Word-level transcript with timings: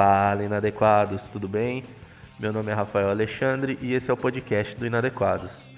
Fala, 0.00 0.42
inadequados, 0.42 1.24
tudo 1.30 1.46
bem? 1.46 1.84
Meu 2.38 2.54
nome 2.54 2.70
é 2.70 2.74
Rafael 2.74 3.10
Alexandre 3.10 3.78
e 3.82 3.92
esse 3.92 4.10
é 4.10 4.14
o 4.14 4.16
podcast 4.16 4.74
do 4.74 4.86
Inadequados. 4.86 5.68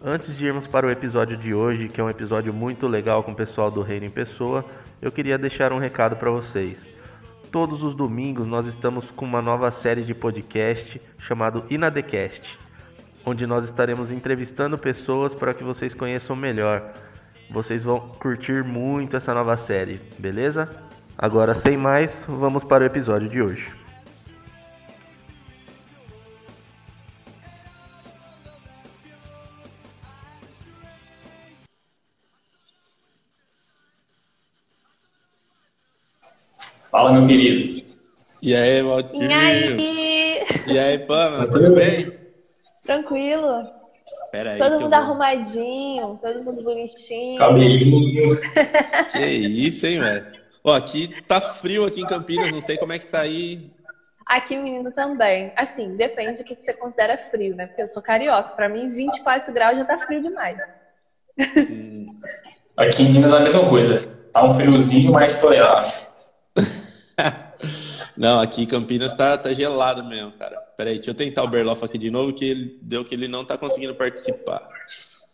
Antes 0.00 0.38
de 0.38 0.46
irmos 0.46 0.68
para 0.68 0.86
o 0.86 0.90
episódio 0.92 1.36
de 1.36 1.52
hoje, 1.52 1.88
que 1.88 2.00
é 2.00 2.04
um 2.04 2.08
episódio 2.08 2.54
muito 2.54 2.86
legal 2.86 3.24
com 3.24 3.32
o 3.32 3.34
pessoal 3.34 3.72
do 3.72 3.82
Reino 3.82 4.06
em 4.06 4.10
Pessoa, 4.10 4.64
eu 5.02 5.10
queria 5.10 5.36
deixar 5.36 5.72
um 5.72 5.78
recado 5.80 6.14
para 6.14 6.30
vocês. 6.30 6.86
Todos 7.50 7.82
os 7.82 7.96
domingos 7.96 8.46
nós 8.46 8.64
estamos 8.66 9.10
com 9.10 9.24
uma 9.24 9.42
nova 9.42 9.68
série 9.72 10.04
de 10.04 10.14
podcast 10.14 11.02
chamado 11.18 11.64
Inadecast, 11.68 12.56
onde 13.26 13.44
nós 13.44 13.64
estaremos 13.64 14.12
entrevistando 14.12 14.78
pessoas 14.78 15.34
para 15.34 15.52
que 15.52 15.64
vocês 15.64 15.94
conheçam 15.94 16.36
melhor. 16.36 16.92
Vocês 17.50 17.82
vão 17.82 17.98
curtir 17.98 18.62
muito 18.62 19.16
essa 19.16 19.34
nova 19.34 19.56
série, 19.56 20.00
beleza? 20.16 20.93
Agora, 21.18 21.54
sem 21.54 21.76
mais, 21.76 22.24
vamos 22.28 22.64
para 22.64 22.82
o 22.82 22.86
episódio 22.86 23.28
de 23.28 23.40
hoje. 23.42 23.72
Fala, 36.90 37.12
meu 37.12 37.26
querido. 37.26 37.84
E 38.40 38.54
aí, 38.54 38.82
Valtinho? 38.82 39.30
E 39.30 39.32
aí? 39.34 40.46
E 40.66 40.78
aí, 40.78 40.98
Pamela, 40.98 41.50
tudo 41.50 41.74
bem? 41.74 42.12
Tranquilo? 42.84 43.64
Pera 44.30 44.52
aí. 44.52 44.58
todo 44.58 44.72
mundo 44.72 44.90
vou- 44.90 44.94
arrumadinho, 44.94 46.18
todo 46.22 46.44
mundo 46.44 46.62
bonitinho. 46.62 47.38
Cabelinho. 47.38 48.38
Que 49.12 49.24
isso, 49.26 49.86
hein, 49.86 50.00
velho? 50.00 50.43
Ó, 50.64 50.72
aqui 50.74 51.22
tá 51.28 51.42
frio 51.42 51.84
aqui 51.84 52.00
em 52.00 52.06
Campinas, 52.06 52.50
não 52.50 52.60
sei 52.60 52.78
como 52.78 52.92
é 52.94 52.98
que 52.98 53.06
tá 53.06 53.20
aí. 53.20 53.70
Aqui, 54.24 54.56
menino, 54.56 54.90
também. 54.90 55.52
Assim, 55.54 55.94
depende 55.96 56.42
do 56.42 56.44
que 56.44 56.54
você 56.54 56.72
considera 56.72 57.18
frio, 57.30 57.54
né? 57.54 57.66
Porque 57.66 57.82
eu 57.82 57.88
sou 57.88 58.02
carioca. 58.02 58.50
Pra 58.50 58.70
mim, 58.70 58.88
24 58.88 59.52
graus 59.52 59.76
já 59.76 59.84
tá 59.84 59.98
frio 59.98 60.22
demais. 60.22 60.56
Hum, 61.38 62.06
Aqui 62.78 63.02
em 63.02 63.12
Minas 63.12 63.32
é 63.32 63.36
a 63.36 63.40
mesma 63.40 63.68
coisa. 63.68 64.08
Tá 64.32 64.44
um 64.44 64.54
friozinho, 64.54 65.12
mas 65.12 65.38
tolerável. 65.38 65.92
Não, 68.16 68.40
aqui 68.40 68.62
em 68.62 68.66
Campinas 68.66 69.12
tá, 69.12 69.36
tá 69.36 69.52
gelado 69.52 70.02
mesmo, 70.04 70.32
cara. 70.32 70.56
Pera 70.76 70.90
aí, 70.90 70.96
deixa 70.96 71.10
eu 71.10 71.14
tentar 71.14 71.42
o 71.42 71.48
Berloff 71.48 71.84
aqui 71.84 71.98
de 71.98 72.10
novo, 72.10 72.32
que 72.32 72.44
ele 72.44 72.78
deu 72.80 73.04
que 73.04 73.14
ele 73.14 73.28
não 73.28 73.44
tá 73.44 73.58
conseguindo 73.58 73.94
participar. 73.94 74.66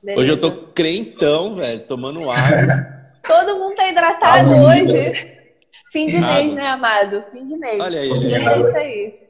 Beleza. 0.03 0.21
Hoje 0.21 0.31
eu 0.31 0.37
tô 0.39 0.51
crentão, 0.73 1.57
velho, 1.57 1.81
tomando 1.81 2.31
água. 2.31 3.01
Todo 3.31 3.59
mundo 3.59 3.75
tá 3.77 3.89
hidratado 3.89 4.51
hoje. 4.57 5.37
Fim 5.93 6.07
de 6.07 6.17
Água. 6.19 6.33
mês, 6.35 6.55
né, 6.55 6.67
amado? 6.67 7.25
Fim 7.33 7.47
de 7.47 7.57
mês. 7.57 7.81
Olha 7.83 8.01
aí, 8.01 8.09
Mas 8.09 8.25
é 8.25 8.29
isso 8.59 8.77
aí. 8.77 9.21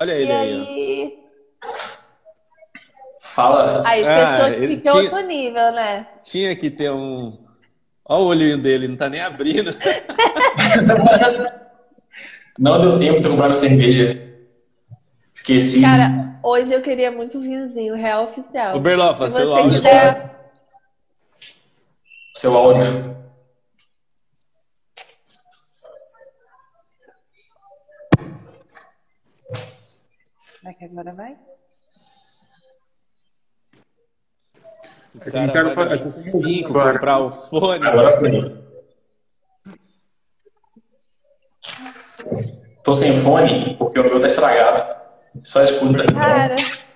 Olha 0.00 0.12
ele 0.12 0.32
aí? 0.32 1.18
Fala. 3.20 3.82
Aí, 3.86 4.04
Ah, 4.04 4.30
pessoa 4.36 4.50
que 4.50 4.56
ele 4.56 4.68
fica 4.76 4.90
tinha- 4.90 5.02
outro 5.02 5.20
nível, 5.20 5.72
né? 5.72 6.06
Tinha 6.22 6.56
que 6.56 6.70
ter 6.70 6.90
um. 6.90 7.38
Ó 8.08 8.22
o 8.22 8.26
olhinho 8.26 8.58
dele, 8.58 8.88
não 8.88 8.96
tá 8.96 9.08
nem 9.08 9.20
abrindo. 9.20 9.70
Não 12.58 12.78
deu 12.80 12.98
tempo 12.98 13.20
de 13.20 13.24
eu 13.26 13.30
comprar 13.30 13.46
minha 13.48 13.56
cerveja. 13.56 14.20
Esqueci. 15.32 15.80
Cara, 15.80 16.38
hoje 16.42 16.72
eu 16.74 16.82
queria 16.82 17.10
muito 17.10 17.40
vinhozinho, 17.40 17.94
real 17.96 18.24
oficial. 18.24 18.76
O 18.76 18.80
Berloff, 18.80 19.24
Se 19.24 19.30
seu 19.30 19.46
você 19.48 19.52
áudio. 19.60 19.70
quiser... 19.70 20.39
Seu 22.40 22.56
áudio. 22.56 22.82
Será 30.58 30.72
que 30.72 30.84
agora 30.86 31.12
vai? 31.12 31.36
O 35.14 35.20
que 35.20 35.30
cara 35.30 35.52
quero 35.52 35.74
vai 35.74 35.98
25 35.98 36.68
agora. 36.70 36.92
comprar 36.94 37.18
o 37.18 37.30
fone. 37.30 37.86
Agora 37.86 38.18
foi. 38.18 38.64
Tô 42.82 42.94
sem 42.94 43.20
fone 43.20 43.76
porque 43.76 44.00
o 44.00 44.04
meu 44.04 44.18
tá 44.18 44.26
estragado. 44.26 44.96
Só 45.42 45.62
escuta. 45.62 46.10
Cara, 46.10 46.54
Acho 46.54 46.78
que 46.78 46.84
o 46.84 46.89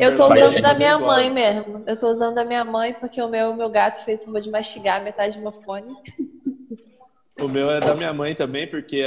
eu 0.00 0.16
tô 0.16 0.26
usando 0.26 0.62
da 0.62 0.68
fazer 0.68 0.78
minha 0.78 0.94
igual. 0.94 1.10
mãe 1.10 1.30
mesmo. 1.30 1.82
Eu 1.86 1.96
tô 1.96 2.10
usando 2.10 2.34
da 2.34 2.44
minha 2.44 2.64
mãe 2.64 2.94
porque 2.94 3.20
o 3.20 3.28
meu, 3.28 3.54
meu 3.54 3.70
gato 3.70 4.04
fez 4.04 4.24
favor 4.24 4.40
de 4.40 4.50
mastigar 4.50 5.02
metade 5.02 5.36
do 5.36 5.42
meu 5.42 5.52
fone. 5.52 5.94
O 7.40 7.48
meu 7.48 7.70
é 7.70 7.80
da 7.80 7.94
minha 7.94 8.12
mãe 8.12 8.34
também, 8.34 8.66
porque 8.66 9.02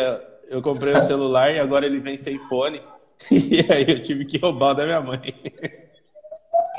eu 0.50 0.62
comprei 0.62 0.94
o 0.94 1.02
celular 1.02 1.52
e 1.54 1.60
agora 1.60 1.86
ele 1.86 2.00
vem 2.00 2.18
sem 2.18 2.40
fone. 2.40 2.82
E 3.32 3.72
aí 3.72 3.86
eu 3.88 4.02
tive 4.02 4.26
que 4.26 4.38
roubar 4.38 4.72
o 4.72 4.74
da 4.74 4.84
minha 4.84 5.00
mãe. 5.00 5.34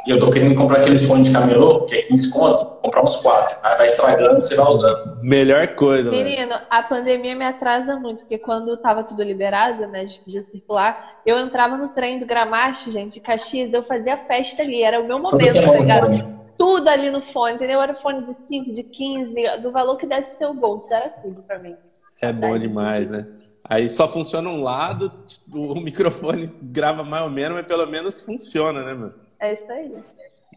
E 0.06 0.11
eu 0.11 0.21
tô 0.21 0.31
querendo 0.31 0.55
comprar 0.55 0.78
aqueles 0.78 1.05
fones 1.05 1.27
de 1.27 1.33
camelô, 1.33 1.81
que 1.81 1.97
é 1.97 2.03
15 2.03 2.31
conto, 2.31 2.65
comprar 2.81 3.05
uns 3.05 3.17
quatro. 3.17 3.59
Aí 3.61 3.77
vai 3.77 3.87
estragando, 3.87 4.41
você 4.41 4.55
vai 4.55 4.71
usando. 4.71 5.19
Melhor 5.21 5.67
coisa, 5.75 6.11
velho. 6.11 6.25
Menino, 6.25 6.55
a 6.71 6.83
pandemia 6.84 7.34
me 7.34 7.44
atrasa 7.44 7.97
muito, 7.97 8.21
porque 8.21 8.39
quando 8.39 8.77
tava 8.77 9.03
tudo 9.03 9.21
liberado, 9.25 9.89
né, 9.89 10.03
a 10.03 10.06
gente 10.06 10.21
podia 10.21 10.43
circular, 10.43 11.19
eu 11.27 11.37
entrava 11.41 11.77
no 11.77 11.89
trem 11.89 12.21
do 12.21 12.27
Gramacho, 12.27 12.89
gente, 12.89 13.15
de 13.15 13.21
Caxias, 13.21 13.72
eu 13.72 13.83
fazia 13.83 14.16
festa 14.16 14.62
ali, 14.62 14.81
era 14.81 15.00
o 15.00 15.09
meu 15.09 15.19
momento, 15.19 15.55
tá 15.55 15.72
ligado? 15.72 16.06
fone. 16.06 16.37
Tudo 16.56 16.89
ali 16.89 17.11
no 17.11 17.21
fone, 17.21 17.55
entendeu? 17.56 17.83
Era 17.83 17.97
fone 17.97 18.25
de 18.25 18.34
5, 18.34 18.72
de 18.72 18.84
15, 18.84 19.59
do 19.61 19.72
valor 19.72 19.97
que 19.97 20.06
desse 20.06 20.31
pro 20.31 20.39
teu 20.39 20.55
bolso, 20.55 20.95
era 20.95 21.09
tudo 21.09 21.43
pra 21.43 21.59
mim. 21.59 21.75
É 22.22 22.33
bom 22.33 22.56
demais, 22.56 23.11
né? 23.11 23.27
Aí 23.69 23.89
só 23.89 24.06
funciona 24.06 24.49
um 24.49 24.62
lado, 24.62 25.11
o 25.53 25.81
microfone 25.81 26.49
grava 26.62 27.03
mais 27.03 27.25
ou 27.25 27.31
menos, 27.31 27.56
mas 27.56 27.66
pelo 27.66 27.87
menos 27.87 28.22
funciona, 28.22 28.84
né, 28.84 28.95
mano? 28.95 29.26
É 29.39 29.55
isso 29.55 29.71
aí. 29.71 29.95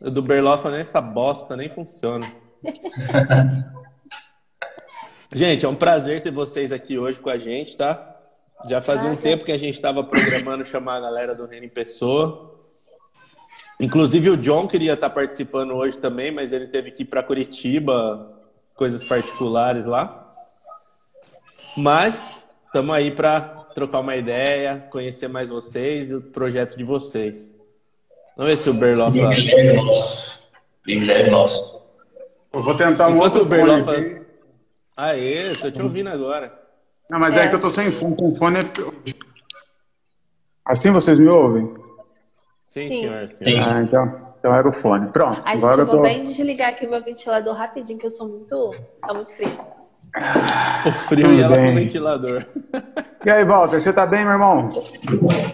O 0.01 0.09
do 0.09 0.21
Berloff 0.21 0.67
nem 0.69 0.79
essa 0.79 1.01
bosta 1.01 1.57
nem 1.57 1.69
funciona. 1.69 2.31
gente, 5.33 5.65
é 5.65 5.69
um 5.69 5.75
prazer 5.75 6.21
ter 6.21 6.31
vocês 6.31 6.71
aqui 6.71 6.97
hoje 6.97 7.19
com 7.19 7.29
a 7.29 7.37
gente, 7.37 7.75
tá? 7.75 8.17
Já 8.67 8.81
fazia 8.81 9.09
um 9.09 9.15
tempo 9.15 9.45
que 9.45 9.51
a 9.51 9.57
gente 9.57 9.75
estava 9.75 10.03
programando 10.03 10.65
chamar 10.65 10.97
a 10.97 11.01
galera 11.01 11.35
do 11.35 11.45
Reino 11.45 11.65
em 11.65 11.69
Pessoa. 11.69 12.57
Inclusive 13.79 14.31
o 14.31 14.37
John 14.37 14.67
queria 14.67 14.93
estar 14.93 15.09
participando 15.09 15.73
hoje 15.73 15.97
também, 15.97 16.31
mas 16.31 16.51
ele 16.51 16.67
teve 16.67 16.91
que 16.91 17.03
ir 17.03 17.05
para 17.05 17.23
Curitiba, 17.23 18.37
coisas 18.75 19.05
particulares 19.05 19.85
lá. 19.85 20.33
Mas 21.77 22.45
estamos 22.65 22.93
aí 22.93 23.11
para 23.11 23.39
trocar 23.73 23.99
uma 23.99 24.17
ideia, 24.17 24.85
conhecer 24.89 25.29
mais 25.29 25.49
vocês 25.49 26.11
e 26.11 26.15
o 26.15 26.21
projeto 26.21 26.77
de 26.77 26.83
vocês. 26.83 27.55
Vamos 28.39 28.55
ver 28.55 28.57
se 28.57 28.69
o 28.69 28.73
Berloff 28.75 29.19
lá. 29.19 29.29
Privilégio 29.31 29.75
nosso. 29.83 30.39
Privilégio 30.81 31.31
nosso. 31.31 31.81
Eu 32.53 32.63
vou 32.63 32.77
tentar 32.77 33.09
um 33.09 33.17
Enquanto 33.17 33.33
outro 33.33 33.41
o 33.41 33.49
Berloff 33.49 33.83
fone 33.83 34.01
faz. 34.01 34.21
Aê, 34.95 35.55
tô 35.55 35.69
te 35.69 35.81
ouvindo 35.81 36.07
agora. 36.07 36.49
Não, 37.09 37.19
mas 37.19 37.35
é. 37.35 37.41
É. 37.41 37.47
que 37.49 37.55
eu 37.55 37.59
tô 37.59 37.69
sem 37.69 37.91
fone, 37.91 38.15
com 38.15 38.33
fone. 38.37 38.59
Assim 40.65 40.89
vocês 40.89 41.19
me 41.19 41.27
ouvem? 41.27 41.73
Sim, 42.59 42.89
Sim. 42.89 43.01
senhor. 43.01 43.29
senhor. 43.29 43.29
Sim. 43.29 43.59
Ah, 43.59 43.81
então, 43.81 44.21
então 44.39 44.55
era 44.55 44.69
o 44.69 44.71
fone. 44.71 45.07
Pronto. 45.09 45.41
A 45.43 45.51
gente, 45.51 45.57
agora 45.57 45.81
eu 45.81 45.85
vou 45.85 45.95
tô. 45.97 46.01
bem 46.01 46.21
desligar 46.21 46.69
aqui 46.69 46.87
meu 46.87 47.03
ventilador 47.03 47.53
rapidinho, 47.53 47.99
que 47.99 48.05
eu 48.05 48.11
sou 48.11 48.25
muito. 48.25 48.73
tá 49.05 49.13
muito 49.13 49.33
frio. 49.35 49.49
O 50.87 50.93
frio 50.93 51.25
Tudo 51.25 51.37
e 51.37 51.41
ela 51.41 51.57
bem. 51.57 51.65
pro 51.65 51.75
ventilador. 51.75 52.45
E 53.25 53.29
aí, 53.29 53.43
Walter, 53.43 53.81
você 53.81 53.91
tá 53.91 54.05
bem, 54.05 54.23
meu 54.23 54.31
irmão? 54.31 54.69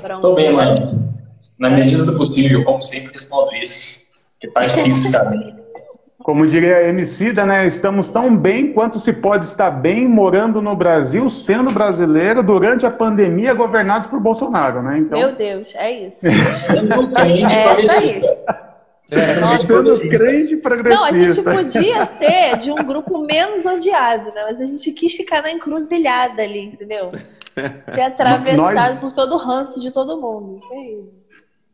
Pronto. 0.04 0.22
Tô 0.22 0.36
bem, 0.36 0.54
mano. 0.54 1.15
Na 1.58 1.70
medida 1.70 2.04
do 2.04 2.16
possível, 2.18 2.64
como 2.64 2.82
sempre, 2.82 3.14
respondo 3.14 3.54
isso. 3.56 4.06
Que 4.40 4.48
tá 4.50 4.66
difícil 4.66 5.12
bem. 5.30 5.56
Como 6.22 6.48
diria 6.48 6.78
a 6.78 6.84
Emicida, 6.88 7.46
né? 7.46 7.68
Estamos 7.68 8.10
tão 8.10 8.36
bem 8.36 8.74
quanto 8.74 9.00
se 9.00 9.14
pode 9.14 9.46
estar 9.46 9.70
bem 9.70 10.08
morando 10.08 10.60
no 10.60 10.76
Brasil, 10.76 11.30
sendo 11.30 11.72
brasileiro, 11.72 12.42
durante 12.42 12.84
a 12.84 12.90
pandemia, 12.90 13.54
governados 13.54 14.08
por 14.08 14.20
Bolsonaro, 14.20 14.82
né? 14.82 14.98
Então, 14.98 15.20
Meu 15.20 15.36
Deus, 15.36 15.72
é 15.76 16.08
isso. 16.08 16.22
Sendo 16.44 17.10
crente 17.12 17.54
É, 17.54 17.64
progressista. 17.64 18.66
Nossa. 19.40 19.64
sendo 19.68 20.10
crente 20.18 20.56
Não, 20.96 21.04
a 21.06 21.12
gente 21.12 21.42
progressista. 21.44 21.52
podia 21.54 22.06
ser 22.18 22.58
de 22.58 22.72
um 22.72 22.76
grupo 22.84 23.20
menos 23.20 23.64
odiado, 23.68 24.26
né? 24.34 24.46
Mas 24.50 24.60
a 24.60 24.66
gente 24.66 24.92
quis 24.94 25.14
ficar 25.14 25.44
na 25.44 25.52
encruzilhada 25.52 26.42
ali, 26.42 26.66
entendeu? 26.66 27.12
Ser 27.94 28.02
atravessado 28.02 28.74
Nós- 28.74 29.00
por 29.00 29.12
todo 29.14 29.36
o 29.36 29.38
ranço 29.38 29.80
de 29.80 29.92
todo 29.92 30.20
mundo. 30.20 30.60
É 30.72 30.82
isso. 30.92 31.25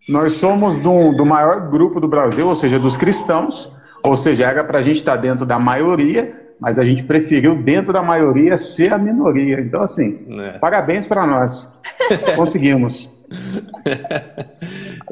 Nós 0.10 0.34
somos 0.34 0.78
do, 0.78 1.12
do 1.16 1.26
maior 1.26 1.70
grupo 1.70 2.00
do 2.00 2.08
Brasil, 2.08 2.48
ou 2.48 2.56
seja, 2.56 2.80
dos 2.80 2.98
cristãos. 2.98 3.70
Ou 4.04 4.18
seja, 4.18 4.46
era 4.46 4.64
para 4.64 4.80
a 4.80 4.82
gente 4.82 4.98
estar 4.98 5.16
dentro 5.16 5.46
da 5.46 5.60
maioria, 5.60 6.34
mas 6.60 6.80
a 6.80 6.86
gente 6.86 7.04
preferiu, 7.04 7.56
dentro 7.56 7.94
da 7.94 8.02
maioria, 8.02 8.58
ser 8.58 8.92
a 8.94 8.98
minoria. 8.98 9.60
Então, 9.62 9.82
assim, 9.84 10.26
É. 10.40 10.58
parabéns 10.58 11.06
para 11.08 11.26
nós. 11.28 11.68
Conseguimos. 12.36 13.10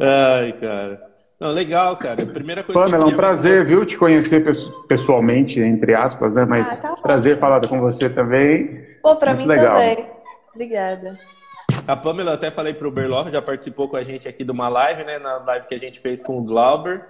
Ai, 0.01 0.53
cara. 0.53 0.99
Não, 1.39 1.51
legal, 1.51 1.95
cara. 1.97 2.25
Primeira 2.25 2.63
coisa 2.63 2.79
que 2.79 2.85
eu 2.85 2.91
Pamela, 2.91 3.09
é 3.09 3.13
um 3.13 3.15
prazer, 3.15 3.63
viu, 3.63 3.85
te 3.85 3.97
conhecer 3.97 4.43
pesso- 4.43 4.71
pessoalmente, 4.87 5.59
entre 5.61 5.93
aspas, 5.95 6.33
né? 6.33 6.43
Mas 6.45 6.83
Ah, 6.83 6.89
tá 6.95 7.01
prazer 7.01 7.37
falar 7.39 7.65
com 7.67 7.79
você 7.79 8.09
também. 8.09 8.81
Pô, 9.01 9.15
pra 9.15 9.29
Muito 9.33 9.43
mim 9.43 9.47
legal. 9.47 9.77
também. 9.77 10.05
Obrigada. 10.53 11.17
A 11.89 11.95
Pamela, 11.95 12.29
eu 12.29 12.35
até 12.35 12.51
falei 12.51 12.71
pro 12.71 12.91
Berloff, 12.91 13.31
já 13.31 13.41
participou 13.41 13.89
com 13.89 13.97
a 13.97 14.03
gente 14.03 14.27
aqui 14.27 14.43
de 14.43 14.51
uma 14.51 14.69
live, 14.69 15.03
né? 15.03 15.17
Na 15.17 15.37
live 15.37 15.65
que 15.65 15.73
a 15.73 15.79
gente 15.79 15.99
fez 15.99 16.21
com 16.21 16.37
o 16.37 16.43
Glauber. 16.43 17.03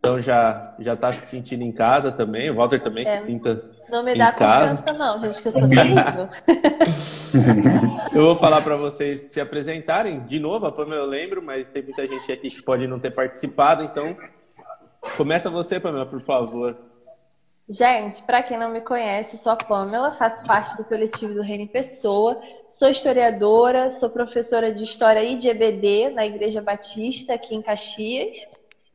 Então 0.00 0.20
já, 0.20 0.74
já 0.80 0.96
tá 0.96 1.12
se 1.12 1.24
sentindo 1.26 1.62
em 1.62 1.70
casa 1.70 2.10
também. 2.10 2.50
O 2.50 2.56
Walter 2.56 2.80
também 2.80 3.06
É. 3.06 3.16
se 3.16 3.26
sinta 3.26 3.64
Não 3.88 4.02
me 4.02 4.18
dá 4.18 4.32
confiança, 4.32 4.98
não, 4.98 5.22
gente, 5.22 5.40
que 5.40 5.46
eu 5.46 5.52
sou 5.52 5.68
terrível. 5.68 6.28
Eu 8.12 8.22
vou 8.24 8.34
falar 8.36 8.60
para 8.62 8.76
vocês 8.76 9.20
se 9.20 9.40
apresentarem. 9.40 10.18
De 10.26 10.40
novo, 10.40 10.66
a 10.66 10.72
Pamela 10.72 11.02
eu 11.02 11.06
lembro, 11.06 11.40
mas 11.40 11.70
tem 11.70 11.84
muita 11.84 12.04
gente 12.06 12.30
aqui 12.32 12.50
que 12.50 12.62
pode 12.62 12.88
não 12.88 12.98
ter 12.98 13.12
participado. 13.12 13.84
Então, 13.84 14.16
começa 15.16 15.48
você, 15.48 15.78
Pamela, 15.78 16.04
por 16.04 16.20
favor. 16.20 16.76
Gente, 17.68 18.22
para 18.24 18.42
quem 18.42 18.58
não 18.58 18.70
me 18.70 18.80
conhece, 18.80 19.38
sou 19.38 19.52
a 19.52 19.56
Pamela, 19.56 20.12
faço 20.12 20.42
parte 20.44 20.76
do 20.76 20.84
coletivo 20.84 21.32
do 21.32 21.42
Reino 21.42 21.68
Pessoa, 21.68 22.40
sou 22.68 22.88
historiadora, 22.88 23.90
sou 23.92 24.10
professora 24.10 24.72
de 24.72 24.82
História 24.82 25.22
e 25.22 25.36
de 25.36 25.48
EBD 25.48 26.10
na 26.10 26.26
Igreja 26.26 26.60
Batista, 26.60 27.34
aqui 27.34 27.54
em 27.54 27.62
Caxias. 27.62 28.46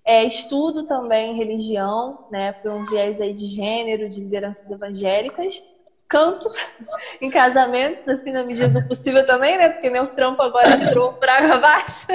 É, 0.03 0.23
estudo 0.23 0.85
também 0.85 1.35
religião, 1.35 2.27
né, 2.29 2.51
por 2.53 2.71
um 2.71 2.85
viés 2.85 3.19
aí 3.21 3.33
de 3.33 3.45
gênero, 3.47 4.09
de 4.09 4.19
lideranças 4.19 4.69
evangélicas. 4.69 5.63
Canto 6.09 6.49
em 7.21 7.29
casamentos, 7.29 8.07
assim, 8.07 8.31
na 8.31 8.43
medida 8.43 8.69
do 8.69 8.87
possível 8.87 9.25
também, 9.25 9.57
né, 9.57 9.69
porque 9.69 9.89
meu 9.89 10.07
trampo 10.07 10.41
agora 10.41 10.69
entrou 10.69 11.13
por 11.13 11.27
água 11.27 11.55
abaixo. 11.55 12.07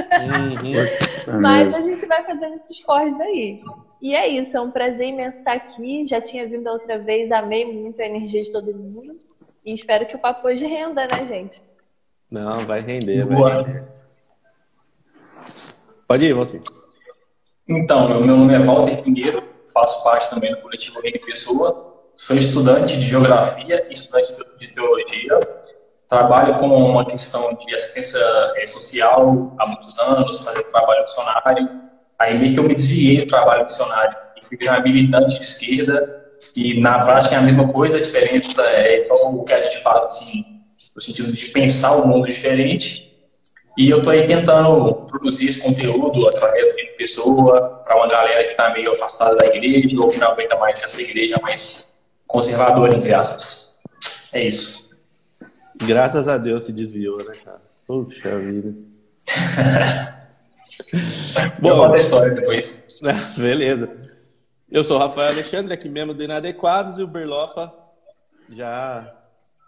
Mas 1.40 1.74
a 1.74 1.82
gente 1.82 2.06
vai 2.06 2.24
fazendo 2.24 2.56
esses 2.56 2.84
corres 2.84 3.20
aí. 3.20 3.62
E 4.00 4.16
é 4.16 4.26
isso, 4.26 4.56
é 4.56 4.60
um 4.60 4.70
prazer 4.70 5.08
imenso 5.08 5.38
estar 5.38 5.52
aqui. 5.52 6.06
Já 6.06 6.20
tinha 6.20 6.46
vindo 6.48 6.66
a 6.66 6.72
outra 6.72 6.98
vez, 6.98 7.30
amei 7.30 7.70
muito 7.72 8.02
a 8.02 8.06
energia 8.06 8.42
de 8.42 8.50
todo 8.50 8.74
mundo. 8.74 9.16
E 9.64 9.72
espero 9.72 10.06
que 10.06 10.16
o 10.16 10.18
papo 10.18 10.48
hoje 10.48 10.66
renda, 10.66 11.02
né, 11.02 11.26
gente? 11.28 11.62
Não, 12.28 12.64
vai 12.64 12.80
render, 12.80 13.24
vai 13.24 13.36
Boa. 13.36 13.62
render. 13.62 13.84
Pode 16.08 16.24
ir, 16.24 16.32
Walter. 16.32 16.60
Então, 17.68 18.08
meu 18.08 18.36
nome 18.36 18.54
é 18.54 18.58
Walter 18.58 19.02
Pinheiro, 19.02 19.42
faço 19.72 20.02
parte 20.02 20.28
também 20.28 20.52
do 20.52 20.60
coletivo 20.60 21.00
Reino 21.00 21.20
Pessoa, 21.20 21.91
sou 22.16 22.36
estudante 22.36 22.96
de 22.96 23.02
Geografia 23.02 23.86
e 23.88 23.92
estudante 23.92 24.28
de 24.58 24.68
Teologia, 24.68 25.40
trabalho 26.08 26.58
com 26.58 26.68
uma 26.68 27.06
questão 27.06 27.54
de 27.54 27.74
assistência 27.74 28.20
eh, 28.56 28.66
social 28.66 29.54
há 29.58 29.66
muitos 29.66 29.98
anos, 29.98 30.40
fazendo 30.40 30.64
trabalho 30.64 31.02
missionário, 31.02 31.68
aí 32.18 32.38
meio 32.38 32.52
que 32.52 32.60
eu 32.60 32.64
me 32.64 32.74
desviei 32.74 33.20
do 33.20 33.26
trabalho 33.26 33.64
missionário 33.64 34.16
e 34.36 34.44
fui 34.44 34.56
virar 34.58 34.82
militante 34.82 35.38
de 35.38 35.44
esquerda, 35.44 36.22
e 36.54 36.78
na 36.80 36.98
prática 37.04 37.36
é 37.36 37.38
a 37.38 37.42
mesma 37.42 37.66
coisa, 37.72 37.96
a 37.96 38.00
diferença 38.00 38.62
é 38.62 39.00
só 39.00 39.30
o 39.30 39.42
que 39.42 39.52
a 39.52 39.62
gente 39.62 39.78
faz, 39.78 40.04
assim, 40.04 40.44
no 40.94 41.00
sentido 41.00 41.32
de 41.32 41.46
pensar 41.46 41.92
o 41.96 42.06
mundo 42.06 42.26
diferente, 42.26 43.10
e 43.78 43.88
eu 43.88 44.02
tô 44.02 44.10
aí 44.10 44.26
tentando 44.26 45.06
produzir 45.06 45.48
esse 45.48 45.62
conteúdo 45.62 46.28
através 46.28 46.74
minha 46.74 46.92
pessoa, 46.92 47.82
para 47.84 47.96
uma 47.96 48.06
galera 48.06 48.44
que 48.44 48.54
tá 48.54 48.70
meio 48.70 48.92
afastada 48.92 49.34
da 49.34 49.46
igreja 49.46 49.98
ou 49.98 50.10
que 50.10 50.18
não 50.18 50.28
aguenta 50.28 50.56
mais 50.56 50.82
essa 50.82 51.00
igreja 51.00 51.40
mais 51.42 51.92
conservadora, 52.32 52.96
entre 52.96 53.12
aspas. 53.12 53.78
É 54.32 54.48
isso. 54.48 54.90
Graças 55.76 56.28
a 56.28 56.38
Deus 56.38 56.64
se 56.64 56.72
desviou, 56.72 57.18
né, 57.18 57.32
cara? 57.44 57.60
Puxa 57.86 58.38
vida. 58.38 58.74
Eu 60.92 61.60
Bom, 61.60 61.78
conto 61.78 61.94
a 61.94 61.98
história 61.98 62.34
depois. 62.34 62.84
beleza. 63.36 63.88
Eu 64.70 64.82
sou 64.82 64.96
o 64.96 65.00
Rafael 65.00 65.28
Alexandre, 65.28 65.74
aqui 65.74 65.88
mesmo 65.88 66.14
do 66.14 66.22
Inadequados, 66.22 66.98
e 66.98 67.02
o 67.02 67.06
Berlofa 67.06 67.72
já. 68.50 69.06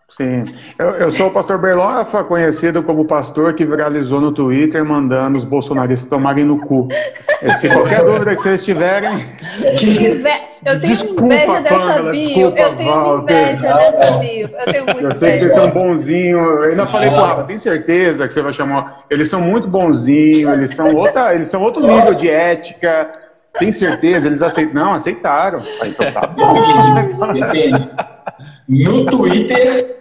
Sim. 0.08 0.44
Eu, 0.78 0.86
eu 0.90 1.10
sou 1.10 1.26
o 1.28 1.30
pastor 1.30 1.58
Berlofa, 1.58 2.22
conhecido 2.22 2.82
como 2.82 3.04
pastor 3.06 3.54
que 3.54 3.64
viralizou 3.64 4.20
no 4.20 4.30
Twitter 4.32 4.84
mandando 4.84 5.36
os 5.38 5.44
bolsonaristas 5.44 6.08
tomarem 6.08 6.44
no 6.44 6.58
cu. 6.60 6.86
E 7.42 7.50
se 7.52 7.68
qualquer 7.68 8.04
dúvida 8.04 8.36
que 8.36 8.42
vocês 8.42 8.64
tiverem, 8.64 9.10
Inve- 9.82 10.28
Eu 10.64 10.80
tenho 10.80 10.80
Desculpa, 10.80 11.24
inveja 11.24 11.60
dessa 11.62 11.78
Pamela, 11.78 12.10
bio. 12.12 12.20
desculpa, 12.28 12.60
eu 12.60 12.76
tenho 12.76 12.90
Walter. 12.94 13.42
inveja 13.42 13.72
dessa 13.74 14.18
bio. 14.18 14.50
Eu 14.58 14.64
tenho 14.72 14.84
muito 14.84 15.00
eu 15.00 15.12
sei 15.12 15.32
que 15.32 15.38
vocês 15.38 15.54
são 15.54 15.70
bonzinhos. 15.70 16.40
Eu 16.46 16.62
ainda 16.62 16.86
falei 16.86 17.10
pro 17.10 17.20
Rafa, 17.20 17.44
tem 17.44 17.58
certeza 17.58 18.26
que 18.26 18.32
você 18.32 18.42
vai 18.42 18.52
chamar. 18.52 18.86
Eles 19.10 19.28
são 19.28 19.40
muito 19.40 19.68
bonzinhos, 19.68 20.52
eles 20.56 20.74
são, 20.76 20.94
outra, 20.94 21.34
eles 21.34 21.48
são 21.48 21.60
outro 21.62 21.84
nível 21.84 22.14
de 22.14 22.30
ética. 22.30 23.10
Tem 23.58 23.72
certeza? 23.72 24.28
Eles 24.28 24.42
aceitam. 24.42 24.74
Não, 24.74 24.92
aceitaram. 24.92 25.62
Aí, 25.80 25.90
então 25.90 26.12
tá 26.12 26.26
bom. 26.26 26.54
Depende. 27.32 27.90
No 28.68 29.04
Twitter 29.06 29.96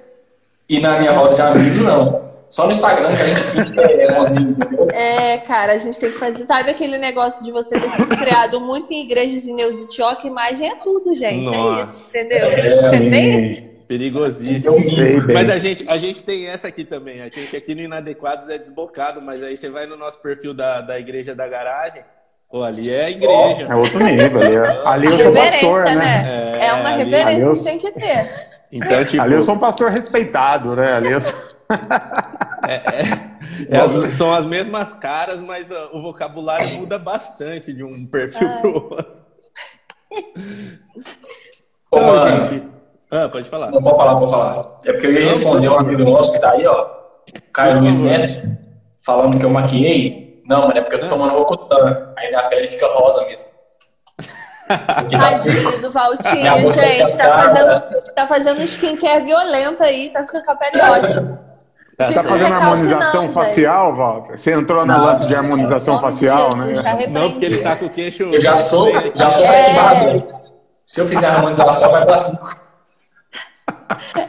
e 0.69 0.79
na 0.79 0.99
minha 0.99 1.11
roda 1.11 1.35
de 1.35 1.41
amigos, 1.41 1.81
não. 1.81 2.23
Só 2.49 2.67
no 2.67 2.71
Instagram 2.71 3.15
que 3.15 3.21
a 3.21 3.25
gente 3.25 3.71
que 3.73 3.79
é 3.79 4.13
bonzinho, 4.13 4.51
entendeu? 4.51 4.87
É, 4.91 5.37
cara, 5.39 5.73
a 5.73 5.77
gente 5.79 5.99
tem 5.99 6.11
que 6.11 6.19
fazer. 6.19 6.45
Sabe 6.45 6.69
aquele 6.69 6.99
negócio 6.99 7.43
de 7.43 7.51
você 7.51 7.69
ter 7.71 7.89
sido 7.89 8.15
criado 8.15 8.61
muito 8.61 8.91
em 8.93 9.05
igrejas 9.05 9.41
de 9.41 9.51
Neusitio, 9.51 10.05
que 10.21 10.27
imagem 10.27 10.69
é 10.69 10.75
tudo, 10.83 11.15
gente. 11.15 11.51
É 11.51 11.57
Nossa. 11.57 11.93
isso, 11.93 12.17
entendeu? 12.17 12.47
É? 12.47 12.69
Sim, 12.69 13.69
Perigosíssimo. 13.87 14.75
sei. 14.79 15.19
Mas 15.33 15.49
a 15.49 15.57
gente, 15.57 15.83
a 15.89 15.97
gente 15.97 16.23
tem 16.23 16.47
essa 16.47 16.67
aqui 16.67 16.83
também. 16.83 17.21
A 17.21 17.25
gente 17.29 17.55
aqui 17.55 17.73
no 17.73 17.81
Inadequados 17.81 18.47
é 18.49 18.57
desbocado, 18.59 19.19
mas 19.21 19.41
aí 19.43 19.57
você 19.57 19.69
vai 19.69 19.87
no 19.87 19.97
nosso 19.97 20.21
perfil 20.21 20.53
da, 20.53 20.79
da 20.81 20.99
Igreja 20.99 21.33
da 21.33 21.47
Garagem. 21.47 22.03
Pô, 22.51 22.61
ali 22.61 22.93
é 22.93 23.05
a 23.05 23.09
igreja. 23.09 23.67
É 23.67 23.75
outro 23.75 23.97
nível. 23.97 24.39
Ali, 24.41 24.55
é- 24.55 24.81
ali 24.85 25.07
eu 25.07 25.19
sou 25.19 25.33
pastor, 25.33 25.85
né? 25.85 25.95
né? 25.95 26.59
É, 26.61 26.67
É, 26.67 26.73
uma 26.73 26.93
ali- 26.93 27.03
reverência 27.03 27.41
eu- 27.41 27.53
que 27.53 27.63
tem 27.63 27.79
que 27.79 27.91
ter. 27.93 28.52
Então, 28.75 29.05
tipo, 29.05 29.21
Ali 29.21 29.35
eu 29.35 29.43
sou 29.43 29.53
um 29.53 29.59
pastor 29.59 29.91
respeitado, 29.91 30.75
né? 30.75 30.93
Ali 30.93 31.11
eu 31.11 31.21
sou... 31.21 31.37
é 32.67 33.77
as- 33.77 34.13
são 34.15 34.33
as 34.33 34.45
mesmas 34.47 34.95
caras, 34.95 35.39
mas 35.39 35.71
ah, 35.71 35.89
o 35.93 36.01
vocabulário 36.01 36.67
muda 36.77 36.97
bastante 36.97 37.71
de 37.71 37.83
um 37.83 38.05
perfil 38.07 38.47
Ai. 38.47 38.61
pro 38.61 38.73
outro. 38.73 39.23
Ô, 41.91 41.97
Então, 41.97 42.05
mano, 42.07 42.47
gente. 42.47 42.67
Ah, 43.11 43.29
pode 43.29 43.47
falar. 43.49 43.69
Não 43.71 43.81
pode 43.81 43.95
falar, 43.97 44.15
pode 44.17 44.31
falar. 44.31 44.79
É 44.85 44.91
porque 44.91 45.05
eu 45.07 45.13
ia 45.13 45.29
responder 45.29 45.69
um 45.69 45.77
amigo 45.77 46.03
nosso 46.03 46.33
que 46.33 46.39
tá 46.39 46.51
aí, 46.51 46.65
ó. 46.65 46.87
Caio 47.53 47.79
Luiz 47.79 47.95
Neto, 47.97 48.57
falando 49.05 49.37
que 49.37 49.45
eu 49.45 49.51
maquiei. 49.51 50.41
Não, 50.47 50.61
mano, 50.67 50.77
é 50.77 50.81
porque 50.81 50.95
eu 50.95 51.01
tô 51.01 51.09
tomando 51.09 51.33
Rocutan. 51.37 52.11
Aí 52.17 52.29
minha 52.29 52.43
pele 52.49 52.67
fica 52.67 52.87
rosa 52.87 53.23
mesmo. 53.27 53.52
Tá. 55.13 55.29
Tadinho 55.31 55.81
do 55.81 55.91
Valtinho, 55.91 56.61
boca 56.61 56.81
gente. 56.81 57.17
Tá 57.17 57.37
fazendo, 57.37 57.81
tá 58.15 58.27
fazendo 58.27 58.61
skincare 58.63 59.23
violenta 59.23 59.83
aí, 59.83 60.09
tá 60.09 60.21
ficando 60.21 60.45
com 60.45 60.51
a 60.51 60.55
pele 60.55 60.81
ótima. 60.81 61.37
Tá 61.97 62.07
Você 62.07 62.13
tá 62.15 62.23
fazendo 62.23 62.53
harmonização 62.53 63.23
não, 63.25 63.31
facial, 63.33 63.95
Walter? 63.95 64.37
Você 64.37 64.51
entrou 64.51 64.85
no 64.85 64.93
Não. 64.93 65.05
lance 65.05 65.27
de 65.27 65.35
harmonização 65.35 66.01
facial, 66.01 66.51
Jesus, 66.53 66.81
né? 66.81 67.05
tá. 67.05 67.11
Não, 67.11 67.31
porque 67.31 67.45
ele 67.45 67.61
tá 67.61 67.75
com 67.75 67.85
o 67.85 67.89
queixo. 67.89 68.23
Eu 68.23 68.41
já 68.41 68.57
sou, 68.57 68.91
já 69.13 69.31
sou 69.31 69.43
É. 69.43 69.47
7 69.47 69.75
barra 69.75 69.93
10. 70.05 70.55
Se 70.85 71.01
eu 71.01 71.07
fizer 71.07 71.27
a 71.27 71.33
harmonização, 71.35 71.91
vai 71.91 72.05
pra 72.05 72.17
5. 72.17 72.61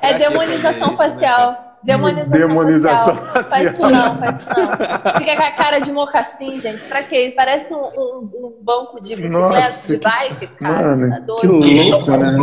É 0.03 0.15
demonização 0.15 0.97
facial. 0.99 1.64
Demonização, 1.85 2.31
Demonização 2.31 3.17
facial. 3.17 3.35
facial. 3.35 3.51
Faz 3.51 3.73
isso 3.73 3.83
não, 3.91 4.19
faz 4.19 4.37
isso 4.43 4.49
não. 4.49 5.21
Fica 5.21 5.37
com 5.37 5.43
a 5.43 5.51
cara 5.53 5.79
de 5.81 5.93
mocassim, 5.93 6.61
gente. 6.61 6.83
Pra 6.85 7.03
quê? 7.03 7.33
Parece 7.37 7.73
um, 7.75 7.79
um- 7.79 8.31
um 8.47 8.59
banco 8.63 9.01
de 9.01 9.11
bicicleta, 9.11 9.39
Nossa, 9.39 9.97
de 9.97 10.03
bike, 10.03 10.47
cara. 10.49 10.97
mano, 10.97 11.11
tá 11.11 11.21
que 11.21 11.27
doido. 11.27 11.53
louco. 11.91 12.11
Né? 12.11 12.37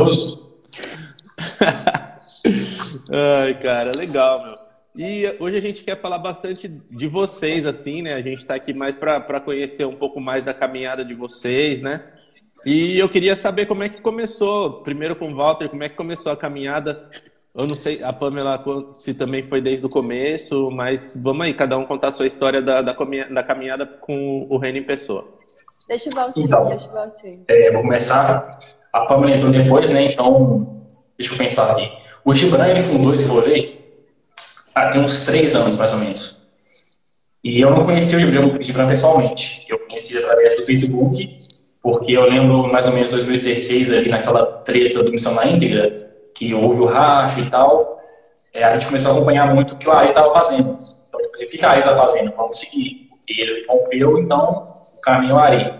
Ai, 3.43 3.53
cara, 3.55 3.91
legal, 3.95 4.43
meu. 4.43 4.55
E 4.95 5.35
hoje 5.39 5.57
a 5.57 5.61
gente 5.61 5.83
quer 5.83 5.99
falar 5.99 6.17
bastante 6.19 6.67
de 6.67 7.07
vocês, 7.07 7.65
assim, 7.65 8.01
né? 8.01 8.13
A 8.13 8.21
gente 8.21 8.45
tá 8.45 8.55
aqui 8.55 8.73
mais 8.73 8.95
para 8.95 9.39
conhecer 9.39 9.85
um 9.85 9.95
pouco 9.95 10.19
mais 10.19 10.43
da 10.43 10.53
caminhada 10.53 11.03
de 11.05 11.13
vocês, 11.13 11.81
né? 11.81 12.03
E 12.65 12.99
eu 12.99 13.09
queria 13.09 13.35
saber 13.35 13.65
como 13.65 13.83
é 13.83 13.89
que 13.89 14.01
começou, 14.01 14.83
primeiro 14.83 15.15
com 15.15 15.31
o 15.31 15.35
Walter, 15.35 15.69
como 15.69 15.83
é 15.83 15.89
que 15.89 15.95
começou 15.95 16.31
a 16.31 16.37
caminhada. 16.37 17.09
Eu 17.53 17.67
não 17.67 17.75
sei, 17.75 18.01
a 18.01 18.13
Pamela, 18.13 18.63
se 18.95 19.13
também 19.13 19.43
foi 19.43 19.59
desde 19.61 19.85
o 19.85 19.89
começo, 19.89 20.71
mas 20.71 21.19
vamos 21.21 21.45
aí, 21.45 21.53
cada 21.53 21.77
um 21.77 21.85
contar 21.85 22.07
a 22.07 22.11
sua 22.11 22.25
história 22.25 22.61
da, 22.61 22.81
da, 22.81 22.93
da 22.93 23.43
caminhada 23.43 23.85
com 23.85 24.47
o 24.49 24.57
Reino 24.57 24.77
em 24.77 24.83
Pessoa. 24.83 25.27
Deixa 25.87 26.09
o 26.09 26.15
Valtinho, 26.15 26.45
Então. 26.45 26.65
deixa 26.65 26.87
o 26.87 26.93
Valtinho. 26.93 27.43
É, 27.47 27.71
vou 27.73 27.81
começar. 27.81 28.57
A 28.93 29.01
Pamela 29.01 29.35
entrou 29.35 29.51
depois, 29.51 29.89
né? 29.89 30.05
Então, 30.13 30.81
deixa 31.17 31.33
eu 31.33 31.37
pensar 31.37 31.71
aqui. 31.71 31.91
O 32.23 32.33
Gibran, 32.33 32.67
ele 32.67 32.81
fundou 32.81 33.13
esse 33.13 33.27
rolê 33.27 33.75
há 34.73 34.89
tem 34.89 35.01
uns 35.01 35.25
três 35.25 35.53
anos, 35.53 35.77
mais 35.77 35.91
ou 35.93 35.99
menos. 35.99 36.37
E 37.43 37.59
eu 37.59 37.71
não 37.71 37.83
conhecia 37.85 38.17
o 38.17 38.21
Gibran, 38.21 38.57
o 38.57 38.61
Gibran 38.61 38.87
pessoalmente. 38.87 39.65
Eu 39.67 39.79
conheci 39.79 40.17
através 40.17 40.55
do 40.55 40.65
Facebook, 40.65 41.37
porque 41.81 42.13
eu 42.13 42.23
lembro 42.29 42.71
mais 42.71 42.85
ou 42.85 42.93
menos 42.93 43.09
2016, 43.09 43.91
ali 43.91 44.09
naquela 44.09 44.45
treta 44.45 45.03
do 45.03 45.11
Missão 45.11 45.33
na 45.33 45.45
Íntegra, 45.47 46.10
que 46.33 46.53
houve 46.53 46.81
o 46.81 46.85
racha 46.85 47.39
e 47.39 47.49
tal. 47.49 47.99
É, 48.53 48.63
a 48.63 48.73
gente 48.73 48.87
começou 48.87 49.11
a 49.11 49.15
acompanhar 49.15 49.53
muito 49.53 49.73
o 49.73 49.77
que 49.77 49.87
o 49.87 49.91
Ari 49.91 50.09
estava 50.09 50.33
fazendo. 50.33 50.77
Então, 51.07 51.21
tipo 51.21 51.35
assim, 51.35 51.45
o 51.45 51.49
que 51.49 51.65
o 51.65 51.67
Ari 51.67 51.79
está 51.79 51.95
fazendo? 51.95 52.31
Vamos 52.33 52.59
seguir. 52.59 53.09
Porque 53.09 53.41
ele 53.41 53.65
rompeu, 53.67 54.17
então 54.17 54.87
o 54.97 55.01
caminho 55.01 55.31
é 55.31 55.35
o 55.35 55.39
Ari. 55.39 55.73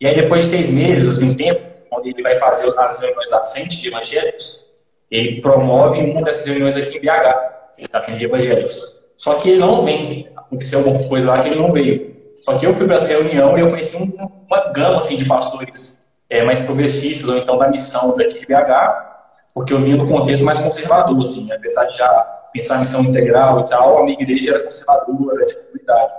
E 0.00 0.06
aí, 0.06 0.14
depois 0.16 0.42
de 0.42 0.48
seis 0.48 0.70
meses, 0.70 1.08
assim, 1.08 1.34
tempo, 1.34 1.62
onde 1.92 2.10
ele 2.10 2.22
vai 2.22 2.36
fazer 2.36 2.72
as 2.78 3.00
reuniões 3.00 3.30
da 3.30 3.42
frente 3.44 3.80
de 3.80 3.88
evangélicos, 3.88 4.66
ele 5.10 5.40
promove 5.40 6.00
uma 6.00 6.22
dessas 6.22 6.46
reuniões 6.46 6.76
aqui 6.76 6.96
em 6.96 7.00
BH. 7.00 7.88
da 7.90 8.00
frente 8.02 8.18
de 8.18 8.24
evangélicos. 8.24 9.00
Só 9.16 9.34
que 9.34 9.50
ele 9.50 9.60
não 9.60 9.82
vem. 9.82 10.28
Aconteceu 10.36 10.80
alguma 10.80 11.08
coisa 11.08 11.30
lá 11.30 11.42
que 11.42 11.48
ele 11.48 11.60
não 11.60 11.72
veio. 11.72 12.14
Só 12.36 12.58
que 12.58 12.66
eu 12.66 12.74
fui 12.74 12.86
para 12.86 12.96
essa 12.96 13.06
reunião 13.06 13.56
e 13.56 13.60
eu 13.60 13.70
conheci 13.70 13.96
um, 13.96 14.28
uma 14.46 14.72
gama 14.72 14.98
assim, 14.98 15.16
de 15.16 15.24
pastores 15.24 16.10
é, 16.28 16.44
mais 16.44 16.60
progressistas, 16.60 17.28
ou 17.28 17.38
então 17.38 17.56
da 17.56 17.68
missão 17.68 18.16
daqui 18.16 18.40
de 18.40 18.46
BH, 18.46 19.13
porque 19.54 19.72
eu 19.72 19.78
vinha 19.78 19.96
do 19.96 20.06
contexto 20.06 20.44
mais 20.44 20.58
conservador, 20.58 21.20
assim, 21.20 21.50
apesar 21.52 21.84
de 21.84 21.96
já 21.96 22.08
pensar 22.52 22.78
em 22.78 22.80
missão 22.80 23.02
integral 23.02 23.60
e 23.60 23.68
tal, 23.68 23.98
a 23.98 24.04
minha 24.04 24.20
igreja 24.20 24.56
era 24.56 24.64
conservadora, 24.64 25.46
de 25.46 25.54
comunidade. 25.54 26.12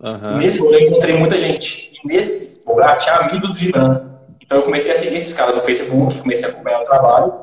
Uhum. 0.00 0.38
Nesse 0.38 0.62
lugar 0.62 0.80
eu 0.80 0.88
encontrei 0.88 1.16
muita 1.18 1.36
gente. 1.36 1.92
E 1.94 2.06
nesse 2.06 2.62
lugar 2.66 2.96
tinha 2.98 3.16
amigos 3.16 3.54
do 3.54 3.58
Gibran. 3.58 4.02
Então 4.40 4.58
eu 4.58 4.64
comecei 4.64 4.94
a 4.94 4.96
seguir 4.96 5.16
esses 5.16 5.34
caras 5.34 5.56
no 5.56 5.62
Facebook, 5.62 6.18
comecei 6.18 6.46
a 6.46 6.50
acompanhar 6.50 6.82
o 6.82 6.84
trabalho. 6.84 7.34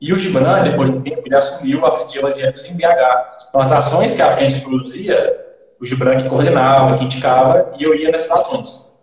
E 0.00 0.12
o 0.12 0.18
Gibran, 0.18 0.64
depois 0.64 0.90
de 0.90 0.96
um 0.96 1.02
tempo, 1.02 1.22
ele 1.24 1.36
assumiu 1.36 1.86
a 1.86 1.92
frente 1.92 2.12
de 2.12 2.18
evangélicos 2.18 2.68
em 2.68 2.76
BH. 2.76 3.46
Então 3.48 3.60
as 3.60 3.70
ações 3.70 4.14
que 4.14 4.22
a 4.22 4.36
frente 4.36 4.60
produzia, 4.60 5.38
o 5.80 5.86
Gibran 5.86 6.16
que 6.16 6.28
coordenava, 6.28 6.98
que 6.98 7.04
indicava, 7.04 7.72
e 7.78 7.84
eu 7.84 7.94
ia 7.94 8.10
nessas 8.10 8.32
ações. 8.32 9.00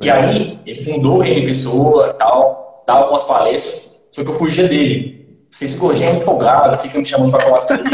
E 0.00 0.10
aí, 0.10 0.58
ele 0.66 0.82
fundou 0.82 1.18
o 1.18 1.20
Reino 1.20 1.46
Pessoa, 1.46 2.12
tal, 2.14 2.82
dava 2.84 3.02
algumas 3.02 3.22
palestras, 3.22 4.01
só 4.12 4.22
que 4.22 4.30
eu 4.30 4.34
fugia 4.34 4.68
dele. 4.68 5.46
Esse 5.50 5.76
gordinho 5.78 6.08
é 6.08 6.12
muito 6.12 6.24
folgado, 6.24 6.78
fica 6.78 6.98
me 6.98 7.04
chamando 7.04 7.32
pra 7.32 7.42
falar 7.42 7.60
comigo. 7.62 7.88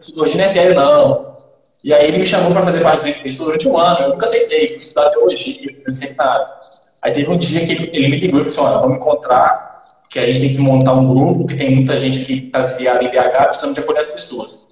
Esse 0.00 0.14
gordinho 0.14 0.38
não 0.38 0.44
é 0.44 0.48
sério, 0.48 0.74
não. 0.74 1.36
E 1.82 1.92
aí 1.92 2.08
ele 2.08 2.18
me 2.18 2.26
chamou 2.26 2.52
para 2.52 2.62
fazer 2.62 2.80
parte 2.80 3.12
do 3.12 3.22
Pessoa 3.22 3.46
durante 3.46 3.68
um 3.68 3.78
ano. 3.78 4.00
Eu 4.00 4.08
nunca 4.10 4.26
aceitei, 4.26 4.68
fui 4.68 4.76
estudar 4.78 5.10
teologia, 5.10 5.76
fui 5.82 6.14
nada. 6.16 6.60
Aí 7.02 7.12
teve 7.12 7.30
um 7.30 7.38
dia 7.38 7.64
que 7.64 7.72
ele, 7.72 7.90
ele 7.92 8.08
me 8.08 8.18
ligou 8.18 8.40
e 8.40 8.44
falou 8.44 8.70
assim, 8.70 8.80
vamos 8.80 8.96
encontrar, 8.96 9.84
que 10.10 10.18
a 10.18 10.26
gente 10.26 10.40
tem 10.40 10.54
que 10.54 10.60
montar 10.60 10.92
um 10.92 11.06
grupo, 11.06 11.46
que 11.46 11.56
tem 11.56 11.74
muita 11.74 11.96
gente 11.98 12.22
aqui 12.22 12.40
que 12.40 12.46
está 12.48 12.60
desviada 12.60 13.04
em 13.04 13.08
BH, 13.08 13.44
precisamos 13.46 13.74
de 13.74 13.80
acolher 13.80 14.00
as 14.00 14.08
pessoas. 14.08 14.66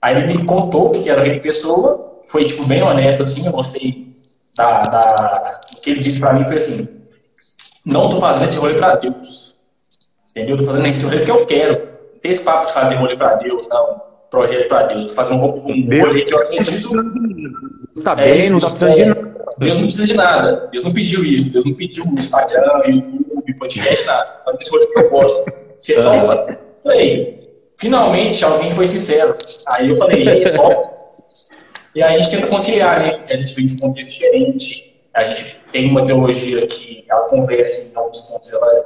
Aí 0.00 0.16
ele 0.16 0.34
me 0.34 0.44
contou 0.44 0.88
o 0.88 0.90
que 0.90 1.10
era 1.10 1.22
Reino 1.22 1.40
Pessoa, 1.40 2.20
foi 2.26 2.44
tipo 2.44 2.64
bem 2.64 2.82
honesto 2.82 3.22
assim, 3.22 3.44
eu 3.44 3.52
gostei 3.52 4.14
da, 4.56 4.82
da... 4.82 5.60
o 5.76 5.80
que 5.80 5.90
ele 5.90 6.00
disse 6.00 6.20
para 6.20 6.32
mim, 6.34 6.44
foi 6.44 6.56
assim, 6.56 6.88
não 7.84 8.04
estou 8.04 8.20
fazendo 8.20 8.44
esse 8.44 8.56
rolê 8.56 8.74
para 8.74 8.96
Deus, 8.96 9.49
entendeu? 10.30 10.56
Estou 10.56 10.72
fazendo 10.72 10.86
esse 10.86 11.04
rolê 11.04 11.16
porque 11.18 11.30
eu 11.30 11.46
quero. 11.46 11.72
Não 12.12 12.20
tem 12.20 12.32
esse 12.32 12.44
papo 12.44 12.66
de 12.66 12.72
fazer 12.72 12.94
rolê 12.96 13.16
para 13.16 13.34
Deus, 13.36 13.66
não 13.68 14.10
projeto 14.30 14.68
para 14.68 14.86
Deus. 14.86 15.00
Estou 15.02 15.16
fazendo 15.16 15.42
um, 15.42 15.46
um 15.46 16.02
rolê 16.02 16.24
que 16.24 16.32
eu 16.32 16.38
acredito. 16.38 16.90
Está 17.96 18.12
é 18.12 18.16
bem, 18.16 18.50
não 18.50 18.58
está 18.58 18.70
precisando 18.70 18.94
de 18.96 19.04
nada. 19.04 19.30
Deus 19.58 19.76
não 19.76 19.82
precisa 19.82 20.06
de 20.06 20.14
nada. 20.14 20.68
Deus 20.70 20.84
não 20.84 20.92
pediu 20.92 21.24
isso. 21.24 21.52
Deus 21.52 21.64
não 21.64 21.74
pediu 21.74 22.04
Instagram, 22.06 22.82
YouTube, 22.86 23.54
podcast, 23.58 24.06
nada. 24.06 24.40
Fazendo 24.44 24.60
esse 24.60 24.70
rolê 24.70 24.86
que 24.86 24.98
eu 24.98 25.10
gosto. 25.10 25.52
Você 25.78 25.94
topa? 25.96 26.58
Falei, 26.82 27.50
finalmente 27.76 28.44
alguém 28.44 28.72
foi 28.72 28.86
sincero. 28.86 29.34
Aí 29.66 29.88
eu 29.88 29.96
falei, 29.96 30.44
é 30.44 30.50
top. 30.50 31.00
E 31.94 32.02
aí 32.04 32.14
a 32.14 32.18
gente 32.18 32.30
tenta 32.30 32.46
conciliar, 32.46 33.00
né? 33.00 33.16
Porque 33.18 33.32
a 33.32 33.36
gente 33.36 33.54
vem 33.54 33.66
de 33.66 33.74
um 33.74 33.78
contexto 33.78 34.10
diferente. 34.10 34.90
A 35.12 35.24
gente 35.24 35.56
tem 35.72 35.90
uma 35.90 36.04
teologia 36.04 36.64
que 36.68 37.04
ela 37.10 37.22
conversa 37.22 37.92
em 37.92 37.98
alguns 37.98 38.20
pontos, 38.20 38.52
ela 38.52 38.84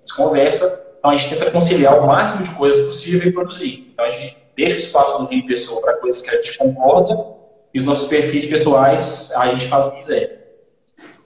desconversa. 0.00 0.85
Então 0.98 1.10
a 1.10 1.16
gente 1.16 1.36
tenta 1.36 1.50
conciliar 1.50 1.98
o 1.98 2.06
máximo 2.06 2.44
de 2.44 2.54
coisas 2.54 2.86
possível 2.86 3.28
e 3.28 3.32
produzir. 3.32 3.90
Então 3.92 4.04
a 4.04 4.10
gente 4.10 4.36
deixa 4.56 4.76
o 4.76 4.78
espaço 4.78 5.22
do 5.22 5.28
Rio 5.28 5.46
Pessoa 5.46 5.80
para 5.82 5.94
coisas 5.94 6.22
que 6.22 6.30
a 6.30 6.42
gente 6.42 6.58
concorda 6.58 7.36
e 7.72 7.78
os 7.78 7.84
nossos 7.84 8.08
perfis 8.08 8.46
pessoais 8.46 9.32
a 9.36 9.48
gente 9.48 9.68
faz 9.68 9.86
o 9.86 9.90
que 9.90 10.00
quiser. 10.00 10.46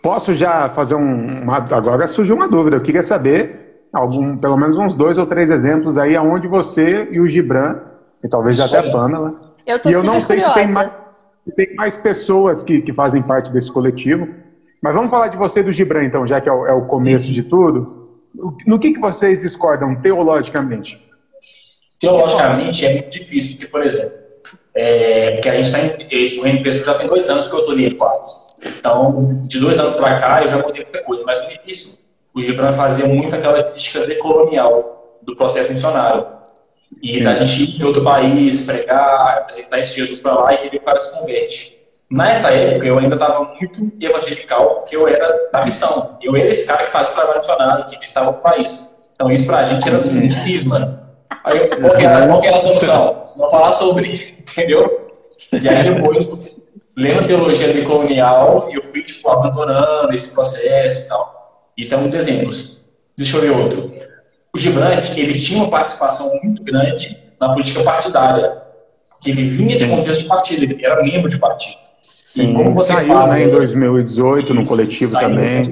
Posso 0.03 0.33
já 0.33 0.69
fazer 0.71 0.95
um. 0.95 1.43
Uma, 1.43 1.59
agora 1.59 2.07
surgiu 2.07 2.35
uma 2.35 2.49
dúvida. 2.49 2.77
Eu 2.77 2.83
queria 2.83 3.03
saber, 3.03 3.87
algum, 3.93 4.37
pelo 4.37 4.57
menos 4.57 4.77
uns 4.77 4.95
dois 4.95 5.19
ou 5.19 5.27
três 5.27 5.51
exemplos 5.51 5.99
aí, 5.99 6.17
aonde 6.17 6.49
você 6.49 7.07
e 7.11 7.21
o 7.21 7.29
Gibran, 7.29 7.79
e 8.25 8.29
talvez 8.29 8.57
Sim. 8.57 8.65
até 8.65 8.89
a 8.89 8.91
Pamela. 8.91 9.55
Eu 9.67 9.81
tô 9.81 9.91
e 9.91 9.93
eu 9.93 10.03
não 10.03 10.21
sei 10.21 10.39
curiosa. 10.39 10.55
se 10.55 10.55
tem 10.55 10.73
mais, 10.73 10.93
se 11.45 11.55
tem 11.55 11.75
mais 11.75 11.97
pessoas 11.97 12.63
que, 12.63 12.81
que 12.81 12.93
fazem 12.93 13.23
parte 13.23 13.53
desse 13.53 13.71
coletivo. 13.71 14.27
Mas 14.83 14.95
vamos 14.95 15.11
falar 15.11 15.29
de 15.29 15.37
você 15.37 15.61
e 15.61 15.63
do 15.63 15.71
Gibran, 15.71 16.05
então, 16.05 16.27
já 16.27 16.41
que 16.41 16.49
é 16.49 16.53
o, 16.53 16.67
é 16.67 16.73
o 16.73 16.87
começo 16.87 17.31
de 17.31 17.43
tudo. 17.43 18.00
No 18.67 18.79
que, 18.79 18.93
que 18.93 19.01
vocês 19.01 19.43
discordam 19.43 19.95
teologicamente? 19.97 21.01
Teologicamente 21.99 22.87
é 22.87 22.93
muito 22.95 23.11
difícil, 23.11 23.57
porque, 23.57 23.71
por 23.71 23.83
exemplo, 23.83 24.19
é, 24.75 25.33
porque 25.33 25.49
a 25.49 25.55
gente 25.55 25.67
está 25.67 25.79
escorrendo 26.11 26.63
pessoas 26.63 26.87
já 26.87 26.95
tem 26.95 27.07
dois 27.07 27.29
anos 27.29 27.49
que 27.49 27.55
eu 27.55 27.61
estou 27.61 27.77
nele 27.77 27.95
quase. 27.97 28.51
Então, 28.79 29.45
de 29.47 29.59
dois 29.59 29.79
anos 29.79 29.95
para 29.95 30.19
cá, 30.19 30.43
eu 30.43 30.49
já 30.49 30.57
mudei 30.59 30.83
muita 30.83 31.03
coisa. 31.03 31.25
Mas 31.27 31.45
no 31.45 31.51
início, 31.63 32.05
o 32.35 32.43
Gibran 32.43 32.73
fazia 32.73 33.07
muito 33.07 33.35
aquela 33.35 33.63
crítica 33.63 34.07
decolonial 34.07 35.19
do 35.23 35.35
processo 35.35 35.73
missionário. 35.73 36.27
E 37.03 37.23
da 37.23 37.35
gente 37.35 37.77
ir 37.77 37.81
em 37.81 37.85
outro 37.85 38.03
país, 38.03 38.67
pregar, 38.67 39.39
apresentar 39.39 39.79
esse 39.79 39.95
Jesus 39.95 40.19
para 40.19 40.35
lá 40.35 40.55
e 40.55 40.69
que 40.69 40.77
o 40.77 40.81
cara 40.81 40.99
se 40.99 41.19
converte. 41.19 41.80
Nessa 42.11 42.51
época, 42.51 42.87
eu 42.87 42.99
ainda 42.99 43.15
estava 43.15 43.55
muito 43.55 43.93
evangelical, 44.01 44.81
porque 44.81 44.97
eu 44.97 45.07
era 45.07 45.49
da 45.53 45.65
missão. 45.65 46.19
Eu 46.21 46.35
era 46.35 46.49
esse 46.49 46.67
cara 46.67 46.83
que 46.83 46.91
fazia 46.91 47.13
o 47.13 47.15
trabalho 47.15 47.39
missionário, 47.39 47.87
que 47.87 47.99
visitava 47.99 48.31
o 48.31 48.35
país. 48.35 49.01
Então, 49.13 49.31
isso 49.31 49.47
para 49.47 49.59
a 49.59 49.63
gente 49.63 49.87
era 49.87 49.97
assim, 49.97 50.27
um 50.27 50.33
cisma. 50.33 51.09
Aí, 51.45 51.69
qual 51.69 51.97
que, 51.97 52.03
era, 52.03 52.27
qual 52.27 52.41
que 52.41 52.49
era 52.49 52.57
a 52.57 52.61
solução? 52.61 53.23
Não 53.37 53.49
falar 53.49 53.73
sobre, 53.75 54.35
entendeu? 54.41 55.09
E 55.53 55.69
aí 55.69 55.95
depois, 55.95 56.65
lendo 56.97 57.27
teologia 57.27 57.73
decolonial, 57.73 58.69
eu 58.73 58.83
fui, 58.83 59.05
tipo, 59.05 59.29
abandonando 59.31 60.13
esse 60.13 60.35
processo 60.35 61.03
e 61.03 61.09
tal. 61.09 61.71
Isso 61.77 61.95
é 61.95 61.97
um 61.97 62.09
dos 62.09 62.15
exemplos. 62.15 62.91
Deixa 63.17 63.37
eu 63.37 63.41
ver 63.41 63.51
outro. 63.51 63.93
O 64.53 64.59
Gibran, 64.59 65.01
ele 65.17 65.41
tinha 65.41 65.63
uma 65.63 65.71
participação 65.71 66.29
muito 66.43 66.63
grande 66.65 67.23
na 67.41 67.53
política 67.53 67.85
partidária. 67.85 68.63
Que 69.21 69.31
ele 69.31 69.45
vinha 69.45 69.77
de 69.77 69.87
contexto 69.87 70.23
de 70.23 70.29
partido, 70.29 70.63
ele 70.65 70.85
era 70.85 71.03
membro 71.03 71.29
de 71.29 71.39
partido. 71.39 71.90
Sim, 72.31 72.53
e 72.53 72.55
como 72.55 72.71
você 72.71 72.93
saiu, 72.93 73.09
fala, 73.09 73.35
né, 73.35 73.43
em 73.43 73.51
2018, 73.51 74.45
isso, 74.45 74.55
no 74.55 74.65
coletivo 74.65 75.19
também. 75.19 75.63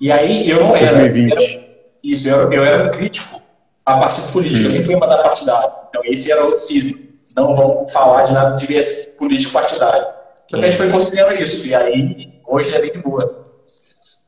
E 0.00 0.10
aí 0.10 0.50
eu 0.50 0.58
não 0.58 0.74
era, 0.74 0.98
2020. 0.98 1.32
era 1.32 1.68
isso, 2.02 2.28
eu, 2.28 2.52
eu 2.52 2.64
era 2.64 2.88
um 2.88 2.90
crítico 2.90 3.40
a 3.86 3.96
partido 3.96 4.32
político. 4.32 4.64
Eu 4.64 4.70
sempre 4.70 4.86
fui 4.86 4.96
mandato 4.96 5.22
partidário. 5.22 5.70
Então, 5.88 6.02
esse 6.04 6.32
era 6.32 6.44
o 6.44 6.58
cisma. 6.58 6.98
Não 7.36 7.54
vamos 7.54 7.92
falar 7.92 8.24
de 8.24 8.32
nada 8.32 8.56
de 8.56 8.66
viés 8.66 9.14
político 9.16 9.52
partidário. 9.52 10.04
Só 10.50 10.58
que 10.58 10.64
a 10.64 10.66
gente 10.66 10.76
foi 10.76 10.90
considerando 10.90 11.40
isso. 11.40 11.64
E 11.64 11.72
aí, 11.76 12.40
hoje 12.44 12.74
é 12.74 12.80
bem 12.80 12.90
de 12.90 12.98
boa. 12.98 13.44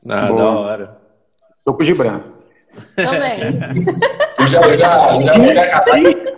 Ah, 0.07 0.27
boa. 0.27 0.41
da 0.41 0.49
hora. 0.51 0.97
Tô 1.65 1.73
com 1.73 1.81
o 1.81 1.83
Gibran. 1.83 2.21
Também. 2.95 3.35
eu 4.39 4.47
já, 4.47 4.61
eu 4.61 4.75
já, 4.77 5.17
eu 5.17 5.53
já 5.53 5.67
casaca. 5.67 6.35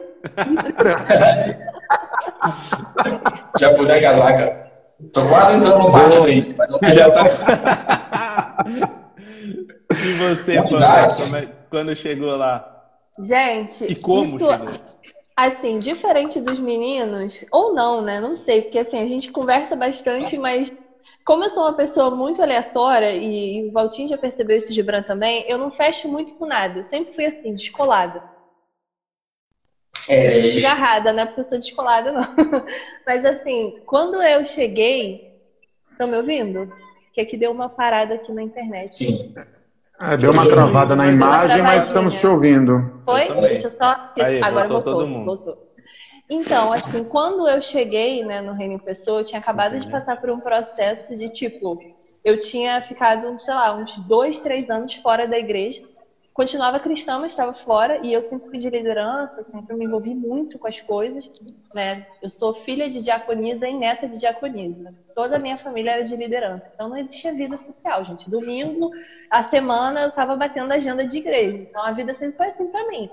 já 3.60 3.78
vou 3.78 3.86
dar 3.86 4.02
casaca. 4.02 4.67
Tô 5.14 5.28
quase 5.28 5.58
entrando 5.58 5.80
no 5.80 5.92
partido 5.92 6.24
aí. 6.24 6.56
Mas 6.58 6.72
eu 6.72 6.94
já 6.94 7.12
tá. 7.12 7.24
e 9.92 10.14
você, 10.14 10.60
mano, 10.62 11.50
quando 11.70 11.96
chegou 11.96 12.36
lá? 12.36 12.74
Gente, 13.20 13.86
e 13.86 13.96
como 13.96 14.38
isso, 14.38 14.48
assim, 15.36 15.80
diferente 15.80 16.40
dos 16.42 16.60
meninos, 16.60 17.46
ou 17.52 17.74
não, 17.74 18.02
né? 18.02 18.20
Não 18.20 18.36
sei, 18.36 18.64
porque 18.64 18.80
assim, 18.80 19.00
a 19.00 19.06
gente 19.06 19.32
conversa 19.32 19.76
bastante, 19.76 20.38
mas 20.38 20.72
como 21.24 21.44
eu 21.44 21.50
sou 21.50 21.64
uma 21.64 21.74
pessoa 21.74 22.10
muito 22.10 22.42
aleatória, 22.42 23.12
e, 23.12 23.58
e 23.58 23.70
o 23.70 23.72
Valtinho 23.72 24.08
já 24.08 24.18
percebeu 24.18 24.58
isso 24.58 24.74
de 24.74 24.82
Bran 24.82 25.04
também, 25.04 25.46
eu 25.48 25.58
não 25.58 25.70
fecho 25.70 26.08
muito 26.08 26.34
com 26.36 26.46
nada. 26.46 26.84
Sempre 26.84 27.14
fui 27.14 27.26
assim, 27.26 27.52
descolada. 27.52 28.37
É... 30.10 30.30
Desgarrada, 30.40 31.14
não 31.14 31.24
é 31.24 31.26
porque 31.26 31.42
eu 31.42 31.46
sou 31.46 31.58
descolada, 31.58 32.12
não. 32.12 32.24
Mas 33.06 33.26
assim, 33.26 33.76
quando 33.86 34.22
eu 34.22 34.46
cheguei. 34.46 35.36
Estão 35.92 36.08
me 36.08 36.18
ouvindo? 36.18 36.72
Que 37.12 37.22
aqui 37.22 37.36
deu 37.36 37.52
uma 37.52 37.70
parada 37.70 38.14
aqui 38.14 38.32
na 38.32 38.44
internet. 38.44 38.96
Sim. 38.96 39.34
É, 40.00 40.16
deu 40.16 40.32
uma 40.32 40.48
travada 40.48 40.96
na 40.96 41.08
imagem, 41.08 41.64
mas 41.64 41.88
estamos 41.88 42.14
te 42.20 42.28
ouvindo. 42.28 43.02
Foi? 43.04 43.34
Deixa 43.42 43.66
eu 43.66 43.72
só. 43.72 44.08
Aí, 44.16 44.40
Agora 44.44 44.68
voltou, 44.68 44.94
voltou, 44.94 45.26
voltou. 45.26 45.68
Então, 46.30 46.72
assim, 46.72 47.04
quando 47.04 47.48
eu 47.48 47.60
cheguei 47.64 48.24
né, 48.24 48.42
no 48.42 48.54
Reino 48.54 48.76
em 48.76 48.80
Pessoa, 48.80 49.22
eu 49.22 49.24
tinha 49.24 49.40
acabado 49.40 49.80
de 49.80 49.90
passar 49.90 50.22
por 50.22 50.30
um 50.30 50.40
processo 50.40 51.18
de 51.18 51.32
tipo, 51.32 51.76
eu 52.24 52.38
tinha 52.38 52.80
ficado, 52.82 53.40
sei 53.40 53.54
lá, 53.56 53.76
uns 53.76 53.98
dois, 54.08 54.40
três 54.42 54.70
anos 54.70 54.94
fora 54.94 55.28
da 55.28 55.40
igreja 55.40 55.82
continuava 56.38 56.80
cristã, 56.80 57.18
mas 57.18 57.32
estava 57.32 57.52
fora, 57.52 58.06
e 58.06 58.14
eu 58.14 58.22
sempre 58.22 58.48
fui 58.48 58.60
de 58.60 58.70
liderança, 58.70 59.44
sempre 59.52 59.76
me 59.76 59.86
envolvi 59.86 60.14
muito 60.14 60.60
com 60.60 60.68
as 60.68 60.80
coisas, 60.80 61.28
né? 61.74 62.06
Eu 62.22 62.30
sou 62.30 62.54
filha 62.54 62.88
de 62.88 63.02
diaconisa 63.02 63.68
e 63.68 63.74
neta 63.74 64.08
de 64.08 64.20
diaconisa. 64.20 64.94
Toda 65.16 65.38
a 65.38 65.40
minha 65.40 65.58
família 65.58 65.94
era 65.94 66.04
de 66.04 66.16
liderança, 66.16 66.72
então 66.72 66.90
não 66.90 66.98
existia 66.98 67.34
vida 67.34 67.58
social, 67.58 68.06
gente. 68.06 68.30
Domingo, 68.30 68.92
a 69.32 69.42
semana, 69.42 70.02
eu 70.02 70.10
estava 70.10 70.36
batendo 70.36 70.72
a 70.72 70.76
agenda 70.76 71.08
de 71.08 71.18
igreja, 71.18 71.58
então 71.58 71.82
a 71.82 71.92
vida 71.92 72.14
sempre 72.14 72.38
foi 72.38 72.46
assim 72.46 72.68
para 72.68 72.88
mim. 72.88 73.10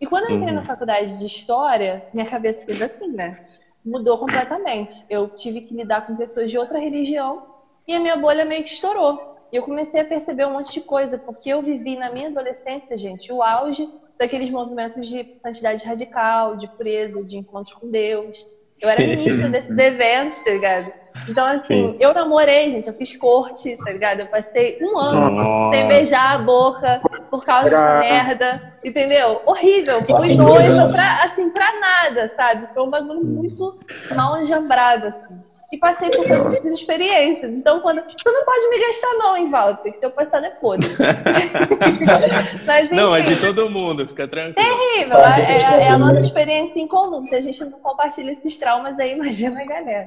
E 0.00 0.06
quando 0.06 0.30
eu 0.30 0.36
entrei 0.36 0.50
uhum. 0.50 0.60
na 0.60 0.64
faculdade 0.64 1.18
de 1.18 1.26
História, 1.26 2.06
minha 2.14 2.30
cabeça 2.30 2.64
fez 2.64 2.80
assim, 2.80 3.08
né? 3.08 3.44
Mudou 3.84 4.18
completamente. 4.18 5.04
Eu 5.10 5.30
tive 5.30 5.62
que 5.62 5.74
lidar 5.74 6.06
com 6.06 6.14
pessoas 6.14 6.48
de 6.48 6.56
outra 6.56 6.78
religião, 6.78 7.42
e 7.88 7.94
a 7.96 7.98
minha 7.98 8.16
bolha 8.16 8.44
meio 8.44 8.62
que 8.62 8.70
estourou. 8.70 9.27
E 9.50 9.56
eu 9.56 9.62
comecei 9.62 10.00
a 10.00 10.04
perceber 10.04 10.46
um 10.46 10.52
monte 10.52 10.72
de 10.72 10.80
coisa, 10.80 11.16
porque 11.16 11.50
eu 11.50 11.62
vivi 11.62 11.96
na 11.96 12.10
minha 12.10 12.28
adolescência, 12.28 12.98
gente, 12.98 13.32
o 13.32 13.42
auge 13.42 13.88
daqueles 14.18 14.50
movimentos 14.50 15.06
de 15.06 15.36
santidade 15.42 15.84
radical, 15.84 16.56
de 16.56 16.68
pureza, 16.68 17.24
de 17.24 17.38
encontro 17.38 17.76
com 17.78 17.90
Deus. 17.90 18.46
Eu 18.80 18.88
era 18.88 19.00
ministra 19.00 19.48
desses 19.48 19.76
eventos, 19.76 20.42
tá 20.42 20.50
ligado? 20.50 20.92
Então, 21.28 21.46
assim, 21.46 21.92
Sim. 21.92 21.96
eu 21.98 22.14
namorei, 22.14 22.70
gente, 22.72 22.86
eu 22.86 22.94
fiz 22.94 23.16
corte, 23.16 23.76
tá 23.76 23.90
ligado? 23.90 24.20
Eu 24.20 24.26
passei 24.26 24.78
um 24.82 24.96
ano 24.96 25.36
Nossa. 25.36 25.70
sem 25.70 25.88
beijar 25.88 26.34
a 26.34 26.38
boca 26.38 27.00
por 27.30 27.44
causa 27.44 27.70
dessa 27.70 27.98
merda, 27.98 28.78
entendeu? 28.84 29.40
Horrível. 29.46 30.04
Fui 30.04 30.36
noiva 30.36 30.92
pra, 30.92 31.24
assim, 31.24 31.50
pra 31.50 31.80
nada, 31.80 32.28
sabe? 32.36 32.68
Foi 32.72 32.82
um 32.82 32.90
bagulho 32.90 33.24
muito 33.24 33.78
mal 34.14 34.40
enjambrado, 34.40 35.08
assim 35.08 35.47
e 35.70 35.76
passei 35.76 36.08
por 36.10 36.26
todas 36.26 36.54
essas 36.54 36.72
experiências. 36.72 37.50
Então, 37.52 37.80
quando. 37.80 38.00
Tu 38.00 38.32
não 38.32 38.44
pode 38.44 38.68
me 38.70 38.86
gastar, 38.86 39.12
não, 39.18 39.36
hein, 39.36 39.50
Walter? 39.50 39.92
Que 39.92 40.00
teu 40.00 40.10
passado 40.10 40.46
é 40.46 40.50
podre. 40.50 40.88
Mas, 42.64 42.86
enfim, 42.86 42.94
não, 42.94 43.14
é 43.14 43.20
de 43.20 43.36
todo 43.36 43.68
mundo, 43.68 44.08
fica 44.08 44.26
tranquilo. 44.26 44.66
Terrível. 44.66 45.18
É, 45.18 45.52
é, 45.52 45.84
é, 45.84 45.88
a 45.90 45.98
nossa 45.98 46.24
experiência 46.24 46.80
em 46.80 46.88
comum. 46.88 47.26
Se 47.26 47.36
a 47.36 47.40
gente 47.42 47.62
não 47.66 47.72
compartilha 47.72 48.32
esses 48.32 48.56
traumas, 48.56 48.98
aí 48.98 49.12
imagina 49.16 49.60
a 49.60 49.66
galera. 49.66 50.06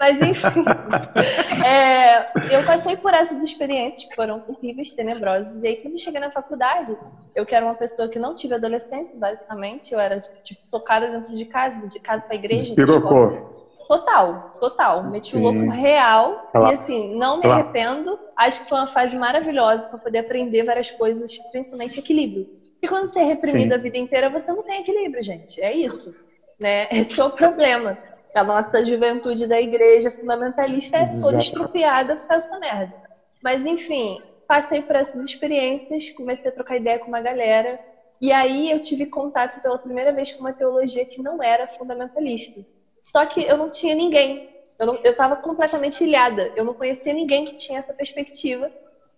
Mas, 0.00 0.22
enfim. 0.22 0.64
É, 1.64 2.54
eu 2.54 2.62
passei 2.64 2.96
por 2.96 3.14
essas 3.14 3.42
experiências 3.42 4.04
que 4.04 4.14
foram 4.14 4.42
horríveis, 4.48 4.92
tenebrosas. 4.94 5.62
E 5.62 5.66
aí, 5.66 5.76
quando 5.76 5.94
eu 5.94 5.98
cheguei 5.98 6.20
na 6.20 6.30
faculdade, 6.30 6.94
eu 7.34 7.46
que 7.46 7.54
era 7.54 7.64
uma 7.64 7.74
pessoa 7.74 8.08
que 8.08 8.18
não 8.18 8.34
tive 8.34 8.54
adolescência, 8.54 9.12
basicamente. 9.14 9.92
Eu 9.92 10.00
era, 10.00 10.20
tipo, 10.42 10.64
socada 10.64 11.10
dentro 11.10 11.34
de 11.34 11.44
casa, 11.46 11.86
de 11.88 11.98
casa 12.00 12.24
pra 12.26 12.34
igreja. 12.34 12.68
Espirocou. 12.68 13.63
Total, 13.86 14.56
total. 14.58 15.04
Meti 15.04 15.36
o 15.36 15.40
louco 15.40 15.70
real. 15.70 16.50
Olá. 16.54 16.72
E 16.72 16.74
assim, 16.74 17.14
não 17.16 17.38
me 17.38 17.46
Olá. 17.46 17.56
arrependo. 17.56 18.18
Acho 18.36 18.62
que 18.62 18.68
foi 18.68 18.78
uma 18.78 18.86
fase 18.86 19.16
maravilhosa 19.16 19.86
para 19.88 19.98
poder 19.98 20.18
aprender 20.18 20.62
várias 20.64 20.90
coisas, 20.90 21.36
principalmente 21.50 21.98
equilíbrio. 21.98 22.46
Porque 22.74 22.88
quando 22.88 23.12
você 23.12 23.20
é 23.20 23.24
reprimido 23.24 23.68
Sim. 23.70 23.74
a 23.74 23.78
vida 23.78 23.98
inteira, 23.98 24.30
você 24.30 24.52
não 24.52 24.62
tem 24.62 24.80
equilíbrio, 24.80 25.22
gente. 25.22 25.60
É 25.60 25.72
isso. 25.72 26.10
Né? 26.58 26.88
Esse 26.92 27.20
é 27.20 27.24
o 27.24 27.30
problema. 27.30 27.98
A 28.34 28.42
nossa 28.42 28.84
juventude 28.84 29.46
da 29.46 29.60
igreja 29.60 30.10
fundamentalista 30.10 30.96
é 30.96 31.06
toda 31.20 31.38
estrupiada 31.38 32.16
por 32.16 32.26
causa 32.26 32.46
dessa 32.46 32.58
merda. 32.58 32.94
Mas, 33.42 33.64
enfim, 33.64 34.18
passei 34.48 34.82
por 34.82 34.96
essas 34.96 35.24
experiências, 35.24 36.10
comecei 36.10 36.50
a 36.50 36.54
trocar 36.54 36.76
ideia 36.76 36.98
com 36.98 37.08
uma 37.08 37.20
galera. 37.20 37.78
E 38.20 38.32
aí 38.32 38.70
eu 38.70 38.80
tive 38.80 39.06
contato 39.06 39.60
pela 39.60 39.78
primeira 39.78 40.12
vez 40.12 40.32
com 40.32 40.40
uma 40.40 40.52
teologia 40.52 41.04
que 41.04 41.22
não 41.22 41.42
era 41.42 41.68
fundamentalista. 41.68 42.64
Só 43.04 43.24
que 43.26 43.44
eu 43.44 43.56
não 43.56 43.70
tinha 43.70 43.94
ninguém. 43.94 44.50
Eu, 44.78 44.86
não, 44.86 44.96
eu 45.04 45.16
tava 45.16 45.36
completamente 45.36 46.02
ilhada. 46.02 46.52
Eu 46.56 46.64
não 46.64 46.74
conhecia 46.74 47.12
ninguém 47.12 47.44
que 47.44 47.54
tinha 47.54 47.78
essa 47.78 47.92
perspectiva. 47.92 48.70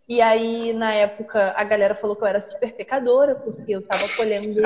E 0.09 0.21
aí, 0.21 0.73
na 0.73 0.93
época, 0.93 1.53
a 1.57 1.65
galera 1.65 1.95
falou 1.95 2.15
que 2.15 2.23
eu 2.23 2.29
era 2.29 2.41
super 2.41 2.73
pecadora, 2.73 3.35
porque 3.37 3.73
eu 3.73 3.83
tava 3.83 4.05
colhendo 4.17 4.61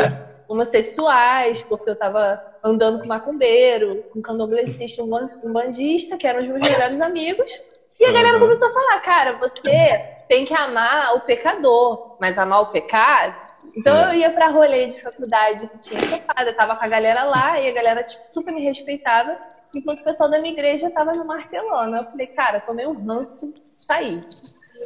homossexuais, 0.46 1.62
porque 1.62 1.88
eu 1.88 1.96
tava 1.96 2.42
andando 2.62 3.00
com 3.00 3.06
macumbeiro, 3.06 4.04
com 4.12 4.20
candomblessista, 4.20 5.02
um 5.02 5.52
bandista, 5.52 6.18
que 6.18 6.26
eram 6.26 6.40
os 6.40 6.48
meus 6.48 6.60
melhores 6.60 7.00
amigos. 7.00 7.62
E 7.98 8.04
a 8.04 8.12
galera 8.12 8.38
começou 8.38 8.68
a 8.68 8.72
falar, 8.72 9.00
cara, 9.00 9.38
você 9.38 10.19
tem 10.30 10.44
que 10.44 10.54
amar 10.54 11.16
o 11.16 11.20
pecador, 11.20 12.16
mas 12.20 12.38
amar 12.38 12.62
o 12.62 12.66
pecado 12.66 13.34
então 13.76 13.96
é. 13.96 14.10
eu 14.10 14.18
ia 14.18 14.30
pra 14.30 14.48
rolê 14.48 14.88
de 14.88 15.00
faculdade 15.00 15.68
que 15.68 15.78
tinha 15.78 16.00
tocado, 16.00 16.48
eu 16.48 16.56
tava 16.56 16.76
com 16.76 16.84
a 16.84 16.88
galera 16.88 17.24
lá 17.24 17.60
e 17.60 17.68
a 17.68 17.72
galera 17.72 18.02
tipo, 18.02 18.26
super 18.26 18.52
me 18.52 18.62
respeitava, 18.62 19.38
enquanto 19.74 20.00
o 20.00 20.04
pessoal 20.04 20.30
da 20.30 20.40
minha 20.40 20.52
igreja 20.52 20.90
tava 20.90 21.12
no 21.12 21.24
martelando. 21.24 21.96
Eu 21.96 22.04
falei, 22.04 22.26
cara, 22.28 22.60
tomei 22.60 22.86
um 22.86 23.04
ranço, 23.06 23.52
saí. 23.76 24.22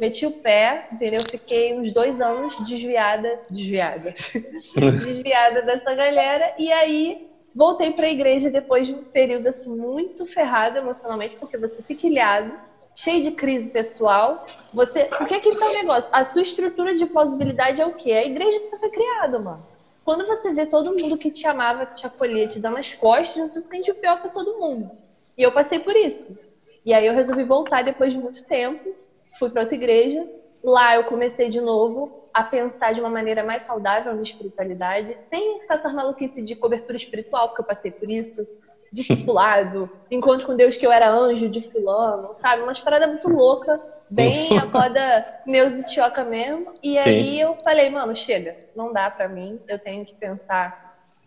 Meti 0.01 0.25
o 0.25 0.31
pé, 0.31 0.89
entendeu? 0.91 1.21
Fiquei 1.21 1.73
uns 1.73 1.93
dois 1.93 2.19
anos 2.19 2.57
desviada, 2.67 3.41
desviada, 3.49 4.13
desviada 4.75 5.61
dessa 5.61 5.95
galera. 5.95 6.53
E 6.57 6.69
aí 6.71 7.29
voltei 7.55 7.91
para 7.91 8.05
a 8.05 8.09
igreja 8.09 8.49
depois 8.49 8.87
de 8.87 8.93
um 8.93 9.05
período 9.05 9.47
assim 9.47 9.69
muito 9.69 10.25
ferrado 10.25 10.77
emocionalmente, 10.77 11.37
porque 11.37 11.57
você 11.57 11.81
fica 11.81 12.07
ilhado 12.07 12.51
cheio 12.95 13.21
de 13.21 13.31
crise 13.31 13.69
pessoal. 13.69 14.47
Você, 14.73 15.09
o 15.21 15.25
que 15.25 15.33
é 15.33 15.39
que 15.39 15.49
tá 15.51 15.65
o 15.65 15.73
negócio? 15.73 16.09
A 16.11 16.23
sua 16.23 16.41
estrutura 16.41 16.95
de 16.95 17.05
plausibilidade 17.05 17.81
é 17.81 17.85
o 17.85 17.93
quê? 17.93 18.11
É 18.11 18.19
a 18.19 18.25
igreja 18.25 18.59
que 18.59 18.77
foi 18.77 18.89
criada, 18.89 19.37
mano. 19.37 19.63
Quando 20.03 20.25
você 20.25 20.53
vê 20.53 20.65
todo 20.65 20.95
mundo 20.97 21.17
que 21.17 21.29
te 21.29 21.45
amava, 21.45 21.85
que 21.87 21.95
te 21.95 22.07
acolhia, 22.07 22.47
te 22.47 22.59
dando 22.59 22.77
as 22.77 22.93
costas, 22.93 23.51
você 23.51 23.61
sente 23.61 23.91
o 23.91 23.95
pior 23.95 24.21
pessoa 24.21 24.45
do 24.45 24.59
mundo. 24.59 24.89
E 25.37 25.43
eu 25.43 25.51
passei 25.51 25.79
por 25.79 25.95
isso. 25.95 26.37
E 26.85 26.93
aí 26.93 27.05
eu 27.05 27.13
resolvi 27.13 27.43
voltar 27.43 27.83
depois 27.83 28.13
de 28.13 28.19
muito 28.19 28.43
tempo, 28.45 28.95
fui 29.37 29.49
para 29.49 29.63
outra 29.63 29.75
igreja. 29.75 30.25
Lá 30.63 30.95
eu 30.95 31.03
comecei 31.03 31.49
de 31.49 31.59
novo 31.59 32.29
a 32.33 32.43
pensar 32.43 32.93
de 32.93 32.99
uma 32.99 33.09
maneira 33.09 33.43
mais 33.43 33.63
saudável 33.63 34.13
na 34.13 34.21
espiritualidade, 34.21 35.17
sem 35.29 35.59
essa 35.69 35.89
maluquice 35.89 36.41
de 36.41 36.55
cobertura 36.55 36.97
espiritual, 36.97 37.47
porque 37.47 37.61
eu 37.61 37.65
passei 37.65 37.91
por 37.91 38.09
isso 38.09 38.47
discipulado, 38.95 39.91
encontro 40.09 40.47
com 40.47 40.55
Deus 40.55 40.77
que 40.77 40.85
eu 40.85 40.91
era 40.91 41.09
anjo 41.11 41.49
de 41.49 41.61
fulano, 41.71 42.33
sabe? 42.35 42.63
Umas 42.63 42.81
paradas 42.81 43.09
muito 43.09 43.27
louca, 43.27 43.77
bem 44.09 44.57
a 44.57 44.65
moda 44.65 45.25
Neus 45.45 45.75
e 45.75 45.83
Tioca 45.85 46.23
mesmo. 46.23 46.65
E 46.81 46.97
Sim. 46.97 46.99
aí 46.99 47.39
eu 47.39 47.55
falei, 47.63 47.89
mano, 47.89 48.15
chega, 48.15 48.57
não 48.73 48.91
dá 48.93 49.09
pra 49.11 49.27
mim, 49.27 49.59
eu 49.67 49.79
tenho 49.79 50.05
que 50.05 50.13
pensar 50.19 50.73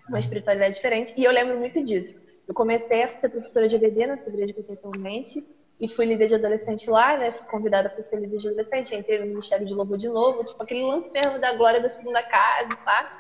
uma 0.08 0.18
espiritualidade 0.20 0.74
diferente. 0.76 1.12
E 1.16 1.24
eu 1.24 1.32
lembro 1.32 1.58
muito 1.58 1.82
disso. 1.84 2.14
Eu 2.46 2.54
comecei 2.54 3.02
a 3.02 3.08
ser 3.08 3.28
professora 3.28 3.68
de 3.68 3.76
EBD 3.76 4.06
nessa 4.06 4.28
igreja 4.28 4.54
que 4.54 4.60
eu 4.60 4.74
atualmente 4.74 5.44
e 5.80 5.88
fui 5.88 6.06
líder 6.06 6.26
de 6.26 6.34
adolescente 6.34 6.90
lá, 6.90 7.16
né? 7.16 7.30
Fui 7.30 7.46
convidada 7.46 7.88
para 7.88 8.02
ser 8.02 8.16
líder 8.16 8.38
de 8.38 8.48
adolescente. 8.48 8.94
Entrei 8.94 9.20
no 9.20 9.26
Ministério 9.26 9.64
de 9.64 9.72
Lobo 9.72 9.96
de 9.96 10.08
novo, 10.08 10.42
tipo 10.42 10.60
aquele 10.62 10.84
lance 10.84 11.10
mesmo 11.12 11.38
da 11.38 11.54
glória 11.54 11.80
da 11.80 11.88
segunda 11.88 12.22
casa, 12.22 12.76
pá. 12.84 13.12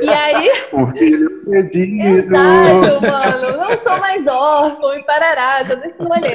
E 0.00 0.08
aí. 0.08 0.50
o 0.72 0.86
filho 0.96 1.44
perdido. 1.44 2.00
Exato, 2.00 3.00
mano. 3.02 3.56
Não 3.56 3.78
sou 3.78 3.98
mais 3.98 4.26
órfão 4.26 4.94
e 4.94 5.02
parará, 5.02 5.64
todo 5.64 5.84
esse 5.84 5.98
rolê. 5.98 6.34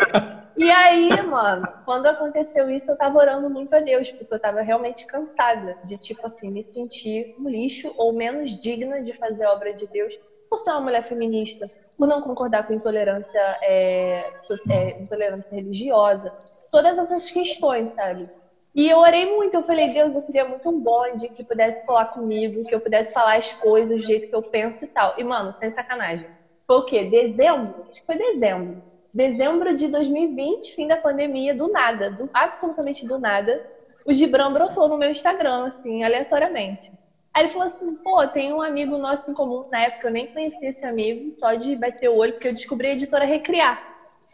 E 0.57 0.69
aí, 0.69 1.09
mano, 1.25 1.67
quando 1.85 2.05
aconteceu 2.07 2.69
isso, 2.69 2.91
eu 2.91 2.97
tava 2.97 3.17
orando 3.17 3.49
muito 3.49 3.73
a 3.73 3.79
Deus, 3.79 4.11
porque 4.11 4.33
eu 4.33 4.39
tava 4.39 4.61
realmente 4.61 5.07
cansada 5.07 5.77
de, 5.85 5.97
tipo 5.97 6.25
assim, 6.25 6.51
me 6.51 6.61
sentir 6.61 7.33
um 7.39 7.49
lixo 7.49 7.91
ou 7.97 8.13
menos 8.13 8.61
digna 8.61 9.01
de 9.01 9.13
fazer 9.13 9.45
a 9.45 9.53
obra 9.53 9.73
de 9.73 9.87
Deus 9.87 10.13
por 10.49 10.57
ser 10.57 10.71
uma 10.71 10.81
mulher 10.81 11.03
feminista, 11.03 11.71
por 11.97 12.07
não 12.07 12.21
concordar 12.21 12.65
com 12.65 12.73
intolerância, 12.73 13.39
é, 13.63 14.29
é, 14.69 14.95
intolerância 14.99 15.55
religiosa, 15.55 16.33
todas 16.71 16.97
essas 16.97 17.29
questões, 17.29 17.91
sabe? 17.93 18.27
E 18.73 18.87
eu 18.89 18.99
orei 18.99 19.25
muito, 19.25 19.55
eu 19.55 19.63
falei, 19.63 19.93
Deus, 19.93 20.15
eu 20.15 20.23
queria 20.23 20.45
muito 20.45 20.69
um 20.69 20.79
bonde 20.79 21.29
que 21.29 21.43
pudesse 21.43 21.83
falar 21.83 22.05
comigo, 22.05 22.63
que 22.63 22.73
eu 22.73 22.79
pudesse 22.81 23.11
falar 23.11 23.37
as 23.37 23.53
coisas 23.53 23.99
do 23.99 24.05
jeito 24.05 24.27
que 24.29 24.35
eu 24.35 24.41
penso 24.49 24.85
e 24.85 24.87
tal. 24.87 25.13
E, 25.17 25.23
mano, 25.23 25.51
sem 25.53 25.69
sacanagem. 25.69 26.25
Foi 26.65 26.77
o 26.77 26.85
quê? 26.85 27.03
Dezembro? 27.09 27.85
Acho 27.89 27.99
que 27.99 28.05
foi 28.05 28.17
dezembro. 28.17 28.81
Dezembro 29.13 29.75
de 29.75 29.89
2020, 29.89 30.73
fim 30.73 30.87
da 30.87 30.95
pandemia, 30.95 31.53
do 31.53 31.67
nada, 31.69 32.09
do, 32.09 32.29
absolutamente 32.33 33.05
do 33.05 33.19
nada, 33.19 33.59
o 34.05 34.13
Gibran 34.13 34.51
brotou 34.53 34.87
no 34.87 34.97
meu 34.97 35.11
Instagram, 35.11 35.67
assim, 35.67 36.03
aleatoriamente. 36.03 36.91
Aí 37.33 37.43
ele 37.43 37.51
falou 37.51 37.67
assim, 37.67 37.95
pô, 37.95 38.27
tem 38.27 38.51
um 38.51 38.61
amigo 38.61 38.97
nosso 38.97 39.31
em 39.31 39.33
comum, 39.33 39.65
na 39.71 39.83
época 39.83 40.07
eu 40.07 40.11
nem 40.11 40.27
conhecia 40.27 40.69
esse 40.69 40.85
amigo, 40.85 41.31
só 41.31 41.53
de 41.53 41.75
bater 41.75 42.09
o 42.09 42.17
olho, 42.17 42.33
porque 42.33 42.49
eu 42.49 42.53
descobri 42.53 42.87
a 42.87 42.91
editora 42.91 43.23
Recriar. 43.23 43.81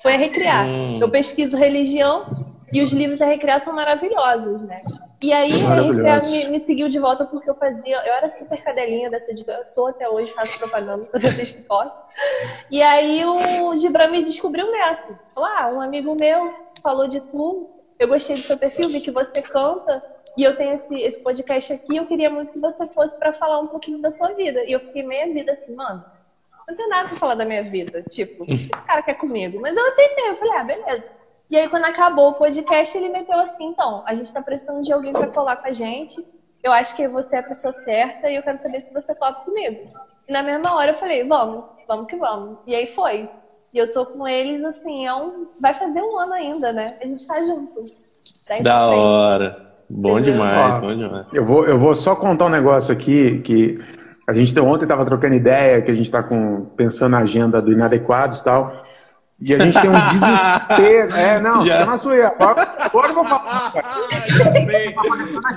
Foi 0.01 0.13
a 0.13 0.17
Recriar. 0.17 0.65
Hum. 0.65 0.99
Eu 0.99 1.09
pesquiso 1.09 1.57
religião 1.57 2.25
e 2.73 2.81
os 2.81 2.91
livros 2.91 3.19
da 3.19 3.27
Recriar 3.27 3.61
são 3.61 3.73
maravilhosos, 3.73 4.61
né? 4.61 4.81
E 5.21 5.31
aí 5.31 5.51
a 5.65 5.81
Recriar 5.81 6.25
me, 6.25 6.47
me, 6.47 6.59
seguiu 6.59 6.89
de 6.89 6.99
volta 6.99 7.23
porque 7.25 7.49
eu 7.49 7.55
fazia, 7.55 7.97
eu 7.97 8.13
era 8.13 8.29
super 8.29 8.63
cadelinha 8.63 9.09
dessa 9.11 9.31
editora, 9.31 9.59
eu 9.59 9.65
sou 9.65 9.87
até 9.87 10.09
hoje, 10.09 10.33
faço 10.33 10.57
propaganda 10.57 11.05
toda 11.11 11.29
vez 11.29 11.51
que 11.51 11.61
posso. 11.63 11.93
E 12.69 12.81
aí 12.81 13.23
o 13.25 13.77
Gibran 13.77 14.09
me 14.09 14.23
descobriu 14.23 14.71
nessa. 14.71 15.19
Falou, 15.35 15.49
ah, 15.49 15.71
um 15.73 15.81
amigo 15.81 16.15
meu 16.19 16.53
falou 16.81 17.07
de 17.07 17.19
tu, 17.19 17.69
eu 17.99 18.07
gostei 18.07 18.35
do 18.35 18.41
seu 18.41 18.57
perfil, 18.57 18.89
vi 18.89 19.01
que 19.01 19.11
você 19.11 19.41
canta, 19.41 20.03
e 20.37 20.43
eu 20.43 20.55
tenho 20.55 20.73
esse, 20.73 20.95
esse 21.01 21.19
podcast 21.23 21.73
aqui, 21.73 21.97
eu 21.97 22.05
queria 22.05 22.29
muito 22.29 22.51
que 22.51 22.59
você 22.59 22.85
fosse 22.89 23.17
para 23.17 23.33
falar 23.33 23.59
um 23.59 23.67
pouquinho 23.67 23.99
da 23.99 24.11
sua 24.11 24.33
vida. 24.33 24.63
E 24.65 24.71
eu 24.71 24.79
fiquei 24.79 25.01
meia 25.01 25.33
vida 25.33 25.53
assim, 25.53 25.73
mano, 25.73 26.05
não 26.67 26.75
tem 26.75 26.87
nada 26.87 27.09
pra 27.09 27.17
falar 27.17 27.33
da 27.33 27.43
minha 27.43 27.63
vida. 27.63 28.03
Tipo, 28.03 28.45
esse 28.47 28.67
cara 28.69 29.01
quer 29.01 29.15
comigo. 29.15 29.59
Mas 29.59 29.75
eu 29.75 29.87
aceitei, 29.87 30.29
eu 30.29 30.35
falei, 30.35 30.53
ah, 30.53 30.63
beleza. 30.63 31.03
E 31.49 31.57
aí, 31.57 31.67
quando 31.67 31.85
acabou 31.85 32.29
o 32.29 32.33
podcast, 32.33 32.95
ele 32.95 33.09
meteu 33.09 33.39
assim, 33.39 33.65
então, 33.65 34.03
a 34.05 34.13
gente 34.13 34.31
tá 34.31 34.39
precisando 34.39 34.83
de 34.83 34.93
alguém 34.93 35.11
para 35.11 35.31
colar 35.31 35.55
com 35.55 35.67
a 35.67 35.73
gente. 35.73 36.23
Eu 36.61 36.71
acho 36.71 36.95
que 36.95 37.07
você 37.07 37.37
é 37.37 37.39
a 37.39 37.43
pessoa 37.43 37.73
certa 37.73 38.29
e 38.29 38.35
eu 38.35 38.43
quero 38.43 38.59
saber 38.59 38.81
se 38.81 38.93
você 38.93 39.15
topa 39.15 39.41
comigo. 39.41 39.89
E 40.27 40.31
na 40.31 40.43
mesma 40.43 40.75
hora 40.75 40.91
eu 40.91 40.95
falei, 40.95 41.23
vamos, 41.23 41.65
vamos 41.87 42.05
que 42.05 42.15
vamos. 42.15 42.59
E 42.67 42.75
aí 42.75 42.85
foi. 42.85 43.27
E 43.73 43.77
eu 43.77 43.91
tô 43.91 44.05
com 44.05 44.27
eles, 44.27 44.63
assim, 44.63 45.07
é 45.07 45.15
um... 45.15 45.47
vai 45.59 45.73
fazer 45.73 46.01
um 46.01 46.19
ano 46.19 46.33
ainda, 46.33 46.71
né? 46.71 46.85
A 47.01 47.07
gente 47.07 47.25
tá 47.25 47.41
junto. 47.41 47.85
Da 48.61 48.87
hora. 48.87 49.66
Bom 49.89 50.19
demais, 50.19 50.79
bom 50.79 50.95
demais. 50.95 51.25
Eu 51.31 51.45
vou, 51.45 51.65
eu 51.65 51.79
vou 51.79 51.95
só 51.95 52.15
contar 52.15 52.45
um 52.45 52.49
negócio 52.49 52.91
aqui 52.91 53.39
que 53.39 53.79
a 54.27 54.33
gente 54.33 54.57
ontem 54.59 54.83
estava 54.83 55.05
trocando 55.05 55.35
ideia, 55.35 55.81
que 55.81 55.89
a 55.89 55.95
gente 55.95 56.05
está 56.05 56.21
pensando 56.75 57.11
na 57.11 57.19
agenda 57.19 57.61
do 57.61 57.71
Inadequados 57.71 58.39
e 58.39 58.43
tal. 58.43 58.83
E 59.39 59.53
a 59.53 59.59
gente 59.59 59.79
tem 59.79 59.89
um 59.89 59.93
desespero. 60.11 61.15
É, 61.15 61.39
não, 61.39 61.65
Já. 61.65 61.85
na 61.85 61.97
sua. 61.97 62.27
Agora, 62.27 62.75
agora 62.79 63.07
eu 63.07 63.13
vou 63.13 63.25
falar. 63.25 63.73
já 64.27 64.51
sei, 64.51 64.95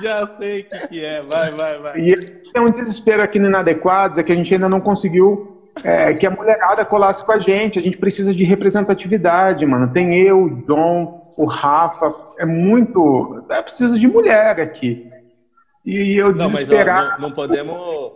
já 0.03 0.27
sei 0.39 0.61
o 0.61 0.65
que, 0.65 0.89
que 0.89 1.05
é. 1.05 1.23
Vai, 1.23 1.51
vai, 1.51 1.79
vai. 1.79 1.99
E 1.99 2.15
tem 2.17 2.63
um 2.63 2.71
desespero 2.71 3.23
aqui 3.23 3.39
no 3.39 3.49
Inadequados, 3.49 4.19
é 4.19 4.23
que 4.23 4.31
a 4.31 4.37
gente 4.37 4.53
ainda 4.55 4.69
não 4.69 4.81
conseguiu 4.81 5.59
é, 5.83 6.15
que 6.15 6.27
a 6.27 6.31
mulherada 6.31 6.85
colasse 6.85 7.25
com 7.25 7.33
a 7.33 7.39
gente. 7.39 7.79
A 7.79 7.83
gente 7.83 7.99
precisa 7.99 8.35
de 8.35 8.45
representatividade, 8.45 9.65
mano. 9.67 9.91
Tem 9.93 10.15
eu, 10.15 10.49
Dom, 10.67 11.20
o 11.43 11.47
Rafa. 11.47 12.15
É 12.39 12.45
muito. 12.47 13.45
É 13.49 13.63
preciso 13.63 13.99
de 13.99 14.07
mulher 14.09 14.61
aqui. 14.61 15.11
E 15.85 16.17
eu 16.21 16.29
Não, 16.35 16.51
mas 16.51 16.55
ó, 16.55 16.73
desesperado. 16.75 17.11
não, 17.23 17.29
não 17.29 17.35
podemos 17.35 18.13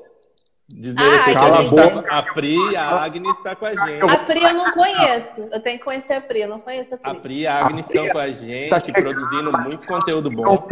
dizer 0.68 0.96
Ah, 1.00 1.40
a, 1.40 1.58
a 1.58 1.62
gente 1.62 1.74
tá- 2.04 2.18
a 2.18 2.22
Pri 2.34 2.56
e 2.72 2.76
a 2.76 2.88
Agnes 3.02 3.36
está 3.38 3.54
com 3.56 3.64
a 3.66 3.74
gente. 3.74 4.02
A 4.10 4.16
Pri 4.18 4.42
eu 4.42 4.54
não 4.54 4.72
conheço. 4.72 5.48
Eu 5.50 5.60
tenho 5.60 5.78
que 5.78 5.84
conhecer 5.84 6.12
a 6.14 6.20
Pri, 6.20 6.42
eu 6.42 6.48
não 6.48 6.60
conheço 6.60 6.94
a 6.94 6.96
A 6.96 7.14
Pri. 7.14 7.20
Pri 7.22 7.40
e 7.40 7.46
a 7.46 7.58
Agnes 7.64 7.86
A 7.86 7.88
Pri 7.88 7.98
estão 7.98 8.12
com 8.12 8.18
a 8.18 8.30
gente, 8.30 8.68
tá 8.70 8.80
produzindo 8.80 9.52
muito 9.52 9.86
conteúdo 9.86 10.30
bom. 10.30 10.66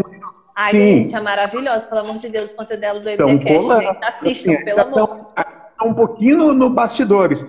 Ai, 0.54 0.70
Sim. 0.72 0.78
gente, 1.04 1.16
é 1.16 1.20
maravilhosa, 1.20 1.86
pelo 1.86 2.00
amor 2.02 2.16
de 2.16 2.28
Deus, 2.28 2.52
o 2.52 2.56
conteúdo 2.56 2.80
dela 2.80 3.00
do 3.00 3.16
colando. 3.16 3.82
gente. 3.82 4.04
Assistam, 4.04 4.52
Assim, 4.52 4.64
pelo 4.64 4.80
amor. 4.82 5.06
tão- 5.08 5.24
tá 5.34 5.84
um 5.84 5.94
pouquinho 5.94 6.36
no, 6.36 6.52
no 6.52 6.68
bastidores. 6.70 7.46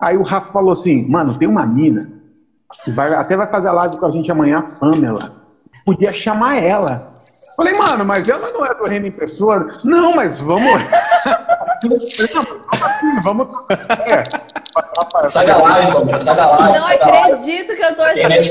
Aí 0.00 0.16
o 0.16 0.22
Rafa 0.22 0.52
falou 0.52 0.72
assim, 0.72 1.06
mano, 1.08 1.38
tem 1.38 1.46
uma 1.46 1.64
mina 1.64 2.19
vai, 2.88 3.14
até 3.14 3.36
vai 3.36 3.46
fazer 3.46 3.68
a 3.68 3.72
live 3.72 3.98
com 3.98 4.06
a 4.06 4.10
gente 4.10 4.30
amanhã, 4.30 4.58
a 4.58 4.78
Pamela. 4.78 5.32
Podia 5.84 6.12
chamar 6.12 6.62
ela. 6.62 7.14
Falei, 7.56 7.74
mano, 7.74 8.04
mas 8.04 8.28
ela 8.28 8.50
não 8.52 8.64
é 8.64 8.74
do 8.74 8.84
Reino 8.84 9.06
Impressora? 9.06 9.66
Não, 9.84 10.14
mas 10.14 10.38
vamos. 10.40 10.70
vamos. 13.22 13.48
É. 14.06 14.24
Sai 15.24 15.46
da 15.46 15.58
live, 15.58 15.92
Palmeiras, 15.92 16.24
sai 16.24 16.36
da 16.36 16.46
live, 16.46 16.78
Não 16.78 16.86
acredito 16.86 17.74
que 17.74 17.82
eu 17.82 17.96
tô 17.96 18.02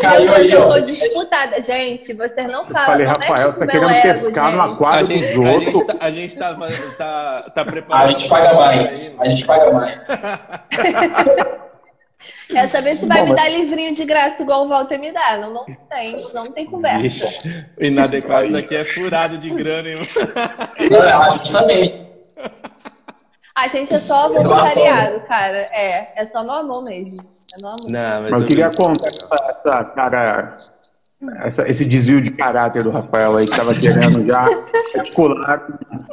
caiu 0.01 0.35
aí, 0.35 0.51
eu 0.51 0.67
tô 0.67 0.79
disputada. 0.81 1.63
Gente, 1.63 2.13
vocês 2.13 2.51
não 2.51 2.65
falam. 2.67 2.85
Falei, 2.87 3.05
não 3.07 3.13
Rafael, 3.13 3.33
mexe 3.33 3.45
você 3.45 3.59
tá 3.59 3.67
querendo 3.67 3.89
ego, 3.89 4.01
pescar 4.01 4.51
no 4.51 4.61
aquário 4.61 4.99
A 4.99 5.01
dos 5.01 5.11
a, 5.11 5.23
gente 5.23 5.39
outros. 5.39 5.83
tá, 5.85 5.95
a 5.99 6.11
gente 6.11 6.37
tá, 6.37 6.55
tá, 6.97 7.51
tá 7.55 7.61
A 7.61 7.65
preparado. 7.65 8.09
gente 8.09 8.29
paga 8.29 8.53
mais. 8.53 9.17
A 9.19 9.25
gente 9.27 9.45
paga 9.45 9.73
mais. 9.73 10.07
Quero 12.49 12.69
saber 12.69 12.97
se 12.97 13.05
vai 13.05 13.19
Bom, 13.19 13.25
me 13.25 13.33
mas- 13.33 13.41
dar 13.43 13.49
livrinho 13.49 13.93
de 13.93 14.03
graça 14.05 14.41
igual 14.41 14.65
o 14.65 14.67
Walter 14.67 14.97
me 14.99 15.11
dá. 15.11 15.37
Não, 15.37 15.53
não 15.53 15.65
tem, 15.65 16.17
não 16.33 16.51
tem 16.51 16.65
conversa. 16.65 16.99
Vixe, 16.99 17.65
o 17.79 17.83
inadequado 17.85 18.57
aqui 18.57 18.75
é 18.75 18.83
furado 18.83 19.37
de 19.37 19.49
grana, 19.51 19.89
hein? 19.89 19.95
Não, 20.89 21.01
a 21.21 21.29
gente 21.31 21.51
também. 21.51 22.09
A 23.55 23.67
gente 23.67 23.93
é 23.93 23.99
só 23.99 24.29
voluntariado, 24.29 25.19
cara. 25.27 25.57
É, 25.71 26.21
é 26.21 26.25
só 26.25 26.43
no 26.43 26.51
amor 26.51 26.83
mesmo. 26.83 27.21
É 27.55 27.61
no 27.61 27.67
amor. 27.67 27.89
Não, 27.89 28.21
Mas 28.23 28.31
eu 28.31 28.39
tô 28.39 28.45
queria 28.47 28.69
contar 28.71 29.07
essa, 29.09 29.35
essa 29.51 29.83
cara, 29.83 30.57
essa- 31.41 31.67
esse 31.69 31.85
desvio 31.85 32.21
de 32.21 32.31
caráter 32.31 32.83
do 32.83 32.91
Rafael 32.91 33.35
aí, 33.37 33.45
que 33.45 33.51
estava 33.51 33.73
querendo 33.75 34.25
já 34.25 34.41
articular 34.97 35.67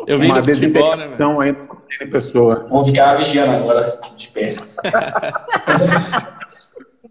Eu 0.07 0.19
vim 0.19 0.27
uma 0.27 0.37
né, 0.37 0.42
desintegração 0.42 1.40
aí 1.40 1.53
com 1.55 1.75
a 1.75 2.07
pessoa. 2.11 2.66
Vou 2.69 2.85
ficar 2.85 3.14
vigiando 3.16 3.53
agora 3.57 4.01
de 4.16 4.29
perto. 4.29 4.66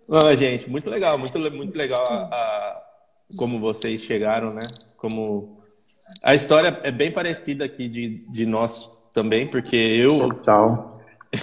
Não, 0.08 0.36
gente, 0.36 0.69
muito 0.69 0.89
legal, 0.89 1.17
muito, 1.17 1.38
muito 1.51 1.75
legal 1.77 2.05
a, 2.08 2.13
a- 2.36 2.81
como 3.36 3.60
vocês 3.60 4.01
chegaram, 4.01 4.53
né? 4.53 4.62
Como 4.97 5.58
a 6.21 6.36
história 6.36 6.79
é 6.84 6.91
bem 6.91 7.12
parecida 7.12 7.65
aqui 7.65 7.88
de, 7.89 8.23
de 8.29 8.45
nós 8.45 8.89
também, 9.13 9.47
porque 9.47 9.75
eu, 9.75 10.29
Total. 10.29 10.94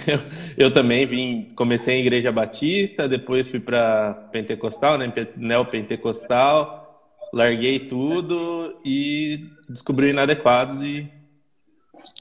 Eu, 0.07 0.19
eu 0.67 0.73
também 0.73 1.05
vim, 1.05 1.53
comecei 1.55 1.95
em 1.95 2.01
igreja 2.01 2.31
batista, 2.31 3.07
depois 3.07 3.47
fui 3.47 3.59
para 3.59 4.13
pentecostal, 4.31 4.97
né? 4.97 5.09
Pe- 5.09 5.33
Neopentecostal, 5.35 6.89
larguei 7.33 7.79
tudo 7.79 8.75
e 8.85 9.45
descobri 9.69 10.09
inadequados 10.09 10.81
e, 10.81 11.07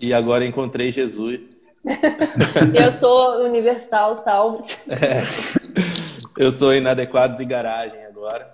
e 0.01 0.13
agora 0.15 0.45
encontrei 0.47 0.93
Jesus. 0.93 1.63
Eu 2.75 2.93
sou 2.93 3.45
universal, 3.45 4.23
salvo. 4.23 4.65
Eu 6.39 6.53
sou 6.53 6.73
inadequados 6.75 7.41
e 7.41 7.45
garagem 7.45 8.05
agora. 8.07 8.49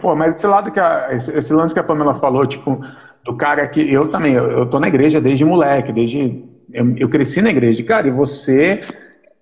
Pô, 0.00 0.14
mas 0.14 0.36
esse 0.36 0.46
lado 0.46 0.70
que 0.70 0.78
a, 0.78 1.08
esse, 1.12 1.36
esse 1.36 1.52
lance 1.52 1.72
que 1.72 1.80
a 1.80 1.84
Pamela 1.84 2.14
falou, 2.20 2.46
tipo, 2.46 2.78
do 3.24 3.36
cara 3.36 3.66
que 3.66 3.80
eu 3.92 4.10
também, 4.10 4.34
eu, 4.34 4.50
eu 4.50 4.66
tô 4.66 4.78
na 4.78 4.88
igreja 4.88 5.20
desde 5.20 5.44
moleque, 5.44 5.92
desde 5.92 6.44
eu, 6.72 6.96
eu 6.96 7.08
cresci 7.08 7.40
na 7.40 7.50
igreja. 7.50 7.82
Cara, 7.84 8.08
e 8.08 8.10
você, 8.10 8.82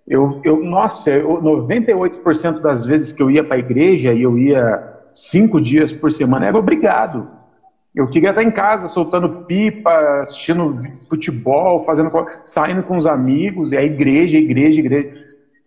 eu, 0.06 0.40
eu 0.44 0.62
nossa, 0.62 1.10
eu, 1.10 1.42
98% 1.42 2.60
das 2.60 2.84
vezes 2.84 3.12
que 3.12 3.22
eu 3.22 3.30
ia 3.30 3.44
pra 3.44 3.58
igreja 3.58 4.12
e 4.12 4.22
eu 4.22 4.38
ia 4.38 4.92
cinco 5.10 5.60
dias 5.60 5.92
por 5.92 6.10
semana, 6.10 6.46
era 6.46 6.58
obrigado. 6.58 7.28
Eu 7.94 8.06
queria 8.08 8.30
estar 8.30 8.42
em 8.42 8.50
casa 8.50 8.88
soltando 8.88 9.44
pipa, 9.46 10.22
assistindo 10.22 10.82
futebol, 11.08 11.84
fazendo, 11.84 12.10
saindo 12.44 12.82
com 12.82 12.96
os 12.96 13.06
amigos, 13.06 13.70
e 13.70 13.76
a 13.76 13.84
igreja, 13.84 14.36
igreja, 14.36 14.80
igreja. 14.80 15.24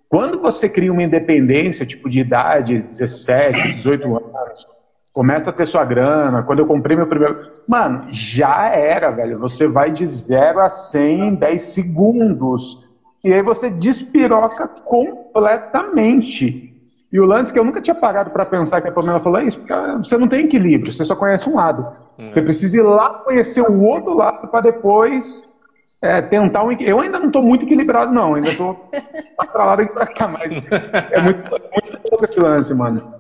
Quando 0.10 0.42
você 0.42 0.68
cria 0.68 0.92
uma 0.92 1.04
independência, 1.04 1.86
tipo 1.86 2.10
de 2.10 2.20
idade, 2.20 2.82
17, 2.82 3.70
18 3.70 4.08
anos, 4.18 4.68
começa 5.18 5.50
a 5.50 5.54
ter 5.54 5.66
sua 5.66 5.84
grana, 5.84 6.44
quando 6.44 6.60
eu 6.60 6.68
comprei 6.68 6.96
meu 6.96 7.08
primeiro. 7.08 7.40
Mano, 7.68 8.06
já 8.12 8.68
era, 8.68 9.10
velho. 9.10 9.40
Você 9.40 9.68
vai 9.68 9.90
de 9.90 10.06
0 10.06 10.60
a 10.60 10.70
100 10.70 11.30
em 11.30 11.34
10 11.34 11.60
segundos. 11.60 12.88
E 13.24 13.34
aí 13.34 13.42
você 13.42 13.72
despiroca 13.72 14.68
completamente. 14.68 16.72
E 17.12 17.20
o 17.20 17.26
lance 17.26 17.52
que 17.52 17.58
eu 17.58 17.66
nunca 17.66 17.82
tinha 17.82 17.96
parado 17.96 18.30
para 18.30 18.46
pensar 18.46 18.80
que 18.80 18.90
a 18.90 18.92
Pamela 18.92 19.20
falou 19.20 19.40
é 19.40 19.46
isso, 19.46 19.58
porque 19.58 19.74
você 19.98 20.20
não 20.20 20.28
tem 20.28 20.46
equilíbrio, 20.46 20.94
você 20.94 21.04
só 21.04 21.16
conhece 21.16 21.50
um 21.50 21.56
lado. 21.56 21.88
Você 22.30 22.40
precisa 22.40 22.78
ir 22.78 22.84
lá 22.84 23.10
conhecer 23.10 23.62
o 23.62 23.82
outro 23.82 24.16
lado 24.16 24.48
para 24.50 24.62
depois 24.62 25.44
é, 26.00 26.22
tentar 26.22 26.64
um. 26.64 26.72
Eu 26.74 27.00
ainda 27.00 27.20
não 27.20 27.28
estou 27.28 27.42
muito 27.42 27.66
equilibrado, 27.66 28.14
não. 28.14 28.36
Ainda 28.36 28.50
estou 28.50 28.88
para 29.52 29.66
lá 29.66 29.82
e 29.82 29.88
para 29.88 30.06
cá, 30.06 30.28
mas 30.28 30.54
é 31.10 31.22
muito, 31.22 31.50
muito 31.50 31.98
pouco 32.08 32.24
esse 32.24 32.40
lance, 32.40 32.72
mano. 32.76 33.16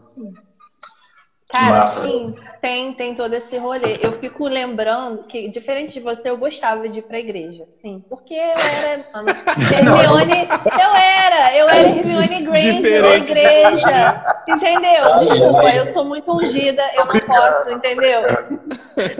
Cara, 1.57 1.79
Massa. 1.79 2.01
sim, 2.01 2.35
tem, 2.61 2.93
tem 2.93 3.15
todo 3.15 3.33
esse 3.33 3.57
rolê. 3.57 3.93
Eu 4.01 4.11
fico 4.13 4.47
lembrando 4.47 5.23
que, 5.23 5.49
diferente 5.49 5.93
de 5.93 5.99
você, 5.99 6.29
eu 6.29 6.37
gostava 6.37 6.87
de 6.87 6.99
ir 6.99 7.01
pra 7.01 7.17
igreja. 7.17 7.65
Sim, 7.81 8.03
porque 8.07 8.35
eu 8.35 8.39
era. 8.39 9.03
Mano, 9.13 9.29
Hermione. 9.73 10.47
Eu 10.47 10.95
era, 10.95 11.55
eu 11.55 11.69
era 11.69 11.89
Hermione 11.89 12.41
Granger 12.43 13.01
da 13.01 13.15
igreja. 13.15 14.35
Entendeu? 14.47 15.17
Desculpa, 15.19 15.75
eu 15.75 15.85
sou 15.87 16.05
muito 16.05 16.31
ungida, 16.31 16.83
eu 16.95 17.05
não 17.05 17.19
posso, 17.19 17.71
entendeu? 17.71 18.21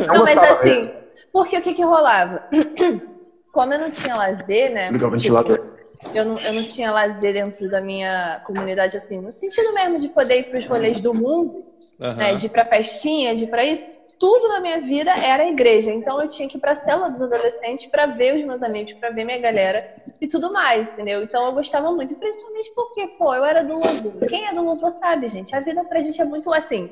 Não, 0.08 0.24
mas 0.24 0.38
assim, 0.38 0.92
porque 1.32 1.58
o 1.58 1.62
que 1.62 1.74
que 1.74 1.84
rolava? 1.84 2.44
Como 3.52 3.74
eu 3.74 3.80
não 3.80 3.90
tinha 3.90 4.16
lazer, 4.16 4.72
né? 4.72 4.92
Ligar 4.92 5.08
o 5.08 5.12
ventilador. 5.12 5.60
eu 6.14 6.26
não, 6.26 6.40
eu 6.40 6.54
não 6.54 6.64
tinha 6.64 6.92
lazer 6.92 7.34
dentro 7.34 7.68
da 7.70 7.82
minha 7.82 8.42
comunidade, 8.46 8.96
assim, 8.96 9.20
no 9.20 9.32
sentido 9.32 9.74
mesmo 9.74 9.98
de 9.98 10.10
poder 10.10 10.42
ir 10.42 10.44
pros 10.52 10.66
rolês 10.68 11.02
do 11.02 11.14
mundo, 11.14 11.66
Aham. 12.00 12.16
né? 12.16 12.36
De 12.36 12.46
ir 12.46 12.50
pra 12.50 12.66
festinha, 12.66 13.36
de 13.36 13.44
ir 13.44 13.48
pra 13.48 13.66
isso. 13.66 13.88
Tudo 14.20 14.48
na 14.48 14.60
minha 14.60 14.80
vida 14.80 15.12
era 15.12 15.44
a 15.44 15.48
igreja. 15.48 15.92
Então 15.92 16.20
eu 16.22 16.28
tinha 16.28 16.48
que 16.50 16.58
ir 16.58 16.62
pra 16.62 16.76
cela 16.76 17.10
dos 17.10 17.22
adolescentes 17.22 17.88
pra 17.90 18.08
ver 18.08 18.36
os 18.36 18.46
meus 18.46 18.64
amigos, 18.64 18.94
pra 18.94 19.12
ver 19.12 19.24
minha 19.24 19.40
galera 19.40 19.84
e 20.20 20.28
tudo 20.28 20.52
mais, 20.52 20.90
entendeu? 20.90 21.22
Então 21.22 21.46
eu 21.46 21.54
gostava 21.54 21.92
muito, 21.92 22.16
principalmente 22.16 22.72
porque, 22.76 23.08
pô, 23.18 23.34
eu 23.34 23.46
era 23.46 23.64
do 23.64 23.74
Lobo. 23.74 24.20
Quem 24.28 24.48
é 24.48 24.54
do 24.54 24.64
Lobo 24.64 24.90
sabe, 24.92 25.28
gente. 25.28 25.56
A 25.56 25.60
vida 25.60 25.84
pra 25.84 26.00
gente 26.02 26.20
é 26.20 26.26
muito 26.26 26.52
assim. 26.52 26.90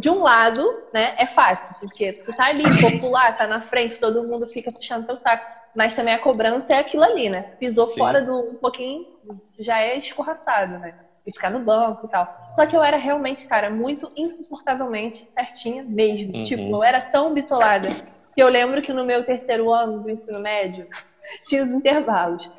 de 0.00 0.08
um 0.08 0.22
lado, 0.22 0.66
né, 0.94 1.12
é 1.18 1.26
fácil, 1.26 1.74
porque 1.78 2.14
tu 2.24 2.32
tá 2.34 2.46
ali, 2.46 2.64
popular, 2.80 3.36
tá 3.36 3.46
na 3.46 3.60
frente, 3.60 4.00
todo 4.00 4.24
mundo 4.24 4.46
fica 4.48 4.70
puxando 4.72 5.04
teu 5.04 5.16
saco. 5.16 5.44
Mas 5.74 5.94
também 5.94 6.14
a 6.14 6.18
cobrança 6.18 6.74
é 6.74 6.78
aquilo 6.78 7.02
ali, 7.02 7.28
né? 7.28 7.44
Pisou 7.58 7.88
Sim. 7.88 8.00
fora 8.00 8.22
do 8.22 8.50
um 8.50 8.56
pouquinho, 8.56 9.06
já 9.58 9.80
é 9.80 9.98
escorraçado, 9.98 10.78
né? 10.78 10.94
E 11.26 11.32
ficar 11.32 11.50
no 11.50 11.60
banco 11.60 12.06
e 12.06 12.08
tal. 12.08 12.48
Só 12.50 12.66
que 12.66 12.76
eu 12.76 12.82
era 12.82 12.96
realmente, 12.96 13.46
cara, 13.46 13.70
muito 13.70 14.10
insuportavelmente 14.16 15.28
certinha 15.34 15.84
mesmo. 15.84 16.36
Uhum. 16.36 16.42
Tipo, 16.42 16.62
eu 16.62 16.82
era 16.82 17.00
tão 17.00 17.32
bitolada 17.32 17.88
que 18.34 18.42
eu 18.42 18.48
lembro 18.48 18.82
que 18.82 18.92
no 18.92 19.04
meu 19.04 19.24
terceiro 19.24 19.72
ano 19.72 20.02
do 20.02 20.10
ensino 20.10 20.40
médio 20.40 20.88
tinha 21.46 21.64
os 21.64 21.70
intervalos. 21.70 22.50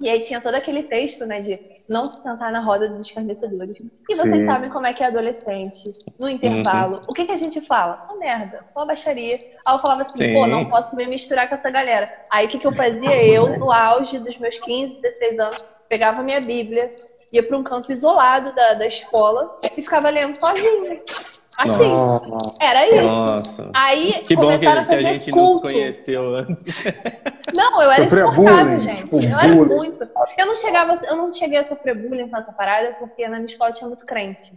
E 0.00 0.08
aí 0.08 0.20
tinha 0.20 0.40
todo 0.40 0.54
aquele 0.54 0.84
texto, 0.84 1.26
né, 1.26 1.40
de 1.40 1.58
não 1.90 2.04
se 2.04 2.22
sentar 2.22 2.52
na 2.52 2.60
roda 2.60 2.88
dos 2.88 3.00
escarnecedores. 3.00 3.82
E 4.08 4.14
vocês 4.14 4.42
Sim. 4.42 4.46
sabem 4.46 4.70
como 4.70 4.86
é 4.86 4.92
que 4.92 5.02
é 5.02 5.08
adolescente, 5.08 5.92
no 6.20 6.28
intervalo. 6.28 7.00
O 7.08 7.12
que, 7.12 7.24
que 7.24 7.32
a 7.32 7.36
gente 7.36 7.60
fala? 7.60 8.06
Uma 8.08 8.16
merda, 8.16 8.64
uma 8.76 8.86
baixaria. 8.86 9.36
Aí 9.66 9.74
eu 9.74 9.78
falava 9.80 10.02
assim, 10.02 10.16
Sim. 10.16 10.32
pô, 10.32 10.46
não 10.46 10.70
posso 10.70 10.94
me 10.94 11.04
misturar 11.08 11.48
com 11.48 11.56
essa 11.56 11.68
galera. 11.68 12.08
Aí 12.30 12.46
o 12.46 12.48
que, 12.48 12.60
que 12.60 12.66
eu 12.66 12.72
fazia? 12.72 13.26
Eu, 13.26 13.58
no 13.58 13.72
auge 13.72 14.20
dos 14.20 14.38
meus 14.38 14.56
15, 14.60 15.00
16 15.00 15.38
anos, 15.40 15.62
pegava 15.88 16.22
minha 16.22 16.40
Bíblia, 16.40 16.94
ia 17.32 17.42
para 17.42 17.56
um 17.56 17.62
canto 17.62 17.92
isolado 17.92 18.54
da, 18.54 18.74
da 18.74 18.86
escola 18.86 19.56
e 19.76 19.82
ficava 19.82 20.10
lendo 20.10 20.34
sozinha. 20.36 20.98
Assim, 21.58 21.92
era 22.58 22.88
isso. 22.88 23.02
Nossa. 23.06 23.70
Aí 23.74 24.22
Que 24.24 24.34
bom 24.34 24.42
que, 24.48 24.54
começaram 24.54 24.80
a 24.82 24.84
que 24.86 24.92
a 24.92 24.96
fazer 24.96 25.08
gente 25.08 25.30
culto. 25.30 25.52
nos 25.52 25.60
conheceu 25.72 26.34
antes. 26.36 26.64
Não, 27.54 27.82
eu 27.82 27.90
era 27.90 28.04
insuportável, 28.04 28.80
gente. 28.80 29.02
tipo, 29.04 29.16
eu 29.22 29.38
era 29.38 29.48
bullying. 29.48 29.76
muito. 29.76 30.08
Eu 30.38 30.46
não 30.46 30.56
chegava, 30.56 30.94
eu 31.06 31.16
não 31.16 31.34
cheguei 31.34 31.58
a 31.58 31.64
sofrer 31.64 31.96
bullying 32.00 32.28
com 32.28 32.36
essa 32.36 32.52
parada, 32.52 32.94
porque 32.98 33.26
na 33.28 33.36
minha 33.36 33.46
escola 33.46 33.72
tinha 33.72 33.88
muito 33.88 34.06
crente. 34.06 34.54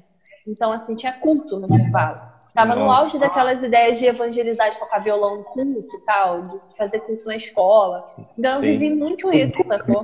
Então, 0.48 0.72
assim, 0.72 0.96
tinha 0.96 1.12
culto 1.14 1.60
no 1.60 1.66
intervalo. 1.66 2.22
Tava 2.54 2.76
no 2.76 2.86
Nossa. 2.86 3.06
auge 3.06 3.20
daquelas 3.20 3.64
ideias 3.64 3.98
de 3.98 4.06
evangelizar, 4.06 4.70
de 4.70 4.78
tocar 4.78 5.00
violão 5.00 5.38
no 5.38 5.44
culto 5.44 5.96
e 5.96 6.06
tal, 6.06 6.42
de 6.44 6.78
fazer 6.78 7.00
culto 7.00 7.26
na 7.26 7.36
escola. 7.36 8.06
Então 8.38 8.54
eu 8.54 8.60
Sim. 8.60 8.78
vivi 8.78 8.90
muito 8.94 9.34
isso, 9.34 9.64
sacou? 9.64 10.04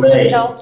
Véi, 0.00 0.28
Então, 0.28 0.54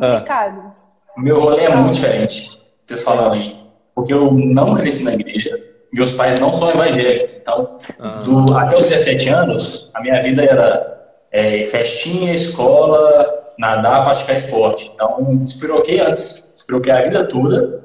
complicado. 0.00 0.72
O 1.16 1.20
meu 1.20 1.40
rolê 1.40 1.64
é 1.64 1.74
muito 1.76 1.94
diferente, 1.94 2.58
vocês 2.84 3.02
falaram 3.02 3.32
aí. 3.32 3.56
Porque 3.94 4.12
eu 4.12 4.32
não 4.32 4.74
cresci 4.74 5.04
na 5.04 5.14
igreja, 5.14 5.56
meus 5.92 6.12
pais 6.12 6.38
não 6.40 6.52
são 6.52 6.70
evangélicos. 6.70 7.34
Então, 7.40 7.76
do- 8.24 8.56
até 8.56 8.76
os 8.76 8.88
17 8.88 9.28
anos, 9.28 9.90
a 9.94 10.00
minha 10.00 10.20
vida 10.22 10.42
era 10.44 10.92
é, 11.30 11.64
festinha, 11.66 12.32
escola, 12.34 13.52
nadar, 13.58 14.04
praticar 14.04 14.36
esporte. 14.36 14.90
Então, 14.94 15.36
despiroquei 15.36 16.00
antes, 16.00 16.50
despiroquei 16.52 16.92
a 16.92 17.02
vida 17.02 17.24
toda. 17.28 17.84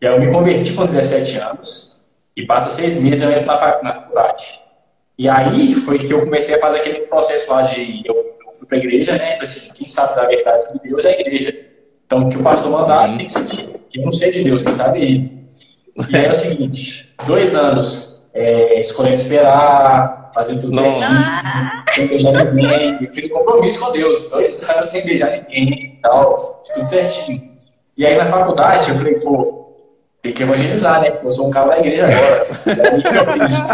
E 0.00 0.06
aí 0.06 0.14
eu 0.14 0.20
me 0.20 0.32
converti 0.32 0.72
com 0.72 0.86
17 0.86 1.36
anos 1.38 2.00
e 2.36 2.46
passa 2.46 2.70
seis 2.70 2.98
meses 3.00 3.22
eu 3.22 3.30
entro 3.30 3.44
na, 3.46 3.82
na 3.82 3.92
faculdade. 3.92 4.60
E 5.18 5.28
aí 5.28 5.74
foi 5.74 5.98
que 5.98 6.12
eu 6.12 6.20
comecei 6.24 6.54
a 6.56 6.60
fazer 6.60 6.78
aquele 6.78 7.00
processo 7.00 7.50
lá 7.50 7.60
de. 7.62 8.02
Eu, 8.06 8.38
fui 8.54 8.66
pra 8.66 8.78
igreja, 8.78 9.12
né? 9.12 9.32
Falei 9.32 9.42
assim, 9.42 9.70
quem 9.74 9.86
sabe 9.86 10.16
da 10.16 10.26
verdade 10.26 10.64
sobre 10.64 10.88
Deus 10.88 11.04
é 11.04 11.08
a 11.08 11.20
igreja. 11.20 11.56
Então, 12.06 12.22
o 12.22 12.28
que 12.28 12.36
o 12.36 12.42
pastor 12.42 12.72
mandar 12.72 13.16
tem 13.16 13.26
que 13.26 13.32
seguir. 13.32 13.68
Que 13.88 14.00
eu 14.00 14.04
não 14.04 14.12
sei 14.12 14.30
de 14.30 14.44
Deus, 14.44 14.62
quem 14.62 14.74
sabe 14.74 15.00
ele. 15.00 15.40
E 16.08 16.16
aí 16.16 16.24
é 16.24 16.30
o 16.30 16.34
seguinte: 16.34 17.12
dois 17.26 17.54
anos 17.54 18.10
é, 18.32 18.80
escolhendo 18.80 19.16
esperar, 19.16 20.30
fazendo 20.34 20.62
tudo 20.62 20.76
certinho, 20.76 21.84
sem 21.94 22.06
beijar 22.06 22.44
ninguém. 22.52 22.98
Eu 23.00 23.10
fiz 23.10 23.26
um 23.26 23.28
compromisso 23.30 23.80
com 23.80 23.92
Deus, 23.92 24.30
dois 24.30 24.68
anos 24.68 24.88
sem 24.88 25.04
beijar 25.04 25.30
ninguém 25.30 25.98
e 25.98 26.00
tal, 26.02 26.36
tudo 26.74 26.88
certinho. 26.88 27.50
E 27.96 28.06
aí 28.06 28.16
na 28.16 28.26
faculdade 28.26 28.90
eu 28.90 28.96
falei, 28.96 29.14
pô, 29.16 29.60
tem 30.22 30.32
que 30.32 30.42
evangelizar, 30.42 31.00
né? 31.00 31.10
Porque 31.10 31.26
eu 31.26 31.30
sou 31.32 31.48
um 31.48 31.50
cara 31.50 31.68
da 31.68 31.78
igreja 31.78 32.06
agora. 32.06 32.46
E 32.66 32.70
aí 32.70 33.02
eu 33.16 33.48
fiz? 33.48 33.64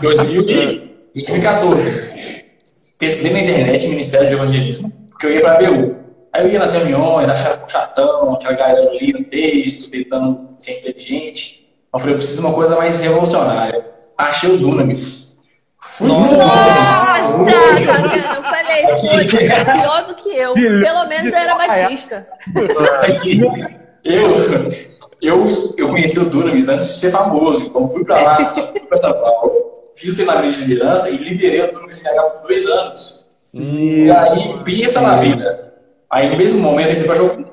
2000 0.00 0.50
e 0.50 0.90
2014. 1.14 2.39
Pesquisei 3.00 3.32
na 3.32 3.40
internet 3.40 3.88
Ministério 3.88 4.28
de 4.28 4.34
Evangelismo, 4.34 4.92
porque 5.08 5.26
eu 5.26 5.30
ia 5.32 5.40
pra 5.40 5.54
BU. 5.54 5.96
Aí 6.30 6.44
eu 6.44 6.50
ia 6.50 6.58
nas 6.58 6.72
reuniões, 6.74 7.28
achava 7.30 7.64
um 7.64 7.68
chatão, 7.68 8.34
aquela 8.34 8.52
galera 8.52 8.90
ali 8.90 9.12
no 9.14 9.24
texto, 9.24 9.90
tentando 9.90 10.50
ser 10.58 10.80
inteligente. 10.80 11.66
Eu 11.92 11.98
falei, 11.98 12.14
eu 12.14 12.18
preciso 12.18 12.40
de 12.42 12.46
uma 12.46 12.54
coisa 12.54 12.76
mais 12.76 13.00
revolucionária. 13.00 13.86
Achei 14.18 14.50
o 14.50 14.58
Dunamis. 14.58 15.40
Fui 15.80 16.08
no 16.08 16.20
Nossa, 16.36 17.22
Dunamis. 17.38 17.80
vendo? 17.80 18.16
Eu 18.36 18.42
falei, 18.44 18.86
foi 18.98 19.24
pior 19.80 20.04
do 20.04 20.14
que 20.16 20.36
eu. 20.36 20.52
Pelo 20.52 21.06
menos 21.06 21.32
eu 21.32 21.38
era 21.38 21.54
batista. 21.54 22.26
Eu, 24.04 24.70
eu, 25.22 25.48
eu 25.78 25.88
conheci 25.88 26.18
o 26.18 26.28
Dunamis 26.28 26.68
antes 26.68 26.86
de 26.86 26.94
ser 26.94 27.10
famoso, 27.10 27.66
então 27.66 27.88
fui 27.88 28.04
pra 28.04 28.20
lá, 28.20 28.50
fui 28.50 28.80
pra 28.80 28.96
São 28.96 29.12
Paulo, 29.20 29.72
fiz 30.00 30.10
o 30.12 30.14
treinamento 30.16 30.56
de 30.58 30.64
liderança 30.64 31.10
e 31.10 31.16
liderei 31.16 31.62
o 31.62 31.72
Dunamis 31.72 32.00
em 32.00 32.02
BH 32.08 32.22
por 32.22 32.48
dois 32.48 32.66
anos. 32.66 33.30
E 33.52 34.10
aí, 34.10 34.64
pensa 34.64 35.00
na 35.00 35.16
vida. 35.16 35.72
Aí, 36.10 36.28
no 36.30 36.36
mesmo 36.38 36.60
momento, 36.60 36.86
a 36.88 36.92
gente 36.92 36.98
foi 37.00 37.06
pra 37.08 37.14
Jocum. 37.16 37.44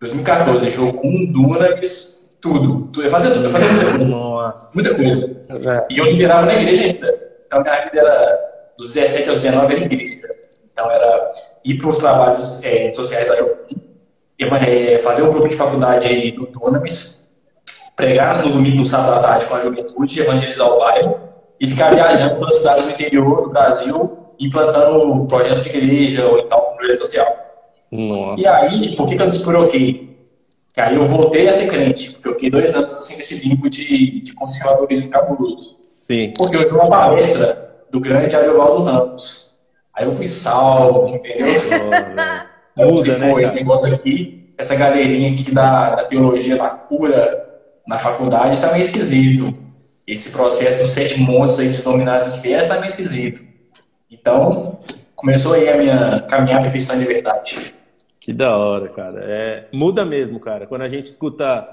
2014, 0.00 0.70
Jocum, 0.70 1.32
Dunamis, 1.32 2.36
tudo. 2.40 3.02
Eu 3.02 3.10
fazia 3.10 3.30
tudo, 3.30 3.44
eu 3.44 3.50
fazia 3.50 3.68
muita 3.72 3.90
coisa. 3.92 4.14
Nossa. 4.14 4.74
Muita 4.74 4.94
coisa. 4.94 5.40
E 5.90 5.98
eu 5.98 6.04
liderava 6.06 6.46
na 6.46 6.54
igreja 6.54 6.84
ainda. 6.84 7.14
Então, 7.46 7.62
minha 7.62 7.80
vida 7.80 7.98
era 8.00 8.38
dos 8.76 8.92
17 8.92 9.28
aos 9.30 9.40
19 9.40 9.74
era 9.74 9.84
igreja. 9.84 10.28
Então, 10.72 10.90
era 10.90 11.28
ir 11.64 11.78
para 11.78 11.88
os 11.88 11.98
trabalhos 11.98 12.62
eh, 12.62 12.92
sociais 12.92 13.26
da 13.26 13.34
eva- 14.38 14.58
eh, 14.58 14.98
fazer 14.98 15.22
um 15.22 15.32
grupo 15.32 15.48
de 15.48 15.56
faculdade 15.56 16.32
no 16.36 16.46
Dunamis, 16.46 17.36
pregar 17.96 18.44
no 18.44 18.52
domingo, 18.52 18.76
no 18.76 18.84
sábado 18.86 19.14
à 19.14 19.18
tarde 19.20 19.46
com 19.46 19.54
a 19.54 19.60
juventude, 19.60 20.20
evangelizar 20.20 20.68
o 20.68 20.78
bairro 20.78 21.18
e 21.60 21.68
ficar 21.68 21.94
viajando 21.94 22.36
pelas 22.36 22.54
cidades 22.56 22.84
do 22.84 22.90
interior 22.90 23.42
do 23.42 23.50
Brasil, 23.50 24.18
implantando 24.38 25.26
projeto 25.26 25.62
de 25.62 25.68
igreja 25.70 26.26
ou 26.26 26.38
então 26.38 26.60
projeto 26.76 26.98
social. 26.98 27.26
Nossa. 27.90 28.40
E 28.40 28.46
aí, 28.46 28.96
por 28.96 29.06
que, 29.06 29.16
que 29.16 29.22
eu 29.22 29.26
despuroquei? 29.26 30.16
Que 30.72 30.80
aí 30.80 30.96
eu 30.96 31.06
voltei 31.06 31.48
a 31.48 31.52
ser 31.52 31.68
crente, 31.68 32.12
porque 32.12 32.28
eu 32.28 32.34
fiquei 32.34 32.50
dois 32.50 32.74
anos 32.74 32.94
assim 32.94 33.16
nesse 33.16 33.48
limbo 33.48 33.70
de, 33.70 34.20
de 34.20 34.32
conservadorismo 34.34 35.08
cabuloso. 35.08 35.78
Sim. 36.06 36.32
Porque 36.36 36.56
eu 36.56 36.68
vi 36.68 36.74
uma 36.74 36.88
palestra 36.88 37.66
do 37.90 37.98
grande 37.98 38.36
Ariovaldo 38.36 38.82
Ramos. 38.82 39.60
Aí 39.94 40.04
eu 40.04 40.12
fui 40.12 40.26
salvo, 40.26 41.08
entendeu? 41.08 41.46
Aí 41.46 42.84
eu 42.84 42.92
Muda, 42.92 43.16
né, 43.16 43.42
esse 43.42 43.54
negócio 43.54 43.94
aqui, 43.94 44.52
essa 44.58 44.74
galerinha 44.74 45.32
aqui 45.32 45.50
da, 45.50 45.94
da 45.94 46.04
teologia 46.04 46.56
da 46.56 46.68
cura 46.68 47.46
na 47.86 47.98
faculdade, 47.98 48.54
isso 48.54 48.66
é 48.66 48.72
meio 48.72 48.82
esquisito. 48.82 49.65
Esse 50.06 50.30
processo 50.32 50.80
dos 50.80 50.90
sete 50.90 51.18
montes 51.20 51.58
aí 51.58 51.70
de 51.70 51.82
dominar 51.82 52.16
as 52.16 52.28
esferas 52.28 52.68
tá 52.68 52.74
meio 52.76 52.88
esquisito. 52.88 53.42
Então, 54.10 54.78
começou 55.16 55.54
aí 55.54 55.68
a 55.68 55.76
minha 55.76 56.20
caminhada 56.22 56.70
cristã 56.70 56.96
de 56.98 57.04
verdade. 57.04 57.74
Que 58.20 58.32
da 58.32 58.56
hora, 58.56 58.88
cara. 58.88 59.20
É, 59.24 59.66
muda 59.72 60.04
mesmo, 60.04 60.38
cara. 60.38 60.66
Quando 60.66 60.82
a 60.82 60.88
gente 60.88 61.06
escuta 61.06 61.66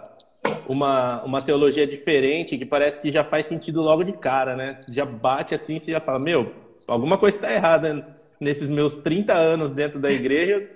uma, 0.67 1.21
uma 1.23 1.41
teologia 1.41 1.85
diferente, 1.85 2.57
que 2.57 2.65
parece 2.65 3.01
que 3.01 3.11
já 3.11 3.23
faz 3.23 3.47
sentido 3.47 3.81
logo 3.81 4.03
de 4.03 4.13
cara, 4.13 4.55
né? 4.55 4.79
Já 4.91 5.05
bate 5.05 5.53
assim, 5.53 5.79
você 5.79 5.91
já 5.91 5.99
fala, 5.99 6.19
meu, 6.19 6.53
alguma 6.87 7.17
coisa 7.17 7.37
está 7.37 7.53
errada 7.53 8.05
nesses 8.39 8.69
meus 8.69 8.97
30 8.97 9.33
anos 9.33 9.71
dentro 9.71 9.99
da 9.99 10.11
igreja. 10.11 10.67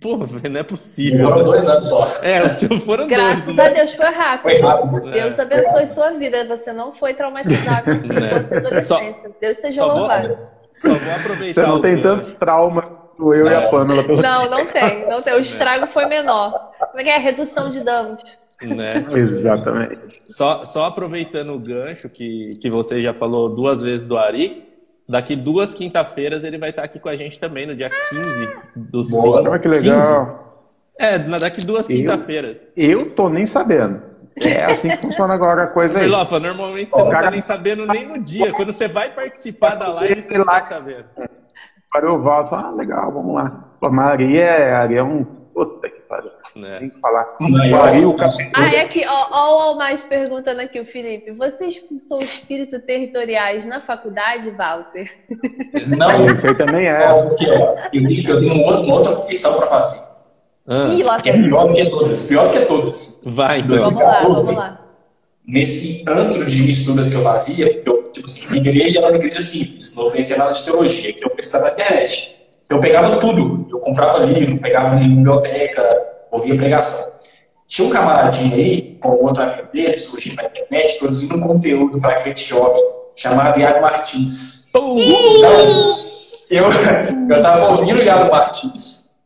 Pô, 0.00 0.16
não 0.16 0.26
é 0.58 0.60
E 0.60 0.64
possível. 0.64 1.20
foram 1.30 1.44
dois 1.44 1.68
anos 1.68 1.88
só. 1.88 2.12
É, 2.22 2.44
os 2.44 2.52
seus 2.52 2.84
foram 2.84 3.06
Graças 3.06 3.44
dois, 3.46 3.58
a 3.58 3.62
né? 3.64 3.70
Deus 3.74 3.92
foi 3.94 4.06
rápido. 4.10 4.42
Foi 4.42 4.60
rápido. 4.60 5.10
Deus 5.10 5.38
abençoe 5.38 5.86
sua 5.88 6.10
vida. 6.12 6.46
Você 6.48 6.72
não 6.72 6.94
foi 6.94 7.14
traumatizado 7.14 7.90
assim 7.90 8.08
É. 8.12 8.56
adolescência. 8.58 9.30
Deus 9.40 9.58
seja 9.58 9.80
Só 9.82 9.88
vou, 9.88 9.98
louvado. 9.98 10.36
só 10.76 10.88
vou 10.94 11.14
aproveitar. 11.14 11.52
Você 11.62 11.66
não 11.66 11.76
o 11.76 11.80
tem 11.82 12.02
tantos 12.02 12.34
traumas 12.34 12.88
quanto 12.88 13.34
eu 13.34 13.46
e 13.46 13.54
a 13.54 13.68
Pamela. 13.68 14.02
pelo- 14.04 14.20
Não, 14.22 14.50
não 14.50 14.66
tem. 14.68 15.08
Não 15.08 15.22
tem. 15.22 15.34
O 15.34 15.40
estrago 15.40 15.86
foi 15.86 16.06
menor. 16.06 16.52
Como 16.78 17.00
é 17.00 17.02
que 17.04 17.10
é? 17.10 17.18
Redução 17.18 17.70
de 17.70 17.80
danos. 17.80 18.22
né? 18.62 19.04
Exatamente. 19.10 19.96
Só, 20.28 20.62
só 20.64 20.84
aproveitando 20.84 21.54
o 21.54 21.58
gancho 21.58 22.08
que, 22.08 22.50
que 22.60 22.68
você 22.70 23.02
já 23.02 23.14
falou 23.14 23.48
duas 23.48 23.80
vezes 23.80 24.06
do 24.06 24.18
Ari, 24.18 24.68
daqui 25.10 25.34
duas 25.36 25.74
quinta-feiras 25.74 26.44
ele 26.44 26.56
vai 26.58 26.70
estar 26.70 26.82
aqui 26.84 26.98
com 26.98 27.08
a 27.08 27.16
gente 27.16 27.38
também, 27.38 27.66
no 27.66 27.74
dia 27.76 27.90
15 28.10 28.50
do 28.76 29.02
Boa. 29.02 29.38
5. 29.42 29.50
Olha 29.50 29.58
que 29.58 29.68
legal. 29.68 30.68
É, 30.98 31.18
na- 31.18 31.38
daqui 31.38 31.64
duas 31.64 31.88
Eu? 31.88 31.96
quinta-feiras. 31.96 32.70
Eu 32.76 33.10
tô 33.14 33.28
nem 33.28 33.46
sabendo. 33.46 34.02
É 34.40 34.64
assim 34.66 34.88
que 34.90 34.96
funciona 34.98 35.34
agora 35.34 35.64
a 35.64 35.66
coisa 35.66 35.98
aí. 35.98 36.06
Lofa, 36.06 36.38
normalmente 36.38 36.90
você 36.92 37.02
não 37.02 37.10
cara- 37.10 37.24
tá 37.24 37.30
nem 37.32 37.42
sabendo 37.42 37.86
nem 37.86 38.06
no 38.06 38.18
dia. 38.18 38.52
Quando 38.52 38.72
você 38.72 38.86
vai 38.86 39.10
participar 39.10 39.74
da 39.74 39.88
live, 39.88 40.22
você 40.22 40.38
não 40.38 40.44
tá 40.46 40.62
sabendo. 40.62 41.04
Parou 41.92 42.18
o 42.18 42.22
Valdo, 42.22 42.54
ah, 42.54 42.70
legal, 42.70 43.10
vamos 43.12 43.34
lá. 43.34 43.64
Pô, 43.80 43.90
Maria 43.90 44.42
é, 44.44 44.72
Ari 44.72 44.96
é 44.96 45.02
um. 45.02 45.26
Puta 45.60 45.90
que 45.90 46.00
pariu. 46.00 46.30
Né? 46.56 46.78
Tem 46.78 46.88
que 46.88 47.00
falar. 47.00 47.24
Capitão. 48.16 48.50
Ah, 48.54 48.74
é 48.74 48.80
aqui, 48.80 49.04
ó, 49.06 49.28
ó 49.30 49.58
o 49.58 49.62
Almais 49.68 50.00
perguntando 50.00 50.62
aqui, 50.62 50.80
o 50.80 50.86
Felipe. 50.86 51.32
Você 51.32 51.66
expulsou 51.66 52.22
espíritos 52.22 52.82
territoriais 52.84 53.66
na 53.66 53.78
faculdade, 53.78 54.50
Walter? 54.52 55.12
Não, 55.86 56.08
aí 56.08 56.54
também 56.56 56.86
é. 56.86 57.12
ó, 57.12 57.26
porque 57.26 57.44
ó, 57.50 57.76
eu 57.92 58.06
tenho, 58.06 58.30
eu 58.30 58.40
tenho 58.40 58.54
uma, 58.54 58.80
uma 58.80 58.94
outra 58.94 59.14
confissão 59.16 59.54
para 59.58 59.66
fazer. 59.66 60.02
Ah, 60.66 60.88
Ih, 60.88 61.02
lá 61.02 61.20
Que 61.20 61.28
é 61.28 61.32
pior 61.34 61.68
do 61.68 61.74
que 61.74 61.90
todas. 61.90 62.22
Pior 62.22 62.46
do 62.46 62.52
que 62.52 62.60
todas. 62.64 63.20
vai, 63.26 63.60
então. 63.60 63.76
Vamos 63.76 64.00
lá, 64.00 64.22
2014. 64.22 64.46
vamos 64.46 64.60
lá. 64.60 64.80
Nesse 65.46 66.04
antro 66.08 66.46
de 66.46 66.70
estudos 66.70 67.10
que 67.10 67.16
eu 67.16 67.22
fazia, 67.22 67.70
porque 67.70 67.88
eu, 67.88 68.02
tipo 68.04 68.26
assim, 68.26 68.48
minha 68.50 68.66
igreja 68.66 68.98
era 69.00 69.08
uma 69.08 69.16
igreja 69.16 69.40
simples, 69.42 69.94
não 69.94 70.06
oferecia 70.06 70.38
nada 70.38 70.52
de 70.52 70.64
teologia, 70.64 71.12
que 71.12 71.22
eu 71.22 71.30
precisava 71.30 71.66
da 71.66 71.72
internet. 71.72 72.39
Eu 72.70 72.78
pegava 72.78 73.18
tudo. 73.18 73.66
Eu 73.68 73.80
comprava 73.80 74.18
livro, 74.20 74.60
pegava 74.60 74.94
em 74.94 75.16
biblioteca, 75.16 75.82
ouvia 76.30 76.54
pregação. 76.56 77.20
Tinha 77.66 77.86
um 77.86 77.90
camaradinho 77.90 78.54
aí, 78.54 78.96
com 79.00 79.10
outro 79.24 79.42
amigo 79.42 79.68
dele, 79.72 79.96
surgindo 79.98 80.36
na 80.36 80.44
internet, 80.44 80.98
produzindo 80.98 81.36
um 81.36 81.40
conteúdo 81.40 82.00
para 82.00 82.20
frente 82.20 82.48
jovem, 82.48 82.82
chamado 83.16 83.60
Iago 83.60 83.82
Martins. 83.82 84.66
Então, 84.68 84.96
eu, 86.50 86.64
eu 87.28 87.42
tava 87.42 87.70
ouvindo 87.70 88.00
o 88.00 88.02
Iago 88.02 88.30
Martins, 88.30 89.16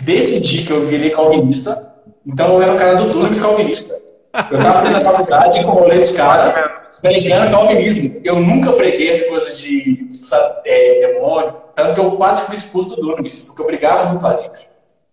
decidi 0.00 0.64
que 0.64 0.72
eu 0.72 0.86
virei 0.86 1.10
calvinista, 1.10 1.94
então 2.26 2.54
eu 2.54 2.62
era 2.62 2.72
um 2.72 2.76
cara 2.76 2.96
do 2.96 3.12
Dunamis 3.12 3.40
calvinista. 3.40 4.05
Eu 4.50 4.58
tava 4.58 4.82
dentro 4.82 5.00
da 5.00 5.10
faculdade 5.12 5.64
com 5.64 5.70
o 5.70 5.74
rolê 5.74 5.98
dos 5.98 6.12
caras, 6.12 6.70
pregando 7.00 7.50
calvinismo. 7.50 8.20
Eu 8.24 8.40
nunca 8.40 8.72
preguei 8.72 9.10
essa 9.10 9.28
coisa 9.28 9.54
de 9.54 10.04
expulsar 10.08 10.60
é, 10.64 11.12
demônio, 11.14 11.54
tanto 11.74 11.94
que 11.94 12.00
eu 12.00 12.10
quase 12.12 12.46
fui 12.46 12.54
expulso 12.54 12.90
do 12.90 12.96
Dunamis, 12.96 13.44
porque 13.46 13.62
eu 13.62 13.66
brigava 13.66 14.04
muito 14.10 14.22
lá 14.22 14.34
dentro. 14.34 14.60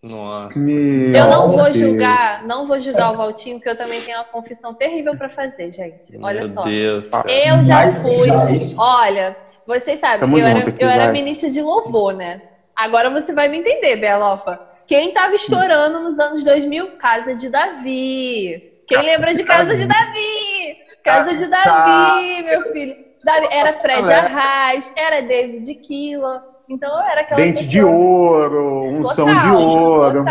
Nossa. 0.01 0.59
Meu 0.59 1.13
Eu 1.15 1.29
não 1.29 1.47
vou 1.51 1.63
Deus. 1.63 1.77
julgar, 1.77 2.43
não 2.45 2.67
vou 2.67 2.79
julgar 2.81 3.13
o 3.13 3.17
Valtinho, 3.17 3.55
porque 3.55 3.69
eu 3.69 3.77
também 3.77 4.01
tenho 4.01 4.17
uma 4.17 4.25
confissão 4.25 4.73
terrível 4.73 5.15
pra 5.15 5.29
fazer, 5.29 5.71
gente. 5.71 6.17
Olha 6.21 6.41
Meu 6.41 6.49
só. 6.49 6.63
Deus. 6.63 7.09
Eu 7.25 7.63
já 7.63 7.75
Mas 7.75 8.01
fui. 8.01 8.27
já 8.27 8.51
isso? 8.51 8.81
Olha, 8.81 9.35
Vocês 9.65 9.97
sabem, 10.01 10.19
Tamo 10.19 10.37
eu, 10.37 10.45
junto 10.45 10.57
era, 10.57 10.69
aqui, 10.69 10.83
eu 10.83 10.89
era 10.89 11.09
ministra 11.13 11.49
de 11.49 11.61
louvor, 11.61 12.13
né? 12.13 12.41
Agora 12.75 13.09
você 13.09 13.31
vai 13.31 13.47
me 13.47 13.59
entender, 13.59 13.95
Belofa. 13.95 14.59
Quem 14.85 15.11
tava 15.13 15.35
estourando 15.35 16.01
nos 16.01 16.19
anos 16.19 16.43
2000? 16.43 16.97
Casa 16.97 17.33
de 17.33 17.47
Davi. 17.47 18.72
Quem 18.87 19.01
lembra 19.01 19.33
de 19.33 19.43
Casa 19.43 19.75
de 19.75 19.87
Davi? 19.87 20.77
Casa 21.03 21.35
de 21.35 21.47
Davi, 21.47 22.43
meu 22.43 22.61
filho. 22.71 22.95
Davi, 23.23 23.47
era 23.51 23.69
Fred. 23.73 24.11
Arraes, 24.13 24.91
era 24.95 25.21
David 25.21 25.73
Killa. 25.75 26.43
Então 26.69 26.89
eu 26.97 27.03
era 27.09 27.21
aquela 27.21 27.41
Dente 27.41 27.67
de 27.67 27.77
pessoa- 27.77 27.93
ouro, 27.93 28.83
unção 28.99 29.27
Total, 29.27 29.39
de 29.41 29.55
ouro. 29.57 30.25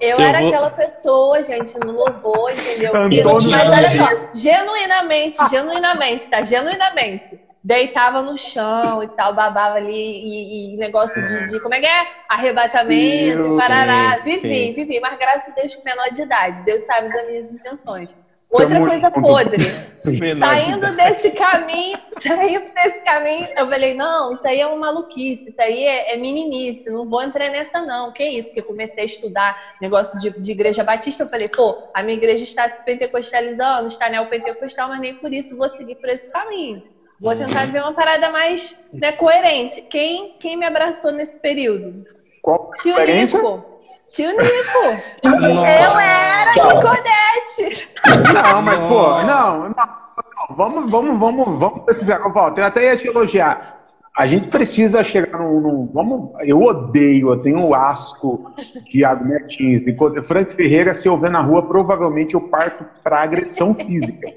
Eu 0.00 0.18
Eu 0.18 0.20
era 0.20 0.38
vou- 0.38 0.48
aquela 0.48 0.70
pessoa, 0.70 1.42
gente, 1.42 1.78
no 1.78 1.92
louvor, 1.92 2.50
entendeu? 2.52 2.96
Antônio 2.96 3.50
Mas 3.50 3.70
olha 3.70 3.90
só, 3.90 4.08
genuinamente, 4.34 5.36
genuinamente, 5.50 6.30
tá? 6.30 6.42
Genuinamente. 6.42 7.38
Deitava 7.62 8.22
no 8.22 8.36
chão 8.38 9.02
e 9.02 9.08
tal, 9.08 9.34
babava 9.34 9.76
ali 9.76 9.92
e, 9.92 10.74
e 10.74 10.76
negócio 10.78 11.22
de, 11.22 11.48
de- 11.50 11.60
Como 11.60 11.74
é 11.74 11.80
que 11.80 11.86
é? 11.86 12.06
Arrebatamento, 12.28 13.44
Sim, 13.44 13.56
parará. 13.56 14.16
sim, 14.18 14.38
Vivi, 14.40 14.40
sim. 14.40 14.72
vivi, 14.72 15.00
mas 15.00 15.18
graças 15.18 15.48
a 15.48 15.52
Deus 15.60 15.76
menor 15.84 16.08
de 16.10 16.22
idade. 16.22 16.62
Deus 16.64 16.82
sabe 16.84 17.10
das 17.10 17.26
minhas 17.26 17.50
intenções. 17.50 18.08
Outra 18.50 18.68
Tamo 18.74 18.86
coisa 18.88 19.06
junto. 19.14 19.20
podre. 19.20 19.56
Menor 20.18 20.56
de 20.56 20.64
Saindo 20.64 20.96
desse 20.96 21.30
caminho, 21.32 21.98
saindo 22.18 22.64
desse 22.74 23.02
caminho, 23.04 23.46
eu 23.56 23.68
falei, 23.68 23.94
não, 23.94 24.32
isso 24.32 24.48
aí 24.48 24.58
é 24.60 24.66
uma 24.66 24.76
maluquice, 24.78 25.50
isso 25.50 25.60
aí 25.60 25.84
é, 25.84 26.14
é 26.14 26.16
meninice, 26.16 26.80
não 26.86 27.06
vou 27.06 27.22
entrar 27.22 27.50
nessa 27.50 27.82
não. 27.82 28.10
Que 28.10 28.24
isso? 28.24 28.48
Porque 28.48 28.60
eu 28.60 28.64
comecei 28.64 29.02
a 29.04 29.06
estudar 29.06 29.54
negócio 29.80 30.18
de, 30.18 30.30
de 30.36 30.50
igreja 30.52 30.82
batista, 30.82 31.22
eu 31.22 31.28
falei, 31.28 31.48
pô, 31.48 31.76
a 31.94 32.02
minha 32.02 32.16
igreja 32.16 32.42
está 32.42 32.68
se 32.68 32.82
pentecostalizando, 32.82 33.86
está 33.88 34.08
neopentecostal, 34.08 34.88
mas 34.88 35.00
nem 35.00 35.14
por 35.14 35.32
isso 35.32 35.56
vou 35.56 35.68
seguir 35.68 35.96
por 35.96 36.08
esse 36.08 36.26
caminho. 36.28 36.82
Vou 37.20 37.36
tentar 37.36 37.66
ver 37.66 37.80
uma 37.82 37.92
parada 37.92 38.30
mais 38.30 38.74
né, 38.92 39.12
coerente. 39.12 39.82
Quem, 39.82 40.34
quem 40.40 40.56
me 40.56 40.64
abraçou 40.64 41.12
nesse 41.12 41.38
período? 41.38 42.04
Qual 42.42 42.70
Tio? 42.80 42.94
Nico. 43.38 43.64
Tio 44.08 44.30
Nico. 44.30 45.02
Eu 45.22 45.64
era. 46.00 46.50
Nicodete. 46.50 47.88
Não, 48.32 48.62
mas, 48.62 48.80
pô, 48.80 49.22
não, 49.22 49.58
não, 49.60 50.56
vamos, 50.56 50.90
vamos, 50.90 51.18
vamos, 51.18 51.58
vamos 51.58 51.84
precisar. 51.84 52.20
Eu 52.20 52.64
até 52.64 52.84
ia 52.84 52.96
te 52.96 53.06
elogiar. 53.08 53.78
A 54.16 54.26
gente 54.26 54.48
precisa 54.48 55.04
chegar 55.04 55.38
num. 55.38 55.60
num- 55.60 55.90
vamos, 55.92 56.30
eu 56.40 56.60
odeio, 56.62 57.30
eu 57.30 57.38
tenho 57.40 57.60
um 57.68 57.74
asco 57.74 58.52
de 58.90 59.00
Iago 59.00 59.24
Martins. 59.28 59.82
Frank 60.24 60.52
Ferreira, 60.54 60.94
se 60.94 61.06
eu 61.08 61.16
ver 61.18 61.30
na 61.30 61.40
rua, 61.40 61.62
provavelmente 61.68 62.34
eu 62.34 62.40
parto 62.40 62.84
para 63.04 63.22
agressão 63.22 63.72
física. 63.74 64.28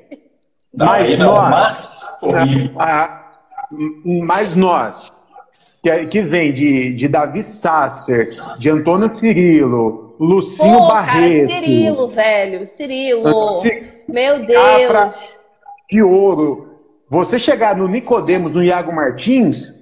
Não, 0.73 0.85
Mas 0.87 1.17
não, 1.19 1.33
nós- 1.35 1.49
mas. 1.49 2.19
horrível. 2.23 2.71
Ah, 2.79 3.31
m- 3.71 4.25
mas 4.27 4.55
nós, 4.55 5.11
que, 5.83 6.05
que 6.07 6.21
vem 6.23 6.51
de, 6.51 6.93
de 6.93 7.07
Davi 7.07 7.43
Sasser, 7.43 8.29
de 8.57 8.69
Antônio 8.69 9.13
Cirilo, 9.13 10.15
Lucinho 10.19 10.79
Pô, 10.79 10.87
Barreto, 10.87 11.47
cara, 11.49 11.61
Cirilo, 11.61 12.07
velho. 12.07 12.67
Cirilo. 12.67 13.55
Ci- 13.57 13.83
Meu 14.07 14.39
Capra- 14.47 15.05
Deus. 15.05 15.33
de 15.91 16.01
ouro, 16.01 16.69
você 17.09 17.37
chegar 17.37 17.75
no 17.75 17.87
Nicodemos, 17.87 18.51
no 18.51 18.63
Iago 18.63 18.91
Martins, 18.93 19.79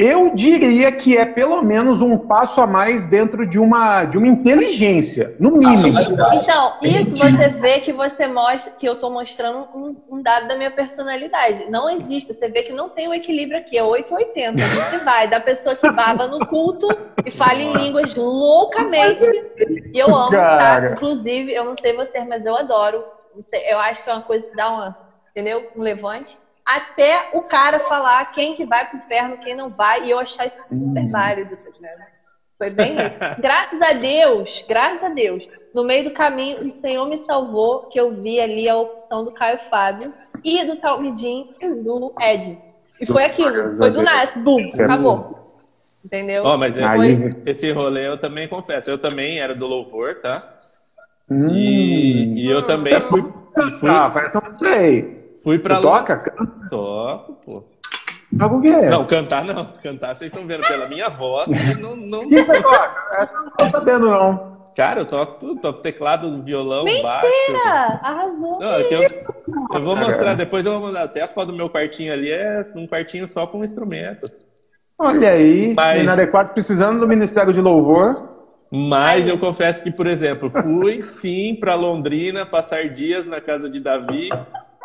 eu 0.00 0.34
diria 0.34 0.90
que 0.90 1.16
é 1.16 1.26
pelo 1.26 1.62
menos 1.62 2.00
um 2.00 2.16
passo 2.16 2.60
a 2.60 2.66
mais 2.66 3.06
dentro 3.06 3.46
de 3.46 3.58
uma, 3.58 4.04
de 4.04 4.16
uma 4.16 4.26
inteligência, 4.26 5.36
no 5.38 5.52
mínimo. 5.52 6.00
Então, 6.32 6.78
Tem 6.80 6.90
isso 6.90 7.16
sentido. 7.16 7.36
você 7.36 7.48
vê 7.48 7.80
que 7.80 7.92
você 7.92 8.26
mostra, 8.26 8.72
que 8.72 8.88
eu 8.88 8.98
tô 8.98 9.10
mostrando 9.10 9.68
um, 9.74 9.96
um 10.10 10.22
dado 10.22 10.48
da 10.48 10.56
minha 10.56 10.70
personalidade. 10.70 11.70
Não 11.70 11.88
existe, 11.90 12.32
você 12.32 12.48
vê 12.48 12.62
que 12.62 12.72
não 12.72 12.88
tem 12.88 13.08
um 13.08 13.14
equilíbrio 13.14 13.58
aqui, 13.58 13.76
é 13.76 13.82
880. 13.82 14.62
A 14.62 14.68
gente 14.68 15.04
vai 15.04 15.28
da 15.28 15.40
pessoa 15.40 15.76
que 15.76 15.90
baba 15.90 16.26
no 16.26 16.46
culto 16.46 16.88
e 17.24 17.30
fala 17.30 17.60
em 17.60 17.72
línguas 17.74 18.14
loucamente. 18.14 19.24
E 19.92 19.98
eu 19.98 20.14
amo, 20.14 20.30
tá? 20.30 20.92
Inclusive, 20.92 21.52
eu 21.52 21.64
não 21.64 21.76
sei 21.76 21.94
vocês, 21.94 22.26
mas 22.26 22.44
eu 22.44 22.56
adoro. 22.56 23.04
Sei, 23.40 23.60
Eu 23.72 23.78
acho 23.78 24.02
que 24.02 24.10
é 24.10 24.12
uma 24.12 24.22
coisa 24.22 24.48
que 24.48 24.56
dá 24.56 24.70
uma, 24.70 24.96
entendeu? 25.30 25.70
Um 25.76 25.82
levante. 25.82 26.38
Até 26.64 27.30
o 27.32 27.42
cara 27.42 27.80
falar 27.80 28.24
quem 28.32 28.54
que 28.54 28.64
vai 28.64 28.88
pro 28.88 28.98
inferno, 28.98 29.38
quem 29.38 29.56
não 29.56 29.68
vai, 29.68 30.04
e 30.04 30.10
eu 30.10 30.18
achar 30.18 30.46
isso 30.46 30.62
super 30.68 31.10
válido, 31.10 31.56
tá 31.56 31.70
ligado? 31.70 32.10
Foi 32.56 32.70
bem 32.70 32.94
isso. 32.94 33.18
Graças 33.40 33.80
a 33.80 33.92
Deus, 33.92 34.64
graças 34.68 35.02
a 35.02 35.08
Deus, 35.08 35.48
no 35.74 35.82
meio 35.82 36.04
do 36.04 36.10
caminho, 36.10 36.64
o 36.64 36.70
Senhor 36.70 37.08
me 37.08 37.16
salvou, 37.18 37.88
que 37.88 37.98
eu 37.98 38.12
vi 38.12 38.38
ali 38.38 38.68
a 38.68 38.76
opção 38.76 39.24
do 39.24 39.32
Caio 39.32 39.58
Fábio 39.70 40.12
e 40.44 40.64
do 40.64 40.76
Talmidim 40.76 41.54
e 41.60 41.68
do 41.68 42.12
Ed. 42.20 42.58
E 43.00 43.06
foi 43.06 43.24
aquilo, 43.24 43.76
foi 43.76 43.90
do 43.90 44.02
nada, 44.02 44.32
bum, 44.36 44.60
é 44.60 44.82
acabou. 44.82 45.40
Entendeu? 46.04 46.44
Ó, 46.44 46.56
mas 46.56 46.78
esse, 47.46 47.72
rolê 47.72 48.08
eu 48.08 48.18
também 48.18 48.48
confesso. 48.48 48.90
Eu 48.90 48.98
também 48.98 49.38
era 49.38 49.54
do 49.54 49.66
louvor, 49.66 50.16
tá? 50.16 50.40
Hum. 51.30 51.50
E, 51.50 52.42
e 52.42 52.50
eu 52.50 52.66
também 52.66 52.98
fui, 53.02 53.22
fui, 53.78 53.90
Ah, 53.90 54.10
parece 54.12 54.38
um 54.38 54.58
sei. 54.58 55.19
Fui 55.50 55.58
pra 55.58 55.76
Tu 55.76 55.82
toca? 55.82 56.34
Toco, 56.70 57.32
pô. 57.44 57.64
Vamos 58.32 58.62
ver. 58.62 58.88
Não, 58.88 59.04
cantar 59.04 59.44
não. 59.44 59.64
Cantar 59.82 60.14
vocês 60.14 60.32
estão 60.32 60.46
vendo 60.46 60.66
pela 60.66 60.88
minha 60.88 61.08
voz. 61.08 61.50
Não, 61.80 61.96
não... 61.96 62.28
Você 62.28 62.62
toca? 62.62 62.94
Essa 63.18 63.34
eu 63.34 63.42
não 63.42 63.50
tô 63.50 63.70
sabendo, 63.70 64.06
não. 64.08 64.50
Cara, 64.76 65.00
eu 65.00 65.04
toco 65.04 65.40
tudo. 65.40 65.60
Toco 65.60 65.80
teclado, 65.80 66.40
violão, 66.44 66.84
baixo. 66.84 67.26
Mentira! 67.26 68.00
Arrasou. 68.02 68.60
Não, 68.60 68.74
é 68.74 68.82
que 68.84 68.94
eu, 68.94 69.02
eu 69.02 69.82
vou 69.82 69.96
mostrar, 69.96 70.34
depois 70.34 70.64
eu 70.64 70.72
vou 70.72 70.82
mandar. 70.82 71.02
Até 71.02 71.22
a 71.22 71.28
foto 71.28 71.48
do 71.48 71.56
meu 71.56 71.68
quartinho 71.68 72.12
ali 72.12 72.30
é 72.30 72.64
um 72.76 72.86
quartinho 72.86 73.26
só 73.26 73.48
com 73.48 73.64
instrumento. 73.64 74.30
Olha 74.96 75.30
aí, 75.30 75.74
Mas- 75.74 76.02
inadequado 76.04 76.52
precisando 76.52 77.00
do 77.00 77.08
Ministério 77.08 77.52
de 77.52 77.60
Louvor. 77.60 78.28
Mas 78.70 79.26
eu 79.26 79.36
confesso 79.36 79.82
que, 79.82 79.90
por 79.90 80.06
exemplo, 80.06 80.48
fui 80.48 81.04
sim 81.04 81.56
para 81.56 81.74
Londrina 81.74 82.46
passar 82.46 82.88
dias 82.88 83.26
na 83.26 83.40
casa 83.40 83.68
de 83.68 83.80
Davi 83.80 84.28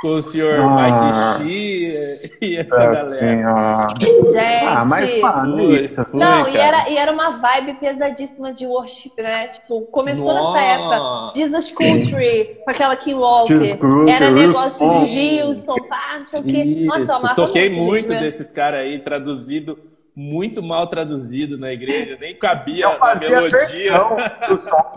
com 0.05 0.11
o 0.17 0.21
senhor 0.21 0.59
Ah. 0.59 1.39
Mike 1.39 1.49
Xi 1.49 2.37
e 2.41 2.57
essa 2.57 2.69
galera. 2.69 3.09
Senhora. 3.09 3.87
Gente. 3.99 4.65
Ah, 4.67 4.85
mas 4.85 5.21
mano, 5.21 5.57
Fui, 5.57 5.83
isso. 5.83 6.05
fui, 6.05 6.19
Não, 6.19 6.47
e 6.47 6.53
cara. 6.53 6.63
era, 6.81 6.89
e 6.91 6.97
era 6.97 7.11
uma 7.11 7.31
vibe 7.31 7.73
pesadíssima 7.79 8.53
de 8.53 8.67
worship, 8.67 9.11
né? 9.17 9.47
Tipo, 9.47 9.81
começou 9.87 10.31
Nossa. 10.31 10.59
nessa 10.61 10.65
época. 10.65 11.33
Jesus 11.35 11.71
Country, 11.71 12.57
com 12.63 12.69
aquela 12.71 12.95
Kim 12.95 13.15
Walker. 13.15 13.57
Jesus 13.57 13.79
Country, 13.79 14.11
Era 14.11 14.29
negócio 14.31 14.85
Wilson. 14.87 15.05
de 15.05 15.11
Wilson, 15.15 15.75
pá, 15.89 16.17
não 16.19 16.27
sei 16.27 16.39
o 16.39 16.43
quê. 16.43 16.85
Nossa, 16.85 17.27
eu 17.27 17.35
toquei 17.35 17.69
muito, 17.69 18.09
né? 18.13 18.19
desses 18.19 18.51
caras 18.51 18.81
aí, 18.81 18.99
traduzido, 18.99 19.77
muito 20.15 20.61
mal 20.61 20.85
traduzido 20.87 21.57
na 21.57 21.73
igreja, 21.73 22.15
nem 22.21 22.35
cabia 22.35 22.87
a 22.87 23.15
melodia. 23.15 23.49
versão 23.57 24.17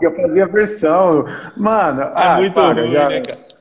eu 0.01 0.15
fazia 0.15 0.43
a 0.43 0.47
versão. 0.47 1.25
Mano, 1.57 2.01
É 2.03 2.11
ah, 2.15 2.37
muito 2.39 2.53
para, 2.53 2.81
ruim, 2.81 2.91
já. 2.91 3.09
né, 3.09 3.21
cara? 3.21 3.58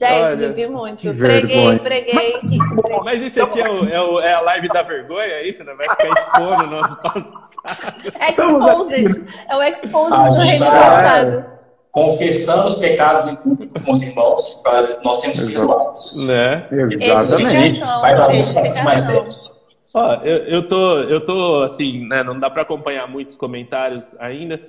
Gente, 0.00 0.12
Olha, 0.22 0.36
vivi 0.48 0.66
muito. 0.66 1.02
Preguei, 1.14 1.56
vergonha. 1.56 1.78
preguei. 1.80 2.36
e- 2.44 3.04
Mas 3.04 3.20
isso 3.20 3.42
aqui 3.42 3.60
é, 3.60 3.68
o- 3.68 3.84
é 3.86 4.00
o- 4.00 4.20
é 4.20 4.32
a 4.34 4.40
live 4.40 4.68
da 4.68 4.80
vergonha, 4.82 5.26
é 5.34 5.46
isso? 5.46 5.62
Né? 5.62 5.74
Vai 5.74 5.88
ficar 5.90 6.08
expondo 6.08 6.64
o 6.64 6.66
nosso 6.68 6.96
passado. 7.02 7.26
Exposed. 8.28 9.26
É 9.48 9.56
o 9.56 9.62
exposed 9.62 10.14
Ah, 10.14 10.28
do 10.28 10.34
reino 10.40 10.64
tá- 10.64 10.70
passado. 10.70 11.44
Confessando 11.92 12.68
os 12.68 12.74
pecados 12.76 13.26
em 13.26 13.34
público 13.36 13.78
com 13.84 13.92
os 13.92 14.00
irmãos, 14.02 14.62
para 14.62 15.00
nós 15.02 15.18
sermos 15.20 15.40
perdoados. 15.52 16.26
Né? 16.26 16.66
Exatamente. 16.70 17.80
Vai 17.80 18.14
para 18.14 18.28
os 18.28 18.56
assuntos 18.56 18.82
mais 18.82 19.02
sérios. 19.02 19.60
Ó, 19.92 20.14
eu, 20.22 20.36
eu 20.46 20.68
tô, 20.68 20.98
eu 21.00 21.20
tô 21.24 21.62
assim, 21.64 22.06
né? 22.08 22.22
Não 22.22 22.38
dá 22.38 22.48
para 22.48 22.62
acompanhar 22.62 23.08
muitos 23.08 23.34
comentários 23.36 24.04
ainda, 24.20 24.60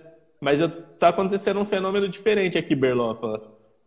mas 0.41 0.59
eu, 0.59 0.67
tá 0.99 1.09
acontecendo 1.09 1.59
um 1.59 1.65
fenômeno 1.65 2.09
diferente 2.09 2.57
aqui, 2.57 2.73
Berlofa. 2.75 3.39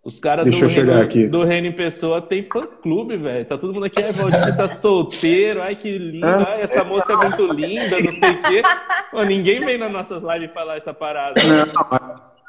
Os 0.04 0.18
caras 0.20 0.44
do, 0.46 0.52
Reino- 0.66 1.30
do 1.30 1.44
Reino 1.44 1.66
em 1.68 1.72
Pessoa 1.72 2.20
tem 2.20 2.44
fã 2.44 2.66
clube, 2.82 3.16
velho. 3.16 3.44
Tá 3.46 3.56
todo 3.56 3.72
mundo 3.72 3.86
aqui, 3.86 4.02
ai, 4.02 4.12
Valdir 4.12 4.54
tá 4.54 4.68
solteiro, 4.68 5.62
ai 5.62 5.74
que 5.76 5.96
lindo, 5.96 6.26
Ah. 6.26 6.44
ai, 6.46 6.60
essa 6.60 6.84
moça 6.84 7.14
é 7.14 7.16
muito 7.16 7.50
linda, 7.54 7.98
não 8.00 8.12
sei 8.12 8.30
o 8.32 8.42
quê. 8.42 8.62
Pô, 9.10 9.22
ninguém 9.22 9.64
vem 9.64 9.78
nas 9.78 9.90
nossas 9.90 10.22
lives 10.22 10.52
falar 10.52 10.76
essa 10.76 10.92
parada. 10.92 11.40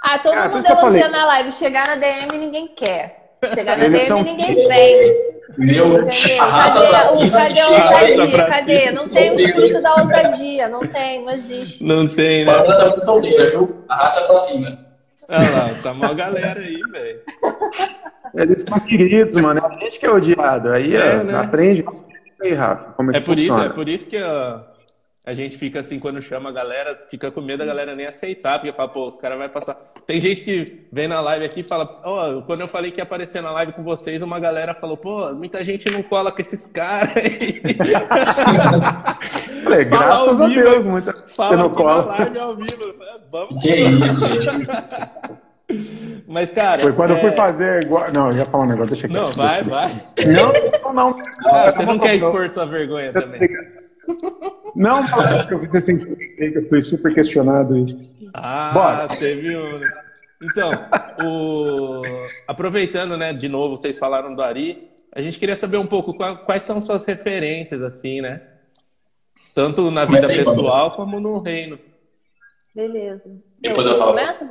Ah, 0.03 0.19
todo 0.19 0.35
por 0.35 0.55
mundo 0.57 0.65
elogia 0.67 1.07
na 1.07 1.25
live. 1.27 1.51
Chegar 1.53 1.87
na 1.87 1.95
DM 1.95 2.37
ninguém 2.37 2.67
quer. 2.75 3.37
Chegar 3.53 3.77
na 3.77 3.87
DM 3.87 4.05
são- 4.05 4.21
ninguém 4.21 4.67
vem. 4.67 5.35
Entendeu? 5.57 6.07
Arrasta 6.41 6.79
Cadê, 6.79 6.89
pra 6.89 6.99
o- 6.99 7.03
cima, 7.03 7.31
cadê 7.37 7.59
a 7.61 7.67
ousadia? 7.69 8.45
Cadê? 8.47 8.91
Não 8.91 9.01
tem 9.07 9.31
o 9.31 9.35
espírito 9.35 9.81
da 9.81 9.95
ousadia. 9.95 10.67
Não 10.67 10.79
tem, 10.81 11.23
não 11.23 11.31
existe. 11.31 11.83
Não 11.83 12.05
tem, 12.07 12.43
né? 12.43 12.53
Tá 12.63 12.85
muito 12.87 13.05
solteira, 13.05 13.51
viu? 13.51 13.83
Arrasta 13.87 14.21
pra 14.27 14.39
cima. 14.39 14.84
Olha 15.27 15.49
lá, 15.51 15.81
tá 15.81 15.91
uma 15.91 16.13
galera 16.13 16.59
aí, 16.59 16.79
velho. 16.91 17.19
Eles 18.35 18.63
são 18.67 18.79
queridos, 18.79 19.33
mano. 19.35 19.59
É 19.59 19.65
a 19.75 19.79
gente 19.79 19.99
que 19.99 20.05
é 20.05 20.11
odiado. 20.11 20.71
Aí 20.71 20.95
É, 20.95 21.17
ó, 21.19 21.23
né? 21.23 21.35
aprende 21.37 21.85
aí, 22.41 22.53
Rafa, 22.53 22.91
como 22.93 23.11
é, 23.13 23.17
É 23.17 23.19
por 23.21 23.37
isso, 23.37 23.47
funciona. 23.47 23.69
é 23.71 23.73
por 23.73 23.89
isso 23.89 24.07
que 24.07 24.17
a, 24.17 24.63
a 25.25 25.33
gente 25.33 25.57
fica 25.57 25.79
assim, 25.79 25.99
quando 25.99 26.21
chama 26.21 26.49
a 26.49 26.53
galera, 26.53 27.07
fica 27.09 27.31
com 27.31 27.41
medo 27.41 27.59
da 27.59 27.65
galera 27.65 27.95
nem 27.95 28.05
aceitar, 28.05 28.59
porque 28.59 28.71
fala, 28.71 28.89
pô, 28.89 29.07
os 29.07 29.17
caras 29.17 29.39
vão 29.39 29.49
passar. 29.49 29.75
Tem 30.05 30.21
gente 30.21 30.43
que 30.43 30.85
vem 30.91 31.07
na 31.07 31.19
live 31.19 31.45
aqui 31.45 31.61
e 31.61 31.63
fala, 31.63 31.99
ó, 32.03 32.37
oh, 32.37 32.41
quando 32.43 32.61
eu 32.61 32.67
falei 32.67 32.91
que 32.91 32.99
ia 32.99 33.03
aparecer 33.03 33.41
na 33.41 33.51
live 33.51 33.73
com 33.73 33.83
vocês, 33.83 34.21
uma 34.21 34.39
galera 34.39 34.75
falou, 34.75 34.95
pô, 34.95 35.33
muita 35.33 35.63
gente 35.63 35.89
não 35.89 36.03
cola 36.03 36.31
com 36.31 36.39
esses 36.39 36.67
caras 36.67 37.15
aí. 37.17 37.61
Falei, 39.63 39.85
graças 39.85 40.41
a 40.41 40.47
Deus, 40.47 40.85
muita 40.85 41.11
fala 41.29 41.57
não 41.57 41.69
cola. 41.71 42.05
live 42.05 42.37
ao 42.37 42.55
vivo. 42.55 42.95
Vamos. 43.31 43.57
Que 43.57 43.71
isso, 43.71 44.27
gente. 44.39 44.67
Mas, 46.27 46.51
cara. 46.51 46.83
Foi 46.83 46.93
quando 46.93 47.11
é... 47.11 47.13
eu 47.13 47.17
fui 47.19 47.31
fazer. 47.31 47.87
Não, 48.13 48.29
eu 48.29 48.37
ia 48.37 48.45
falar 48.45 48.65
um 48.65 48.67
negócio, 48.67 48.93
deixa 48.93 49.07
aqui. 49.07 49.15
Não, 49.15 49.31
vai, 49.31 49.63
vai. 49.63 49.89
Não, 50.27 50.53
não, 50.83 50.93
não. 50.93 51.21
Ah, 51.45 51.71
você 51.71 51.83
não 51.83 51.97
quer 51.97 52.15
expor 52.15 52.47
sua 52.49 52.65
vergonha 52.65 53.11
também. 53.11 53.39
Não, 54.75 55.01
não, 55.01 55.49
eu 55.51 55.59
fiz 55.59 55.75
assim, 55.75 56.15
eu 56.37 56.67
fui 56.67 56.81
super 56.81 57.13
questionado. 57.13 57.73
Ah, 58.33 58.71
Bora. 58.73 59.07
teve 59.07 59.55
um. 59.55 59.79
Então, 60.43 60.71
o... 61.23 62.01
aproveitando, 62.47 63.17
né, 63.17 63.33
de 63.33 63.47
novo, 63.47 63.77
vocês 63.77 63.97
falaram 63.97 64.35
do 64.35 64.41
Ari, 64.41 64.91
a 65.13 65.21
gente 65.21 65.39
queria 65.39 65.55
saber 65.55 65.77
um 65.77 65.87
pouco 65.87 66.13
quais 66.45 66.63
são 66.63 66.81
suas 66.81 67.05
referências, 67.05 67.81
assim, 67.81 68.21
né? 68.21 68.41
Tanto 69.53 69.89
na 69.89 70.05
vida 70.05 70.21
Comecei, 70.21 70.43
pessoal 70.43 70.95
como 70.95 71.19
no 71.19 71.37
reino. 71.37 71.79
Beleza. 72.75 73.23
Depois 73.61 73.87
eu, 73.87 73.93
eu 73.93 74.05
começo, 74.05 74.43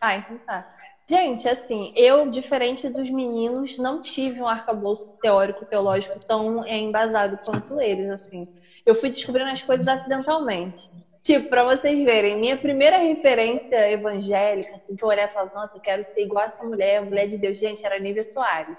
Ah, 0.00 0.16
então 0.16 0.38
tá. 0.46 0.66
Gente, 1.08 1.48
assim, 1.48 1.92
eu, 1.96 2.30
diferente 2.30 2.88
dos 2.88 3.10
meninos, 3.10 3.76
não 3.76 4.00
tive 4.00 4.40
um 4.40 4.48
arcabouço 4.48 5.12
teórico, 5.20 5.66
teológico 5.66 6.18
tão 6.24 6.66
embasado 6.66 7.38
quanto 7.44 7.80
eles, 7.80 8.08
assim. 8.08 8.46
Eu 8.86 8.94
fui 8.94 9.10
descobrindo 9.10 9.50
as 9.50 9.62
coisas 9.62 9.86
acidentalmente. 9.88 10.90
Tipo, 11.20 11.48
pra 11.48 11.64
vocês 11.64 12.04
verem, 12.04 12.40
minha 12.40 12.56
primeira 12.56 12.98
referência 12.98 13.90
evangélica, 13.92 14.76
assim, 14.76 14.96
que 14.96 15.04
eu 15.04 15.08
olhei 15.08 15.24
e 15.24 15.28
falava, 15.28 15.54
nossa, 15.54 15.76
eu 15.76 15.80
quero 15.80 16.02
ser 16.02 16.22
igual 16.22 16.46
essa 16.46 16.64
mulher, 16.64 17.00
mulher 17.04 17.28
de 17.28 17.38
Deus, 17.38 17.58
gente, 17.58 17.84
era 17.86 17.98
Nívia 17.98 18.24
Soares. 18.24 18.78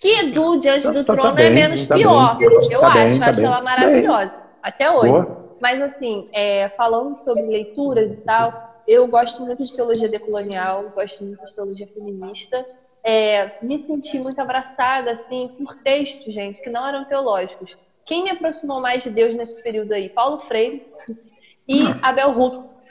Que 0.00 0.20
Edu, 0.20 0.58
diante 0.58 0.90
do 0.90 1.04
tá, 1.04 1.12
trono, 1.12 1.30
tá 1.30 1.36
bem, 1.36 1.46
é 1.46 1.50
menos 1.50 1.84
tá 1.86 1.94
pior. 1.94 2.36
Bem. 2.36 2.48
Eu 2.48 2.80
tá 2.80 2.88
acho, 2.88 3.18
bem, 3.18 3.22
acho 3.22 3.44
ela 3.44 3.60
maravilhosa. 3.62 4.42
Até 4.62 4.90
hoje. 4.90 5.12
Boa. 5.12 5.54
Mas, 5.60 5.80
assim, 5.80 6.28
é, 6.32 6.68
falando 6.70 7.14
sobre 7.16 7.42
leituras 7.42 8.10
e 8.10 8.16
tal, 8.16 8.73
eu 8.86 9.06
gosto 9.06 9.42
muito 9.42 9.64
de 9.64 9.74
teologia 9.74 10.08
decolonial, 10.08 10.90
gosto 10.94 11.24
muito 11.24 11.44
de 11.44 11.54
teologia 11.54 11.86
feminista. 11.86 12.66
É, 13.02 13.62
me 13.62 13.78
senti 13.78 14.18
muito 14.18 14.38
abraçada, 14.40 15.10
assim, 15.10 15.48
por 15.58 15.76
textos, 15.82 16.32
gente, 16.32 16.60
que 16.60 16.70
não 16.70 16.86
eram 16.86 17.04
teológicos. 17.04 17.76
Quem 18.04 18.24
me 18.24 18.30
aproximou 18.30 18.80
mais 18.80 19.02
de 19.02 19.10
Deus 19.10 19.34
nesse 19.34 19.62
período 19.62 19.92
aí? 19.92 20.08
Paulo 20.08 20.38
Freire 20.38 20.86
e 21.66 21.82
Abel 22.02 22.30
Hooks. 22.30 22.82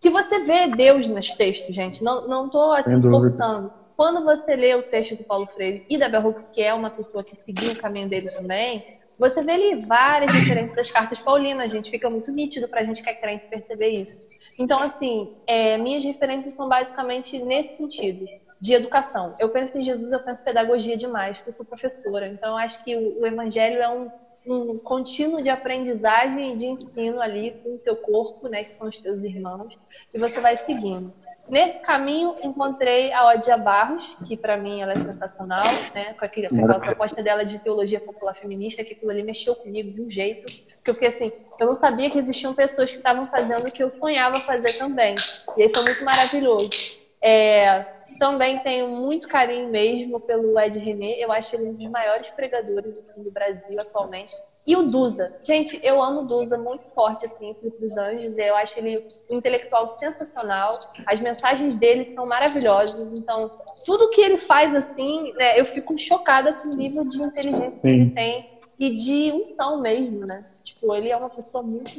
Que 0.00 0.10
você 0.10 0.40
vê 0.40 0.68
Deus 0.68 1.06
nos 1.08 1.30
textos, 1.30 1.74
gente. 1.74 2.02
Não, 2.02 2.28
não 2.28 2.48
tô 2.48 2.72
assim 2.72 3.00
forçando. 3.00 3.72
Quando 3.96 4.24
você 4.24 4.56
lê 4.56 4.74
o 4.74 4.82
texto 4.82 5.16
do 5.16 5.24
Paulo 5.24 5.46
Freire 5.46 5.86
e 5.88 5.96
da 5.96 6.06
Abel 6.06 6.26
Hooks, 6.26 6.48
que 6.52 6.62
é 6.62 6.74
uma 6.74 6.90
pessoa 6.90 7.22
que 7.22 7.36
seguiu 7.36 7.72
o 7.72 7.76
caminho 7.76 8.08
dele 8.08 8.28
também, 8.30 8.84
você 9.18 9.42
vê 9.42 9.52
ali 9.52 9.74
várias 9.86 10.32
diferenças 10.32 10.74
das 10.74 10.90
cartas 10.90 11.20
paulinas, 11.20 11.70
gente. 11.70 11.90
Fica 11.90 12.10
muito 12.10 12.30
nítido 12.32 12.68
pra 12.68 12.84
gente 12.84 13.02
que 13.02 13.10
é 13.10 13.14
crente 13.14 13.44
perceber 13.48 13.88
isso. 13.90 14.16
Então, 14.58 14.78
assim, 14.78 15.28
é, 15.46 15.78
minhas 15.78 16.04
referências 16.04 16.54
são 16.54 16.68
basicamente 16.68 17.38
nesse 17.38 17.74
sentido, 17.76 18.24
de 18.60 18.72
educação. 18.72 19.34
Eu 19.38 19.50
penso 19.50 19.78
em 19.78 19.84
Jesus, 19.84 20.12
eu 20.12 20.20
penso 20.20 20.40
em 20.40 20.44
pedagogia 20.44 20.96
demais, 20.96 21.36
porque 21.36 21.50
eu 21.50 21.54
sou 21.54 21.66
professora. 21.66 22.28
Então, 22.28 22.56
acho 22.56 22.82
que 22.82 22.96
o, 22.96 23.20
o 23.20 23.26
evangelho 23.26 23.80
é 23.80 23.88
um, 23.88 24.10
um 24.46 24.78
contínuo 24.78 25.42
de 25.42 25.48
aprendizagem 25.48 26.54
e 26.54 26.56
de 26.56 26.66
ensino 26.66 27.20
ali 27.20 27.52
com 27.62 27.74
o 27.74 27.78
teu 27.78 27.96
corpo, 27.96 28.48
né, 28.48 28.64
que 28.64 28.74
são 28.74 28.88
os 28.88 29.00
teus 29.00 29.22
irmãos, 29.22 29.74
e 30.12 30.18
você 30.18 30.40
vai 30.40 30.56
seguindo. 30.56 31.12
Nesse 31.48 31.78
caminho, 31.80 32.36
encontrei 32.42 33.12
a 33.12 33.28
Odia 33.28 33.56
Barros, 33.56 34.16
que 34.26 34.36
para 34.36 34.56
mim 34.56 34.80
ela 34.80 34.92
é 34.92 34.98
sensacional, 34.98 35.64
né? 35.94 36.14
Com 36.14 36.24
aquela, 36.24 36.46
aquela 36.46 36.80
proposta 36.80 37.22
dela 37.22 37.44
de 37.44 37.58
teologia 37.58 38.00
popular 38.00 38.34
feminista, 38.34 38.82
que 38.82 38.94
aquilo 38.94 39.10
ali 39.10 39.22
mexeu 39.22 39.54
comigo 39.54 39.92
de 39.92 40.00
um 40.00 40.08
jeito, 40.08 40.46
que 40.82 40.90
eu 40.90 40.94
fiquei 40.94 41.08
assim, 41.08 41.32
eu 41.60 41.66
não 41.66 41.74
sabia 41.74 42.10
que 42.10 42.18
existiam 42.18 42.54
pessoas 42.54 42.90
que 42.90 42.96
estavam 42.96 43.26
fazendo 43.26 43.68
o 43.68 43.72
que 43.72 43.82
eu 43.82 43.90
sonhava 43.90 44.38
fazer 44.40 44.72
também. 44.78 45.14
E 45.56 45.62
aí 45.62 45.70
foi 45.74 45.84
muito 45.84 46.04
maravilhoso. 46.04 47.02
É, 47.20 47.84
também 48.18 48.60
tenho 48.60 48.88
muito 48.88 49.28
carinho 49.28 49.68
mesmo 49.68 50.20
pelo 50.20 50.58
Ed 50.58 50.78
René, 50.78 51.16
eu 51.18 51.30
acho 51.30 51.56
ele 51.56 51.68
um 51.68 51.74
dos 51.74 51.90
maiores 51.90 52.30
pregadores 52.30 52.94
do 53.16 53.30
Brasil 53.30 53.76
atualmente. 53.80 54.32
E 54.66 54.74
o 54.76 54.84
Duza. 54.84 55.38
Gente, 55.42 55.78
eu 55.82 56.02
amo 56.02 56.22
o 56.22 56.26
Duza 56.26 56.56
muito 56.56 56.84
forte, 56.94 57.26
assim, 57.26 57.54
dos 57.78 57.96
anjos. 57.96 58.36
Eu 58.36 58.56
acho 58.56 58.78
ele 58.78 59.06
um 59.30 59.36
intelectual 59.36 59.86
sensacional. 59.88 60.72
As 61.06 61.20
mensagens 61.20 61.76
dele 61.76 62.04
são 62.06 62.24
maravilhosas. 62.26 63.02
Então, 63.18 63.50
tudo 63.84 64.08
que 64.08 64.22
ele 64.22 64.38
faz, 64.38 64.74
assim, 64.74 65.34
né, 65.34 65.60
eu 65.60 65.66
fico 65.66 65.98
chocada 65.98 66.54
com 66.54 66.68
o 66.68 66.76
nível 66.76 67.02
de 67.02 67.22
inteligência 67.22 67.72
Sim. 67.72 67.80
que 67.80 67.88
ele 67.88 68.10
tem 68.10 68.54
e 68.78 68.90
de 68.90 69.32
unção 69.32 69.80
mesmo, 69.80 70.26
né? 70.26 70.46
Tipo, 70.62 70.94
ele 70.94 71.10
é 71.10 71.16
uma 71.16 71.30
pessoa 71.30 71.62
muito. 71.62 71.90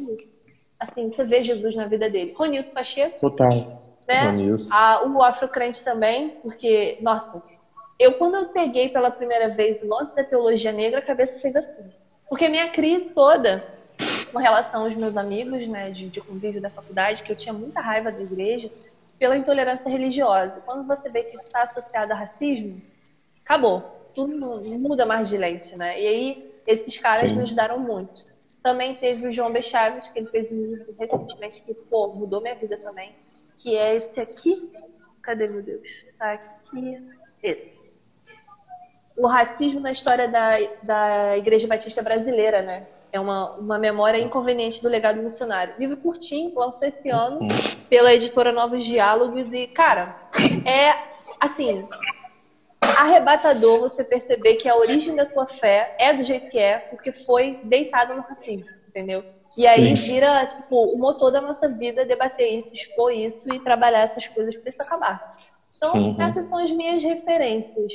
Assim, 0.80 1.09
você 1.09 1.24
vê 1.24 1.43
Jesus 1.43 1.76
na 1.76 1.86
vida 1.86 2.09
dele. 2.09 2.34
Ronilson 2.36 2.74
Pacheco. 2.74 3.20
Total. 3.20 3.49
Né? 4.07 4.24
Ronilson. 4.24 4.70
Ah, 4.74 5.03
o 5.05 5.22
Afrocrente 5.22 5.84
também, 5.84 6.32
porque, 6.41 6.97
nossa, 7.01 7.41
eu 7.99 8.13
quando 8.13 8.36
eu 8.36 8.49
peguei 8.49 8.89
pela 8.89 9.11
primeira 9.11 9.49
vez 9.49 9.82
o 9.82 9.88
lance 9.88 10.16
da 10.16 10.24
teologia 10.24 10.72
negra, 10.72 10.99
a 10.99 11.05
cabeça 11.05 11.39
fez 11.39 11.55
assim. 11.55 11.93
Porque 12.36 12.49
minha 12.49 12.69
crise 12.69 13.11
toda 13.11 13.65
com 14.33 14.39
relação 14.39 14.83
aos 14.83 14.93
meus 14.93 15.15
amigos, 15.15 15.65
né, 15.69 15.89
de, 15.89 16.09
de 16.09 16.19
convívio 16.19 16.59
da 16.59 16.69
faculdade, 16.69 17.23
que 17.23 17.31
eu 17.31 17.36
tinha 17.36 17.53
muita 17.53 17.79
raiva 17.79 18.11
da 18.11 18.21
igreja, 18.21 18.69
pela 19.17 19.38
intolerância 19.38 19.89
religiosa. 19.89 20.59
Quando 20.65 20.86
você 20.86 21.09
vê 21.09 21.23
que 21.23 21.38
isso 21.38 21.45
está 21.45 21.61
associado 21.61 22.11
a 22.11 22.15
racismo, 22.15 22.81
acabou. 23.41 24.09
Tudo 24.13 24.36
muda 24.77 25.05
mais 25.05 25.29
de 25.29 25.38
lente, 25.38 25.77
né? 25.77 25.97
E 25.97 26.05
aí, 26.05 26.53
esses 26.67 26.97
caras 26.97 27.29
Sim. 27.29 27.36
nos 27.36 27.43
ajudaram 27.43 27.79
muito. 27.79 28.25
Também 28.61 28.95
teve 28.95 29.25
o 29.25 29.31
João 29.31 29.53
B. 29.53 29.61
Chaves, 29.61 30.09
que 30.09 30.19
ele 30.19 30.27
fez 30.27 30.51
um 30.51 30.61
livro 30.61 30.93
recentemente 30.99 31.61
que, 31.61 31.73
pô, 31.73 32.09
mudou 32.15 32.41
minha 32.41 32.55
vida 32.55 32.75
também. 32.79 33.13
Que 33.55 33.77
é 33.77 33.95
esse 33.95 34.19
aqui. 34.19 34.69
Cadê, 35.21 35.47
meu 35.47 35.63
Deus? 35.63 36.05
Tá 36.19 36.33
aqui. 36.33 37.01
Esse 37.41 37.74
o 39.18 39.28
racismo 39.28 39.80
na 39.80 39.91
história 39.91 40.28
da, 40.28 40.51
da 40.84 41.38
Igreja 41.38 41.68
Batista 41.68 42.01
Brasileira, 42.01 42.61
né? 42.61 42.88
É 43.11 43.20
uma, 43.20 43.51
uma 43.57 43.80
memória 43.80 44.18
inconveniente 44.18 44.82
do 44.82 44.89
legado 44.89 45.22
missionário. 45.22 45.74
Livro 45.80 45.95
curtinho, 45.95 46.53
lançou 46.53 46.86
esse 46.86 47.09
ano 47.09 47.39
uhum. 47.41 47.47
pela 47.89 48.13
editora 48.13 48.51
Novos 48.51 48.84
Diálogos 48.84 49.53
e, 49.53 49.68
cara, 49.68 50.18
é 50.66 50.93
assim, 51.39 51.88
arrebatador 52.82 53.80
você 53.80 54.03
perceber 54.03 54.55
que 54.55 54.68
a 54.68 54.76
origem 54.76 55.16
da 55.16 55.26
tua 55.26 55.45
fé 55.45 55.95
é 55.97 56.13
do 56.13 56.24
jeito 56.24 56.49
que 56.49 56.59
é, 56.59 56.78
porque 56.78 57.13
foi 57.13 57.59
deitada 57.63 58.13
no 58.16 58.22
racismo, 58.22 58.70
entendeu? 58.86 59.24
E 59.57 59.66
aí 59.66 59.93
vira, 59.93 60.45
tipo, 60.45 60.76
o 60.76 60.97
motor 60.97 61.32
da 61.32 61.39
nossa 61.39 61.70
vida 61.70 62.05
debater 62.05 62.57
isso, 62.57 62.74
expor 62.74 63.13
isso 63.13 63.47
e 63.53 63.59
trabalhar 63.61 64.01
essas 64.01 64.28
coisas 64.28 64.57
para 64.57 64.70
isso 64.70 64.82
acabar. 64.82 65.38
Então, 65.74 65.93
uhum. 65.93 66.22
essas 66.22 66.45
são 66.45 66.57
as 66.57 66.72
minhas 66.72 67.01
referências 67.01 67.93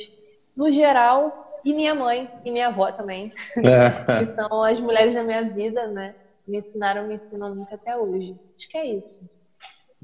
no 0.55 0.71
geral, 0.71 1.49
e 1.63 1.73
minha 1.73 1.93
mãe 1.93 2.29
e 2.43 2.51
minha 2.51 2.67
avó 2.67 2.91
também, 2.91 3.31
é. 3.57 4.19
que 4.19 4.33
são 4.33 4.63
as 4.63 4.79
mulheres 4.79 5.13
da 5.13 5.23
minha 5.23 5.49
vida, 5.49 5.87
né? 5.87 6.15
Me 6.47 6.57
ensinaram, 6.57 7.07
me 7.07 7.15
ensinam 7.15 7.55
muito 7.55 7.73
até 7.73 7.95
hoje. 7.95 8.35
Acho 8.57 8.69
que 8.69 8.77
é 8.77 8.85
isso. 8.85 9.21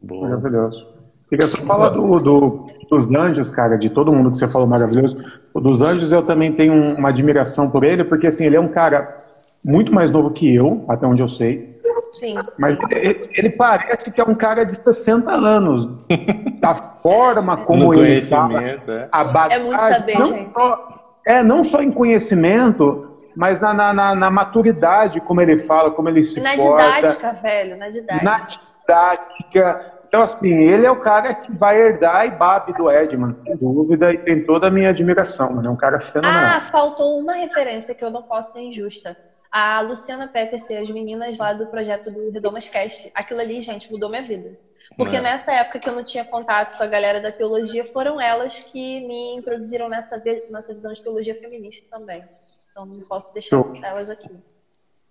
Boa. 0.01 0.29
Maravilhoso. 0.29 0.97
Queria 1.29 1.45
só 1.45 1.57
falar 1.65 1.89
do, 1.89 2.19
do, 2.19 2.67
dos 2.89 3.09
anjos, 3.09 3.49
cara, 3.49 3.77
de 3.77 3.89
todo 3.89 4.13
mundo 4.13 4.31
que 4.31 4.37
você 4.37 4.47
falou 4.47 4.67
maravilhoso. 4.67 5.17
O 5.53 5.59
dos 5.59 5.81
anjos 5.81 6.11
eu 6.11 6.25
também 6.25 6.53
tenho 6.53 6.97
uma 6.97 7.09
admiração 7.09 7.69
por 7.69 7.83
ele, 7.83 8.03
porque 8.05 8.27
assim, 8.27 8.45
ele 8.45 8.55
é 8.55 8.59
um 8.59 8.69
cara 8.69 9.17
muito 9.63 9.93
mais 9.93 10.09
novo 10.09 10.31
que 10.31 10.53
eu, 10.53 10.85
até 10.87 11.05
onde 11.05 11.21
eu 11.21 11.27
sei. 11.27 11.76
Sim. 12.11 12.35
Mas 12.57 12.77
ele, 12.89 13.29
ele, 13.33 13.49
parece 13.49 14.11
que 14.11 14.19
é 14.19 14.23
um 14.23 14.35
cara 14.35 14.63
de 14.63 14.75
60 14.75 15.31
anos. 15.31 15.89
Da 16.59 16.73
forma 16.73 17.57
como 17.57 17.93
no 17.93 18.03
ele 18.03 18.21
fala, 18.21 18.63
é. 18.63 19.07
a 19.11 19.23
bagagem, 19.23 19.59
é 19.59 19.63
muito 19.63 19.79
saber, 19.79 20.19
não 20.19 20.27
gente. 20.27 20.53
Só, 20.53 21.13
é, 21.25 21.43
não 21.43 21.63
só 21.63 21.81
em 21.81 21.91
conhecimento, 21.91 23.15
mas 23.35 23.61
na, 23.61 23.73
na, 23.73 23.93
na, 23.93 24.15
na, 24.15 24.31
maturidade, 24.31 25.21
como 25.21 25.39
ele 25.39 25.59
fala, 25.59 25.91
como 25.91 26.09
ele 26.09 26.23
se 26.23 26.41
na 26.41 26.55
porta. 26.55 26.83
Na 26.83 26.95
didática, 26.95 27.33
velho, 27.33 27.77
na 27.77 27.89
didática. 27.89 28.25
Na 28.25 28.39
didática. 28.39 29.93
Então, 30.07 30.21
assim, 30.21 30.47
ele 30.47 30.85
é 30.85 30.91
o 30.91 30.99
cara 30.99 31.35
que 31.35 31.55
vai 31.55 31.79
herdar 31.79 32.25
e 32.25 32.31
babe 32.31 32.73
do 32.73 32.89
Edman, 32.89 33.33
sem 33.33 33.55
dúvida, 33.55 34.11
e 34.11 34.17
tem 34.17 34.43
toda 34.43 34.67
a 34.67 34.71
minha 34.71 34.89
admiração, 34.89 35.53
mano. 35.53 35.67
É 35.67 35.71
um 35.71 35.75
cara 35.75 35.99
fenomenal. 35.99 36.57
Ah, 36.57 36.61
faltou 36.61 37.19
uma 37.19 37.33
referência 37.33 37.93
que 37.93 38.03
eu 38.03 38.09
não 38.09 38.23
posso 38.23 38.53
ser 38.53 38.61
injusta 38.61 39.15
a 39.51 39.81
Luciana 39.81 40.27
Peters 40.27 40.69
e 40.69 40.75
as 40.75 40.89
meninas 40.89 41.37
lá 41.37 41.53
do 41.53 41.67
projeto 41.67 42.11
do 42.11 42.31
Redomas 42.31 42.67
Cast. 42.69 43.11
Aquilo 43.13 43.39
ali, 43.39 43.61
gente, 43.61 43.91
mudou 43.91 44.09
minha 44.09 44.23
vida. 44.23 44.57
Porque 44.95 45.15
é. 45.15 45.21
nessa 45.21 45.51
época 45.51 45.79
que 45.79 45.89
eu 45.89 45.93
não 45.93 46.03
tinha 46.03 46.23
contato 46.23 46.77
com 46.77 46.83
a 46.83 46.87
galera 46.87 47.19
da 47.19 47.31
teologia, 47.31 47.83
foram 47.83 48.21
elas 48.21 48.59
que 48.59 49.05
me 49.05 49.35
introduziram 49.35 49.89
nessa, 49.89 50.21
nessa 50.49 50.73
visão 50.73 50.93
de 50.93 51.01
teologia 51.01 51.35
feminista 51.35 51.85
também. 51.89 52.23
Então 52.71 52.85
não 52.85 52.99
posso 53.07 53.33
deixar 53.33 53.57
Show. 53.57 53.75
elas 53.83 54.09
aqui. 54.09 54.29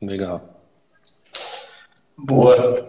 Legal. 0.00 0.40
Boa. 2.16 2.88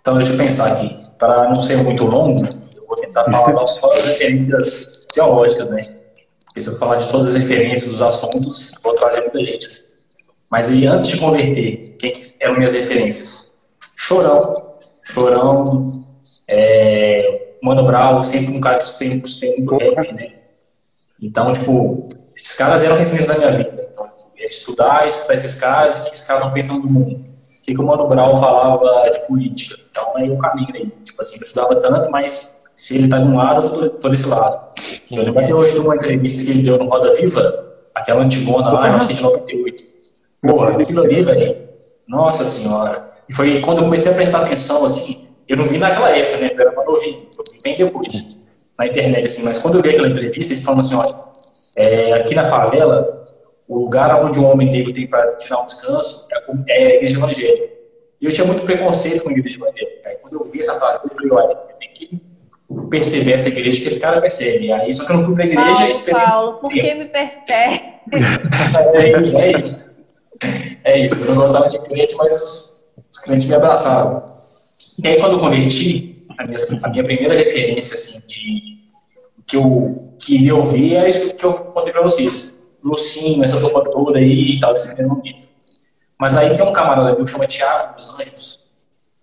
Então, 0.00 0.16
deixa 0.16 0.32
eu 0.32 0.38
pensar 0.38 0.72
aqui. 0.72 1.10
Para 1.18 1.50
não 1.50 1.60
ser 1.60 1.76
muito 1.78 2.04
longo, 2.04 2.40
eu 2.74 2.86
vou 2.86 2.96
tentar 2.96 3.24
falar 3.24 3.66
só 3.68 3.92
as 3.92 4.04
referências 4.04 5.06
teológicas, 5.12 5.68
né? 5.68 5.82
Porque 6.46 6.62
se 6.62 6.68
eu 6.68 6.76
falar 6.76 6.96
de 6.96 7.08
todas 7.10 7.28
as 7.28 7.34
referências 7.34 7.90
dos 7.90 8.02
assuntos, 8.02 8.72
vou 8.82 8.94
trazer 8.94 9.20
muita 9.20 9.38
gente. 9.40 9.68
Mas 10.50 10.68
aí, 10.68 10.84
antes 10.86 11.08
de 11.08 11.18
converter, 11.18 11.96
quem 11.96 12.12
eram 12.40 12.56
minhas 12.56 12.72
referências? 12.72 13.56
Chorão. 13.94 14.74
Chorão. 15.02 16.02
É, 16.48 17.52
Mano 17.62 17.84
Brown, 17.84 18.22
sempre 18.22 18.56
um 18.56 18.60
cara 18.60 18.78
que 18.78 18.98
tem, 18.98 19.20
tem 19.20 19.56
muito 19.58 19.76
rap, 19.76 20.12
né? 20.12 20.32
Então, 21.22 21.52
tipo, 21.52 22.08
esses 22.34 22.56
caras 22.56 22.82
eram 22.82 22.96
referências 22.96 23.28
da 23.28 23.38
minha 23.38 23.52
vida. 23.52 23.88
Então, 23.92 24.06
tipo, 24.06 24.30
estudar, 24.38 25.06
escutar 25.06 25.34
esses 25.34 25.54
caras, 25.54 25.98
o 25.98 26.04
que 26.04 26.14
esses 26.14 26.26
caras 26.26 26.42
estão 26.42 26.54
pensando 26.54 26.82
no 26.82 26.90
mundo. 26.90 27.14
O 27.14 27.62
que, 27.62 27.74
que 27.74 27.80
o 27.80 27.86
Mano 27.86 28.08
Brown 28.08 28.36
falava 28.38 29.08
de 29.10 29.26
política. 29.28 29.78
Então, 29.90 30.16
aí 30.16 30.28
o 30.30 30.38
caminho 30.38 30.74
aí. 30.74 30.86
Tipo 31.04 31.20
assim, 31.20 31.36
eu 31.36 31.42
estudava 31.42 31.76
tanto, 31.76 32.10
mas 32.10 32.64
se 32.74 32.96
ele 32.96 33.08
tá 33.08 33.18
de 33.18 33.24
um 33.24 33.36
lado, 33.36 33.66
eu 33.66 33.70
tô, 33.70 33.90
tô 33.98 34.08
desse 34.08 34.26
lado. 34.26 34.70
Eu 35.10 35.22
lembro 35.22 35.38
até 35.38 35.54
hoje 35.54 35.74
de 35.74 35.80
uma 35.80 35.94
entrevista 35.94 36.44
que 36.44 36.50
ele 36.50 36.62
deu 36.62 36.78
no 36.78 36.86
Roda 36.86 37.14
Viva, 37.14 37.76
aquela 37.94 38.22
antigona 38.22 38.72
lá, 38.72 38.96
acho 38.96 39.06
que 39.06 39.14
de 39.14 39.22
98. 39.22 39.99
Pô, 40.42 40.62
aquilo 40.62 41.02
ali, 41.02 41.22
velho. 41.22 41.68
Nossa 42.08 42.44
senhora. 42.44 43.10
E 43.28 43.34
foi 43.34 43.60
quando 43.60 43.78
eu 43.78 43.84
comecei 43.84 44.10
a 44.10 44.14
prestar 44.14 44.42
atenção, 44.42 44.84
assim, 44.84 45.28
eu 45.48 45.56
não 45.56 45.64
vi 45.64 45.78
naquela 45.78 46.10
época, 46.10 46.38
né? 46.38 46.50
Eu 46.52 46.60
era 46.60 46.70
uma 46.72 46.84
novinho, 46.84 47.28
eu 47.38 47.44
vi 47.52 47.60
bem 47.62 47.76
depois, 47.76 48.46
na 48.78 48.86
internet, 48.86 49.26
assim. 49.26 49.44
Mas 49.44 49.58
quando 49.58 49.76
eu 49.76 49.82
vi 49.82 49.90
aquela 49.90 50.08
entrevista, 50.08 50.52
ele 50.52 50.62
falou 50.62 50.80
assim, 50.80 50.94
olha, 50.94 51.14
é, 51.76 52.14
aqui 52.14 52.34
na 52.34 52.44
favela, 52.44 53.26
o 53.68 53.78
lugar 53.78 54.24
onde 54.24 54.40
um 54.40 54.50
homem 54.50 54.70
negro 54.70 54.92
tem 54.92 55.06
para 55.06 55.30
tirar 55.36 55.60
um 55.60 55.66
descanso 55.66 56.26
é, 56.68 56.82
é 56.82 56.86
a 56.86 56.94
igreja 56.96 57.16
evangélica. 57.16 57.68
E 58.20 58.26
eu 58.26 58.32
tinha 58.32 58.46
muito 58.46 58.62
preconceito 58.62 59.22
com 59.22 59.30
a 59.30 59.32
igreja 59.32 59.56
evangélica. 59.56 60.08
Aí 60.08 60.16
quando 60.16 60.34
eu 60.34 60.44
vi 60.44 60.58
essa 60.58 60.74
frase, 60.74 61.00
eu 61.04 61.16
falei, 61.16 61.32
olha, 61.32 61.56
tem 61.78 61.90
que 61.90 62.20
perceber 62.90 63.32
essa 63.32 63.48
igreja 63.48 63.80
que 63.80 63.88
esse 63.88 64.00
cara 64.00 64.20
percebe. 64.20 64.72
Aí 64.72 64.92
só 64.92 65.04
que 65.04 65.12
eu 65.12 65.16
não 65.16 65.24
fui 65.24 65.34
pra 65.34 65.44
igreja 65.44 65.64
Paulo, 65.64 65.86
e 65.86 65.90
esperei. 65.90 66.24
Paulo, 66.24 66.52
por 66.58 66.70
que 66.70 66.94
me 66.94 67.04
pertence? 67.06 67.84
é 68.94 69.20
isso, 69.20 69.38
é 69.38 69.52
isso. 69.52 69.99
É 70.84 70.98
isso. 71.04 71.24
Eu 71.24 71.34
não 71.34 71.42
gostava 71.42 71.68
de 71.68 71.78
crente, 71.80 72.14
mas 72.16 72.86
os, 73.10 73.18
crentes 73.18 73.46
me 73.46 73.54
abraçavam. 73.54 74.24
E 75.02 75.06
aí 75.06 75.20
quando 75.20 75.32
eu 75.32 75.40
converti, 75.40 76.26
a 76.38 76.46
minha, 76.46 76.58
a 76.82 76.88
minha 76.88 77.04
primeira 77.04 77.34
referência 77.34 77.94
assim, 77.94 78.26
de 78.26 78.80
que 79.46 79.56
eu 79.56 80.14
queria 80.18 80.54
ouvir 80.54 80.96
é 80.96 81.08
isso 81.08 81.34
que 81.34 81.44
eu 81.44 81.52
contei 81.52 81.92
pra 81.92 82.02
vocês. 82.02 82.54
Lucinho, 82.82 83.44
essa 83.44 83.60
turma 83.60 83.84
toda 83.84 84.18
aí 84.18 84.56
e 84.56 84.60
tal, 84.60 84.74
esse 84.74 84.88
menino 84.88 85.16
bonito. 85.16 85.48
Mas 86.18 86.36
aí 86.36 86.56
tem 86.56 86.66
um 86.66 86.72
camarada 86.72 87.14
meu 87.14 87.24
que 87.24 87.30
chama 87.30 87.46
Tiago 87.46 87.94
dos 87.96 88.08
Anjos, 88.18 88.60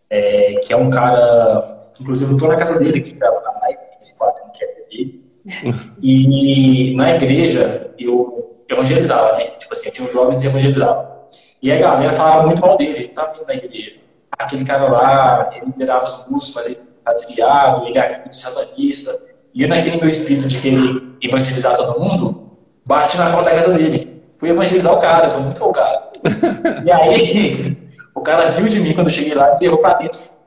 é, 0.10 0.54
que 0.64 0.74
é 0.74 0.78
um 0.78 0.90
cara 0.90 1.78
Inclusive, 2.00 2.32
eu 2.32 2.38
tô 2.38 2.48
na 2.48 2.56
casa 2.56 2.80
dele 2.80 3.00
aqui 3.00 3.16
pra 3.16 3.30
na 3.30 3.60
live, 3.62 3.80
esse 4.00 4.18
quadro 4.18 4.44
que 4.52 4.64
é 4.64 4.86
dele. 4.90 5.28
E 6.02 6.94
na 6.96 7.16
igreja, 7.16 7.92
eu 7.98 8.57
evangelizava, 8.70 9.38
né? 9.38 9.48
Tipo 9.58 9.74
assim, 9.74 9.92
tinha 9.92 10.08
uns 10.08 10.14
jovens 10.14 10.44
e 10.44 10.48
evangelizava. 10.48 11.18
E 11.62 11.72
a 11.72 11.78
galera 11.80 12.14
falava 12.14 12.46
muito 12.46 12.62
mal 12.62 12.78
dele, 12.78 12.98
ele 12.98 13.08
tá 13.10 13.26
vindo 13.26 13.46
na 13.48 13.54
igreja. 13.54 13.94
Aquele 14.32 14.64
cara 14.64 14.90
lá, 14.90 15.50
ele 15.56 15.66
liderava 15.68 16.06
os 16.06 16.14
cursos, 16.14 16.54
mas 16.54 16.66
ele 16.68 16.78
tá 17.04 17.14
desviado, 17.14 17.88
ele 17.88 17.98
é 17.98 18.20
muito 18.20 18.36
satanista. 18.36 19.20
E 19.54 19.64
eu, 19.64 19.70
naquele 19.70 19.98
meu 19.98 20.10
espírito 20.10 20.48
de 20.48 20.60
querer 20.60 21.02
evangelizar 21.22 21.76
todo 21.76 22.00
mundo, 22.00 22.52
bati 22.88 23.18
na 23.18 23.32
porta 23.32 23.50
da 23.50 23.56
casa 23.56 23.74
dele. 23.74 24.22
Fui 24.38 24.50
evangelizar 24.50 24.94
o 24.94 25.00
cara, 25.00 25.26
eu 25.26 25.30
sou 25.30 25.42
muito 25.42 25.58
folgado. 25.58 26.10
e 26.86 26.92
aí, 26.92 27.78
o 28.14 28.22
cara 28.22 28.52
riu 28.52 28.70
de 28.70 28.80
mim 28.80 28.94
quando 28.94 29.08
eu 29.08 29.14
cheguei 29.14 29.34
lá 29.34 29.50
e 29.50 29.54
me 29.56 29.60
levou 29.62 29.80
pra 29.80 29.94
dentro 29.94 30.38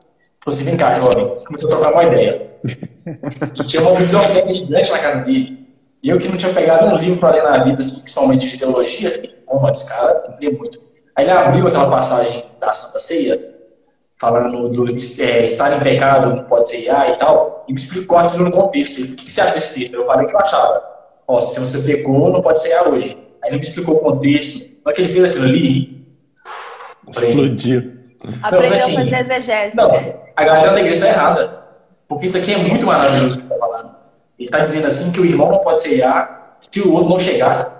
Falou 0.43 0.57
assim, 0.57 0.63
vem 0.63 0.75
cá, 0.75 0.95
jovem. 0.95 1.35
Começou 1.45 1.69
a 1.69 1.71
trocar 1.71 1.93
uma 1.93 2.03
ideia. 2.03 2.49
E 2.65 3.63
tinha 3.63 3.81
uma 3.83 3.99
biblioteca 3.99 4.51
gigante 4.51 4.91
na 4.91 4.97
casa 4.97 5.23
dele. 5.23 5.60
E 6.03 6.09
eu 6.09 6.17
que 6.17 6.27
não 6.27 6.37
tinha 6.37 6.51
pegado 6.51 6.87
um 6.87 6.97
livro 6.97 7.19
para 7.19 7.35
ler 7.35 7.43
na 7.43 7.63
vida, 7.63 7.81
assim, 7.81 8.01
principalmente 8.01 8.49
de 8.49 8.57
teologia, 8.57 9.11
fiquei, 9.11 9.29
pô, 9.45 9.69
esse 9.69 9.87
cara 9.87 10.37
ler 10.41 10.57
muito. 10.57 10.81
Aí 11.15 11.25
ele 11.25 11.31
abriu 11.31 11.67
aquela 11.67 11.89
passagem 11.89 12.45
da 12.59 12.73
Santa 12.73 12.99
Ceia, 12.99 13.39
falando 14.17 14.69
do 14.69 14.87
é, 14.89 15.45
estar 15.45 15.75
em 15.75 15.79
pecado 15.79 16.35
não 16.35 16.43
pode 16.45 16.69
ser 16.69 16.81
IA 16.81 17.09
e 17.09 17.17
tal, 17.17 17.65
e 17.67 17.73
me 17.73 17.79
explicou 17.79 18.17
aquilo 18.17 18.45
no 18.45 18.51
contexto. 18.51 18.99
Ele, 18.99 19.13
o 19.13 19.15
que 19.15 19.31
você 19.31 19.41
acha 19.41 19.53
desse 19.53 19.79
texto? 19.79 19.93
Eu 19.93 20.05
falei 20.05 20.27
que 20.27 20.33
eu 20.33 20.39
achava. 20.39 20.81
Ó, 21.27 21.39
se 21.39 21.59
você 21.59 21.79
pecou, 21.79 22.31
não 22.31 22.41
pode 22.41 22.59
ser 22.59 22.69
IA 22.69 22.89
hoje. 22.89 23.17
Aí 23.43 23.49
ele 23.49 23.57
me 23.57 23.63
explicou 23.63 23.95
o 23.95 23.99
contexto. 23.99 24.71
Na 24.83 24.93
que 24.93 25.01
ele 25.01 25.13
fez 25.13 25.25
aquilo 25.25 25.45
ali, 25.45 26.03
explodiu. 27.07 27.93
Aprendeu 28.41 28.73
assim, 28.73 28.93
a 28.93 29.03
fazer 29.03 29.19
exegese. 29.21 29.75
Não, 29.75 29.91
a 30.35 30.43
galera 30.43 30.73
da 30.73 30.79
igreja 30.79 30.95
está 30.95 31.07
errada. 31.07 31.61
Porque 32.07 32.25
isso 32.25 32.37
aqui 32.37 32.53
é 32.53 32.57
muito 32.57 32.85
maravilhoso 32.85 33.50
ele 34.41 34.45
está. 34.45 34.57
Ele 34.57 34.67
dizendo 34.67 34.87
assim 34.87 35.11
que 35.11 35.19
o 35.19 35.25
irmão 35.25 35.51
não 35.51 35.59
pode 35.59 35.81
ser 35.81 35.97
IA 35.97 36.55
se 36.59 36.81
o 36.81 36.93
outro 36.93 37.09
não 37.09 37.19
chegar. 37.19 37.79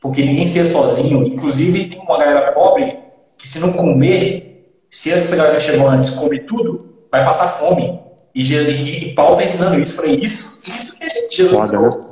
Porque 0.00 0.24
ninguém 0.24 0.46
ser 0.46 0.66
sozinho. 0.66 1.26
Inclusive, 1.26 1.88
tem 1.88 2.00
uma 2.00 2.18
galera 2.18 2.52
pobre 2.52 2.98
que 3.36 3.46
se 3.46 3.58
não 3.60 3.72
comer, 3.72 4.84
se 4.90 5.12
essa 5.12 5.36
galera 5.36 5.60
chegou 5.60 5.88
antes 5.88 6.10
comer 6.10 6.40
tudo, 6.40 7.06
vai 7.10 7.24
passar 7.24 7.48
fome. 7.48 8.00
E, 8.34 8.42
e 8.42 9.14
Paulo 9.14 9.40
está 9.40 9.44
ensinando 9.44 9.80
isso. 9.80 9.96
Falei, 9.96 10.16
isso, 10.16 10.62
isso 10.70 10.98
que 10.98 11.36
Jesus 11.36 11.70
Foda, 11.70 11.80
né? 11.80 12.04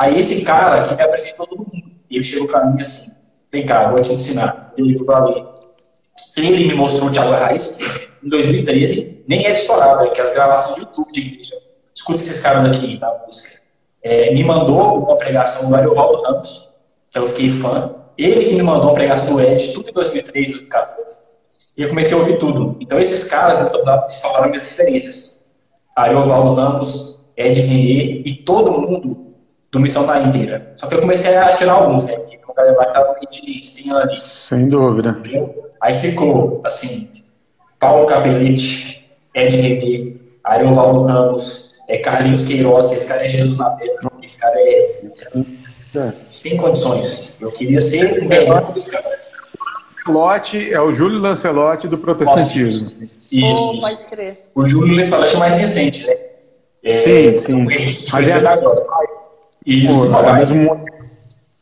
Aí 0.00 0.18
esse 0.18 0.44
cara 0.44 0.82
que 0.82 0.94
me 0.94 1.02
apresentou 1.02 1.46
todo 1.46 1.58
mundo. 1.58 1.94
Ele 2.10 2.24
chegou 2.24 2.46
para 2.46 2.66
mim 2.66 2.80
assim, 2.80 3.16
vem 3.50 3.64
cá, 3.64 3.88
vou 3.88 4.00
te 4.00 4.12
ensinar. 4.12 4.72
Deu 4.76 4.86
livro 4.86 5.04
para 5.04 5.24
ler. 5.24 5.44
Ele 6.36 6.66
me 6.66 6.74
mostrou 6.74 7.08
o 7.08 7.12
Thiago 7.12 7.32
Arraes 7.32 7.78
em 8.22 8.28
2013, 8.28 9.24
nem 9.28 9.44
era 9.44 9.52
estourado, 9.52 10.04
é 10.04 10.10
que 10.10 10.20
as 10.20 10.32
gravações 10.32 10.76
do 10.76 10.80
YouTube 10.82 11.12
de 11.12 11.20
igreja. 11.20 11.63
Escuta 12.04 12.20
esses 12.20 12.38
caras 12.38 12.66
aqui 12.66 12.98
na 13.00 13.10
música. 13.24 13.62
É, 14.02 14.30
me 14.34 14.44
mandou 14.44 14.98
uma 15.04 15.16
pregação 15.16 15.70
do 15.70 15.74
Ariovaldo 15.74 16.20
Ramos, 16.20 16.70
que 17.10 17.18
eu 17.18 17.26
fiquei 17.28 17.48
fã. 17.48 17.94
Ele 18.18 18.44
que 18.44 18.54
me 18.56 18.62
mandou 18.62 18.88
uma 18.88 18.94
pregação 18.94 19.32
do 19.32 19.40
Ed, 19.40 19.72
tudo 19.72 19.88
em 19.88 19.92
2013, 19.94 20.50
2014. 20.52 21.18
E 21.74 21.82
eu 21.82 21.88
comecei 21.88 22.14
a 22.14 22.20
ouvir 22.20 22.38
tudo. 22.38 22.76
Então 22.78 23.00
esses 23.00 23.24
caras 23.24 23.56
se 23.56 23.70
tornaram 23.70 24.48
minhas 24.48 24.66
referências. 24.66 25.40
Ariovaldo 25.96 26.52
Ramos, 26.52 27.24
Ed 27.38 27.58
René 27.62 28.20
e 28.26 28.34
todo 28.44 28.78
mundo 28.78 29.34
do 29.72 29.80
Missão 29.80 30.06
da 30.06 30.20
Íntegra. 30.20 30.74
Só 30.76 30.86
que 30.86 30.96
eu 30.96 31.00
comecei 31.00 31.34
a 31.34 31.54
tirar 31.54 31.72
alguns, 31.72 32.04
né? 32.04 32.18
Porque 32.18 32.38
o 32.46 32.52
cara 32.52 32.74
vai 32.74 32.86
estar 32.86 33.14
de 33.30 33.60
espinha 33.60 33.96
ali. 33.96 34.14
Sem 34.14 34.68
dúvida. 34.68 35.22
Aí 35.80 35.94
ficou, 35.94 36.60
assim, 36.66 37.10
Paulo 37.80 38.04
Capelete, 38.04 39.08
Ed 39.34 39.56
René, 39.56 40.16
Ariovaldo 40.44 41.04
Ramos, 41.04 41.73
é, 41.88 41.98
Carlinhos 41.98 42.46
Queiroz, 42.46 42.92
esse 42.92 43.06
cara 43.06 43.24
é 43.24 43.28
Jesus 43.28 43.58
na 43.58 43.70
terra, 43.70 44.12
esse 44.22 44.40
cara 44.40 44.54
é, 44.58 45.02
sem 46.28 46.56
condições. 46.56 47.38
Eu 47.40 47.52
queria 47.52 47.80
ser 47.80 48.22
um 48.22 48.28
velho 48.28 48.60
como 48.62 48.76
esse 48.76 48.90
cara. 48.90 49.24
Lancelotti 50.06 50.72
é 50.72 50.80
o 50.80 50.92
Júlio 50.92 51.18
Lancelotti 51.18 51.88
do 51.88 51.96
protestantismo. 51.96 52.90
Nossa, 52.90 53.04
isso, 53.04 53.28
isso, 53.32 53.72
oh, 53.76 53.80
pode 53.80 54.04
crer. 54.04 54.50
O 54.54 54.66
Júlio 54.66 54.96
Lancelotti 54.96 55.34
é 55.34 55.38
mais 55.38 55.54
recente, 55.54 56.06
né? 56.06 56.16
É, 56.82 57.36
sim, 57.36 57.66
sim. 57.68 58.08
Mas 58.12 58.30
é 58.30 58.34
agora. 58.46 58.84
Isso, 59.64 60.10
Pô, 60.10 60.18
é 60.18 60.32
mesmo, 60.34 60.84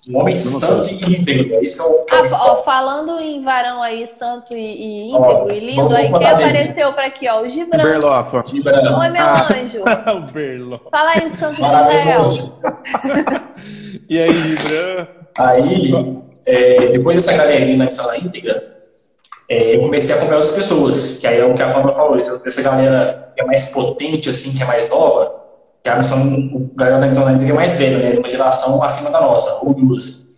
um 0.08 0.18
homem 0.18 0.34
santo 0.34 0.90
e 0.90 0.94
íntegro. 0.94 1.54
É 1.54 1.64
isso 1.64 1.76
que 1.76 1.82
é 1.82 1.86
o, 1.86 2.04
que 2.04 2.14
é 2.14 2.18
ah, 2.18 2.52
ó, 2.52 2.62
Falando 2.64 3.22
em 3.22 3.42
varão 3.42 3.82
aí, 3.82 4.06
santo 4.06 4.56
e, 4.56 4.58
e 4.58 5.10
íntegro 5.10 5.46
ó, 5.46 5.50
e 5.50 5.60
lindo, 5.60 5.94
aí 5.94 6.12
quem 6.12 6.26
apareceu 6.26 6.92
para 6.92 7.06
aqui? 7.06 7.28
Ó, 7.28 7.42
o 7.42 7.48
Gibran. 7.48 7.84
Berlofa. 7.84 8.44
Gibran. 8.46 8.98
Oi, 8.98 9.08
meu 9.10 9.22
ah. 9.22 9.48
anjo. 9.52 9.78
o 10.16 10.32
Berlofa. 10.32 10.90
Fala 10.90 11.10
aí, 11.10 11.30
santo 11.30 11.56
de 11.56 11.62
Israel. 11.62 12.22
e 14.08 14.20
aí, 14.20 14.34
Gibran? 14.34 15.06
Aí, 15.38 15.92
é, 16.44 16.88
depois 16.88 17.16
dessa 17.16 17.36
galerinha 17.36 17.76
na 17.76 17.86
missão 17.86 18.12
íntegra, 18.16 18.72
é, 19.48 19.76
eu 19.76 19.82
comecei 19.82 20.14
a 20.14 20.18
acompanhar 20.18 20.38
outras 20.38 20.56
pessoas, 20.56 21.18
que 21.18 21.26
aí 21.26 21.38
é 21.38 21.44
o 21.44 21.54
que 21.54 21.62
a 21.62 21.72
Pamela 21.72 21.92
falou, 21.92 22.16
essa 22.16 22.62
galera 22.62 23.32
que 23.34 23.40
é 23.40 23.44
mais 23.44 23.66
potente, 23.66 24.28
assim, 24.28 24.52
que 24.52 24.62
é 24.62 24.66
mais 24.66 24.88
nova, 24.88 25.41
que 25.82 25.90
missão, 25.90 26.22
o 26.54 26.70
galera 26.74 27.00
da 27.00 27.06
missão 27.08 27.24
da 27.24 27.32
é 27.32 27.52
mais 27.52 27.76
velho, 27.76 27.98
né? 27.98 28.18
Uma 28.18 28.28
geração 28.28 28.82
acima 28.82 29.10
da 29.10 29.20
nossa, 29.20 29.64
ou 29.64 29.74
duas. 29.74 30.28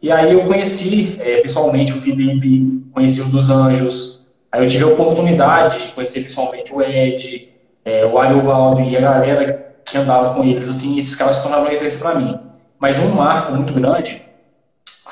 E 0.00 0.10
aí 0.10 0.32
eu 0.32 0.46
conheci 0.46 1.16
é, 1.20 1.40
pessoalmente 1.40 1.92
o 1.92 1.96
Felipe, 1.96 2.88
conheci 2.92 3.20
o 3.20 3.26
dos 3.26 3.50
Anjos. 3.50 4.26
Aí 4.50 4.64
eu 4.64 4.68
tive 4.68 4.84
a 4.84 4.88
oportunidade 4.88 5.88
de 5.88 5.92
conhecer 5.92 6.22
pessoalmente 6.22 6.72
o 6.72 6.80
Ed, 6.80 7.48
é, 7.84 8.06
o 8.06 8.18
Ariovaldo 8.18 8.80
e 8.80 8.96
a 8.96 9.00
galera 9.00 9.74
que 9.84 9.98
andava 9.98 10.34
com 10.34 10.44
eles, 10.44 10.68
assim, 10.68 10.98
esses 10.98 11.14
caras 11.16 11.36
se 11.36 11.42
tornaram 11.42 11.66
referência 11.66 11.98
para 11.98 12.14
mim. 12.14 12.38
Mas 12.78 12.98
um 12.98 13.08
marco 13.08 13.52
muito 13.52 13.72
grande 13.72 14.22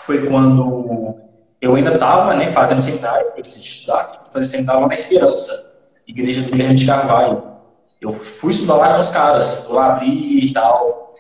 foi 0.05 0.26
quando 0.26 1.16
eu 1.61 1.74
ainda 1.74 1.95
estava 1.95 2.34
né, 2.34 2.53
fazendo 2.53 2.80
seminário, 2.80 3.26
eu 3.37 3.43
decidi 3.43 3.68
estudar, 3.68 4.18
fazer 4.32 4.45
seminário 4.45 4.82
lá 4.82 4.89
na 4.89 4.95
Esperança, 4.95 5.74
igreja 6.07 6.43
do 6.43 6.51
Guilherme 6.51 6.76
de 6.76 6.87
Carvalho. 6.87 7.55
Eu 8.07 8.12
fui 8.12 8.50
estudar 8.50 8.76
lá 8.76 8.94
com 8.94 9.00
os 9.00 9.11
caras, 9.11 9.66
lá 9.68 9.94
abri 9.94 10.46
e 10.46 10.52
tal. 10.52 11.14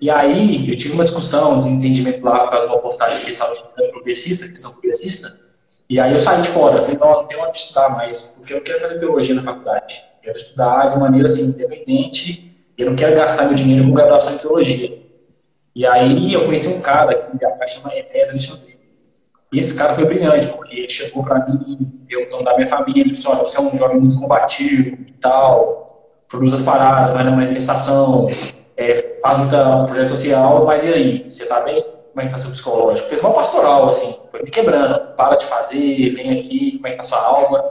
E 0.00 0.08
aí 0.08 0.70
eu 0.70 0.76
tive 0.76 0.94
uma 0.94 1.04
discussão, 1.04 1.54
um 1.54 1.58
desentendimento 1.58 2.24
lá 2.24 2.46
de 2.46 2.66
uma 2.66 2.78
postagem 2.78 3.24
que 3.24 3.32
estava 3.32 3.52
estudando 3.52 3.90
progressista, 3.90 4.48
questão 4.48 4.72
progressista. 4.72 5.38
E 5.88 5.98
aí 5.98 6.12
eu 6.12 6.18
saí 6.18 6.40
de 6.40 6.48
fora, 6.48 6.78
eu 6.78 6.82
falei, 6.82 6.96
não, 6.96 7.12
não 7.12 7.26
tenho 7.26 7.42
onde 7.42 7.56
estudar 7.56 7.90
mais, 7.90 8.36
porque 8.38 8.52
eu 8.52 8.58
não 8.58 8.64
quero 8.64 8.80
fazer 8.80 8.98
teologia 8.98 9.34
na 9.34 9.42
faculdade. 9.42 10.02
Quero 10.22 10.38
estudar 10.38 10.88
de 10.88 10.98
maneira 10.98 11.26
assim, 11.26 11.42
independente, 11.48 12.56
eu 12.78 12.86
não 12.86 12.96
quero 12.96 13.16
gastar 13.16 13.46
meu 13.46 13.54
dinheiro 13.54 13.84
com 13.84 13.92
graduação 13.92 14.34
em 14.34 14.38
teologia. 14.38 15.02
E 15.74 15.84
aí 15.84 16.32
eu 16.32 16.46
conheci 16.46 16.68
um 16.68 16.80
cara 16.80 17.14
que 17.14 17.66
chama 17.68 17.94
Enéas 17.94 18.30
Alexandre. 18.30 18.78
E 19.52 19.58
esse 19.58 19.76
cara 19.76 19.94
foi 19.94 20.04
brilhante, 20.04 20.46
porque 20.46 20.78
ele 20.78 20.88
chegou 20.88 21.24
para 21.24 21.44
mim, 21.46 22.06
eu 22.08 22.30
dono 22.30 22.44
da 22.44 22.54
minha 22.54 22.68
família, 22.68 23.00
ele 23.00 23.10
disse, 23.10 23.26
olha, 23.26 23.42
você 23.42 23.58
é 23.58 23.60
um 23.60 23.76
jovem 23.76 23.98
muito 23.98 24.16
combativo 24.16 24.96
e 25.08 25.12
tal, 25.20 25.89
produz 26.30 26.52
as 26.52 26.62
paradas, 26.62 27.12
vai 27.12 27.24
na 27.24 27.32
manifestação, 27.32 28.28
é, 28.76 29.18
faz 29.20 29.36
muita 29.36 29.84
projeto 29.84 30.10
social, 30.10 30.64
mas 30.64 30.84
e 30.84 30.88
aí, 30.88 31.24
você 31.28 31.44
tá 31.44 31.60
bem? 31.60 31.82
Como 31.82 32.22
é 32.22 32.26
que 32.26 32.32
tá 32.32 32.38
seu 32.38 32.50
psicológico? 32.50 33.08
Fez 33.08 33.20
uma 33.20 33.32
pastoral, 33.32 33.88
assim, 33.88 34.16
foi 34.30 34.42
me 34.42 34.50
quebrando, 34.50 35.14
para 35.16 35.36
de 35.36 35.44
fazer, 35.44 36.10
vem 36.10 36.38
aqui, 36.38 36.72
como 36.76 36.86
é 36.86 36.90
que 36.92 36.96
tá 36.96 37.04
sua 37.04 37.18
alma? 37.18 37.64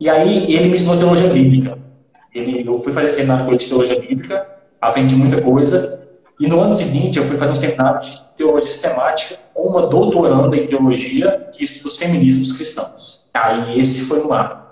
E 0.00 0.08
aí 0.08 0.52
ele 0.52 0.68
me 0.68 0.74
ensinou 0.74 0.96
teologia 0.96 1.28
bíblica. 1.28 1.78
Ele, 2.34 2.66
eu 2.66 2.78
fui 2.78 2.92
fazer 2.92 3.10
seminário 3.10 3.56
de 3.56 3.68
teologia 3.68 4.00
bíblica, 4.00 4.46
aprendi 4.80 5.14
muita 5.14 5.40
coisa, 5.42 6.08
e 6.40 6.46
no 6.46 6.60
ano 6.60 6.72
seguinte 6.72 7.18
eu 7.18 7.24
fui 7.24 7.36
fazer 7.36 7.52
um 7.52 7.56
seminário 7.56 8.00
de 8.00 8.22
teologia 8.36 8.70
sistemática 8.70 9.36
com 9.52 9.68
uma 9.68 9.86
doutoranda 9.86 10.56
em 10.56 10.64
teologia 10.64 11.48
que 11.52 11.64
estuda 11.64 11.88
os 11.88 11.96
feminismos 11.96 12.52
cristãos. 12.52 13.24
Aí 13.34 13.78
esse 13.78 14.02
foi 14.02 14.20
no 14.20 14.32
ar. 14.32 14.67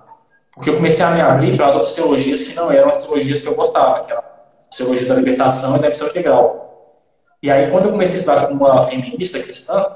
Porque 0.56 0.70
eu 0.70 0.76
comecei 0.76 1.04
a 1.04 1.12
me 1.12 1.20
abrir 1.20 1.56
para 1.56 1.66
as 1.66 1.74
outras 1.74 1.94
teologias 1.94 2.42
que 2.42 2.54
não 2.54 2.72
eram 2.72 2.88
as 2.88 3.02
teologias 3.02 3.42
que 3.42 3.48
eu 3.48 3.54
gostava, 3.54 4.00
que 4.00 4.10
era 4.10 4.20
a 4.20 4.76
teologia 4.76 5.06
da 5.06 5.14
libertação 5.14 5.76
e 5.76 5.78
da 5.78 5.88
missão 5.88 6.08
integral. 6.08 7.04
E 7.40 7.50
aí, 7.50 7.70
quando 7.70 7.84
eu 7.84 7.92
comecei 7.92 8.16
a 8.16 8.18
estudar 8.18 8.46
com 8.46 8.54
uma 8.54 8.82
feminista 8.82 9.38
cristã, 9.38 9.86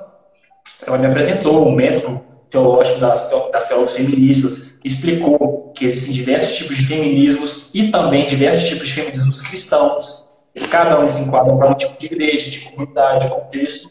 ela 0.87 0.99
me 0.99 1.07
apresentou 1.07 1.67
o 1.67 1.73
método 1.73 2.21
teológico 2.49 3.01
das, 3.01 3.29
das 3.51 3.67
teologias 3.67 3.97
feministas, 3.97 4.77
explicou 4.85 5.73
que 5.75 5.85
existem 5.85 6.13
diversos 6.13 6.57
tipos 6.57 6.77
de 6.77 6.87
feminismos 6.87 7.71
e 7.75 7.91
também 7.91 8.27
diversos 8.27 8.69
tipos 8.69 8.87
de 8.87 8.93
feminismos 8.93 9.43
cristãos, 9.43 10.31
Cada 10.71 11.01
um 11.01 11.09
se 11.09 11.23
enquadra 11.23 11.57
para 11.57 11.71
um 11.71 11.75
tipo 11.75 11.99
de 11.99 12.07
igreja, 12.07 12.51
de 12.51 12.61
comunidade, 12.61 13.27
de 13.27 13.35
contexto. 13.35 13.91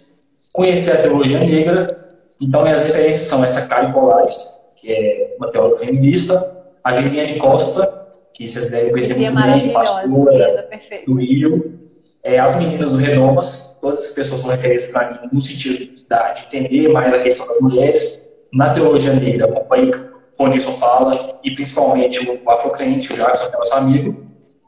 Conhecer 0.51 0.91
a 0.91 1.01
teologia 1.01 1.39
negra. 1.39 1.87
Então, 2.39 2.63
minhas 2.63 2.83
referências 2.83 3.27
são 3.27 3.43
essa 3.43 3.67
Karen 3.67 3.91
Colares, 3.91 4.59
que 4.75 4.91
é 4.91 5.35
uma 5.37 5.49
teóloga 5.49 5.77
feminista, 5.77 6.58
a 6.83 6.93
Viviane 6.93 7.37
Costa, 7.37 8.07
que 8.33 8.47
vocês 8.47 8.71
devem 8.71 8.91
conhecer 8.91 9.17
muito 9.17 9.41
bem, 9.41 9.73
pastora 9.73 10.07
do 11.05 11.15
Rio, 11.15 11.79
é, 12.23 12.39
as 12.39 12.57
meninas 12.57 12.91
do 12.91 12.97
Renomas, 12.97 13.77
todas 13.79 13.99
essas 13.99 14.13
pessoas 14.13 14.41
são 14.41 14.49
referências 14.49 14.91
para 14.91 15.11
mim 15.11 15.29
no 15.31 15.41
sentido 15.41 15.77
de, 15.77 15.87
de 15.87 16.57
entender 16.57 16.89
mais 16.89 17.13
a 17.13 17.19
questão 17.19 17.47
das 17.47 17.59
mulheres. 17.61 18.33
Na 18.51 18.71
teologia 18.71 19.13
negra, 19.13 19.45
acompanhei 19.45 19.91
o 19.91 20.43
Ronilson 20.43 20.71
fala, 20.73 21.39
e 21.43 21.51
principalmente 21.51 22.19
o 22.19 22.49
afrocrente, 22.49 23.13
o 23.13 23.15
Jackson, 23.15 23.49
que 23.49 23.55
é 23.55 23.57
nosso 23.57 23.73
amigo, 23.75 24.25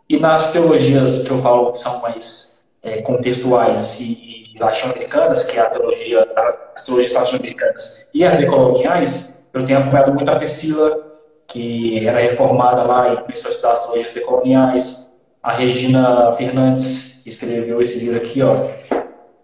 e 0.07 0.19
nas 0.19 0.51
teologias 0.51 1.23
que 1.23 1.31
eu 1.31 1.37
falo 1.37 1.71
que 1.71 1.79
são 1.79 2.01
mais 2.01 2.67
é, 2.83 3.01
contextuais 3.01 3.99
e, 4.01 4.53
e 4.53 4.59
latino-americanas, 4.59 5.45
que 5.45 5.57
é 5.57 5.61
a 5.61 5.69
teologia, 5.69 6.27
as 6.75 6.85
teologias 6.85 7.13
latino-americanas 7.13 8.09
e 8.13 8.23
as 8.23 8.37
decoloniais, 8.37 9.47
eu 9.53 9.65
tenho 9.65 9.79
acompanhado 9.79 10.13
muito 10.13 10.29
a 10.29 10.35
Priscila, 10.35 11.10
que 11.51 12.07
era 12.07 12.19
reformada 12.19 12.83
lá 12.83 13.13
e 13.13 13.17
começou 13.17 13.49
a 13.49 13.51
estudar 13.51 13.73
as 13.73 13.83
teologias 13.83 14.13
decoloniais, 14.13 15.09
a 15.43 15.51
Regina 15.51 16.31
Fernandes, 16.33 17.21
que 17.23 17.29
escreveu 17.29 17.81
esse 17.81 17.99
livro 17.99 18.17
aqui, 18.17 18.41
ó, 18.41 18.67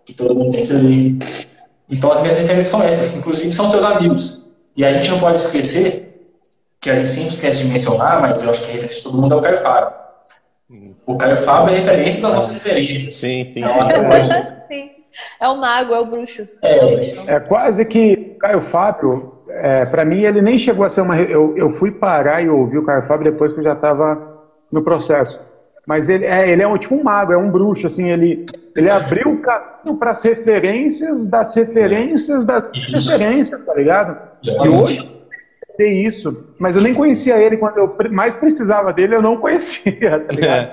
que 0.05 0.13
todo 0.13 0.33
mundo 0.33 0.53
tem 0.53 0.65
que 0.65 0.71
ler. 0.71 1.17
Então 1.89 2.11
as 2.11 2.21
minhas 2.21 2.37
referências 2.37 2.67
são 2.67 2.83
essas, 2.83 3.17
inclusive 3.17 3.51
são 3.51 3.69
seus 3.69 3.83
amigos. 3.83 4.45
E 4.75 4.85
a 4.85 4.91
gente 4.91 5.09
não 5.09 5.19
pode 5.19 5.37
esquecer, 5.37 6.29
que 6.79 6.89
a 6.89 6.95
gente 6.95 7.09
sempre 7.09 7.31
esquece 7.31 7.63
de 7.63 7.69
mencionar, 7.69 8.21
mas 8.21 8.41
eu 8.41 8.49
acho 8.51 8.63
que 8.63 8.69
a 8.69 8.73
referência 8.73 8.97
de 8.97 9.03
todo 9.03 9.21
mundo 9.21 9.33
é 9.33 9.37
o 9.37 9.41
Caio 9.41 9.57
Fábio. 9.57 9.93
O 11.05 11.17
Caio 11.17 11.37
Fábio 11.37 11.73
é 11.73 11.77
referência 11.77 12.21
das 12.21 12.33
nossas 12.33 12.53
referências. 12.53 13.15
Sim, 13.15 13.49
sim. 13.49 13.63
É, 13.63 14.23
sim. 14.67 14.91
é 15.39 15.47
o 15.47 15.57
mago, 15.57 15.93
é 15.93 15.99
o 15.99 16.05
bruxo. 16.05 16.47
É, 16.63 17.35
é 17.35 17.39
quase 17.39 17.83
que 17.85 18.33
o 18.35 18.39
Caio 18.39 18.61
Fábio, 18.61 19.36
é, 19.61 19.85
para 19.85 20.05
mim, 20.05 20.23
ele 20.23 20.41
nem 20.41 20.57
chegou 20.57 20.85
a 20.85 20.89
ser 20.89 21.01
uma. 21.01 21.17
Eu, 21.19 21.55
eu 21.57 21.69
fui 21.71 21.91
parar 21.91 22.41
e 22.41 22.49
ouvir 22.49 22.77
o 22.77 22.85
Caio 22.85 23.07
Fábio 23.07 23.31
depois 23.31 23.53
que 23.53 23.59
eu 23.59 23.63
já 23.63 23.73
estava 23.73 24.37
no 24.71 24.81
processo. 24.81 25.39
Mas 25.85 26.09
ele 26.09 26.25
é, 26.25 26.49
ele 26.49 26.61
é 26.61 26.67
um, 26.67 26.77
tipo 26.77 26.95
um 26.95 27.03
mago, 27.03 27.31
é 27.31 27.37
um 27.37 27.49
bruxo, 27.49 27.87
assim, 27.87 28.09
ele, 28.09 28.45
ele 28.75 28.89
abriu 28.89 29.31
o 29.31 29.37
caminho 29.37 29.97
para 29.97 30.11
as 30.11 30.21
referências 30.21 31.27
das 31.27 31.55
referências 31.55 32.45
das 32.45 32.67
isso. 32.75 33.09
referências, 33.11 33.65
tá 33.65 33.73
ligado? 33.73 34.17
E 34.43 34.67
hoje 34.67 35.17
ter 35.77 35.89
isso, 35.89 36.45
mas 36.57 36.75
eu 36.75 36.81
nem 36.81 36.93
conhecia 36.93 37.37
ele 37.37 37.55
quando 37.55 37.77
eu 37.77 37.95
mais 38.11 38.35
precisava 38.35 38.91
dele, 38.91 39.15
eu 39.15 39.21
não 39.21 39.37
conhecia, 39.37 40.19
tá 40.19 40.33
ligado? 40.33 40.71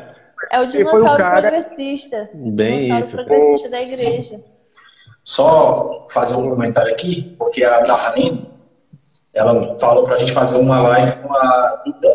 É, 0.51 0.57
é 0.57 0.61
o 0.61 0.67
dinossauro 0.67 1.05
um 1.05 1.17
cara... 1.17 1.51
progressista. 1.51 2.31
Bem 2.35 2.87
dinossauro 2.87 3.01
isso. 3.01 3.17
progressista 3.25 3.71
da 3.71 3.83
igreja. 3.83 4.41
Só 5.23 6.07
fazer 6.11 6.35
um 6.35 6.51
comentário 6.51 6.93
aqui, 6.93 7.35
porque 7.39 7.63
a 7.65 7.81
Darlene, 7.81 8.51
ela 9.35 9.77
falou 9.79 10.05
pra 10.05 10.17
gente 10.17 10.33
fazer 10.33 10.57
uma 10.57 10.81
live 10.83 11.13
com 11.19 11.35
a 11.35 11.83
Duda, 11.85 12.15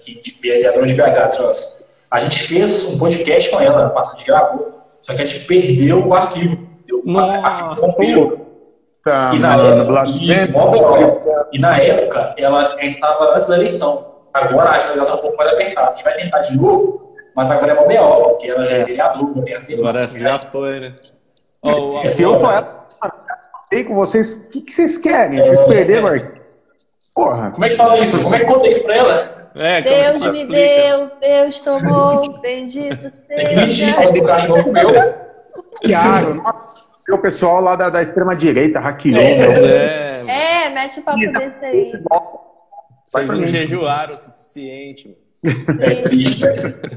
de 0.00 0.38
vereadora 0.40 0.86
de 0.86 0.94
BH 0.94 1.36
Trans. 1.36 1.84
A 2.10 2.20
gente 2.20 2.42
fez 2.44 2.94
um 2.94 2.98
podcast 2.98 3.50
com 3.50 3.60
ela, 3.60 3.90
passa 3.90 4.16
de 4.16 4.24
gravou, 4.24 4.80
só 5.02 5.14
que 5.14 5.22
a 5.22 5.24
gente 5.26 5.44
perdeu 5.46 6.06
o 6.06 6.14
arquivo. 6.14 6.64
O 7.04 7.18
arquivo 7.18 7.80
rompeu. 7.80 8.44
Tá, 9.04 9.32
e, 9.34 9.38
na 9.38 9.56
época, 9.56 10.04
isso, 10.04 10.58
e 11.52 11.58
na 11.58 11.76
época, 11.76 12.34
ela 12.38 12.74
estava 12.80 13.36
antes 13.36 13.48
da 13.48 13.56
eleição. 13.56 14.14
Agora 14.32 14.70
a 14.70 14.76
agenda 14.76 15.02
está 15.02 15.14
um 15.14 15.18
pouco 15.18 15.36
mais 15.36 15.52
apertada. 15.52 15.88
A 15.88 15.90
gente 15.90 16.04
vai 16.04 16.14
tentar 16.14 16.38
de 16.38 16.56
novo, 16.56 17.14
mas 17.36 17.50
agora 17.50 17.72
é 17.72 17.74
uma 17.74 17.86
BO, 17.86 18.30
porque 18.30 18.48
ela 18.48 18.64
já 18.64 18.76
é 18.76 18.84
vereadora, 18.84 19.42
tem 19.42 19.54
as 19.54 19.70
Agora 19.70 20.06
já 20.06 20.38
foi, 20.38 20.80
né? 20.80 20.94
Oh, 21.60 22.02
Se 22.06 22.22
eu 22.22 22.40
for 22.40 22.64
aí 23.72 23.84
com 23.84 23.94
vocês, 23.94 24.34
o 24.34 24.48
que, 24.48 24.62
que 24.62 24.72
vocês 24.72 24.96
querem? 24.96 25.40
Vocês 25.40 25.60
é, 25.60 25.64
perderam 25.64 26.08
é. 26.08 26.43
Porra. 27.14 27.50
Como 27.52 27.64
é 27.64 27.68
que 27.68 27.76
fala 27.76 27.98
isso? 27.98 28.22
Como 28.22 28.34
é 28.34 28.40
que 28.40 28.46
conta 28.46 28.68
isso 28.68 28.84
pra 28.84 28.94
ela? 28.96 29.50
É, 29.54 29.82
Deus 29.82 30.32
me 30.32 30.46
deu, 30.46 31.10
Deus 31.20 31.60
tomou, 31.60 32.40
bendito 32.40 33.02
seja. 33.02 33.22
Tem 33.28 33.46
que 33.46 33.54
mentir, 33.54 34.12
do 34.12 34.24
cachorro 34.24 34.72
meu. 34.72 34.90
Claro, 35.80 36.42
o 37.08 37.18
pessoal 37.18 37.60
lá 37.60 37.76
da, 37.76 37.88
da 37.88 38.02
extrema-direita 38.02 38.80
hackeou. 38.80 39.20
É, 39.20 40.24
é, 40.26 40.70
mete 40.70 40.98
o 40.98 41.02
papo 41.04 41.18
desse 41.20 41.64
aí. 41.64 41.92
Vocês 43.06 43.28
não 43.28 43.44
jejuaram 43.44 44.14
o 44.14 44.18
suficiente. 44.18 45.16
É 45.80 46.00
triste, 46.00 46.44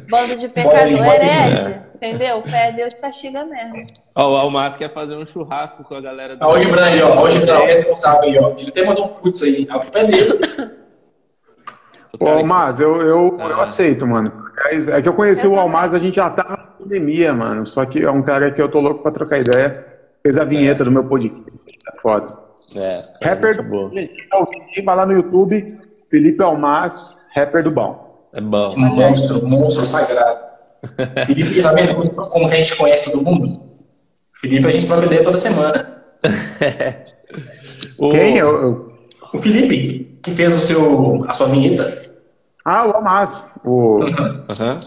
Bando 0.10 0.36
de 0.36 0.48
pecador 0.48 0.80
herege. 0.80 1.88
Entendeu? 1.96 2.44
Fé 2.44 2.72
Deus 2.72 2.94
castiga 2.94 3.44
mesmo. 3.44 3.88
Ó, 4.16 4.34
o 4.34 4.38
Almas 4.38 4.78
quer 4.78 4.90
fazer 4.90 5.16
um 5.16 5.26
churrasco 5.26 5.84
com 5.84 5.96
a 5.96 6.02
galera 6.02 6.36
do. 6.36 6.46
Ó, 6.46 6.54
o 6.54 6.60
Gibran 6.60 6.86
aí, 6.86 7.02
ó. 7.02 7.24
O 7.24 7.30
Gibran 7.30 7.60
é 7.60 7.66
responsável 7.66 8.22
aí, 8.22 8.38
ó. 8.38 8.54
Ele 8.58 8.70
até 8.70 8.86
mandou 8.86 9.06
um 9.06 9.08
putz 9.10 9.42
aí. 9.42 9.68
A 9.70 9.80
culpa 9.80 10.00
é 10.00 10.04
dele. 10.06 10.40
Ô, 12.20 12.28
Almas, 12.30 12.80
eu, 12.80 13.02
eu, 13.02 13.38
ah. 13.40 13.46
eu 13.46 13.62
aceito, 13.62 14.06
mano. 14.06 14.32
É 14.92 15.02
que 15.02 15.10
eu 15.10 15.14
conheci 15.14 15.48
o 15.48 15.60
Almas, 15.60 15.94
a 15.94 16.00
gente 16.00 16.16
já 16.16 16.30
tá 16.30 16.44
na 16.48 16.58
pandemia, 16.58 17.34
mano. 17.34 17.66
Só 17.66 17.84
que 17.86 18.04
é 18.04 18.12
um 18.12 18.22
cara 18.22 18.52
que 18.52 18.62
eu 18.62 18.70
tô 18.70 18.80
louco 18.80 19.02
pra 19.02 19.12
trocar 19.12 19.40
ideia. 19.40 19.86
Fez 20.22 20.38
a 20.38 20.44
vinheta 20.44 20.84
é. 20.84 20.86
do 20.86 20.92
meu 20.92 21.04
podcast. 21.04 21.52
É 21.88 22.00
foda. 22.00 22.48
É, 22.76 23.00
é 23.22 23.30
rapper 23.30 23.58
do 23.58 23.64
bom. 23.64 23.92
Vai 24.84 24.96
lá 24.96 25.06
no 25.06 25.14
YouTube, 25.14 25.80
Felipe 26.10 26.44
Almas, 26.44 27.20
rapper 27.36 27.64
do 27.64 27.72
bom. 27.72 28.07
É 28.34 28.42
bom. 28.42 28.76
Um 28.76 28.96
monstro, 28.96 29.48
monstro 29.48 29.86
sagrado. 29.86 30.40
Felipe, 31.26 31.62
vendo 31.62 32.16
como 32.16 32.46
a 32.46 32.56
gente 32.56 32.76
conhece 32.76 33.12
todo 33.12 33.26
mundo? 33.26 33.62
Felipe, 34.34 34.68
a 34.68 34.72
gente 34.72 34.88
troca 34.88 35.06
ideia 35.06 35.24
toda 35.24 35.38
semana. 35.38 36.04
Quem? 37.98 38.38
Eu, 38.38 38.62
eu... 38.62 38.98
O 39.34 39.40
Felipe, 39.40 40.20
que 40.24 40.32
fez 40.32 40.56
o 40.56 40.60
seu, 40.60 41.26
a 41.28 41.34
sua 41.34 41.48
vinheta. 41.48 42.08
Ah, 42.64 42.88
o 42.88 42.92
Almas. 42.92 43.46
O... 43.64 44.00
Uhum. 44.00 44.06
Uhum. 44.06 44.80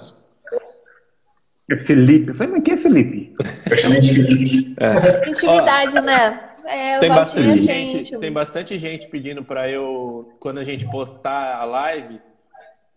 É 1.71 1.77
Felipe. 1.77 2.29
Eu 2.29 2.35
falei, 2.35 2.53
mas 2.55 2.63
quem 2.65 2.75
é 2.75 2.77
Felipe? 2.77 3.35
Eu 3.71 3.77
chamei 3.77 4.01
de 4.01 4.15
Felipe. 4.15 4.75
É. 4.79 5.29
Intimidade, 5.29 5.99
Ó, 5.99 6.03
né? 6.03 6.41
É, 6.67 6.99
tem, 6.99 7.09
bastante 7.09 7.63
gente, 7.63 8.19
tem 8.19 8.33
bastante 8.33 8.79
gente 8.79 9.09
pedindo 9.09 9.43
para 9.43 9.69
eu, 9.69 10.33
quando 10.39 10.59
a 10.59 10.65
gente 10.65 10.89
postar 10.91 11.57
a 11.57 11.65
live, 11.65 12.21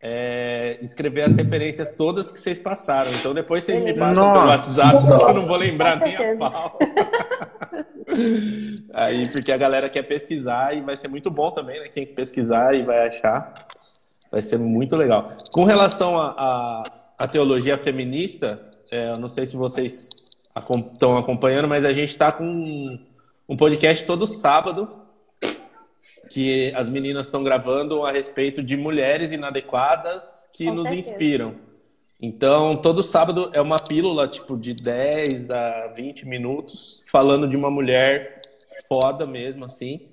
é, 0.05 0.77
escrever 0.81 1.21
as 1.21 1.37
referências 1.37 1.93
todas 1.93 2.29
que 2.29 2.37
vocês 2.37 2.59
passaram. 2.59 3.09
Então 3.11 3.33
depois 3.33 3.63
vocês 3.63 3.81
me 3.81 3.93
passam 3.93 4.13
Nossa. 4.13 4.33
pelo 4.33 4.49
WhatsApp, 4.49 4.97
eu 5.29 5.33
não 5.33 5.47
vou 5.47 5.55
lembrar 5.55 5.97
nem 5.97 6.13
a 6.13 6.35
pau. 6.35 6.77
Aí, 8.93 9.29
porque 9.29 9.53
a 9.53 9.57
galera 9.57 9.89
quer 9.89 10.03
pesquisar 10.03 10.75
e 10.75 10.81
vai 10.81 10.97
ser 10.97 11.07
muito 11.07 11.31
bom 11.31 11.51
também, 11.51 11.79
né? 11.79 11.87
Quem 11.87 12.05
pesquisar 12.05 12.75
e 12.75 12.83
vai 12.83 13.07
achar, 13.07 13.65
vai 14.29 14.41
ser 14.41 14.59
muito 14.59 14.97
legal. 14.97 15.31
Com 15.53 15.63
relação 15.63 16.19
a 16.19 16.83
teologia 17.31 17.77
feminista, 17.77 18.59
é, 18.91 19.11
eu 19.11 19.17
não 19.17 19.29
sei 19.29 19.47
se 19.47 19.55
vocês 19.55 20.09
estão 20.91 21.17
acompanhando, 21.17 21.69
mas 21.69 21.85
a 21.85 21.93
gente 21.93 22.09
está 22.09 22.29
com 22.29 22.43
um, 22.43 22.99
um 23.47 23.55
podcast 23.55 24.05
todo 24.05 24.27
sábado 24.27 25.02
que 26.33 26.73
as 26.73 26.89
meninas 26.89 27.27
estão 27.27 27.43
gravando 27.43 28.03
a 28.03 28.11
respeito 28.11 28.63
de 28.63 28.75
mulheres 28.75 29.31
inadequadas 29.31 30.49
que 30.51 30.65
Com 30.65 30.73
nos 30.73 30.89
certeza. 30.89 31.11
inspiram. 31.11 31.55
Então, 32.19 32.75
todo 32.75 33.03
sábado 33.03 33.51
é 33.53 33.61
uma 33.61 33.77
pílula, 33.77 34.27
tipo, 34.27 34.57
de 34.57 34.73
10 34.73 35.51
a 35.51 35.93
20 35.95 36.27
minutos, 36.27 37.03
falando 37.11 37.47
de 37.47 37.55
uma 37.55 37.69
mulher 37.69 38.33
foda 38.89 39.27
mesmo, 39.27 39.63
assim. 39.63 40.07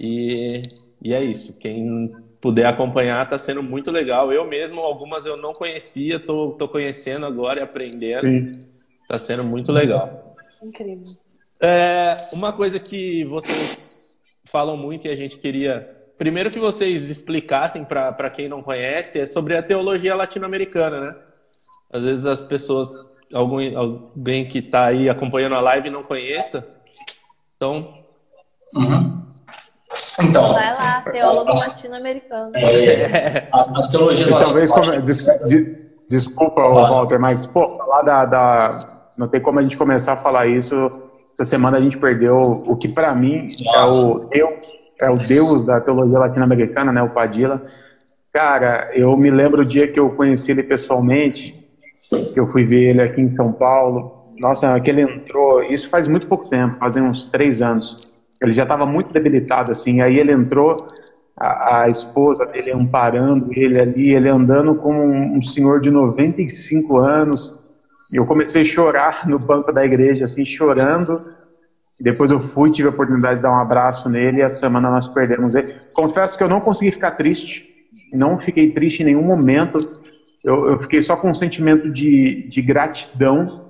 E, 0.00 0.60
e 1.00 1.14
é 1.14 1.22
isso. 1.22 1.56
Quem 1.56 2.10
puder 2.40 2.66
acompanhar, 2.66 3.28
tá 3.28 3.38
sendo 3.38 3.62
muito 3.62 3.92
legal. 3.92 4.32
Eu 4.32 4.44
mesmo, 4.44 4.80
algumas 4.80 5.24
eu 5.24 5.36
não 5.36 5.52
conhecia, 5.52 6.18
tô, 6.18 6.56
tô 6.58 6.66
conhecendo 6.66 7.26
agora 7.26 7.60
e 7.60 7.62
aprendendo. 7.62 8.26
Sim. 8.26 8.58
Tá 9.06 9.20
sendo 9.20 9.44
muito 9.44 9.70
legal. 9.70 10.24
Incrível. 10.60 11.06
É, 11.60 12.28
uma 12.32 12.52
coisa 12.52 12.80
que 12.80 13.24
vocês 13.26 14.03
falam 14.54 14.76
muito 14.76 15.08
e 15.08 15.10
a 15.10 15.16
gente 15.16 15.36
queria. 15.38 15.90
Primeiro 16.16 16.48
que 16.48 16.60
vocês 16.60 17.10
explicassem 17.10 17.84
para 17.84 18.30
quem 18.30 18.48
não 18.48 18.62
conhece 18.62 19.18
é 19.20 19.26
sobre 19.26 19.56
a 19.56 19.62
teologia 19.64 20.14
latino-americana, 20.14 21.00
né? 21.00 21.16
Às 21.92 22.02
vezes 22.02 22.24
as 22.24 22.40
pessoas, 22.40 22.88
algum, 23.34 23.58
alguém 23.76 24.46
que 24.46 24.58
está 24.60 24.84
aí 24.86 25.08
acompanhando 25.08 25.56
a 25.56 25.60
live 25.60 25.90
não 25.90 26.04
conheça. 26.04 26.64
Então, 27.56 28.04
Uhum. 28.76 29.24
Então, 30.22 30.52
Vai 30.52 30.72
lá, 30.74 31.00
teólogo 31.02 31.50
latino-americano. 31.50 32.52
é, 32.56 33.48
as, 33.52 33.74
as 33.76 33.88
teologias 33.90 34.28
talvez, 34.30 34.70
latino- 34.70 34.94
come- 34.94 35.04
des- 35.04 35.24
de- 35.48 35.76
desculpa. 36.08 36.62
Walter, 36.62 37.18
mas, 37.18 37.44
pô, 37.46 37.76
falar 37.76 38.02
da, 38.02 38.24
da- 38.24 39.10
Não 39.18 39.26
tem 39.28 39.40
como 39.40 39.58
a 39.58 39.62
gente 39.62 39.76
começar 39.76 40.12
a 40.14 40.16
falar 40.16 40.46
isso. 40.46 40.74
Essa 41.34 41.44
semana 41.44 41.78
a 41.78 41.80
gente 41.80 41.98
perdeu 41.98 42.36
o 42.36 42.76
que, 42.76 42.88
para 42.88 43.14
mim, 43.14 43.48
é 43.74 43.82
o 43.82 44.18
Deus, 44.20 44.66
é 45.00 45.10
o 45.10 45.18
Deus 45.18 45.64
da 45.64 45.80
teologia 45.80 46.18
latino-americana, 46.18 46.92
né, 46.92 47.02
o 47.02 47.10
Padilla. 47.10 47.62
Cara, 48.32 48.90
eu 48.94 49.16
me 49.16 49.30
lembro 49.30 49.62
o 49.62 49.64
dia 49.64 49.90
que 49.90 49.98
eu 49.98 50.10
conheci 50.10 50.52
ele 50.52 50.62
pessoalmente, 50.62 51.68
que 52.32 52.38
eu 52.38 52.46
fui 52.46 52.64
ver 52.64 52.90
ele 52.90 53.02
aqui 53.02 53.20
em 53.20 53.34
São 53.34 53.52
Paulo. 53.52 54.28
Nossa, 54.38 54.78
que 54.80 54.90
ele 54.90 55.02
entrou, 55.02 55.62
isso 55.64 55.88
faz 55.88 56.08
muito 56.08 56.26
pouco 56.26 56.48
tempo, 56.48 56.76
fazem 56.76 57.02
uns 57.02 57.26
três 57.26 57.60
anos. 57.60 57.96
Ele 58.40 58.52
já 58.52 58.62
estava 58.62 58.86
muito 58.86 59.12
debilitado, 59.12 59.72
assim. 59.72 60.00
Aí 60.00 60.18
ele 60.18 60.32
entrou, 60.32 60.76
a, 61.36 61.82
a 61.82 61.88
esposa 61.88 62.46
dele 62.46 62.72
amparando 62.72 63.48
ele 63.52 63.80
ali, 63.80 64.14
ele 64.14 64.28
andando 64.28 64.74
como 64.76 65.02
um, 65.02 65.38
um 65.38 65.42
senhor 65.42 65.80
de 65.80 65.90
95 65.90 66.96
anos. 66.98 67.63
E 68.12 68.16
eu 68.16 68.26
comecei 68.26 68.62
a 68.62 68.64
chorar 68.64 69.28
no 69.28 69.38
banco 69.38 69.72
da 69.72 69.84
igreja, 69.84 70.24
assim, 70.24 70.44
chorando. 70.44 71.24
Depois 72.00 72.30
eu 72.30 72.40
fui, 72.40 72.72
tive 72.72 72.88
a 72.88 72.90
oportunidade 72.90 73.36
de 73.36 73.42
dar 73.42 73.52
um 73.52 73.60
abraço 73.60 74.08
nele 74.08 74.38
e 74.38 74.42
essa 74.42 74.58
semana 74.60 74.90
nós 74.90 75.06
perdemos 75.08 75.54
ele. 75.54 75.74
Confesso 75.92 76.36
que 76.36 76.42
eu 76.42 76.48
não 76.48 76.60
consegui 76.60 76.90
ficar 76.90 77.12
triste, 77.12 77.68
não 78.12 78.38
fiquei 78.38 78.72
triste 78.72 79.02
em 79.02 79.06
nenhum 79.06 79.22
momento. 79.22 79.78
Eu, 80.42 80.70
eu 80.70 80.78
fiquei 80.80 81.02
só 81.02 81.16
com 81.16 81.30
um 81.30 81.34
sentimento 81.34 81.90
de, 81.90 82.48
de 82.48 82.60
gratidão 82.60 83.64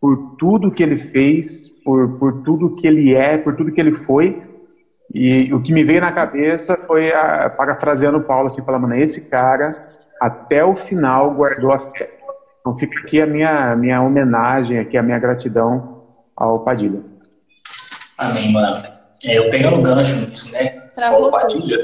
por 0.00 0.36
tudo 0.36 0.70
que 0.70 0.82
ele 0.82 0.96
fez, 0.96 1.68
por, 1.84 2.18
por 2.18 2.42
tudo 2.42 2.74
que 2.76 2.86
ele 2.86 3.14
é, 3.14 3.38
por 3.38 3.56
tudo 3.56 3.72
que 3.72 3.80
ele 3.80 3.94
foi. 3.94 4.42
E 5.12 5.52
o 5.52 5.60
que 5.60 5.72
me 5.72 5.84
veio 5.84 6.00
na 6.00 6.12
cabeça 6.12 6.76
foi, 6.76 7.12
a, 7.12 7.50
parafraseando 7.50 8.20
Paulo, 8.20 8.46
assim, 8.46 8.62
falando, 8.62 8.94
esse 8.94 9.28
cara, 9.28 9.88
até 10.20 10.64
o 10.64 10.74
final, 10.74 11.34
guardou 11.34 11.72
a 11.72 11.78
fé. 11.78 12.10
Então 12.64 12.74
fica 12.78 12.98
aqui 13.00 13.20
a 13.20 13.26
minha, 13.26 13.76
minha 13.76 14.00
homenagem, 14.00 14.78
aqui 14.78 14.96
a 14.96 15.02
minha 15.02 15.18
gratidão 15.18 16.02
ao 16.34 16.60
Padilha. 16.60 17.02
Amém, 18.16 18.50
mano. 18.50 18.82
É, 19.22 19.36
eu 19.36 19.50
pegando 19.50 19.76
o 19.76 19.82
gancho 19.82 20.16
nisso, 20.16 20.50
né? 20.50 20.88
Falou 20.96 21.30
Padilha. 21.30 21.76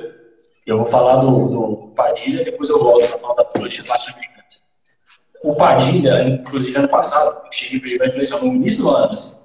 Eu 0.67 0.79
vou 0.79 0.87
falar 0.87 1.17
do, 1.17 1.49
do 1.49 1.77
Padilha, 1.95 2.43
depois 2.43 2.71
eu 2.71 2.83
volto 2.83 3.07
para 3.11 3.19
falar 3.19 3.35
das 3.35 3.53
teologias 3.53 3.87
latino-americanas. 3.89 4.65
O 5.45 5.55
Padilha, 5.55 6.23
inclusive 6.27 6.79
ano 6.79 6.89
passado, 6.89 7.43
eu 7.45 7.53
cheguei 7.53 7.81
pro 7.81 7.89
Gigante 7.89 8.09
e 8.09 8.13
falei 8.13 8.27
assim, 8.27 8.49
no 8.49 8.55
início 8.55 8.83
do 8.83 8.89
ano, 8.89 9.13
assim, 9.13 9.39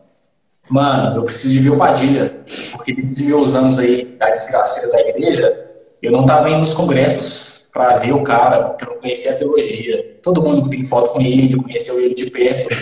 mano, 0.70 1.18
eu 1.18 1.26
preciso 1.26 1.54
de 1.54 1.60
ver 1.60 1.72
o 1.72 1.78
Padilha, 1.78 2.46
porque 2.72 2.94
nesses 2.94 3.26
meus 3.26 3.56
anos 3.56 3.78
aí 3.78 4.06
da 4.06 4.30
desgraceira 4.30 4.90
da 4.90 5.02
igreja, 5.02 5.68
eu 6.02 6.14
não 6.14 6.26
tava 6.26 6.50
indo 6.50 6.60
nos 6.60 6.74
congressos 6.74 7.55
para 7.76 7.98
ver 7.98 8.14
o 8.14 8.24
cara, 8.24 8.70
porque 8.70 8.86
eu 8.86 8.90
não 8.96 9.02
conhecia 9.02 9.34
a 9.34 9.36
teologia. 9.36 10.18
Todo 10.24 10.42
mundo 10.42 10.64
que 10.64 10.78
tem 10.78 10.86
foto 10.86 11.10
com 11.10 11.20
ele, 11.20 11.62
conheceu 11.62 12.00
ele 12.00 12.16
de 12.16 12.32
perto, 12.32 12.74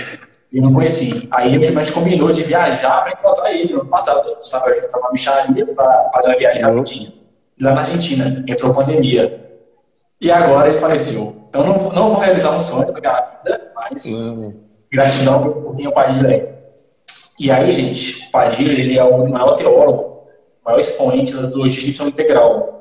eu 0.53 0.61
não 0.61 0.71
conheci. 0.71 1.27
Aí 1.31 1.55
a 1.55 1.59
gente 1.59 1.91
combinou 1.91 2.31
de 2.31 2.43
viajar 2.43 3.01
para 3.01 3.13
encontrar 3.13 3.51
ele 3.51 3.73
no 3.73 3.81
ano 3.81 3.89
passado. 3.89 4.29
Gente 4.29 4.43
estava 4.43 4.71
junto 4.71 4.95
uma 4.99 5.11
micharia 5.11 5.65
para 5.65 6.11
fazer 6.13 6.27
uma 6.27 6.37
viagem 6.37 6.61
rapidinha. 6.61 7.13
Lá 7.59 7.73
na 7.73 7.81
Argentina, 7.81 8.45
entrou 8.47 8.71
a 8.71 8.75
pandemia. 8.75 9.49
E 10.21 10.29
agora 10.29 10.69
ele 10.69 10.77
faleceu. 10.77 11.43
Então 11.49 11.65
não, 11.65 11.91
não 11.91 12.09
vou 12.09 12.19
realizar 12.19 12.55
um 12.55 12.59
sonho 12.59 12.93
da 12.93 12.99
minha 12.99 13.39
vida, 13.43 13.71
mas 13.75 14.61
gratidão 14.91 15.41
por 15.41 15.75
quem 15.75 15.85
é 15.85 15.89
o 15.89 15.91
Padilha. 15.91 16.55
E 17.39 17.49
aí, 17.49 17.71
gente, 17.71 18.27
o 18.27 18.31
Padilha 18.31 18.73
ele 18.73 18.95
é 18.95 19.03
o 19.03 19.27
maior 19.27 19.55
teólogo, 19.55 20.27
o 20.63 20.65
maior 20.65 20.79
expoente 20.79 21.33
da 21.33 21.47
teologia 21.47 21.91
de 21.91 22.03
integral. 22.03 22.72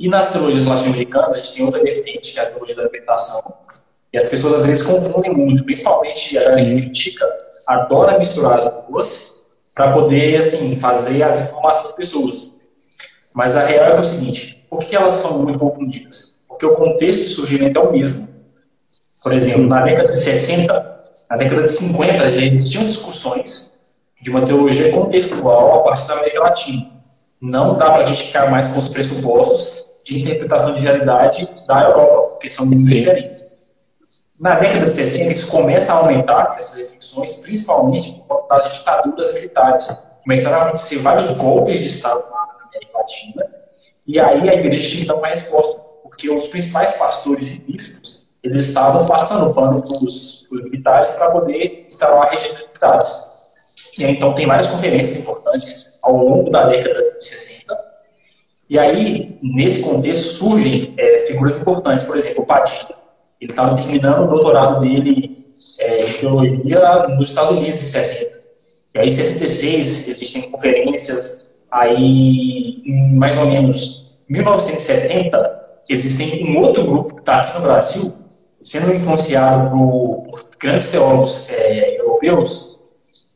E 0.00 0.08
nas 0.08 0.32
teologias 0.32 0.64
latino-americanas, 0.64 1.36
a 1.36 1.40
gente 1.42 1.52
tem 1.52 1.62
outra 1.62 1.82
vertente, 1.82 2.32
que 2.32 2.40
é 2.40 2.42
a 2.42 2.46
teologia 2.46 2.74
da 2.74 2.84
libertação. 2.84 3.42
E 4.10 4.16
as 4.16 4.30
pessoas 4.30 4.62
às 4.62 4.66
vezes 4.66 4.82
confundem 4.82 5.30
muito, 5.30 5.62
principalmente 5.62 6.38
a 6.38 6.44
galera 6.44 6.64
que 6.64 6.74
critica, 6.74 7.30
adora 7.66 8.18
misturar 8.18 8.60
as 8.60 8.86
duas 8.88 9.46
para 9.74 9.92
poder, 9.92 10.36
assim, 10.36 10.74
fazer 10.76 11.22
a 11.22 11.28
desinformação 11.28 11.82
das 11.82 11.92
pessoas. 11.92 12.54
Mas 13.34 13.54
a 13.54 13.66
real 13.66 13.88
é, 13.88 13.90
que 13.90 13.96
é 13.98 14.00
o 14.00 14.04
seguinte: 14.04 14.66
por 14.70 14.78
que 14.78 14.96
elas 14.96 15.12
são 15.12 15.42
muito 15.42 15.58
confundidas? 15.58 16.40
Porque 16.48 16.64
o 16.64 16.72
contexto 16.72 17.20
de 17.20 17.28
surgimento 17.28 17.78
é 17.78 17.82
o 17.82 17.92
mesmo. 17.92 18.26
Por 19.22 19.34
exemplo, 19.34 19.66
na 19.66 19.82
década 19.82 20.14
de 20.14 20.20
60, 20.20 21.04
na 21.28 21.36
década 21.36 21.64
de 21.64 21.72
50, 21.72 22.30
já 22.30 22.46
existiam 22.46 22.84
discussões 22.84 23.78
de 24.22 24.30
uma 24.30 24.46
teologia 24.46 24.90
contextual 24.92 25.78
a 25.78 25.82
partir 25.82 26.08
da 26.08 26.14
América 26.14 26.40
Latina. 26.40 26.90
Não 27.38 27.76
dá 27.76 27.90
para 27.90 28.02
a 28.02 28.04
gente 28.04 28.22
ficar 28.22 28.50
mais 28.50 28.66
com 28.68 28.78
os 28.78 28.88
pressupostos 28.88 29.89
de 30.04 30.18
interpretação 30.18 30.74
de 30.74 30.80
realidade 30.80 31.48
da 31.66 31.82
Europa, 31.82 32.28
porque 32.30 32.50
são 32.50 32.66
muito 32.66 32.84
diferentes. 32.86 33.66
Na 34.38 34.54
década 34.54 34.86
de 34.86 34.94
60, 34.94 35.32
isso 35.32 35.50
começa 35.50 35.92
a 35.92 35.96
aumentar, 35.96 36.54
essas 36.56 36.78
reflexões, 36.78 37.34
principalmente 37.40 38.12
por 38.12 38.38
conta 38.38 38.56
das 38.56 38.78
ditaduras 38.78 39.34
militares. 39.34 40.08
Começaram 40.22 40.60
a 40.60 40.68
acontecer 40.68 40.96
vários 40.98 41.30
golpes 41.36 41.80
de 41.80 41.88
Estado 41.88 42.24
na 42.30 42.66
América 42.66 42.98
Latina, 42.98 43.46
e 44.06 44.18
aí 44.18 44.48
a 44.48 44.54
igreja 44.54 44.88
tinha 44.88 45.02
que 45.02 45.08
dar 45.08 45.16
uma 45.16 45.28
resposta, 45.28 45.82
porque 46.02 46.30
os 46.30 46.46
principais 46.46 46.94
pastores 46.94 47.58
e 47.58 47.62
bispos, 47.62 48.28
eles 48.42 48.68
estavam 48.68 49.06
passando 49.06 49.52
pano 49.52 49.82
para 49.82 50.04
os 50.04 50.48
militares 50.50 51.10
para 51.10 51.30
poder 51.30 51.86
instalar 51.88 52.26
a 52.26 52.30
regime 52.30 52.56
militares. 52.56 53.30
E 53.98 54.04
aí, 54.04 54.12
então, 54.14 54.34
tem 54.34 54.46
várias 54.46 54.66
conferências 54.66 55.18
importantes 55.18 55.98
ao 56.00 56.16
longo 56.16 56.50
da 56.50 56.66
década 56.66 57.16
de 57.18 57.24
60, 57.24 57.76
e 58.70 58.78
aí, 58.78 59.36
nesse 59.42 59.82
contexto, 59.82 60.34
surgem 60.34 60.94
é, 60.96 61.18
figuras 61.26 61.60
importantes, 61.60 62.04
por 62.04 62.16
exemplo, 62.16 62.44
o 62.44 62.46
Padilha. 62.46 62.94
Ele 63.40 63.50
estava 63.50 63.74
terminando 63.74 64.22
o 64.22 64.28
doutorado 64.28 64.78
dele 64.78 65.44
é, 65.76 66.04
em 66.04 66.12
teologia 66.12 67.08
nos 67.08 67.30
Estados 67.30 67.50
Unidos, 67.50 67.82
em 67.82 67.88
60. 67.88 68.40
E 68.94 69.00
aí, 69.00 69.08
em 69.08 69.10
66, 69.10 70.06
existem 70.06 70.42
conferências. 70.42 71.48
Aí, 71.68 72.80
em 72.86 73.16
mais 73.16 73.36
ou 73.38 73.46
menos 73.46 74.14
1970, 74.28 75.80
existem 75.88 76.48
um 76.48 76.60
outro 76.60 76.84
grupo 76.84 77.16
que 77.16 77.22
está 77.22 77.40
aqui 77.40 77.58
no 77.58 77.64
Brasil, 77.64 78.12
sendo 78.62 78.94
influenciado 78.94 79.68
por, 79.70 80.28
por 80.30 80.48
grandes 80.60 80.88
teólogos 80.88 81.50
é, 81.50 82.00
europeus, 82.00 82.80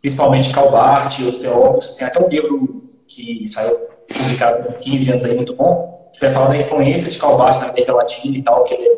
principalmente 0.01 0.55
Calbart 0.55 1.19
e 1.19 1.25
outros 1.25 1.43
teólogos. 1.43 1.89
Tem 1.97 2.07
até 2.07 2.25
um 2.25 2.29
livro 2.29 2.85
que 3.09 3.49
saiu 3.49 3.94
publicado 4.09 4.63
há 4.63 4.67
uns 4.67 4.77
15 4.77 5.13
anos 5.13 5.25
aí, 5.25 5.35
muito 5.35 5.55
bom, 5.55 6.11
que 6.13 6.21
vai 6.21 6.31
falar 6.31 6.49
da 6.49 6.57
influência 6.57 7.11
de 7.11 7.19
Calbart 7.19 7.61
na 7.61 7.69
América 7.69 7.95
Latina 7.95 8.37
e 8.37 8.43
tal, 8.43 8.65
que 8.65 8.75
ele 8.75 8.89
é 8.89 8.97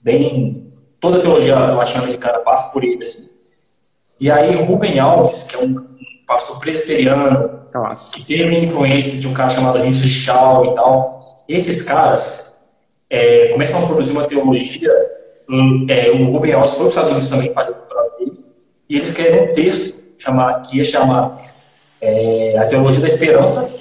bem. 0.00 0.66
Toda 1.00 1.18
a 1.18 1.20
teologia 1.20 1.56
latino-americana 1.56 2.38
passa 2.38 2.72
por 2.72 2.82
ele. 2.82 3.02
Assim. 3.02 3.30
E 4.18 4.30
aí, 4.30 4.56
Rubem 4.62 4.98
Alves, 4.98 5.44
que 5.44 5.56
é 5.56 5.58
um 5.58 5.74
pastor 6.26 6.58
presbiteriano, 6.58 7.60
que 8.12 8.24
teve 8.24 8.58
influência 8.58 9.18
de 9.18 9.26
um 9.26 9.34
cara 9.34 9.50
chamado 9.50 9.78
Richard 9.78 10.08
Shaw 10.08 10.72
e 10.72 10.74
tal, 10.74 11.44
esses 11.48 11.82
caras 11.82 12.58
é, 13.10 13.48
começam 13.48 13.82
a 13.82 13.86
produzir 13.86 14.12
uma 14.12 14.24
teologia. 14.24 14.90
é, 15.88 16.10
o 16.10 16.30
Rubem 16.30 16.52
Alves 16.52 16.72
foi 16.72 16.80
para 16.80 16.88
os 16.88 16.94
Estados 16.94 17.10
Unidos 17.10 17.28
também 17.28 17.52
fazer 17.52 17.72
o 17.72 17.74
doutorado 17.74 18.18
dele, 18.18 18.44
e 18.88 18.96
eles 18.96 19.10
escrevem 19.10 19.50
um 19.50 19.52
texto 19.52 20.02
que 20.70 20.78
ia 20.78 20.84
chamar 20.84 21.52
é, 22.00 22.56
A 22.58 22.66
Teologia 22.66 23.00
da 23.00 23.08
Esperança, 23.08 23.74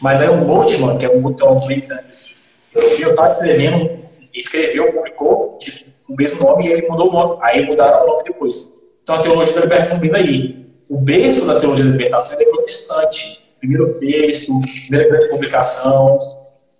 mas 0.00 0.20
aí 0.20 0.28
o 0.28 0.44
Boltzmann, 0.44 0.98
que 0.98 1.06
é 1.06 1.10
um 1.10 1.24
outro 1.24 1.48
assim, 1.48 2.36
europeu, 2.74 3.10
está 3.10 3.26
escrevendo, 3.26 3.98
escreveu, 4.34 4.92
publicou 4.92 5.58
de, 5.60 5.86
o 6.08 6.14
mesmo 6.14 6.42
nome 6.42 6.66
e 6.66 6.72
ele 6.72 6.88
mudou 6.88 7.08
o 7.08 7.12
nome. 7.12 7.38
Aí 7.42 7.64
mudaram 7.64 8.04
o 8.04 8.06
nome 8.06 8.24
depois. 8.24 8.82
Então 9.02 9.16
a 9.16 9.22
teologia 9.22 9.54
da 9.54 9.60
libertação 9.62 9.98
vem 9.98 10.10
daí. 10.10 10.66
O 10.88 10.98
berço 10.98 11.46
da 11.46 11.58
teologia 11.58 11.84
da 11.84 11.90
libertação 11.90 12.40
é 12.40 12.44
protestante, 12.44 13.42
primeiro 13.58 13.94
texto, 13.94 14.60
primeira 14.86 15.08
grande 15.08 15.28
publicação, 15.28 16.18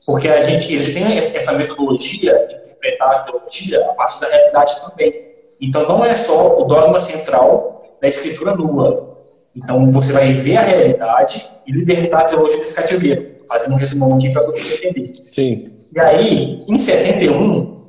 porque 0.05 0.29
a 0.29 0.43
gente, 0.43 0.73
eles 0.73 0.95
têm 0.95 1.19
essa 1.19 1.53
metodologia 1.53 2.47
de 2.47 2.55
interpretar 2.55 3.17
a 3.17 3.19
teologia 3.21 3.85
a 3.87 3.95
partir 3.95 4.21
da 4.21 4.29
realidade 4.29 4.81
também. 4.89 5.27
Então 5.61 5.89
não 5.89 6.05
é 6.05 6.15
só 6.15 6.61
o 6.61 6.65
dogma 6.65 7.01
central 7.01 7.97
da 8.01 8.07
escritura 8.07 8.55
nua. 8.55 9.16
Então 9.57 9.91
você 9.91 10.13
vai 10.13 10.35
ver 10.35 10.59
a 10.59 10.63
realidade 10.63 11.47
e 11.67 11.73
libertar 11.73 12.21
a 12.21 12.25
teologia 12.25 12.59
desse 12.59 12.75
cativeiro. 12.75 13.37
Fazendo 13.49 13.73
um 13.73 13.77
resumão 13.77 14.15
aqui 14.15 14.31
para 14.31 14.43
todo 14.43 14.59
mundo 14.59 14.73
entender. 14.73 15.13
Sim. 15.25 15.71
E 15.93 16.01
aí, 16.01 16.65
em 16.69 16.77
71, 16.77 17.81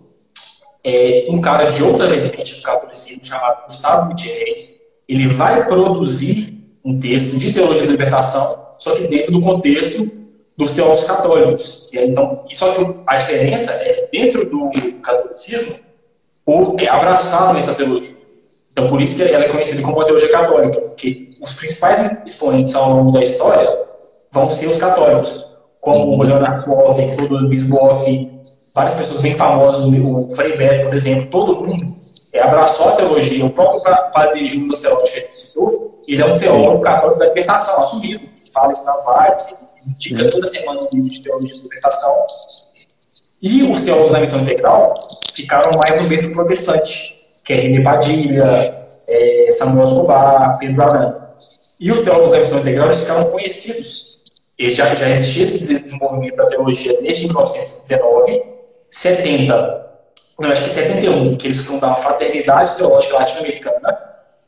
é, 0.83 1.27
um 1.29 1.41
cara 1.41 1.69
de 1.69 1.83
outra 1.83 2.07
vertente 2.07 2.55
do 2.55 2.61
catolicismo 2.61 3.25
chamado 3.25 3.65
Gustavo 3.65 4.09
Gutierrez, 4.09 4.85
ele 5.09 5.27
vai 5.27 5.65
produzir 5.65 6.53
um 6.85 6.97
texto 6.97 7.37
de 7.37 7.51
teologia 7.51 7.85
da 7.85 7.91
libertação, 7.91 8.67
só 8.77 8.95
que 8.95 9.07
dentro 9.07 9.33
do 9.33 9.41
contexto 9.41 10.09
dos 10.55 10.71
teólogos 10.71 11.03
católicos. 11.03 11.89
E 11.91 11.99
então, 11.99 12.45
só 12.51 12.73
que 12.73 12.95
a 13.05 13.17
diferença 13.17 13.71
é 13.71 13.93
que 13.93 14.17
dentro 14.17 14.49
do 14.49 14.71
catolicismo, 15.01 15.75
é 16.79 16.87
abraçado 16.87 17.55
nessa 17.55 17.73
teologia. 17.73 18.15
Então, 18.71 18.87
por 18.87 19.01
isso 19.01 19.17
que 19.17 19.23
ela 19.23 19.43
é 19.43 19.49
conhecida 19.49 19.81
como 19.81 19.99
a 19.99 20.05
teologia 20.05 20.31
católica, 20.31 20.79
porque 20.79 21.26
os 21.41 21.53
principais 21.53 22.25
expoentes 22.25 22.75
ao 22.75 22.91
longo 22.91 23.11
da 23.11 23.21
história 23.21 23.85
vão 24.31 24.49
ser 24.49 24.67
os 24.67 24.77
católicos, 24.77 25.53
como 25.79 26.17
o 26.17 26.23
Leonard 26.23 26.67
Boff, 26.67 27.15
Clodo 27.15 27.47
Bisboff, 27.47 28.31
várias 28.73 28.93
pessoas 28.93 29.21
bem 29.21 29.35
famosas, 29.35 29.85
o 29.85 30.29
Frei 30.35 30.57
Beto, 30.57 30.87
por 30.87 30.95
exemplo, 30.95 31.27
todo 31.27 31.65
mundo 31.65 31.95
é, 32.33 32.41
abraçou 32.41 32.89
a 32.89 32.95
teologia. 32.95 33.45
O 33.45 33.49
próprio 33.49 33.81
padre 34.11 34.47
Júlio 34.47 34.69
Lancelotti, 34.69 35.11
que 35.11 35.35
citou, 35.35 36.01
ele 36.07 36.21
é 36.21 36.25
um 36.25 36.37
teólogo 36.37 36.81
católico 36.81 37.19
da 37.19 37.27
libertação, 37.27 37.81
assumido, 37.81 38.27
fala 38.53 38.71
isso 38.71 38.85
nas 38.85 39.05
lives, 39.05 39.57
indica 39.85 40.23
uhum. 40.23 40.29
toda 40.29 40.45
semana 40.47 40.81
um 40.81 40.87
livro 40.93 41.09
de 41.09 41.23
teologia 41.23 41.55
da 41.57 41.63
libertação. 41.63 42.27
E 43.41 43.63
os 43.63 43.81
teólogos 43.83 44.11
da 44.11 44.19
missão 44.19 44.41
integral 44.41 45.07
ficaram 45.33 45.71
mais 45.77 46.01
no 46.01 46.07
berço 46.07 46.33
protestante, 46.33 47.15
que 47.43 47.53
é 47.53 47.55
René 47.57 47.81
Padilha, 47.81 48.87
é 49.07 49.49
Samuel 49.51 49.85
Escobar, 49.85 50.57
Pedro 50.57 50.81
Arana. 50.81 51.26
E 51.79 51.91
os 51.91 52.01
teólogos 52.01 52.31
da 52.31 52.39
missão 52.39 52.59
integral 52.59 52.93
ficaram 52.93 53.25
conhecidos. 53.29 54.23
Eles 54.57 54.75
já, 54.75 54.93
já 54.95 55.09
existia 55.09 55.43
esse 55.43 55.67
desenvolvimento 55.67 56.35
da 56.35 56.47
teologia 56.47 56.99
desde 57.01 57.25
1969, 57.27 58.43
70, 58.89 59.87
não, 60.39 60.51
acho 60.51 60.63
que 60.63 60.69
é 60.69 60.71
71, 60.71 61.35
que 61.35 61.47
eles 61.47 61.61
fundam 61.61 61.91
a 61.91 61.95
Fraternidade 61.95 62.75
Teológica 62.75 63.15
Latino-Americana, 63.15 63.97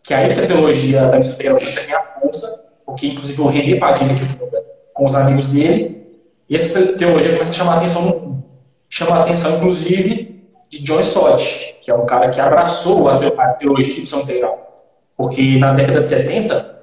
que 0.04 0.14
aí 0.14 0.34
que 0.34 0.40
a 0.40 0.48
teologia 0.48 1.06
da 1.08 1.18
missão 1.18 1.34
integral 1.34 1.58
começa 1.58 1.80
a 1.80 1.84
ganhar 1.84 2.02
força, 2.02 2.66
porque 2.86 3.08
inclusive 3.08 3.42
o 3.42 3.48
René 3.48 3.80
Padilha 3.80 4.14
que 4.14 4.24
funda 4.24 4.64
com 4.94 5.06
os 5.06 5.16
amigos 5.16 5.48
dele, 5.48 6.08
e 6.48 6.56
essa 6.56 6.94
teologia 6.94 7.34
começa 7.34 7.52
a 7.52 7.56
chamar 7.56 7.74
a 7.74 7.78
atenção 7.78 8.04
no 8.04 8.20
mundo. 8.20 8.44
Chama 8.88 9.16
a 9.18 9.22
atenção, 9.24 9.58
inclusive, 9.58 10.46
de 10.70 10.84
John 10.84 11.00
Stott, 11.00 11.78
que 11.82 11.90
é 11.90 11.94
um 11.96 12.06
cara 12.06 12.30
que 12.30 12.40
abraçou 12.40 13.10
a 13.10 13.18
teologia 13.54 13.94
de 13.94 14.02
missão 14.02 14.22
integral. 14.22 14.86
Porque 15.18 15.58
na 15.58 15.74
década 15.74 16.02
de 16.02 16.08
70, 16.08 16.79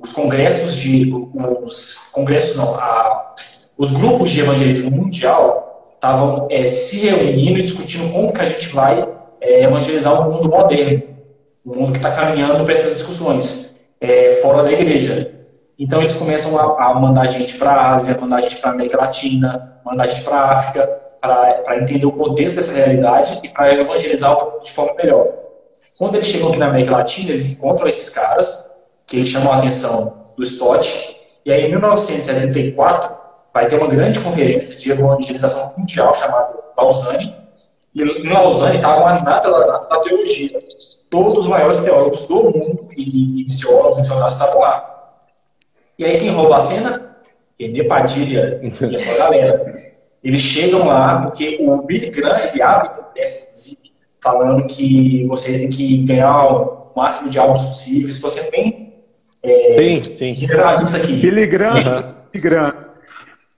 os 0.00 0.12
congressos 0.12 0.76
de. 0.76 1.12
Os 1.64 2.10
congressos 2.12 2.56
não, 2.56 2.74
a, 2.74 3.34
os 3.76 3.92
grupos 3.92 4.30
de 4.30 4.40
evangelismo 4.40 4.90
mundial 4.90 5.90
estavam 5.94 6.46
é, 6.50 6.66
se 6.66 7.06
reunindo 7.06 7.58
e 7.58 7.62
discutindo 7.62 8.12
como 8.12 8.32
que 8.32 8.40
a 8.40 8.44
gente 8.44 8.68
vai 8.68 9.08
é, 9.40 9.64
evangelizar 9.64 10.20
o 10.20 10.32
mundo 10.32 10.48
moderno, 10.48 11.02
o 11.64 11.76
mundo 11.76 11.92
que 11.92 11.98
está 11.98 12.10
caminhando 12.12 12.64
para 12.64 12.74
essas 12.74 12.94
discussões 12.94 13.80
é, 14.00 14.32
fora 14.42 14.62
da 14.62 14.72
igreja. 14.72 15.32
Então 15.78 16.00
eles 16.00 16.14
começam 16.14 16.58
a, 16.58 16.90
a 16.90 16.94
mandar 16.94 17.26
gente 17.26 17.56
para 17.56 17.70
a 17.70 17.94
Ásia, 17.94 18.16
mandar 18.20 18.40
gente 18.42 18.56
para 18.56 18.70
a 18.70 18.74
América 18.74 18.98
Latina, 18.98 19.80
mandar 19.84 20.06
gente 20.06 20.22
para 20.22 20.36
a 20.36 20.52
África, 20.52 20.86
para 21.20 21.78
entender 21.80 22.06
o 22.06 22.12
contexto 22.12 22.56
dessa 22.56 22.72
realidade 22.72 23.40
e 23.42 23.48
para 23.48 23.72
evangelizar 23.72 24.36
de 24.62 24.72
forma 24.72 24.94
melhor. 24.96 25.28
Quando 25.96 26.16
eles 26.16 26.26
chegam 26.26 26.48
aqui 26.48 26.58
na 26.58 26.66
América 26.66 26.90
Latina, 26.92 27.30
eles 27.30 27.48
encontram 27.50 27.88
esses 27.88 28.10
caras, 28.10 28.74
que 29.06 29.24
chamam 29.26 29.52
a 29.52 29.58
atenção 29.58 30.32
do 30.36 30.42
Stott, 30.42 31.16
e 31.44 31.52
aí 31.52 31.66
em 31.66 31.70
1974 31.70 33.14
vai 33.52 33.66
ter 33.66 33.76
uma 33.76 33.88
grande 33.88 34.20
conferência 34.20 34.76
de 34.76 34.90
evangelização 34.90 35.74
mundial 35.76 36.14
chamada 36.14 36.54
Lausanne, 36.76 37.34
e 37.94 38.02
em 38.02 38.32
Lausanne 38.32 38.76
estavam 38.76 39.06
a 39.06 39.20
nata 39.20 39.50
da 39.50 40.00
teologia. 40.00 40.58
Todos 41.10 41.36
os 41.36 41.46
maiores 41.46 41.82
teólogos 41.82 42.26
do 42.26 42.44
mundo 42.44 42.88
e 42.96 43.44
missiólogos, 43.44 43.98
missionários 43.98 44.34
estavam 44.34 44.60
lá. 44.60 45.20
E 45.98 46.04
aí 46.04 46.18
quem 46.18 46.30
rouba 46.30 46.56
a 46.56 46.60
cena? 46.60 47.16
René 47.60 47.84
Padilha 47.84 48.60
e 48.62 48.96
a 48.96 48.98
sua 48.98 49.18
galera. 49.18 49.92
Eles 50.24 50.40
chegam 50.40 50.86
lá 50.86 51.20
porque 51.20 51.58
o 51.60 51.82
Billy 51.82 52.08
Graham, 52.08 52.46
ele 52.46 52.62
abre 52.62 52.88
o 52.88 53.02
inclusive, 53.12 53.92
falando 54.22 54.66
que 54.66 55.26
você 55.26 55.58
tem 55.58 55.68
que 55.68 55.98
ganhar 55.98 56.46
o 56.46 56.92
máximo 56.96 57.30
de 57.30 57.38
álbuns 57.38 57.64
possíveis. 57.64 58.18
Você 58.18 58.44
tem 58.44 58.81
é, 59.42 60.00
sim, 60.02 60.02
sim. 60.02 60.32
generalista 60.32 60.98
aqui. 60.98 61.14
Billy 61.14 61.46
Graham. 61.46 62.14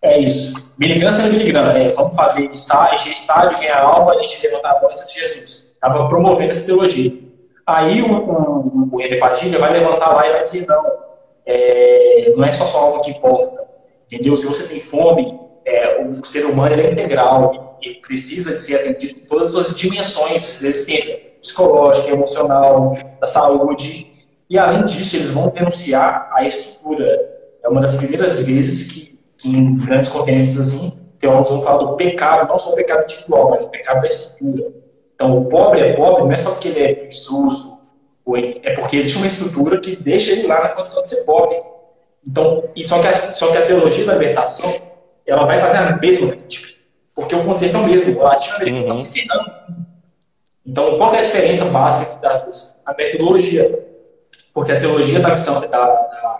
É 0.01 0.19
isso. 0.19 0.73
Billy 0.77 0.99
Graham 0.99 1.17
sendo 1.17 1.31
Billy 1.31 1.51
Graham. 1.51 1.77
É, 1.77 1.93
vamos 1.93 2.17
fazer 2.17 2.51
estádio, 2.51 2.95
encher 2.97 3.13
estádio, 3.13 3.59
ganhar 3.59 3.81
alma, 3.81 4.13
a 4.13 4.19
gente 4.19 4.43
levantar 4.47 4.73
a 4.73 4.79
bolsa 4.79 5.07
de 5.07 5.21
Jesus. 5.21 5.73
Estava 5.75 6.09
promovendo 6.09 6.51
essa 6.51 6.67
teologia. 6.67 7.13
Aí 7.67 8.03
o, 8.03 8.13
o, 8.13 8.89
o 8.93 8.99
René 8.99 9.17
Padilha 9.17 9.59
vai 9.59 9.73
levantar 9.73 10.09
lá 10.11 10.27
e 10.29 10.33
vai 10.33 10.43
dizer, 10.43 10.67
não, 10.67 10.85
é, 11.47 12.33
não 12.37 12.45
é 12.45 12.53
só 12.53 12.65
só 12.67 12.79
algo 12.79 13.01
que 13.01 13.11
importa, 13.11 13.65
entendeu? 14.11 14.37
Se 14.37 14.47
você 14.47 14.67
tem 14.67 14.81
fome, 14.81 15.39
é, 15.65 16.03
o 16.03 16.25
ser 16.25 16.45
humano 16.45 16.75
é 16.75 16.91
integral 16.91 17.79
e, 17.83 17.95
precisa 17.95 18.55
ser 18.57 18.77
atendido 18.77 19.21
em 19.21 19.25
todas 19.25 19.55
as 19.55 19.67
suas 19.67 19.79
dimensões 19.79 20.61
da 20.61 20.69
existência, 20.69 21.21
psicológica, 21.41 22.11
emocional, 22.11 22.97
da 23.21 23.27
saúde. 23.27 24.13
E 24.55 24.59
além 24.59 24.85
disso, 24.85 25.17
eles 25.17 25.31
vão 25.31 25.49
denunciar 25.49 26.31
a 26.33 26.45
estrutura. 26.45 27.05
É 27.61 27.69
uma 27.69 27.81
das 27.81 27.97
primeiras 27.97 28.39
vezes 28.47 28.89
que, 28.89 29.19
que 29.37 29.49
em 29.49 29.77
grandes 29.79 30.09
conferências 30.09 30.61
assim, 30.61 30.97
teólogos 31.19 31.51
vão 31.51 31.63
falar 31.63 31.79
do 31.79 31.97
pecado, 31.97 32.49
não 32.49 32.57
só 32.57 32.71
o 32.71 32.77
pecado 32.77 33.03
individual, 33.03 33.51
mas 33.51 33.65
o 33.65 33.71
pecado 33.73 34.01
da 34.01 34.07
estrutura. 34.07 34.73
Então, 35.13 35.39
o 35.39 35.47
pobre 35.47 35.81
é 35.81 35.95
pobre 35.95 36.23
não 36.23 36.31
é 36.31 36.39
só 36.39 36.53
porque 36.53 36.69
ele 36.69 36.85
é 36.85 36.95
preguiçoso, 36.95 37.83
é 38.63 38.75
porque 38.75 38.99
existe 38.99 39.19
uma 39.19 39.27
estrutura 39.27 39.81
que 39.81 39.97
deixa 39.97 40.31
ele 40.31 40.47
lá 40.47 40.63
na 40.63 40.69
condição 40.69 41.03
de 41.03 41.11
ser 41.11 41.25
pobre. 41.25 41.61
Então, 42.25 42.63
e 42.77 42.87
só, 42.87 43.01
que 43.01 43.09
a, 43.09 43.33
só 43.33 43.51
que 43.51 43.59
a 43.59 43.67
teologia 43.67 44.05
da 44.05 44.13
libertação, 44.13 44.73
ela 45.27 45.47
vai 45.47 45.59
fazer 45.59 45.79
a 45.79 45.97
mesma 45.97 46.31
crítica. 46.31 46.79
Porque 47.13 47.35
o 47.35 47.45
contexto 47.45 47.77
é 47.77 47.81
o 47.81 47.87
mesmo. 47.87 48.21
O 48.21 48.23
latino-americano 48.23 48.87
está 48.87 48.95
uhum. 48.95 49.05
se 49.05 49.21
ferrando. 49.21 49.53
Então, 50.65 50.97
qual 50.97 51.13
é 51.13 51.19
a 51.19 51.23
diferença 51.23 51.65
básica 51.65 52.21
das 52.21 52.41
duas? 52.43 52.77
A 52.87 52.95
metodologia. 52.95 53.94
Porque 54.55 54.73
a 54.73 54.81
teologia 54.81 55.21
da 55.21 55.31
missão 55.31 55.61
da, 55.61 55.67
da, 55.67 56.39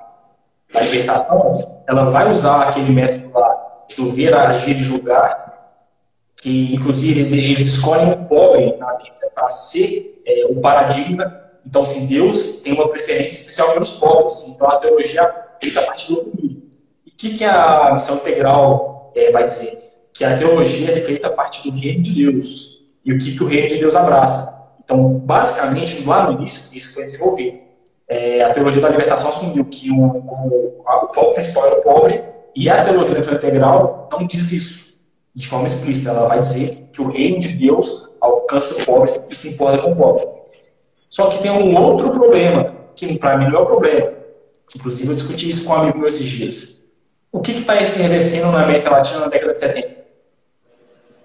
da 0.73 0.81
libertação, 0.81 1.83
ela 1.87 2.05
vai 2.05 2.31
usar 2.31 2.69
aquele 2.69 2.91
método 2.91 3.31
lá 3.39 3.85
do 3.97 4.11
ver, 4.13 4.33
agir 4.33 4.77
e 4.77 4.81
julgar, 4.81 5.75
que 6.37 6.75
inclusive 6.75 7.21
eles, 7.21 7.33
eles 7.33 7.67
escolhem 7.67 8.13
o 8.13 8.25
pobre 8.25 8.77
na 8.77 8.95
Bíblia 8.95 9.31
para 9.35 9.51
ser 9.51 10.23
é, 10.25 10.47
o 10.47 10.61
paradigma 10.61 11.45
então, 11.67 11.83
assim, 11.83 12.07
Deus 12.07 12.61
tem 12.61 12.73
uma 12.73 12.89
preferência 12.89 13.35
especial 13.35 13.73
pelos 13.73 13.93
pobres. 13.93 14.49
Então, 14.49 14.71
a 14.71 14.77
teologia 14.77 15.35
feita 15.61 15.81
a 15.81 15.85
partir 15.85 16.15
do 16.15 16.21
humilde. 16.21 16.63
E 17.07 17.11
o 17.11 17.13
que, 17.17 17.39
que 17.39 17.45
a 17.45 17.91
missão 17.95 18.17
integral 18.17 19.13
é, 19.15 19.31
vai 19.31 19.45
dizer? 19.45 19.79
Que 20.13 20.25
a 20.25 20.37
teologia 20.37 20.91
é 20.91 20.97
feita 21.01 21.29
a 21.29 21.31
partir 21.31 21.71
do 21.71 21.79
reino 21.79 22.03
de 22.03 22.13
Deus. 22.13 22.85
E 23.05 23.13
o 23.13 23.19
que, 23.19 23.37
que 23.37 23.43
o 23.43 23.47
reino 23.47 23.69
de 23.69 23.79
Deus 23.79 23.97
abraça? 23.97 24.55
Então, 24.85 25.15
basicamente, 25.19 26.05
lá 26.05 26.31
no 26.31 26.39
início, 26.39 26.77
isso 26.77 26.95
foi 26.95 27.05
desenvolvido. 27.05 27.59
É, 28.09 28.43
a 28.43 28.53
teologia 28.53 28.83
da 28.83 28.89
libertação 28.89 29.31
assumiu 29.31 29.65
que 29.65 29.91
o, 29.91 29.97
o, 29.97 30.85
o 31.05 31.09
foco 31.09 31.35
principal 31.35 31.67
era 31.67 31.79
o 31.79 31.83
pobre, 31.83 32.23
e 32.55 32.69
a 32.69 32.85
teologia 32.85 33.15
da 33.15 33.33
integral 33.33 34.09
não 34.13 34.27
diz 34.27 34.53
isso 34.53 34.85
de 35.35 35.49
forma 35.49 35.67
explícita. 35.67 36.11
Ela 36.11 36.29
vai 36.29 36.41
dizer 36.41 36.89
que 36.93 37.03
o 37.03 37.09
reino 37.09 37.41
de 37.41 37.49
Deus 37.49 38.11
alcança 38.21 38.81
o 38.81 38.85
pobre 38.85 39.11
e 39.31 39.35
se 39.35 39.55
importa 39.55 39.79
com 39.79 39.93
o 39.93 39.97
pobre. 39.97 40.25
Só 41.11 41.29
que 41.29 41.43
tem 41.43 41.51
um 41.51 41.77
outro 41.77 42.11
problema, 42.11 42.75
que 42.95 43.19
para 43.19 43.37
mim 43.37 43.49
não 43.51 43.59
é 43.59 43.63
o 43.63 43.67
problema. 43.67 44.13
Inclusive, 44.75 45.11
eu 45.11 45.15
discuti 45.15 45.51
isso 45.51 45.65
com 45.65 45.73
um 45.73 45.77
amigo 45.77 45.99
meu 45.99 46.09
esses 46.09 46.27
dias. 46.27 46.89
O 47.31 47.41
que 47.41 47.53
está 47.53 47.81
efervescendo 47.81 48.53
na 48.53 48.63
América 48.63 48.91
Latina 48.91 49.21
na 49.21 49.29
década 49.29 49.55
de 49.55 49.61
70? 49.61 50.05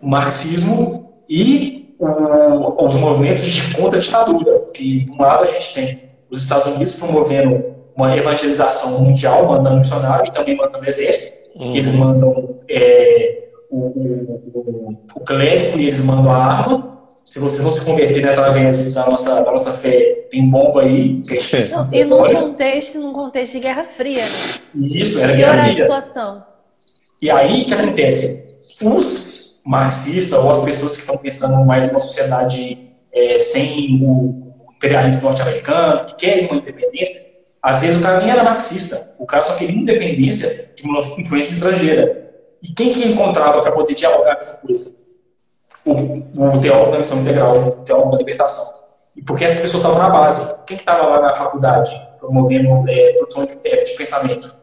O 0.01 0.07
marxismo 0.07 1.23
e 1.27 1.95
o, 1.99 2.85
os 2.85 2.95
movimentos 2.95 3.45
de 3.45 3.75
contra-ditadura. 3.75 4.59
Que, 4.73 5.05
de 5.05 5.11
um 5.11 5.21
lado, 5.21 5.43
a 5.43 5.47
gente 5.47 5.73
tem 5.73 6.08
os 6.29 6.43
Estados 6.43 6.67
Unidos 6.67 6.95
promovendo 6.95 7.75
uma 7.95 8.15
evangelização 8.15 8.99
mundial, 9.01 9.47
mandando 9.47 9.77
missionário 9.77 10.27
e 10.27 10.31
também 10.31 10.55
mandando 10.55 10.87
exército. 10.87 11.37
Uhum. 11.55 11.75
Eles 11.75 11.91
mandam 11.95 12.55
é, 12.69 13.49
o, 13.69 13.77
o, 13.77 14.43
o, 14.53 14.97
o 15.15 15.19
clérigo 15.21 15.77
e 15.77 15.87
eles 15.87 15.99
mandam 16.03 16.31
a 16.31 16.37
arma 16.37 16.89
se 17.29 17.37
vocês 17.37 17.61
vão 17.61 17.71
se 17.71 17.85
converter 17.85 18.23
né, 18.23 18.31
através 18.31 18.95
da 18.95 19.05
nossa, 19.05 19.43
da 19.43 19.51
nossa 19.51 19.71
fé, 19.73 20.25
tem 20.31 20.49
bomba 20.49 20.81
aí. 20.81 21.21
Que 21.21 21.35
é 21.35 21.69
Não, 21.69 21.93
e 21.93 22.03
num 22.03 22.47
contexto, 22.47 22.99
num 22.99 23.13
contexto 23.13 23.53
de 23.53 23.59
Guerra 23.59 23.83
Fria, 23.83 24.23
né? 24.23 24.87
Isso, 24.87 25.19
era 25.19 25.33
Guerra 25.33 25.63
Fria. 25.65 25.71
a 25.71 25.75
situação. 25.75 26.43
E 27.21 27.29
aí, 27.29 27.61
o 27.61 27.65
que 27.65 27.73
acontece? 27.75 28.55
Os 28.81 29.61
marxistas, 29.63 30.39
ou 30.39 30.49
as 30.49 30.63
pessoas 30.63 30.95
que 30.95 31.01
estão 31.01 31.17
pensando 31.17 31.63
mais 31.63 31.85
numa 31.85 31.99
sociedade 31.99 32.79
é, 33.13 33.37
sem 33.37 34.01
o 34.03 34.48
imperialismo 34.79 35.23
norte-americano, 35.23 36.05
que 36.05 36.15
querem 36.15 36.47
uma 36.47 36.55
independência, 36.55 37.41
às 37.61 37.81
vezes 37.81 37.99
o 37.99 38.01
cara 38.01 38.19
nem 38.19 38.31
era 38.31 38.43
marxista, 38.43 39.13
o 39.19 39.25
cara 39.25 39.43
só 39.43 39.55
queria 39.55 39.75
independência 39.75 40.71
de 40.73 40.83
uma 40.83 40.99
influência 41.17 41.51
estrangeira. 41.51 42.31
E 42.61 42.69
quem 42.71 42.93
que 42.93 43.05
encontrava 43.05 43.61
para 43.61 43.73
poder 43.73 43.93
dialogar 43.93 44.35
com 44.35 44.41
essa 44.41 44.65
coisa? 44.65 44.95
O, 45.85 45.91
o 46.55 46.61
teólogo 46.61 46.93
da 46.93 46.99
missão 46.99 47.19
integral, 47.19 47.57
o 47.57 47.71
teólogo 47.83 48.11
da 48.11 48.17
libertação. 48.17 48.65
E 49.15 49.21
porque 49.21 49.43
essas 49.43 49.61
pessoas 49.61 49.83
estavam 49.83 49.99
na 49.99 50.09
base. 50.09 50.57
Quem 50.65 50.77
que 50.77 50.83
estava 50.83 51.05
lá 51.05 51.21
na 51.21 51.33
faculdade 51.33 51.91
promovendo 52.17 52.89
é, 52.89 53.13
produção 53.13 53.45
de, 53.45 53.57
é, 53.65 53.83
de 53.83 53.91
pensamento? 53.93 54.55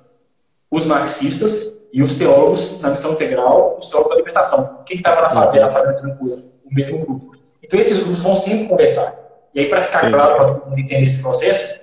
Os 0.70 0.86
marxistas 0.86 1.82
e 1.92 2.02
os 2.02 2.14
teólogos 2.14 2.80
na 2.80 2.90
missão 2.90 3.12
integral, 3.12 3.76
os 3.78 3.86
teólogos 3.86 4.12
da 4.12 4.16
libertação. 4.16 4.82
Quem 4.86 4.96
que 4.96 5.02
estava 5.02 5.20
na 5.20 5.28
favela 5.28 5.68
fazendo 5.68 5.90
a 5.90 5.92
mesma 5.92 6.16
coisa? 6.16 6.50
O 6.64 6.74
mesmo 6.74 7.06
grupo. 7.06 7.36
Então 7.62 7.78
esses 7.78 8.00
grupos 8.00 8.22
vão 8.22 8.36
sempre 8.36 8.66
conversar. 8.66 9.25
E 9.56 9.60
aí, 9.60 9.70
para 9.70 9.82
ficar 9.82 10.10
claro, 10.10 10.36
para 10.36 10.44
todo 10.52 10.68
mundo 10.68 10.78
entender 10.78 11.06
esse 11.06 11.22
processo, 11.22 11.80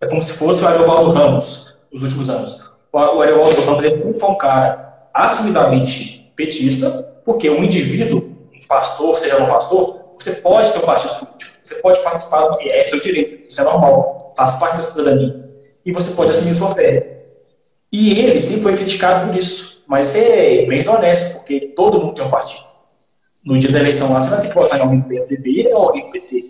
é 0.00 0.06
como 0.06 0.26
se 0.26 0.32
fosse 0.32 0.64
o 0.64 0.68
Ariovaldo 0.68 1.10
Ramos, 1.10 1.78
nos 1.92 2.02
últimos 2.02 2.30
anos. 2.30 2.72
O 2.90 3.20
Ariovaldo 3.20 3.60
Ramos 3.60 3.84
ele 3.84 3.92
sempre 3.92 4.18
foi 4.18 4.30
um 4.30 4.34
cara 4.36 5.10
assumidamente 5.12 6.32
petista, 6.34 6.88
porque 7.26 7.50
um 7.50 7.62
indivíduo, 7.62 8.34
um 8.54 8.66
pastor, 8.66 9.18
seja 9.18 9.36
um 9.36 9.48
pastor, 9.48 10.14
você 10.18 10.32
pode 10.32 10.72
ter 10.72 10.78
um 10.78 10.86
partido 10.86 11.14
político, 11.16 11.58
você 11.62 11.74
pode 11.74 12.00
participar 12.00 12.48
do 12.48 12.56
que 12.56 12.72
é 12.72 12.82
seu 12.84 12.98
direito, 12.98 13.50
isso 13.50 13.60
é 13.60 13.64
normal, 13.64 14.32
faz 14.34 14.52
parte 14.52 14.78
da 14.78 14.82
cidadania. 14.82 15.46
E 15.84 15.92
você 15.92 16.12
pode 16.12 16.30
assumir 16.30 16.54
sua 16.54 16.74
fé. 16.74 17.26
E 17.92 18.18
ele 18.18 18.40
sempre 18.40 18.62
foi 18.62 18.76
criticado 18.78 19.26
por 19.26 19.36
isso, 19.36 19.84
mas 19.86 20.16
é 20.16 20.64
meio 20.64 20.90
honesto, 20.90 21.34
porque 21.34 21.60
todo 21.76 22.00
mundo 22.00 22.14
tem 22.14 22.24
um 22.24 22.30
partido 22.30 22.67
no 23.44 23.58
dia 23.58 23.70
da 23.70 23.80
eleição 23.80 24.12
lá, 24.12 24.20
você 24.20 24.30
vai 24.30 24.40
ter 24.42 24.48
que 24.48 24.54
votar 24.54 24.78
em 24.78 24.82
alguém 24.82 25.00
do 25.00 25.08
PSDB 25.08 25.70
ou 25.72 25.86
alguém 25.86 26.04
do 26.06 26.10
PT. 26.10 26.48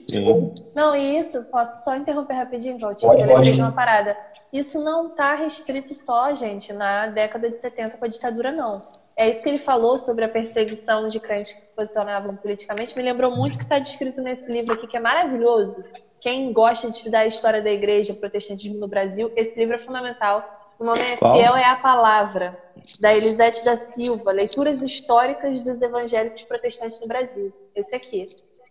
Não, 0.74 0.96
e 0.96 1.18
isso, 1.18 1.44
posso 1.44 1.84
só 1.84 1.94
interromper 1.94 2.34
rapidinho, 2.34 2.78
Valdir? 2.78 3.06
Pode, 3.06 3.26
pode. 3.26 3.60
uma 3.60 3.72
parada. 3.72 4.16
Isso 4.52 4.82
não 4.82 5.08
está 5.08 5.34
restrito 5.34 5.94
só, 5.94 6.34
gente, 6.34 6.72
na 6.72 7.08
década 7.08 7.48
de 7.48 7.60
70 7.60 7.98
com 7.98 8.04
a 8.04 8.08
ditadura, 8.08 8.50
não. 8.50 8.82
É 9.14 9.28
isso 9.28 9.42
que 9.42 9.48
ele 9.48 9.58
falou 9.58 9.98
sobre 9.98 10.24
a 10.24 10.28
perseguição 10.28 11.08
de 11.08 11.20
crentes 11.20 11.52
que 11.52 11.60
se 11.60 11.66
posicionavam 11.74 12.36
politicamente. 12.36 12.96
Me 12.96 13.02
lembrou 13.02 13.36
muito 13.36 13.58
que 13.58 13.64
está 13.64 13.78
descrito 13.78 14.22
nesse 14.22 14.50
livro 14.50 14.74
aqui, 14.74 14.86
que 14.86 14.96
é 14.96 15.00
maravilhoso. 15.00 15.84
Quem 16.20 16.52
gosta 16.52 16.88
de 16.88 16.96
estudar 16.96 17.20
a 17.20 17.26
história 17.26 17.60
da 17.60 17.70
igreja, 17.70 18.14
protestantismo 18.14 18.78
no 18.78 18.88
Brasil, 18.88 19.30
esse 19.36 19.58
livro 19.58 19.74
é 19.74 19.78
fundamental 19.78 20.67
o 20.78 20.84
nome 20.84 21.00
é 21.00 21.16
Qual? 21.16 21.36
Fiel 21.36 21.56
é 21.56 21.64
a 21.64 21.76
Palavra, 21.76 22.58
da 23.00 23.12
Elisete 23.12 23.64
da 23.64 23.76
Silva, 23.76 24.30
Leituras 24.30 24.82
Históricas 24.82 25.60
dos 25.62 25.82
Evangélicos 25.82 26.42
Protestantes 26.42 27.00
no 27.00 27.08
Brasil. 27.08 27.52
Esse 27.74 27.94
aqui. 27.94 28.26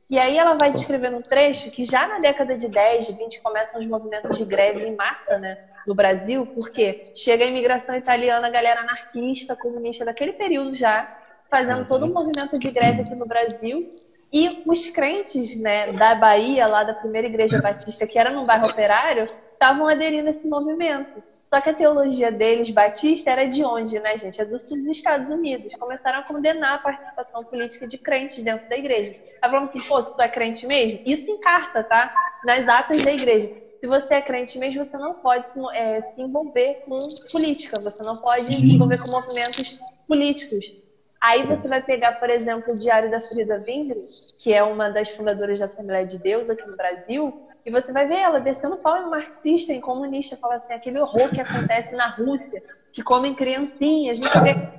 E 0.09 0.17
aí 0.17 0.37
ela 0.37 0.53
vai 0.53 0.71
descrevendo 0.71 1.17
um 1.17 1.21
trecho 1.21 1.69
que 1.69 1.83
já 1.83 2.07
na 2.07 2.19
década 2.19 2.55
de 2.55 2.69
10, 2.69 3.07
de 3.07 3.13
20, 3.13 3.41
começam 3.41 3.79
os 3.81 3.85
movimentos 3.85 4.37
de 4.37 4.45
greve 4.45 4.87
em 4.87 4.95
massa, 4.95 5.37
né? 5.37 5.57
No 5.85 5.93
Brasil, 5.93 6.45
porque 6.45 7.11
chega 7.13 7.43
a 7.43 7.47
imigração 7.47 7.93
italiana, 7.95 8.47
a 8.47 8.49
galera 8.49 8.81
anarquista, 8.81 9.55
comunista 9.55 10.05
daquele 10.05 10.31
período 10.31 10.73
já, 10.73 11.13
fazendo 11.49 11.85
todo 11.85 12.05
um 12.05 12.13
movimento 12.13 12.57
de 12.57 12.71
greve 12.71 13.01
aqui 13.01 13.15
no 13.15 13.25
Brasil. 13.25 13.93
E 14.31 14.63
os 14.65 14.89
crentes 14.89 15.59
né, 15.59 15.91
da 15.93 16.15
Bahia, 16.15 16.67
lá 16.67 16.83
da 16.83 16.93
primeira 16.93 17.27
igreja 17.27 17.61
batista, 17.61 18.07
que 18.07 18.17
era 18.17 18.29
no 18.29 18.45
bairro 18.45 18.67
operário, 18.67 19.23
estavam 19.23 19.87
aderindo 19.87 20.27
a 20.27 20.31
esse 20.31 20.47
movimento. 20.47 21.21
Só 21.47 21.61
que 21.61 21.69
a 21.69 21.73
teologia 21.73 22.29
deles, 22.29 22.69
batista, 22.69 23.31
era 23.31 23.45
de 23.45 23.63
onde, 23.63 23.97
né, 23.99 24.17
gente? 24.17 24.39
É 24.39 24.45
do 24.45 24.59
sul 24.59 24.77
dos 24.77 24.89
Estados 24.89 25.29
Unidos. 25.29 25.73
Começaram 25.75 26.19
a 26.19 26.23
condenar 26.23 26.75
a 26.75 26.77
participação 26.79 27.43
política 27.45 27.87
de 27.87 27.97
crentes 27.97 28.43
dentro 28.43 28.67
da 28.67 28.77
igreja. 28.77 29.15
Ela 29.41 29.51
falou 29.53 29.63
assim, 29.63 29.81
pô, 29.81 30.03
se 30.03 30.13
tu 30.13 30.21
é 30.21 30.27
crente 30.27 30.67
mesmo, 30.67 30.99
isso 31.05 31.31
em 31.31 31.39
carta, 31.39 31.83
tá? 31.83 32.13
Nas 32.43 32.67
atas 32.67 33.01
da 33.01 33.13
igreja. 33.13 33.49
Se 33.79 33.87
você 33.87 34.15
é 34.15 34.21
crente 34.21 34.59
mesmo, 34.59 34.83
você 34.83 34.97
não 34.97 35.13
pode 35.13 35.53
se, 35.53 35.59
é, 35.73 36.01
se 36.01 36.21
envolver 36.21 36.83
com 36.85 36.97
política, 37.31 37.79
você 37.79 38.03
não 38.03 38.17
pode 38.17 38.43
Sim. 38.43 38.53
se 38.53 38.73
envolver 38.73 39.01
com 39.01 39.09
movimentos 39.09 39.79
políticos. 40.05 40.75
Aí 41.21 41.47
você 41.47 41.67
vai 41.67 41.81
pegar, 41.81 42.19
por 42.19 42.29
exemplo, 42.29 42.73
o 42.73 42.77
Diário 42.77 43.09
da 43.09 43.21
Frida 43.21 43.59
Vindre, 43.59 44.05
que 44.37 44.53
é 44.53 44.61
uma 44.63 44.89
das 44.89 45.09
fundadoras 45.09 45.59
da 45.59 45.65
Assembleia 45.65 46.05
de 46.05 46.17
Deus 46.17 46.49
aqui 46.49 46.67
no 46.67 46.75
Brasil, 46.75 47.46
e 47.67 47.69
você 47.69 47.91
vai 47.91 48.07
ver 48.07 48.15
ela 48.15 48.39
descendo 48.39 48.77
pau 48.77 48.95
em 48.95 49.09
marxista, 49.09 49.73
em 49.73 49.81
comunista, 49.81 50.37
fala 50.37 50.55
assim, 50.55 50.71
aquele 50.71 51.01
horror 51.01 51.29
que 51.29 51.41
acontece 51.41 51.93
na 51.97 52.07
Rússia, 52.07 52.63
que 52.93 53.03
comem 53.03 53.35
criancinhas. 53.35 54.19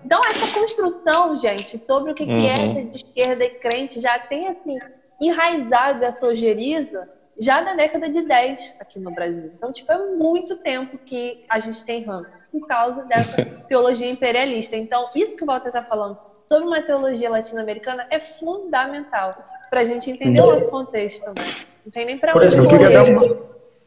Então, 0.03 0.19
essa 0.25 0.59
construção, 0.59 1.37
gente, 1.37 1.77
sobre 1.77 2.13
o 2.13 2.15
que, 2.15 2.25
uhum. 2.25 2.41
que 2.41 2.47
é 2.47 2.65
uhum. 2.65 2.73
ser 2.73 2.85
de 2.87 2.97
esquerda 2.97 3.45
e 3.45 3.51
crente, 3.57 4.01
já 4.01 4.19
tem, 4.19 4.49
assim, 4.49 4.79
enraizado 5.21 6.03
essa 6.03 6.27
ojeriza 6.27 7.07
já 7.39 7.61
na 7.61 7.75
década 7.75 8.09
de 8.09 8.23
10 8.23 8.77
aqui 8.81 8.99
no 8.99 9.11
Brasil. 9.11 9.53
Então, 9.55 9.71
tipo, 9.71 9.93
é 9.93 10.17
muito 10.17 10.57
tempo 10.57 10.97
que 10.97 11.45
a 11.47 11.59
gente 11.59 11.85
tem 11.85 12.05
ranço 12.05 12.41
por 12.51 12.67
causa 12.67 13.05
dessa 13.05 13.45
teologia 13.69 14.11
imperialista. 14.11 14.79
Então, 14.79 15.11
isso 15.15 15.37
que 15.37 15.45
o 15.45 15.47
Walter 15.47 15.69
está 15.69 15.83
falando 15.83 16.19
sobre 16.41 16.67
uma 16.67 16.81
teologia 16.81 17.29
latino-americana 17.29 18.07
é 18.09 18.19
fundamental 18.19 19.33
para 19.69 19.81
a 19.81 19.85
gente 19.85 20.11
entender 20.11 20.41
o 20.41 20.53
nosso 20.53 20.71
contexto 20.71 21.23
também. 21.23 21.45
Não 21.89 21.93
tem 21.93 22.05
nem 22.05 22.19
para 22.19 22.37
onde 22.37 22.45
exemplo, 22.45 22.71
eu 22.71 22.79
queria, 22.79 23.03
uma... 23.03 23.37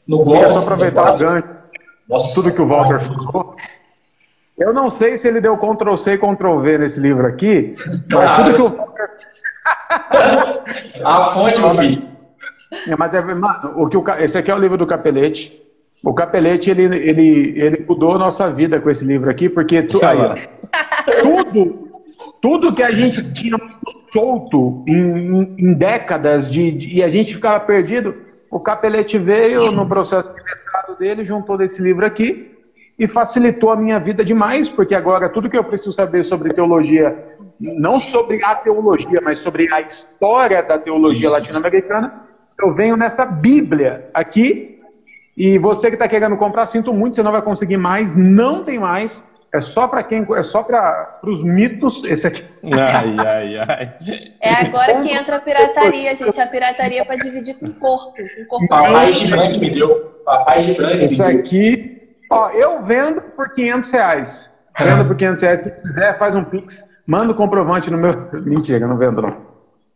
no 0.08 0.24
queria 0.24 0.50
só 0.50 0.58
aproveitar 0.58 1.14
o 1.14 1.18
gancho, 1.20 1.48
Nossa. 2.10 2.34
tudo 2.34 2.56
que 2.56 2.60
o 2.60 2.68
Walter 2.68 3.00
falou. 3.06 3.56
Eu 4.58 4.74
não 4.74 4.90
sei 4.90 5.20
se 5.20 5.28
ele 5.28 5.40
deu 5.40 5.56
Ctrl 5.56 5.96
C 5.98 6.14
e 6.14 6.18
Ctrl 6.18 6.60
V 6.62 6.78
nesse 6.80 7.00
livro 7.00 7.28
aqui, 7.28 7.76
mas 8.12 8.38
tudo 8.38 8.56
que 8.56 8.62
o 8.64 8.70
Walter. 8.76 9.10
A 11.06 11.26
fonte, 11.26 11.62
meu 11.62 11.76
filho. 11.76 12.10
É, 12.88 12.96
mas 12.96 13.14
é, 13.14 13.22
mano, 13.22 13.74
o 13.76 13.88
que 13.88 13.98
o, 13.98 14.04
esse 14.18 14.36
aqui 14.36 14.50
é 14.50 14.56
o 14.56 14.60
livro 14.60 14.78
do 14.78 14.88
Capelete. 14.88 15.62
O 16.04 16.12
Capelete, 16.12 16.72
ele, 16.72 16.84
ele, 16.86 17.54
ele 17.56 17.86
mudou 17.88 18.16
a 18.16 18.18
nossa 18.18 18.50
vida 18.50 18.80
com 18.80 18.90
esse 18.90 19.06
livro 19.06 19.30
aqui, 19.30 19.48
porque 19.48 19.84
tu, 19.84 20.04
aí, 20.04 20.18
tudo, 21.22 21.91
tudo 22.42 22.74
que 22.74 22.82
a 22.82 22.92
gente 22.92 23.34
tinha 23.34 23.58
solto 24.12 24.84
em, 24.88 25.56
em 25.58 25.74
décadas 25.74 26.50
de, 26.50 26.72
de, 26.72 26.98
e 26.98 27.04
a 27.04 27.10
gente 27.10 27.36
ficava 27.36 27.60
perdido. 27.60 28.16
O 28.50 28.60
Capelete 28.60 29.18
veio 29.18 29.72
no 29.72 29.88
processo 29.88 30.28
de 30.34 30.44
mestrado 30.44 30.98
dele, 30.98 31.24
juntou 31.24 31.58
desse 31.58 31.82
livro 31.82 32.06
aqui 32.06 32.52
e 33.00 33.08
facilitou 33.08 33.72
a 33.72 33.76
minha 33.76 34.00
vida 34.00 34.26
demais, 34.26 34.70
porque 34.70 34.94
agora 34.94 35.30
tudo 35.30 35.50
que 35.50 35.58
eu 35.58 35.64
preciso 35.64 35.94
saber 35.94 36.24
sobre 36.24 36.54
teologia, 36.54 37.18
não 37.60 38.00
sobre 38.00 38.44
a 38.44 38.56
teologia, 38.56 39.22
mas 39.24 39.40
sobre 39.40 39.72
a 39.74 39.82
história 39.82 40.62
da 40.62 40.78
teologia 40.78 41.30
latino-americana, 41.30 42.28
eu 42.60 42.74
venho 42.74 42.98
nessa 42.98 43.26
Bíblia 43.26 44.10
aqui. 44.14 44.80
E 45.36 45.58
você 45.58 45.88
que 45.88 45.96
está 45.96 46.08
querendo 46.08 46.36
comprar, 46.38 46.66
sinto 46.66 46.94
muito, 46.94 47.16
você 47.16 47.24
não 47.24 47.32
vai 47.32 47.42
conseguir 47.42 47.78
mais, 47.78 48.16
não 48.16 48.64
tem 48.64 48.78
mais. 48.78 49.24
É 49.54 49.60
só 49.60 49.86
para 49.86 50.02
quem, 50.02 50.26
é 50.34 50.44
só 50.44 50.64
para 50.64 51.20
os 51.24 51.44
mitos 51.44 52.02
esse 52.06 52.26
aqui. 52.26 52.46
Ai, 52.72 53.16
ai, 53.20 53.58
ai. 53.58 53.94
É 54.40 54.54
agora 54.54 55.02
que 55.02 55.10
entra 55.12 55.36
a 55.36 55.40
pirataria, 55.42 56.16
gente. 56.16 56.40
A 56.40 56.48
pirataria 56.48 57.02
é 57.02 57.04
para 57.04 57.18
dividir 57.18 57.56
com 57.56 57.66
o 57.66 57.74
corpo. 57.74 58.14
Com 58.16 58.46
corpo 58.48 58.68
Papai 58.70 59.12
de 59.12 59.28
branco 59.28 59.60
me 59.60 59.74
deu. 59.74 60.22
Papai 60.24 60.62
de 60.62 60.74
branco. 60.74 61.04
Esse 61.04 61.22
aqui, 61.22 62.16
ó, 62.32 62.50
eu 62.52 62.82
vendo 62.84 63.22
por 63.22 63.54
500 63.54 63.92
reais. 63.92 64.50
Vendo 64.80 65.06
por 65.06 65.18
500 65.18 65.42
reais. 65.42 65.62
Quem 65.62 65.72
quiser, 65.74 66.18
faz 66.18 66.34
um 66.34 66.46
pix. 66.46 66.86
Manda 67.06 67.34
o 67.34 67.36
comprovante 67.36 67.92
no 67.92 67.98
meu. 67.98 68.30
Mentira, 68.46 68.88
não 68.88 68.98
vendo 68.98 69.22
não. 69.22 69.46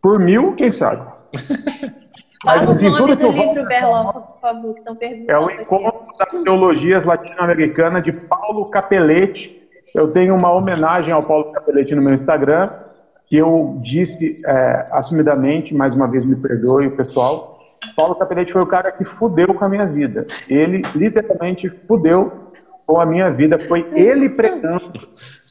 Por 0.02 0.20
mil, 0.20 0.54
quem 0.56 0.70
sabe? 0.70 1.08
Fala 2.46 2.62
o 2.62 2.66
nome 2.66 3.16
do 3.16 3.32
livro, 3.32 3.66
Berlão, 3.66 4.14
por 4.14 4.40
favor, 4.40 4.74
que 4.74 4.80
estão 4.80 4.96
perguntando. 4.96 5.32
É 5.32 5.40
o 5.40 5.50
Encontro 5.50 6.18
das 6.18 6.44
Teologias 6.44 7.04
Latino-Americanas, 7.04 8.04
de 8.04 8.12
Paulo 8.12 8.70
Capelete. 8.70 9.68
Eu 9.96 10.14
tenho 10.14 10.36
uma 10.36 10.52
homenagem 10.52 11.12
ao 11.12 11.24
Paulo 11.24 11.52
Capelete 11.52 11.96
no 11.96 12.04
meu 12.04 12.14
Instagram, 12.14 12.70
que 13.26 13.36
eu 13.36 13.80
disse 13.82 14.42
é, 14.46 14.88
assumidamente, 14.92 15.74
mais 15.74 15.96
uma 15.96 16.08
vez 16.08 16.24
me 16.24 16.36
perdoe 16.36 16.88
o 16.88 16.96
pessoal, 16.96 17.56
Paulo 17.96 18.16
Capelete 18.16 18.54
foi 18.54 18.62
o 18.62 18.68
cara 18.68 18.92
que 18.92 19.04
fudeu 19.04 19.54
com 19.54 19.66
a 19.66 19.70
minha 19.70 19.86
vida. 19.86 20.28
Ele 20.48 20.84
literalmente 20.96 21.70
fudeu 21.70 22.52
com 22.86 23.00
a 23.00 23.06
minha 23.06 23.32
vida. 23.32 23.60
Foi 23.68 23.88
ele 23.94 24.30
pregando 24.30 24.92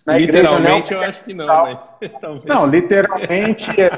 na 0.06 0.18
literalmente 0.18 0.92
igreja, 0.92 0.94
eu 0.94 1.00
acho 1.08 1.24
que 1.24 1.34
não, 1.34 1.46
mas 1.46 1.94
talvez. 2.20 2.44
Não, 2.44 2.66
literalmente 2.66 3.70
é. 3.80 3.90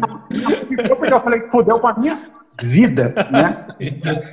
não, 0.00 0.96
porque 0.96 1.14
eu 1.14 1.20
falei 1.20 1.40
que 1.40 1.50
fudeu 1.50 1.78
com 1.78 1.88
a 1.88 1.94
minha 1.94 2.18
vida, 2.62 3.14
né? 3.30 3.66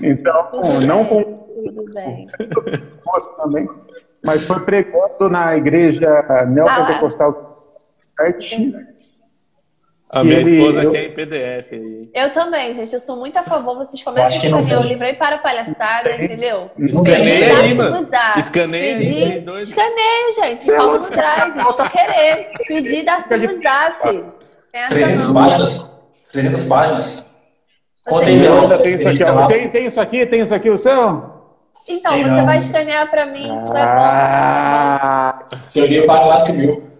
Então, 0.01 0.80
não 0.82 1.05
com. 1.05 1.41
Tudo 1.65 1.86
bem. 1.93 2.28
também, 3.38 3.67
mas 4.24 4.41
foi 4.43 4.59
pregando 4.61 5.30
na 5.30 5.55
igreja 5.55 6.45
neopentecostal. 6.47 7.51
Ah, 8.17 8.30
A 10.14 10.26
minha 10.26 10.39
ele, 10.39 10.57
esposa 10.57 10.84
eu... 10.84 10.91
quer 10.91 11.05
em 11.05 11.14
PDF 11.14 11.72
aí. 11.72 12.09
Eu 12.14 12.34
também, 12.34 12.74
gente. 12.74 12.93
Eu 12.93 12.99
sou 12.99 13.16
muito 13.16 13.38
a 13.38 13.43
favor. 13.43 13.78
Vocês 13.78 14.03
começam 14.03 14.26
a 14.26 14.45
escanear 14.45 14.82
o 14.82 14.84
livro 14.84 15.05
aí 15.05 15.16
para 15.16 15.38
palhaçada, 15.38 16.12
entendeu? 16.22 16.70
Escaneia 16.78 17.57
aí, 17.59 17.74
mano. 17.74 18.07
Escaneia 18.36 18.97
aí. 18.97 19.45
Escaneia, 19.62 20.32
gente. 20.36 20.66
Calma 20.66 20.97
no 20.97 21.09
drive. 21.09 21.59
Vou 21.64 21.74
querer. 21.89 22.51
Pedir 22.68 23.05
da 23.05 23.22
Zap. 23.22 24.26
300 24.89 25.34
páginas. 25.34 26.01
300 26.34 26.64
páginas. 26.66 27.26
Conta 28.05 28.26
aí, 28.26 28.41
tem 28.82 28.95
isso 28.95 29.07
aqui, 29.07 29.24
ó. 29.24 29.47
Tem, 29.47 29.70
tem 29.70 29.86
isso 29.86 30.01
aqui, 30.01 30.26
tem 30.26 30.41
isso 30.41 30.55
aqui, 30.55 30.70
o 30.70 30.78
seu? 30.78 31.24
Então, 31.88 32.14
tem 32.14 32.24
você 32.24 32.30
não. 32.30 32.45
vai 32.45 32.57
escanear 32.57 33.09
para 33.09 33.28
mim. 33.28 33.47
Ah. 33.76 35.39
É 35.51 35.55
bom. 35.55 35.62
Seu 35.66 35.86
livro 35.86 36.07
vale 36.07 36.26
mais 36.26 36.43
que 36.43 36.51
mil. 36.51 36.91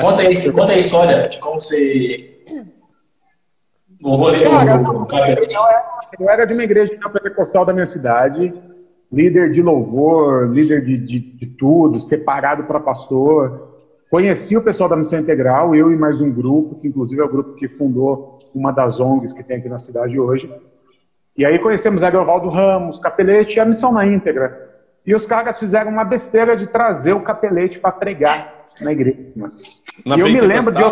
Conta 0.00 0.22
aí, 0.22 0.52
conta 0.52 0.72
a 0.72 0.78
história 0.78 1.28
de 1.28 1.38
como 1.38 1.60
você. 1.60 2.42
O 4.02 4.16
rolê 4.16 4.42
Cara, 4.42 4.78
do, 4.78 5.04
do, 5.04 5.16
eu, 6.18 6.28
era, 6.28 6.44
de 6.44 6.54
uma 6.54 6.64
igreja 6.64 6.98
pentecostal 6.98 7.64
da 7.64 7.72
minha 7.72 7.86
cidade, 7.86 8.52
líder 9.12 9.48
de 9.50 9.62
louvor, 9.62 10.48
líder 10.48 10.82
de, 10.82 10.98
de, 10.98 11.20
de 11.20 11.46
tudo, 11.46 12.00
separado 12.00 12.64
para 12.64 12.80
pastor. 12.80 13.68
Conheci 14.10 14.56
o 14.56 14.62
pessoal 14.62 14.88
da 14.88 14.96
Missão 14.96 15.20
Integral, 15.20 15.72
eu 15.72 15.92
e 15.92 15.96
mais 15.96 16.20
um 16.20 16.32
grupo, 16.32 16.74
que 16.74 16.88
inclusive 16.88 17.22
é 17.22 17.24
o 17.24 17.30
grupo 17.30 17.54
que 17.54 17.68
fundou 17.68 18.40
uma 18.52 18.72
das 18.72 18.98
ONGs 18.98 19.32
que 19.32 19.44
tem 19.44 19.58
aqui 19.58 19.68
na 19.68 19.78
cidade 19.78 20.18
hoje. 20.18 20.52
E 21.36 21.44
aí 21.44 21.60
conhecemos 21.60 22.02
Agrovaldo 22.02 22.48
Ramos, 22.48 22.98
Capelete 22.98 23.58
e 23.58 23.60
a 23.60 23.64
Missão 23.64 23.92
na 23.92 24.04
íntegra. 24.04 24.68
E 25.06 25.14
os 25.14 25.26
caras 25.26 25.60
fizeram 25.60 25.92
uma 25.92 26.02
besteira 26.02 26.56
de 26.56 26.66
trazer 26.66 27.12
o 27.12 27.22
Capelete 27.22 27.78
para 27.78 27.92
pregar 27.92 28.59
na 28.80 28.92
igreja. 28.92 29.18
Na 30.04 30.16
e 30.16 30.20
eu 30.20 30.26
me 30.26 30.40
lembro 30.40 30.72
de 30.74 30.82
eu, 30.82 30.90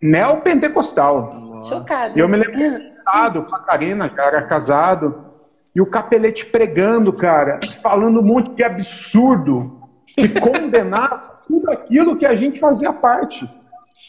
neopentecostal. 0.00 1.64
Chocado. 1.68 2.18
E 2.18 2.20
eu 2.20 2.28
me 2.28 2.36
lembro 2.36 2.56
de 2.56 2.90
casado 3.04 3.44
com 3.44 3.54
a 3.54 3.60
Karina, 3.60 4.08
cara, 4.08 4.42
casado, 4.42 5.24
e 5.74 5.80
o 5.80 5.86
capelete 5.86 6.46
pregando, 6.46 7.12
cara, 7.12 7.60
falando 7.82 8.20
um 8.20 8.24
monte 8.24 8.50
de 8.52 8.62
absurdo, 8.62 9.80
que 10.06 10.28
condenava 10.40 11.40
tudo 11.46 11.70
aquilo 11.70 12.16
que 12.16 12.26
a 12.26 12.34
gente 12.34 12.58
fazia 12.58 12.92
parte. 12.92 13.48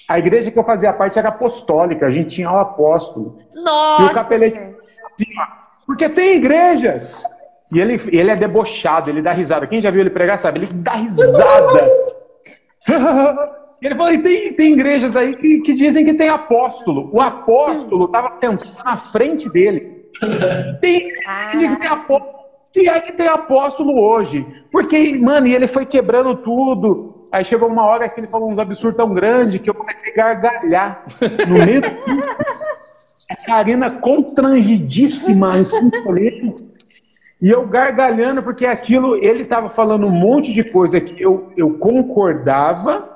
A 0.07 0.17
igreja 0.17 0.49
que 0.49 0.57
eu 0.57 0.63
fazia 0.63 0.93
parte 0.93 1.19
era 1.19 1.29
apostólica, 1.29 2.05
a 2.05 2.11
gente 2.11 2.35
tinha 2.35 2.51
o 2.51 2.59
apóstolo. 2.59 3.37
Nossa! 3.53 4.03
E 4.03 4.05
o 4.05 4.13
capelete. 4.13 4.75
Porque 5.85 6.07
tem 6.07 6.37
igrejas. 6.37 7.23
E 7.73 7.79
ele, 7.79 8.01
ele 8.11 8.29
é 8.29 8.35
debochado, 8.35 9.09
ele 9.09 9.21
dá 9.21 9.31
risada. 9.31 9.67
Quem 9.67 9.81
já 9.81 9.91
viu 9.91 10.01
ele 10.01 10.09
pregar 10.09 10.37
sabe, 10.37 10.59
ele 10.59 10.81
dá 10.81 10.93
risada. 10.93 11.87
Ele 13.81 13.95
falou, 13.95 14.13
e 14.13 14.17
tem, 14.19 14.53
tem 14.53 14.73
igrejas 14.73 15.15
aí 15.15 15.35
que, 15.35 15.61
que 15.61 15.73
dizem 15.73 16.05
que 16.05 16.13
tem 16.13 16.29
apóstolo. 16.29 17.09
O 17.11 17.19
apóstolo 17.19 18.05
estava 18.05 18.37
sentado 18.37 18.85
na 18.85 18.97
frente 18.97 19.49
dele. 19.49 20.05
Tem 20.79 21.09
que 21.09 21.77
tem 21.77 21.89
apóstolo. 21.89 22.41
Se 22.71 22.87
é 22.87 23.01
que 23.01 23.11
tem 23.11 23.27
apóstolo 23.27 23.99
hoje. 23.99 24.45
Porque, 24.71 25.17
mano, 25.17 25.47
e 25.47 25.55
ele 25.55 25.67
foi 25.67 25.85
quebrando 25.85 26.37
tudo. 26.37 27.27
Aí 27.31 27.43
chegou 27.43 27.67
uma 27.67 27.85
hora 27.85 28.07
que 28.07 28.19
ele 28.19 28.27
falou 28.27 28.51
uns 28.51 28.59
absurdos 28.59 28.97
tão 28.97 29.13
grandes 29.13 29.59
que 29.59 29.69
eu 29.69 29.73
comecei 29.73 30.11
a 30.13 30.33
gargalhar. 30.33 31.05
No 31.47 31.65
meio 31.65 31.81
A 33.29 33.35
Karina 33.45 33.89
constrangidíssima, 33.89 35.55
assim, 35.59 35.89
e 37.41 37.49
eu 37.49 37.65
gargalhando, 37.65 38.43
porque 38.43 38.67
aquilo, 38.67 39.15
ele 39.15 39.41
estava 39.41 39.67
falando 39.67 40.05
um 40.05 40.11
monte 40.11 40.53
de 40.53 40.63
coisa 40.63 41.01
que 41.01 41.19
eu, 41.19 41.51
eu 41.57 41.73
concordava, 41.73 43.09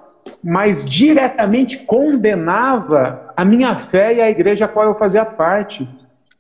mas 0.44 0.84
diretamente 0.84 1.78
condenava 1.86 3.32
a 3.38 3.46
minha 3.46 3.76
fé 3.76 4.16
e 4.16 4.22
a 4.22 4.30
igreja 4.30 4.66
a 4.66 4.68
qual 4.68 4.86
eu 4.86 4.96
fazia 4.96 5.24
parte. 5.24 5.88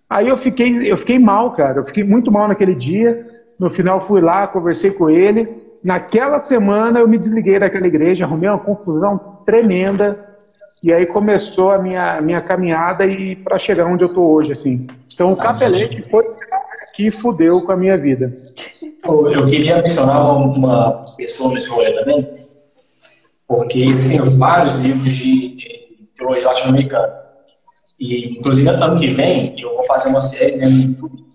Aí 0.09 0.27
eu 0.27 0.35
fiquei, 0.35 0.91
eu 0.91 0.97
fiquei 0.97 1.19
mal, 1.19 1.51
cara. 1.51 1.79
Eu 1.79 1.83
fiquei 1.83 2.03
muito 2.03 2.31
mal 2.31 2.47
naquele 2.47 2.73
dia. 2.73 3.27
No 3.59 3.69
final 3.69 4.01
fui 4.01 4.19
lá, 4.19 4.47
conversei 4.47 4.89
com 4.89 5.07
ele. 5.07 5.47
Naquela 5.83 6.39
semana 6.39 6.99
eu 6.99 7.07
me 7.07 7.19
desliguei 7.19 7.59
daquela 7.59 7.85
igreja, 7.85 8.25
arrumei 8.25 8.49
uma 8.49 8.57
confusão 8.57 9.43
tremenda. 9.45 10.25
E 10.81 10.91
aí 10.91 11.05
começou 11.05 11.71
a 11.71 11.77
minha, 11.77 12.19
minha 12.21 12.41
caminhada 12.41 13.05
e 13.05 13.35
para 13.35 13.59
chegar 13.59 13.85
onde 13.85 14.03
eu 14.03 14.07
estou 14.07 14.31
hoje, 14.31 14.51
assim. 14.51 14.87
Então 15.13 15.31
o 15.31 15.37
capelete 15.37 16.01
foi 16.01 16.25
que 16.95 17.11
fudeu 17.11 17.61
com 17.61 17.71
a 17.71 17.77
minha 17.77 17.97
vida. 17.97 18.41
Eu 19.03 19.45
queria 19.45 19.81
mencionar 19.81 20.23
uma 20.37 21.05
pessoa 21.17 21.53
nesse 21.53 21.69
rolê 21.69 21.91
também, 21.91 22.25
porque 23.47 23.81
existem 23.83 24.19
vários 24.37 24.77
livros 24.77 25.13
de, 25.13 25.55
de 25.55 26.09
teologia 26.15 26.47
latino-americana. 26.47 27.13
E, 27.99 28.37
inclusive, 28.37 28.67
ano 28.69 28.97
que 28.97 29.07
vem, 29.07 29.59
eu 29.59 29.75
vou 29.75 29.83
fazer 29.85 30.09
uma 30.09 30.21
série 30.21 30.55
né, 30.55 30.67
no 30.67 30.81
YouTube 30.81 31.25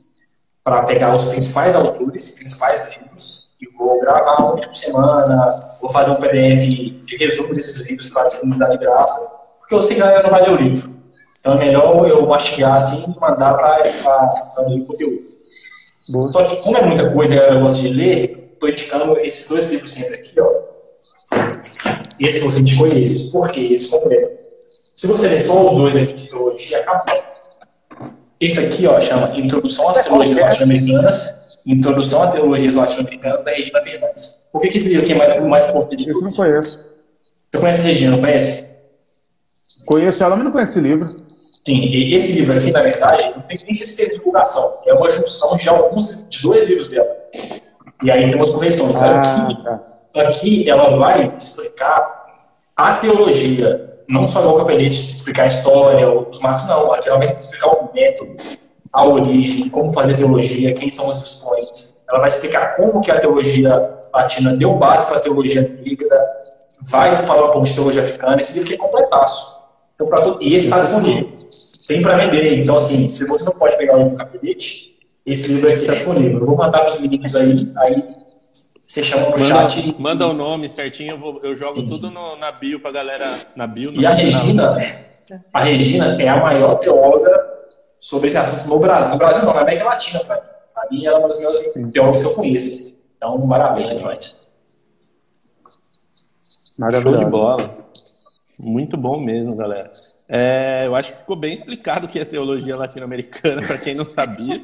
para 0.64 0.82
pegar 0.82 1.14
os 1.14 1.24
principais 1.24 1.74
autores, 1.74 2.38
principais 2.38 2.96
livros, 2.96 3.52
e 3.60 3.68
vou 3.76 4.00
gravar 4.00 4.50
um 4.50 4.54
vídeo 4.54 4.68
por 4.68 4.76
semana, 4.76 5.76
vou 5.80 5.90
fazer 5.90 6.10
um 6.10 6.16
PDF 6.16 7.04
de 7.04 7.16
resumo 7.16 7.54
desses 7.54 7.88
livros 7.88 8.10
para 8.10 8.26
a 8.28 8.36
comunidade 8.36 8.78
de 8.78 8.84
graça, 8.84 9.30
porque 9.58 9.74
eu 9.74 9.82
sei 9.82 9.96
que 9.96 10.02
a 10.02 10.06
galera 10.06 10.22
não 10.24 10.30
vai 10.30 10.42
ler 10.42 10.52
o 10.52 10.56
livro. 10.56 10.99
Então 11.40 11.54
é 11.54 11.58
melhor 11.58 12.06
eu 12.06 12.26
mastigar 12.26 12.74
assim 12.74 13.02
e 13.04 13.20
mandar 13.20 13.54
para 13.54 13.82
traduzir 14.54 14.82
o 14.82 14.84
conteúdo. 14.84 15.24
Boa. 16.10 16.32
Só 16.32 16.44
que, 16.44 16.56
como 16.56 16.76
é 16.76 16.84
muita 16.84 17.10
coisa 17.12 17.34
que 17.34 17.40
eu 17.40 17.60
gosto 17.60 17.80
de 17.82 17.88
ler, 17.94 18.50
estou 18.52 18.68
indicando 18.68 19.18
esses 19.20 19.48
dois 19.48 19.70
livros 19.70 19.90
sempre 19.90 20.14
aqui, 20.16 20.34
ó. 20.40 20.70
Esse 22.18 22.40
que 22.40 22.44
você 22.44 22.60
indicou 22.60 22.86
é 22.86 22.98
esse. 22.98 23.32
Por 23.32 23.48
quê? 23.50 23.60
Esse 23.72 23.88
completo. 23.88 24.38
Se 24.94 25.06
você 25.06 25.28
ler 25.28 25.40
só 25.40 25.64
os 25.64 25.70
dois 25.72 25.96
aqui 25.96 26.12
de 26.12 26.28
teologia, 26.28 26.80
acabou. 26.80 27.22
Esse 28.38 28.60
aqui, 28.60 28.86
ó, 28.86 29.00
chama 29.00 29.36
Introdução 29.38 29.88
às 29.88 30.04
Teologias 30.04 30.38
Latino-Americanas. 30.38 31.38
Introdução 31.64 32.22
às 32.22 32.32
Teologias 32.32 32.74
Latino-Americanas 32.74 33.44
da 33.44 33.50
Regina 33.50 33.82
Fernandes. 33.82 34.48
Por 34.52 34.60
que, 34.60 34.68
que 34.68 34.76
esse 34.76 34.88
livro 34.88 35.04
aqui 35.04 35.12
é 35.12 35.16
mais, 35.16 35.40
mais 35.42 35.68
importante? 35.68 36.08
Eu 36.08 36.20
não 36.20 36.30
conheço. 36.30 36.78
Você 37.50 37.60
conhece 37.60 37.80
a 37.80 37.84
Regina, 37.84 38.10
não 38.12 38.20
conhece? 38.20 38.66
Conheço 39.86 40.22
ela, 40.22 40.36
mas 40.36 40.44
não 40.44 40.52
conheço 40.52 40.72
esse 40.72 40.80
livro. 40.80 41.29
Sim, 41.66 42.14
esse 42.14 42.32
livro 42.32 42.58
aqui, 42.58 42.70
na 42.70 42.82
verdade, 42.82 43.32
não 43.36 43.42
tem 43.42 43.58
nem 43.64 43.74
se 43.74 43.94
fez 43.94 44.14
divulgação. 44.14 44.78
É 44.86 44.94
uma 44.94 45.10
junção 45.10 45.56
de 45.56 45.68
alguns, 45.68 46.26
de 46.28 46.42
dois 46.42 46.66
livros 46.66 46.88
dela. 46.88 47.14
E 48.02 48.10
aí 48.10 48.26
tem 48.26 48.36
umas 48.36 48.50
correções. 48.50 49.00
Ah, 49.00 49.20
aqui, 49.20 49.62
tá. 49.62 49.80
aqui 50.14 50.70
ela 50.70 50.96
vai 50.96 51.34
explicar 51.36 52.20
a 52.74 52.94
teologia, 52.94 53.98
não 54.08 54.26
só 54.26 54.54
o 54.54 54.58
capelete, 54.58 55.14
explicar 55.14 55.42
a 55.44 55.46
história, 55.48 56.10
os 56.10 56.40
marcos, 56.40 56.66
não. 56.66 56.92
Aqui 56.94 57.08
ela 57.08 57.18
vai 57.18 57.36
explicar 57.36 57.68
o 57.68 57.90
método, 57.92 58.36
a 58.90 59.04
origem, 59.04 59.68
como 59.68 59.92
fazer 59.92 60.16
teologia, 60.16 60.72
quem 60.72 60.90
são 60.90 61.08
os 61.08 61.22
expoentes. 61.22 62.02
Ela 62.08 62.20
vai 62.20 62.28
explicar 62.28 62.74
como 62.74 63.02
que 63.02 63.10
a 63.10 63.20
teologia 63.20 63.98
latina 64.12 64.56
deu 64.56 64.74
base 64.74 65.06
para 65.06 65.18
a 65.18 65.20
teologia 65.20 65.60
negra, 65.84 66.18
vai 66.82 67.24
falar 67.26 67.48
um 67.48 67.52
pouco 67.52 67.66
de 67.66 67.74
teologia 67.74 68.02
africana. 68.02 68.40
Esse 68.40 68.54
livro 68.54 68.66
aqui 68.66 68.74
é 68.74 68.78
completaço. 68.78 69.59
Então, 70.00 70.22
todo... 70.22 70.42
E 70.42 70.54
esse 70.54 70.66
está 70.66 70.80
disponível 70.80 71.40
tem 71.90 72.00
para 72.00 72.16
vender. 72.16 72.62
Então, 72.62 72.76
assim, 72.76 73.08
se 73.08 73.26
você 73.26 73.44
não 73.44 73.52
pode 73.52 73.76
pegar 73.76 73.96
o 73.96 74.04
livro 74.04 74.16
capelete, 74.16 74.96
esse 75.26 75.52
livro 75.52 75.68
aqui 75.72 75.80
está 75.80 75.94
disponível. 75.94 76.38
Eu 76.38 76.46
vou 76.46 76.56
mandar 76.56 76.80
para 76.80 76.88
os 76.88 77.00
meninos 77.00 77.34
aí, 77.34 77.72
aí 77.78 78.04
você 78.86 79.02
chama 79.02 79.30
no 79.30 79.30
manda, 79.30 79.68
chat. 79.68 79.96
Manda 79.98 80.26
o 80.28 80.32
nome 80.32 80.68
certinho, 80.68 81.14
eu, 81.14 81.18
vou, 81.18 81.40
eu 81.42 81.56
jogo 81.56 81.82
tudo 81.88 82.12
no, 82.12 82.36
na 82.36 82.52
bio 82.52 82.78
para 82.78 82.92
galera. 82.92 83.26
Na 83.56 83.66
bio, 83.66 83.92
e 83.92 84.06
a 84.06 84.10
Regina, 84.10 84.78
a 85.52 85.64
Regina 85.64 86.22
é 86.22 86.28
a 86.28 86.36
maior 86.36 86.76
teóloga 86.76 87.32
sobre 87.98 88.28
esse 88.28 88.38
assunto 88.38 88.68
no 88.68 88.78
Brasil. 88.78 89.10
No 89.10 89.18
Brasil 89.18 89.44
não, 89.44 89.54
na 89.54 89.62
América 89.62 89.84
Latina, 89.86 90.20
para 90.20 90.86
mim. 90.92 91.04
ela 91.04 91.16
é 91.16 91.18
uma 91.18 91.28
das 91.28 91.38
melhores 91.38 91.58
teólogas 91.92 92.22
que 92.22 92.28
eu 92.28 92.34
conheço. 92.34 92.68
Assim. 92.68 93.02
Então, 93.16 93.36
maravilha 93.38 93.96
demais. 93.96 94.38
Show 97.02 97.18
de 97.18 97.24
bola. 97.26 97.80
Muito 98.62 98.96
bom 98.96 99.18
mesmo, 99.18 99.56
galera. 99.56 99.90
É, 100.28 100.86
eu 100.86 100.94
acho 100.94 101.12
que 101.12 101.18
ficou 101.18 101.34
bem 101.34 101.54
explicado 101.54 102.06
o 102.06 102.08
que 102.08 102.18
é 102.18 102.24
teologia 102.24 102.76
latino-americana, 102.76 103.62
para 103.66 103.78
quem 103.78 103.94
não 103.94 104.04
sabia. 104.04 104.62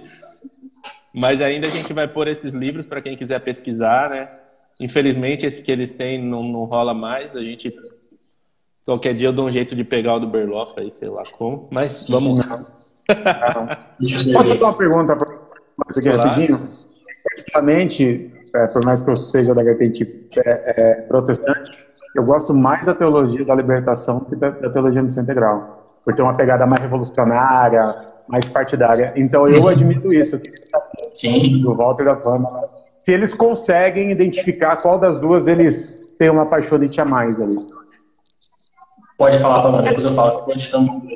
Mas 1.12 1.40
ainda 1.40 1.66
a 1.66 1.70
gente 1.70 1.92
vai 1.94 2.06
pôr 2.06 2.28
esses 2.28 2.52
livros 2.52 2.84
para 2.86 3.00
quem 3.00 3.16
quiser 3.16 3.40
pesquisar, 3.40 4.10
né? 4.10 4.28
Infelizmente, 4.78 5.46
esse 5.46 5.62
que 5.62 5.72
eles 5.72 5.94
têm 5.94 6.22
não, 6.22 6.42
não 6.42 6.64
rola 6.64 6.92
mais. 6.92 7.34
A 7.34 7.42
gente. 7.42 7.74
Qualquer 8.84 9.14
dia 9.14 9.28
eu 9.28 9.32
dou 9.32 9.46
um 9.46 9.50
jeito 9.50 9.74
de 9.74 9.82
pegar 9.82 10.16
o 10.16 10.20
do 10.20 10.26
Berloff 10.26 10.78
aí, 10.78 10.92
sei 10.92 11.08
lá 11.08 11.22
como. 11.32 11.68
Mas 11.70 12.06
vamos 12.08 12.38
lá. 12.38 12.66
Posso 13.98 14.32
fazer 14.32 14.62
uma 14.62 14.74
pergunta 14.74 15.16
para 15.16 15.36
você 15.88 16.00
aqui 16.00 16.08
rapidinho? 16.10 16.68
Particularmente, 17.24 18.30
é, 18.54 18.66
por 18.66 18.84
mais 18.84 19.00
que 19.00 19.10
eu 19.10 19.16
seja 19.16 19.54
da 19.54 19.62
vertente 19.62 20.28
é, 20.36 20.74
é, 20.76 20.94
protestante, 21.02 21.85
eu 22.16 22.24
gosto 22.24 22.54
mais 22.54 22.86
da 22.86 22.94
teologia 22.94 23.44
da 23.44 23.54
libertação 23.54 24.20
que 24.20 24.36
da, 24.36 24.50
da 24.50 24.70
teologia 24.70 25.02
missão 25.02 25.22
integral, 25.22 25.98
por 26.04 26.14
ter 26.14 26.22
uma 26.22 26.36
pegada 26.36 26.66
mais 26.66 26.80
revolucionária, 26.80 27.94
mais 28.28 28.48
partidária. 28.48 29.12
Então 29.16 29.48
eu 29.48 29.62
uhum. 29.62 29.68
admito 29.68 30.12
isso. 30.12 30.40
Sim. 31.12 31.60
Do 31.60 31.74
Walter 31.74 32.04
da 32.04 32.16
Fama. 32.16 32.68
Se 33.00 33.12
eles 33.12 33.34
conseguem 33.34 34.10
identificar 34.10 34.76
qual 34.76 34.98
das 34.98 35.20
duas 35.20 35.46
eles 35.46 36.04
têm 36.18 36.30
uma 36.30 36.46
paixonite 36.46 37.00
a 37.00 37.04
mais 37.04 37.40
ali. 37.40 37.56
Pode 39.16 39.38
falar 39.38 39.62
para 39.62 39.82
depois 39.82 40.04
eu 40.04 40.12
falo 40.12 40.30
que 40.30 40.36
eu 40.36 40.44
tô 40.44 40.52
editando 40.52 41.06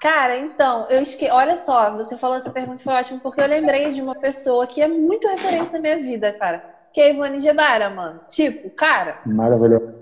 Cara, 0.00 0.36
então, 0.36 0.86
eu 0.90 1.00
esque... 1.00 1.30
olha 1.30 1.56
só, 1.56 1.96
você 1.96 2.14
falou 2.18 2.36
essa 2.36 2.50
pergunta 2.50 2.82
foi 2.82 2.92
ótima, 2.92 3.20
porque 3.20 3.40
eu 3.40 3.46
lembrei 3.46 3.90
de 3.90 4.02
uma 4.02 4.14
pessoa 4.14 4.66
que 4.66 4.82
é 4.82 4.86
muito 4.86 5.26
referência 5.26 5.72
na 5.72 5.78
minha 5.78 5.98
vida, 5.98 6.30
cara. 6.34 6.62
Que 6.92 7.00
é 7.00 7.06
a 7.06 7.08
Ivone 7.08 7.40
Gebara, 7.40 7.88
mano. 7.88 8.20
Tipo, 8.28 8.68
cara. 8.76 9.18
Maravilhoso. 9.24 9.94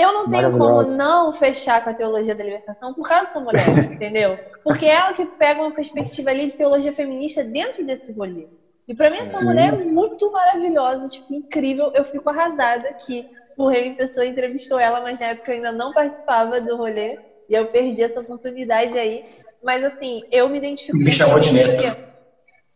Eu 0.00 0.12
não 0.14 0.30
tenho 0.30 0.56
como 0.56 0.82
não 0.82 1.32
fechar 1.32 1.84
com 1.84 1.90
a 1.90 1.94
teologia 1.94 2.34
da 2.34 2.42
libertação 2.42 2.94
por 2.94 3.06
causa 3.06 3.26
dessa 3.26 3.40
mulher, 3.40 3.68
entendeu? 3.92 4.38
Porque 4.64 4.86
é 4.86 4.94
ela 4.94 5.12
que 5.12 5.26
pega 5.26 5.60
uma 5.60 5.72
perspectiva 5.72 6.30
ali 6.30 6.46
de 6.46 6.56
teologia 6.56 6.92
feminista 6.92 7.44
dentro 7.44 7.84
desse 7.84 8.12
rolê. 8.12 8.46
E 8.88 8.94
pra 8.94 9.10
mim 9.10 9.18
essa 9.18 9.40
mulher 9.40 9.74
é 9.74 9.76
muito 9.76 10.32
maravilhosa, 10.32 11.08
tipo, 11.08 11.32
incrível. 11.34 11.92
Eu 11.94 12.04
fico 12.04 12.28
arrasada 12.30 12.92
que 12.94 13.28
o 13.56 13.68
Rei 13.68 13.88
em 13.88 13.94
Pessoa 13.94 14.26
entrevistou 14.26 14.78
ela, 14.78 15.00
mas 15.00 15.20
na 15.20 15.26
época 15.26 15.52
eu 15.52 15.56
ainda 15.56 15.70
não 15.70 15.92
participava 15.92 16.60
do 16.60 16.76
rolê. 16.76 17.18
E 17.48 17.54
eu 17.54 17.66
perdi 17.66 18.02
essa 18.02 18.20
oportunidade 18.20 18.98
aí. 18.98 19.24
Mas 19.62 19.84
assim, 19.84 20.22
eu 20.32 20.48
me 20.48 20.58
identifico. 20.58 20.96
Me 20.96 21.12
chamou 21.12 21.38
de 21.38 21.52
neto. 21.52 22.10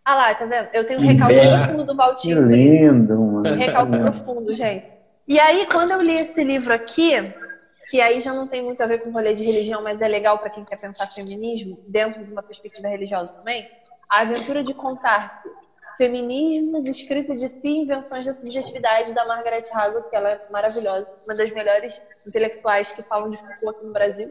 Ah 0.05 0.17
lá, 0.17 0.35
tá 0.35 0.45
vendo? 0.45 0.69
Eu 0.75 0.85
tenho 0.85 1.01
um 1.01 1.03
recalque 1.03 1.35
profundo 1.35 1.85
do 1.85 1.97
Valtinho. 1.97 2.49
Que 2.49 2.55
lindo, 2.55 3.19
mano. 3.19 3.57
Recalque 3.57 3.97
profundo, 3.97 4.55
gente. 4.55 4.94
E 5.27 5.41
aí, 5.41 5.67
quando 5.67 5.91
eu 5.91 6.03
li 6.03 6.15
esse 6.15 6.45
livro 6.45 6.73
aqui, 6.73 7.13
que 7.89 7.99
aí 7.99 8.21
já 8.21 8.35
não 8.35 8.47
tem 8.47 8.63
muito 8.63 8.83
a 8.83 8.87
ver 8.87 8.99
com 8.99 9.11
rolê 9.11 9.33
de 9.33 9.43
religião, 9.43 9.83
mas 9.83 10.01
é 10.01 10.07
legal 10.07 10.39
para 10.39 10.51
quem 10.51 10.65
quer 10.65 10.77
pensar 10.77 11.07
feminismo, 11.07 11.79
dentro 11.89 12.23
de 12.25 12.31
uma 12.31 12.43
perspectiva 12.43 12.89
religiosa 12.89 13.33
também, 13.33 13.67
A 14.09 14.21
Aventura 14.21 14.63
de 14.63 14.75
Contar-se. 14.75 15.49
Feminismos, 15.97 16.87
escrita 16.87 17.35
de 17.37 17.49
si, 17.49 17.69
invenções 17.69 18.27
da 18.27 18.35
subjetividade, 18.35 19.15
da 19.15 19.25
Margaret 19.25 19.63
Hago, 19.73 20.03
que 20.11 20.17
ela 20.17 20.31
é 20.31 20.47
maravilhosa, 20.51 21.11
uma 21.25 21.35
das 21.35 21.51
melhores 21.53 22.03
intelectuais 22.27 22.91
que 22.91 23.03
falam 23.05 23.31
de 23.31 23.39
Foucault 23.39 23.69
aqui 23.77 23.87
no 23.87 23.93
Brasil. 23.93 24.27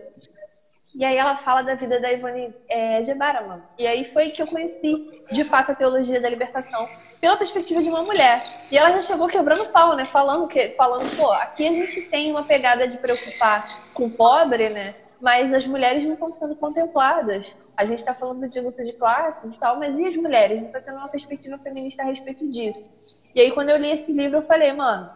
E 0.95 1.03
aí 1.03 1.18
ela 1.18 1.38
fala 1.38 1.64
da 1.64 1.74
vida 1.74 1.99
da 1.99 2.11
Ivone 2.11 2.53
é, 2.70 3.02
Gebara, 3.03 3.48
mano. 3.48 3.64
E 3.80 3.88
aí 3.88 4.03
foi 4.03 4.30
que 4.30 4.41
eu 4.41 4.48
conheci, 4.48 5.26
de 5.32 5.44
fato, 5.44 5.72
a 5.72 5.76
teologia 5.76 6.22
da 6.22 6.30
libertação 6.30 6.88
pela 7.24 7.38
perspectiva 7.38 7.82
de 7.82 7.88
uma 7.88 8.04
mulher. 8.04 8.44
E 8.70 8.78
ela 8.78 8.91
já 8.91 9.00
chegou 9.00 9.30
quebrando 9.30 9.70
pau, 9.70 9.95
né? 9.95 10.04
Falando 10.04 10.45
que, 10.45 10.72
falando, 10.72 11.10
pô, 11.16 11.32
aqui 11.32 11.66
a 11.66 11.72
gente 11.72 12.02
tem 12.02 12.30
uma 12.30 12.44
pegada 12.44 12.86
de 12.86 12.98
preocupar 12.98 13.82
com 13.94 14.08
o 14.08 14.12
pobre, 14.12 14.68
né? 14.68 14.94
Mas 15.22 15.54
as 15.54 15.66
mulheres 15.66 16.06
não 16.06 16.16
estão 16.16 16.30
sendo 16.34 16.54
contempladas. 16.58 17.56
A 17.78 17.86
gente 17.86 18.00
está 18.00 18.14
falando 18.14 18.45
de 18.50 18.60
luta 18.60 18.84
de 18.84 18.91
classe 18.91 19.48
e 19.48 19.58
tal, 19.58 19.80
mas 19.80 19.98
e 19.98 20.06
as 20.06 20.18
mulheres? 20.18 20.60
Não 20.60 20.68
está 20.68 20.82
tendo 20.82 20.98
uma 20.98 21.08
perspectiva 21.08 21.58
feminista 21.60 22.04
a 22.04 22.08
respeito 22.08 22.45
disso. 22.52 22.91
E 23.34 23.40
aí, 23.40 23.52
quando 23.52 23.70
eu 23.70 23.78
li 23.78 23.91
esse 23.91 24.12
livro, 24.12 24.40
eu 24.40 24.44
falei, 24.44 24.74
mano, 24.74 25.10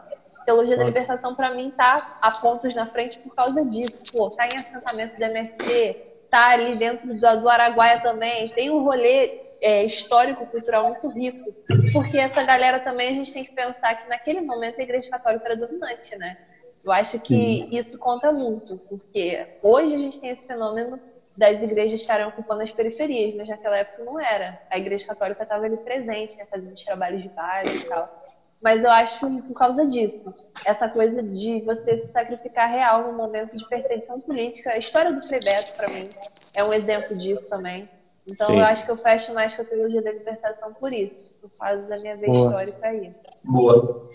Teologia 0.46 0.78
da 0.78 0.86
Libertação, 0.86 1.36
para 1.36 1.54
mim, 1.54 1.74
tá 1.76 2.20
a 2.22 2.32
pontos 2.32 2.74
na 2.74 2.86
frente 2.86 3.20
por 3.20 3.36
causa 3.36 3.66
disso. 3.66 4.02
Pô, 4.14 4.30
tá 4.30 4.46
em 4.46 4.58
assentamento 4.58 5.18
do 5.18 5.24
MST, 5.26 5.98
tá 6.32 6.52
ali 6.52 6.78
dentro 6.78 7.06
do, 7.06 7.42
do 7.42 7.50
Araguaia 7.50 8.00
também, 8.00 8.48
tem 8.48 8.72
um 8.72 8.82
rolê 8.82 9.47
é, 9.62 9.84
histórico, 9.84 10.46
cultural 10.48 10.88
muito 10.90 11.08
rico. 11.10 11.54
Porque 11.94 12.18
essa 12.18 12.44
galera 12.44 12.80
também, 12.80 13.10
a 13.10 13.14
gente 13.14 13.34
tem 13.34 13.44
que 13.44 13.54
pensar 13.54 13.96
que 13.96 14.10
naquele 14.10 14.42
momento 14.42 14.80
a 14.80 14.84
Igreja 14.84 15.10
Católica 15.10 15.46
era 15.46 15.58
dominante, 15.58 16.16
né? 16.18 16.38
Eu 16.84 16.92
acho 16.92 17.20
que 17.20 17.68
isso 17.76 17.98
conta 17.98 18.32
muito, 18.32 18.78
porque 18.90 19.48
hoje 19.64 19.96
a 19.96 19.98
gente 19.98 20.22
tem 20.22 20.30
esse 20.30 20.48
fenômeno 20.48 21.00
das 21.36 21.62
igrejas 21.62 22.00
estarem 22.00 22.26
ocupando 22.26 22.64
as 22.64 22.72
periferias, 22.72 23.36
mas 23.36 23.48
naquela 23.48 23.78
época 23.78 24.04
não 24.04 24.20
era. 24.20 24.60
A 24.70 24.78
Igreja 24.78 25.06
Católica 25.06 25.44
estava 25.44 25.66
ali 25.66 25.78
presente, 25.78 26.36
né, 26.38 26.48
fazendo 26.50 26.74
os 26.74 26.84
trabalhos 26.84 27.22
de 27.22 27.30
base 27.30 27.86
e 27.86 27.90
tal. 27.90 28.26
Mas 28.62 28.84
eu 28.84 28.90
acho 28.90 29.20
por 29.20 29.54
causa 29.54 29.86
disso. 29.86 30.34
Essa 30.66 30.90
coisa 30.90 31.22
de 31.22 31.62
você 31.62 31.98
se 32.00 32.12
sacrificar 32.12 32.70
real 32.70 33.04
no 33.04 33.14
momento 33.14 33.56
de 33.56 33.68
perseguição 33.68 34.20
política. 34.20 34.72
A 34.72 34.78
história 34.78 35.14
do 35.14 35.22
Frei 35.28 35.40
Beto, 35.40 35.76
para 35.76 35.90
mim, 35.90 36.10
é 36.56 36.64
um 36.64 36.74
exemplo 36.74 37.16
disso 37.16 37.48
também. 37.48 37.88
Então 38.28 38.48
Sim. 38.48 38.58
eu 38.58 38.66
acho 38.66 38.86
que 38.86 38.92
eu 38.92 38.98
fecho 38.98 39.34
mais 39.34 39.54
com 39.54 39.62
a 39.62 39.66
teologia 39.66 40.02
da 40.02 40.12
libertação 40.12 40.74
por 40.74 40.92
isso, 40.92 41.38
por 41.42 41.50
causa 41.58 41.88
da 41.88 41.98
minha 42.02 42.18
vez 42.18 42.36
histórica 42.36 42.88
aí. 42.88 43.14
Boa. 43.46 44.10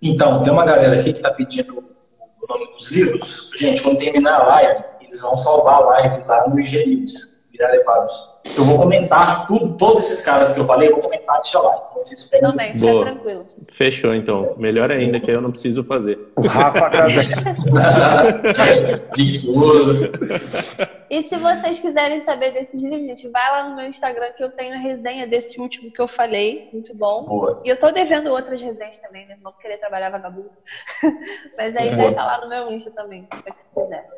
Então, 0.00 0.42
tem 0.42 0.52
uma 0.52 0.64
galera 0.64 1.00
aqui 1.00 1.12
que 1.12 1.18
está 1.18 1.30
pedindo 1.30 1.78
o 1.78 2.46
nome 2.48 2.72
dos 2.72 2.90
livros. 2.90 3.50
Gente, 3.58 3.82
quando 3.82 3.98
terminar 3.98 4.40
a 4.40 4.46
live, 4.46 4.84
eles 5.00 5.20
vão 5.20 5.36
salvar 5.36 5.74
a 5.74 5.80
live 5.80 6.24
lá 6.24 6.48
no 6.48 6.58
IG 7.58 7.64
Adequados. 7.64 8.34
Eu 8.56 8.64
vou 8.64 8.78
comentar 8.78 9.46
tudo, 9.46 9.76
todos 9.76 10.04
esses 10.04 10.24
caras 10.24 10.54
que 10.54 10.60
eu 10.60 10.64
falei, 10.64 10.88
eu 10.88 10.94
vou 10.94 11.02
comentar 11.02 11.40
deixa 11.42 11.60
lá. 11.60 11.74
Então 11.90 12.04
vocês 12.04 12.30
pegam. 12.30 12.50
Também, 12.50 12.76
tá 12.76 13.12
tranquilo. 13.12 13.46
Fechou, 13.72 14.14
então. 14.14 14.54
Melhor 14.56 14.90
ainda 14.90 15.20
que 15.20 15.30
eu 15.30 15.40
não 15.40 15.50
preciso 15.50 15.84
fazer. 15.84 16.18
O 16.36 16.46
Rafa 16.46 16.88
Preguiçoso. 19.10 20.10
e 21.10 21.22
se 21.22 21.36
vocês 21.36 21.80
quiserem 21.80 22.22
saber 22.22 22.52
desses 22.52 22.82
livros, 22.82 23.06
gente, 23.06 23.28
vai 23.28 23.50
lá 23.50 23.68
no 23.68 23.76
meu 23.76 23.86
Instagram 23.86 24.32
que 24.36 24.42
eu 24.42 24.50
tenho 24.50 24.74
a 24.74 24.78
resenha 24.78 25.26
desse 25.26 25.60
último 25.60 25.90
que 25.90 26.00
eu 26.00 26.08
falei. 26.08 26.68
Muito 26.72 26.96
bom. 26.96 27.24
Boa. 27.24 27.60
E 27.64 27.68
eu 27.68 27.78
tô 27.78 27.90
devendo 27.90 28.30
outras 28.30 28.62
resenhas 28.62 28.98
também, 28.98 29.26
né? 29.26 29.36
Não 29.42 29.52
querer 29.52 29.78
trabalhar 29.78 30.10
vagabundo. 30.10 30.50
Mas 31.56 31.76
aí 31.76 31.94
Boa. 31.94 32.06
deixa 32.06 32.24
lá 32.24 32.40
no 32.40 32.48
meu 32.48 32.70
Insta 32.70 32.90
também, 32.90 33.26
se 33.32 33.42
quiser. 33.74 34.08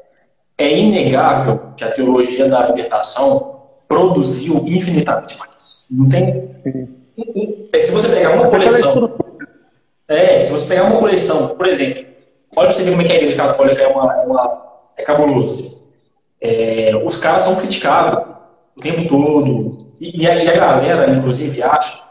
É 0.61 0.79
inegável 0.79 1.73
que 1.75 1.83
a 1.83 1.91
teologia 1.91 2.47
da 2.47 2.67
libertação 2.67 3.61
produziu 3.89 4.63
infinitamente 4.67 5.39
mais. 5.39 5.89
Não 5.91 6.07
tem. 6.07 6.51
Se 7.81 7.93
você 7.93 8.09
pegar 8.09 8.35
uma 8.35 8.51
coleção. 8.51 9.19
É, 10.07 10.41
se 10.41 10.53
você 10.53 10.67
pegar 10.67 10.85
uma 10.85 10.99
coleção, 10.99 11.49
por 11.57 11.67
exemplo, 11.67 12.05
olha 12.55 12.69
pra 12.69 12.77
você 12.77 12.83
ver 12.83 12.91
como 12.91 13.01
é 13.01 13.05
que 13.07 13.13
a 13.13 13.17
igreja 13.17 13.37
católica 13.37 13.81
é 13.81 13.89
uma. 13.89 14.15
É, 14.15 14.27
uma, 14.27 14.63
é 14.99 15.03
cabuloso, 15.03 15.49
assim. 15.49 15.85
É, 16.43 16.93
os 17.03 17.17
caras 17.17 17.45
são 17.45 17.57
criticados 17.57 18.23
o 18.77 18.81
tempo 18.83 19.09
todo. 19.09 19.79
E, 19.99 20.23
e, 20.23 20.27
a, 20.29 20.45
e, 20.45 20.47
a, 20.47 20.57
galera, 20.57 21.11
inclusive, 21.11 21.63
acha 21.63 22.05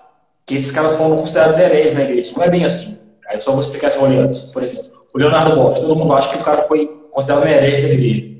que 0.43 0.55
esses 0.55 0.71
caras 0.71 0.95
foram 0.95 1.17
considerados 1.17 1.59
hereges 1.59 1.93
na 1.93 2.01
igreja. 2.01 2.33
Não 2.35 2.43
é 2.43 2.49
bem 2.49 2.65
assim. 2.65 2.99
Aí 3.27 3.37
eu 3.37 3.41
só 3.41 3.51
vou 3.51 3.61
explicar 3.61 3.89
esse 3.89 3.99
rolê 3.99 4.17
antes. 4.17 4.51
Por 4.51 4.63
exemplo, 4.63 5.03
o 5.13 5.19
Leonardo 5.19 5.55
Boff, 5.55 5.79
todo 5.79 5.95
mundo 5.95 6.13
acha 6.13 6.29
que 6.29 6.39
o 6.39 6.43
cara 6.43 6.63
foi 6.63 6.87
considerado 7.11 7.43
um 7.43 7.47
herege 7.47 7.81
da 7.83 7.93
igreja. 7.93 8.38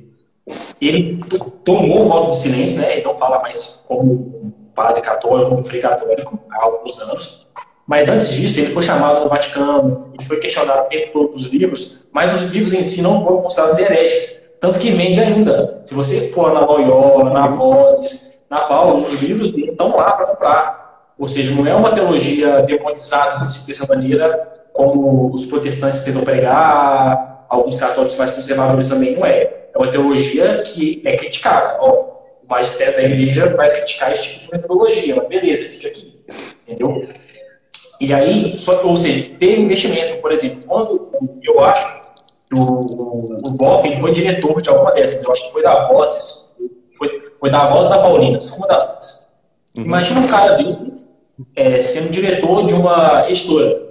Ele 0.79 1.19
tomou 1.63 2.05
o 2.05 2.07
voto 2.07 2.29
de 2.31 2.37
silêncio, 2.37 2.79
né? 2.79 2.93
Ele 2.93 3.03
não 3.03 3.13
fala 3.13 3.41
mais 3.41 3.85
como 3.87 4.53
padre 4.73 5.01
católico, 5.01 5.49
como 5.49 5.63
frei 5.63 5.81
católico, 5.81 6.39
há 6.51 6.63
alguns 6.63 6.99
anos. 7.01 7.47
Mas 7.87 8.07
antes 8.07 8.29
disso, 8.29 8.59
ele 8.59 8.71
foi 8.71 8.83
chamado 8.83 9.23
no 9.23 9.29
Vaticano, 9.29 10.11
ele 10.13 10.23
foi 10.23 10.37
questionado 10.37 10.85
o 10.85 10.89
tempo 10.89 11.11
todo 11.11 11.31
dos 11.31 11.45
livros, 11.45 12.07
mas 12.11 12.33
os 12.33 12.51
livros 12.51 12.71
em 12.71 12.83
si 12.83 13.01
não 13.01 13.23
foram 13.23 13.41
considerados 13.41 13.79
hereges. 13.79 14.43
Tanto 14.61 14.77
que 14.77 14.91
vende 14.91 15.19
ainda. 15.19 15.81
Se 15.85 15.93
você 15.93 16.29
for 16.29 16.53
na 16.53 16.59
Loyola, 16.59 17.31
na 17.31 17.47
Vozes, 17.47 18.37
na 18.49 18.61
Paulo, 18.61 18.99
os 18.99 19.21
livros 19.21 19.57
estão 19.57 19.95
lá 19.95 20.11
para 20.11 20.27
comprar. 20.27 21.13
Ou 21.17 21.27
seja, 21.27 21.53
não 21.53 21.65
é 21.65 21.73
uma 21.73 21.91
teologia 21.91 22.61
demonizada 22.61 23.43
dessa 23.67 23.87
maneira, 23.87 24.51
como 24.71 25.33
os 25.33 25.45
protestantes 25.45 26.01
tentam 26.01 26.21
pregar, 26.21 27.45
alguns 27.49 27.79
católicos 27.79 28.17
mais 28.17 28.31
conservadores 28.31 28.87
também 28.87 29.15
não 29.15 29.25
é 29.25 29.58
uma 29.79 29.87
teologia 29.87 30.61
que 30.61 31.01
é 31.05 31.15
criticada. 31.15 31.77
Ó, 31.79 31.91
o 32.43 32.49
magistério 32.49 32.97
da 32.97 33.03
igreja 33.03 33.55
vai 33.55 33.71
criticar 33.71 34.11
esse 34.11 34.23
tipo 34.23 34.45
de 34.45 34.51
metodologia, 34.51 35.15
mas 35.15 35.27
beleza, 35.29 35.69
fica 35.69 35.87
aqui. 35.87 36.19
Entendeu? 36.67 37.07
E 38.01 38.13
aí, 38.13 38.57
só, 38.57 38.85
ou 38.85 38.97
seja, 38.97 39.29
ter 39.39 39.57
investimento, 39.57 40.21
por 40.21 40.33
exemplo, 40.33 40.63
quando 40.67 41.09
eu 41.43 41.63
acho 41.63 42.01
que 42.49 42.55
o, 42.55 43.39
o 43.45 43.51
Boff 43.51 44.01
foi 44.01 44.11
diretor 44.11 44.61
de 44.61 44.69
alguma 44.69 44.91
dessas, 44.91 45.23
eu 45.23 45.31
acho 45.31 45.45
que 45.45 45.53
foi 45.53 45.63
da 45.63 45.87
Vozes, 45.87 46.55
foi, 46.97 47.31
foi 47.39 47.49
da 47.49 47.69
Voz 47.69 47.87
da 47.87 47.99
Paulina, 47.99 48.37
uma 48.57 48.67
das 48.67 48.85
duas. 48.85 49.27
Uhum. 49.77 49.85
Imagina 49.85 50.19
um 50.19 50.27
cara 50.27 50.57
desse 50.57 51.07
é, 51.55 51.81
sendo 51.81 52.11
diretor 52.11 52.65
de 52.65 52.73
uma 52.73 53.29
editora. 53.29 53.87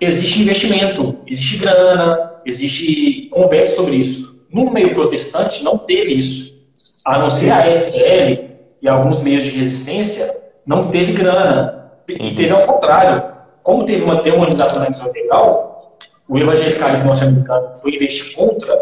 Existe 0.00 0.42
investimento, 0.42 1.16
existe 1.26 1.56
grana, 1.56 2.34
existe 2.44 3.28
conversa 3.30 3.76
sobre 3.76 3.96
isso. 3.96 4.33
No 4.54 4.70
meio 4.70 4.94
protestante 4.94 5.64
não 5.64 5.76
teve 5.76 6.12
isso. 6.12 6.62
A 7.04 7.18
não 7.18 7.28
ser 7.28 7.50
a 7.50 7.62
FL 7.64 8.44
e 8.80 8.88
alguns 8.88 9.20
meios 9.20 9.42
de 9.42 9.58
resistência, 9.58 10.30
não 10.64 10.86
teve 10.86 11.12
grana. 11.12 11.90
E 12.08 12.32
teve 12.36 12.50
ao 12.50 12.62
contrário. 12.62 13.34
Como 13.64 13.84
teve 13.84 14.04
uma 14.04 14.22
demonização 14.22 14.80
da 14.80 14.88
missão 14.88 15.10
legal, 15.10 15.98
o 16.28 16.38
evangelicalismo 16.38 17.06
norte-americano 17.06 17.74
foi 17.74 17.96
investir 17.96 18.32
contra, 18.36 18.78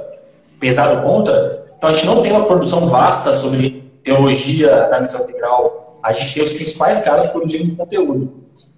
pesado 0.61 1.03
contra, 1.03 1.53
então 1.79 1.89
a 1.89 1.93
gente 1.95 2.05
não 2.05 2.21
tem 2.21 2.33
uma 2.33 2.45
produção 2.45 2.89
vasta 2.89 3.35
sobre 3.35 3.91
teologia 4.05 4.89
da 4.91 5.01
missão 5.01 5.23
integral. 5.23 5.99
A 6.03 6.13
gente 6.13 6.35
tem 6.35 6.43
os 6.43 6.53
principais 6.53 7.03
caras 7.03 7.29
produzindo 7.29 7.75
conteúdo. 7.77 8.31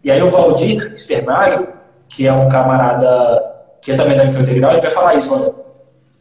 E 0.04 0.12
aí 0.12 0.22
o 0.22 0.30
Valdir 0.30 0.92
Externário, 0.92 1.66
que 2.08 2.24
é 2.24 2.32
um 2.32 2.48
camarada 2.48 3.42
que 3.82 3.90
é 3.90 3.96
também 3.96 4.16
da 4.16 4.24
missão 4.24 4.42
integral, 4.42 4.72
ele 4.72 4.82
vai 4.82 4.90
falar 4.90 5.14
isso, 5.16 5.34
olha, 5.34 5.63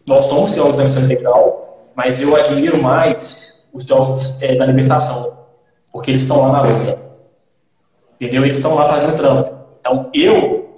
nós 0.06 0.26
somos 0.26 0.54
teólogos 0.54 0.78
da 0.78 0.84
missão 0.84 1.04
integral, 1.04 1.90
mas 1.96 2.22
eu 2.22 2.36
admiro 2.36 2.82
mais 2.82 3.70
os 3.74 3.86
teólogos 3.86 4.42
é, 4.42 4.56
da 4.56 4.66
libertação, 4.66 5.38
porque 5.92 6.12
eles 6.12 6.24
estão 6.24 6.42
lá 6.42 6.52
na 6.52 6.62
luta. 6.62 7.00
Entendeu? 8.20 8.44
Eles 8.44 8.58
estão 8.58 8.76
lá 8.76 8.88
fazendo 8.88 9.16
trampo. 9.16 9.54
Então, 9.80 10.10
eu, 10.14 10.70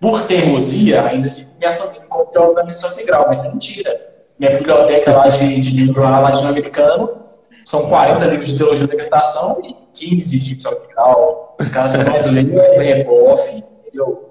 por 0.00 0.26
teimosia, 0.26 1.02
ainda 1.02 1.28
fico 1.28 1.50
me 1.58 1.66
assumindo 1.66 2.06
como 2.08 2.26
teólogo 2.26 2.54
da 2.54 2.64
missão 2.64 2.90
integral, 2.92 3.26
mas 3.28 3.44
é 3.44 3.52
mentira. 3.52 4.00
minha 4.38 4.52
biblioteca 4.56 5.12
lá 5.12 5.28
de, 5.28 5.60
de 5.60 5.70
livro 5.70 6.02
latino-americano 6.02 7.26
são 7.64 7.88
40 7.88 8.24
livros 8.26 8.48
de 8.48 8.58
teologia 8.58 8.86
da 8.86 8.92
libertação 8.92 9.60
e 9.62 9.74
15 9.92 10.38
de 10.38 10.54
pseudo 10.54 10.82
Os 11.58 11.68
caras 11.68 11.96
que 11.96 12.04
mais 12.04 12.32
leem 12.32 12.58
é, 12.58 13.00
é 13.00 13.04
bof, 13.04 13.56
entendeu? 13.56 14.25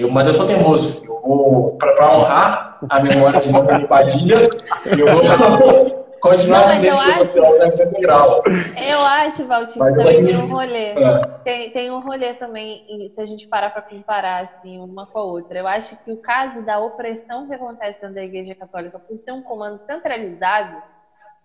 Eu, 0.00 0.10
mas 0.10 0.26
eu 0.26 0.34
sou 0.34 0.46
teimoso. 0.46 1.04
Eu 1.04 1.20
vou, 1.20 1.76
para 1.78 2.12
honrar 2.12 2.78
a 2.88 3.00
memória 3.00 3.40
de 3.40 3.50
Manuel 3.50 3.88
Padilha, 3.88 4.48
eu 4.86 5.06
vou 5.06 6.06
continuar 6.20 6.62
não, 6.62 6.68
dizendo 6.68 7.00
que 7.00 7.08
eu 7.08 7.12
sou 7.12 7.26
teólogo 7.28 7.58
da 7.58 7.68
integral. 7.68 8.42
Eu 8.88 9.00
acho, 9.00 9.46
Valtinho, 9.46 9.78
mas 9.78 9.96
também 9.96 10.24
tem 10.24 10.36
um 10.36 10.48
rolê. 10.48 10.86
É. 10.88 11.24
Tem, 11.44 11.70
tem 11.70 11.90
um 11.90 12.00
rolê 12.00 12.34
também, 12.34 12.84
se 13.14 13.20
a 13.20 13.24
gente 13.24 13.46
parar 13.46 13.70
para 13.70 13.82
comparar 13.82 14.44
assim, 14.44 14.78
uma 14.78 15.06
com 15.06 15.18
a 15.18 15.24
outra. 15.24 15.58
Eu 15.58 15.66
acho 15.66 15.96
que 16.04 16.10
o 16.10 16.16
caso 16.16 16.64
da 16.64 16.78
opressão 16.78 17.46
que 17.46 17.54
acontece 17.54 18.00
dentro 18.00 18.14
da 18.16 18.24
Igreja 18.24 18.54
Católica 18.54 18.98
por 18.98 19.18
ser 19.18 19.32
um 19.32 19.42
comando 19.42 19.80
centralizado 19.86 20.82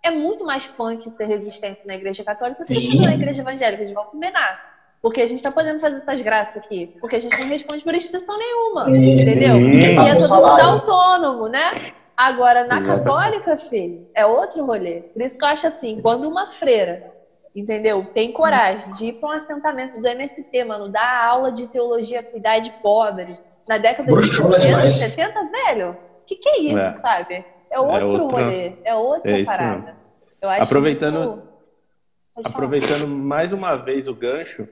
é 0.04 0.10
muito 0.10 0.44
mais 0.44 0.66
punk 0.66 1.10
ser 1.12 1.26
resistente 1.26 1.82
na 1.86 1.96
Igreja 1.96 2.24
Católica 2.24 2.64
do 2.64 2.68
que 2.68 3.00
na 3.00 3.14
Igreja 3.14 3.42
Evangélica. 3.42 3.84
Eles 3.84 3.94
vão 3.94 4.06
combinar. 4.06 4.71
Porque 5.02 5.22
a 5.22 5.26
gente 5.26 5.38
está 5.38 5.52
podendo 5.52 5.80
fazer 5.80 5.98
essas 5.98 6.22
graças 6.22 6.58
aqui. 6.58 6.96
Porque 7.02 7.16
a 7.16 7.20
gente 7.20 7.40
não 7.40 7.48
responde 7.48 7.84
por 7.84 7.94
instituição 7.96 8.38
nenhuma. 8.38 8.88
É, 8.88 8.96
entendeu? 8.96 9.60
E 9.60 9.86
é 9.86 10.16
todo 10.16 10.36
mundo 10.36 10.62
autônomo, 10.62 11.48
né? 11.48 11.72
Agora, 12.16 12.68
na 12.68 12.78
Exatamente. 12.78 13.04
católica, 13.04 13.58
filho, 13.58 14.08
é 14.14 14.24
outro 14.26 14.64
rolê. 14.64 15.02
Por 15.02 15.24
isso 15.24 15.40
que 15.40 15.44
eu 15.44 15.50
acho 15.50 15.66
assim, 15.66 16.00
quando 16.04 16.30
uma 16.30 16.46
freira, 16.46 17.12
entendeu, 17.56 18.06
tem 18.14 18.32
coragem 18.32 18.92
de 18.92 19.06
ir 19.06 19.14
para 19.14 19.30
um 19.30 19.32
assentamento 19.32 20.00
do 20.00 20.08
MST, 20.08 20.64
mano, 20.66 20.90
dar 20.90 21.26
aula 21.26 21.52
de 21.52 21.68
teologia 21.68 22.22
para 22.22 22.38
idade 22.38 22.72
pobre, 22.84 23.40
na 23.68 23.80
década 23.80 24.16
de 24.16 24.28
60, 24.28 24.90
70, 24.90 25.50
velho, 25.50 25.92
o 26.22 26.26
que, 26.28 26.36
que 26.36 26.50
é 26.50 26.60
isso, 26.60 26.78
é. 26.78 26.92
sabe? 26.94 27.34
É, 27.34 27.46
é 27.72 27.80
outro 27.80 27.98
é 27.98 28.04
outra... 28.04 28.44
rolê, 28.44 28.74
é 28.84 28.96
outra 28.96 29.40
é 29.40 29.44
parada. 29.44 29.96
aproveitando, 30.60 31.44
muito... 32.36 32.48
aproveitando 32.48 33.08
mais 33.08 33.52
uma 33.52 33.76
vez 33.78 34.08
o 34.08 34.14
gancho, 34.14 34.68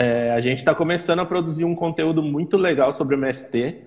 é, 0.00 0.30
a 0.30 0.40
gente 0.40 0.58
está 0.58 0.72
começando 0.76 1.18
a 1.18 1.26
produzir 1.26 1.64
um 1.64 1.74
conteúdo 1.74 2.22
muito 2.22 2.56
legal 2.56 2.92
sobre 2.92 3.16
o 3.16 3.18
MST. 3.18 3.82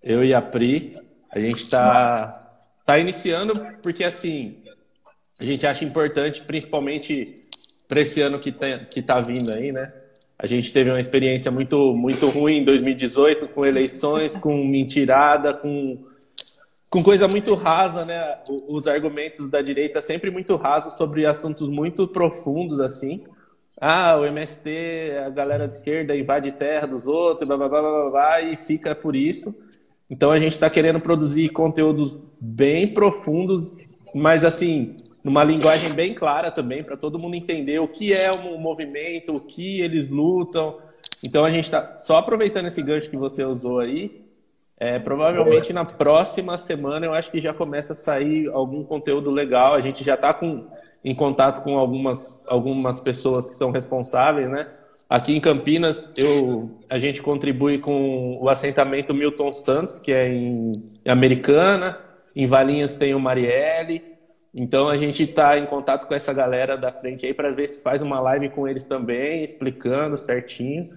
Eu 0.00 0.24
e 0.24 0.32
a 0.32 0.40
Pri. 0.40 0.96
A 1.28 1.40
gente 1.40 1.60
está 1.60 2.40
tá 2.86 3.00
iniciando 3.00 3.52
porque, 3.82 4.04
assim, 4.04 4.62
a 5.40 5.44
gente 5.44 5.66
acha 5.66 5.84
importante, 5.84 6.42
principalmente 6.42 7.34
para 7.88 8.00
esse 8.00 8.20
ano 8.20 8.38
que, 8.38 8.52
tem, 8.52 8.84
que 8.84 9.02
tá 9.02 9.20
vindo 9.20 9.52
aí, 9.52 9.72
né? 9.72 9.92
A 10.38 10.46
gente 10.46 10.72
teve 10.72 10.88
uma 10.88 11.00
experiência 11.00 11.50
muito, 11.50 11.92
muito 11.96 12.28
ruim 12.28 12.58
em 12.58 12.64
2018, 12.64 13.48
com 13.48 13.66
eleições, 13.66 14.36
com 14.38 14.64
mentirada, 14.64 15.52
com, 15.52 15.98
com 16.88 17.02
coisa 17.02 17.26
muito 17.26 17.54
rasa, 17.54 18.04
né? 18.04 18.38
Os 18.68 18.86
argumentos 18.86 19.50
da 19.50 19.60
direita 19.60 20.00
sempre 20.00 20.30
muito 20.30 20.54
rasos 20.54 20.96
sobre 20.96 21.26
assuntos 21.26 21.68
muito 21.68 22.06
profundos, 22.06 22.78
assim. 22.78 23.24
Ah, 23.80 24.16
o 24.16 24.24
MST, 24.24 24.70
a 25.26 25.30
galera 25.30 25.66
de 25.66 25.74
esquerda 25.74 26.16
invade 26.16 26.52
terra 26.52 26.86
dos 26.86 27.06
outros, 27.06 27.46
blá, 27.46 27.56
blá, 27.56 27.68
blá, 27.68 27.80
blá, 27.80 28.10
blá 28.10 28.40
e 28.40 28.56
fica 28.56 28.94
por 28.94 29.16
isso. 29.16 29.54
Então 30.08 30.30
a 30.30 30.38
gente 30.38 30.52
está 30.52 30.70
querendo 30.70 31.00
produzir 31.00 31.48
conteúdos 31.48 32.18
bem 32.40 32.86
profundos, 32.86 33.90
mas 34.14 34.44
assim, 34.44 34.96
numa 35.24 35.42
linguagem 35.42 35.92
bem 35.92 36.14
clara 36.14 36.52
também, 36.52 36.84
para 36.84 36.96
todo 36.96 37.18
mundo 37.18 37.34
entender 37.34 37.80
o 37.80 37.88
que 37.88 38.12
é 38.12 38.30
o 38.30 38.58
movimento, 38.58 39.34
o 39.34 39.44
que 39.44 39.80
eles 39.80 40.08
lutam. 40.08 40.78
Então 41.22 41.44
a 41.44 41.50
gente 41.50 41.64
está 41.64 41.96
só 41.96 42.18
aproveitando 42.18 42.66
esse 42.66 42.82
gancho 42.82 43.10
que 43.10 43.16
você 43.16 43.44
usou 43.44 43.80
aí. 43.80 44.23
É, 44.76 44.98
provavelmente 44.98 45.72
na 45.72 45.84
próxima 45.84 46.58
semana 46.58 47.06
eu 47.06 47.14
acho 47.14 47.30
que 47.30 47.40
já 47.40 47.54
começa 47.54 47.92
a 47.92 47.96
sair 47.96 48.48
algum 48.48 48.82
conteúdo 48.82 49.30
legal. 49.30 49.74
A 49.74 49.80
gente 49.80 50.02
já 50.02 50.14
está 50.14 50.38
em 51.04 51.14
contato 51.14 51.62
com 51.62 51.78
algumas, 51.78 52.42
algumas 52.46 52.98
pessoas 53.00 53.48
que 53.48 53.54
são 53.54 53.70
responsáveis, 53.70 54.50
né? 54.50 54.68
Aqui 55.08 55.36
em 55.36 55.40
Campinas, 55.40 56.12
eu, 56.16 56.70
a 56.88 56.98
gente 56.98 57.22
contribui 57.22 57.78
com 57.78 58.38
o 58.40 58.48
assentamento 58.48 59.14
Milton 59.14 59.52
Santos, 59.52 60.00
que 60.00 60.12
é 60.12 60.28
em, 60.28 60.72
Americana. 61.06 61.98
Em 62.34 62.46
Valinhos 62.46 62.96
tem 62.96 63.14
o 63.14 63.20
Marielle. 63.20 64.02
Então 64.52 64.88
a 64.88 64.96
gente 64.96 65.24
está 65.24 65.58
em 65.58 65.66
contato 65.66 66.06
com 66.06 66.14
essa 66.14 66.32
galera 66.32 66.76
da 66.76 66.90
frente 66.90 67.26
aí 67.26 67.34
para 67.34 67.50
ver 67.50 67.68
se 67.68 67.82
faz 67.82 68.02
uma 68.02 68.20
live 68.20 68.48
com 68.50 68.66
eles 68.66 68.86
também, 68.86 69.44
explicando 69.44 70.16
certinho. 70.16 70.90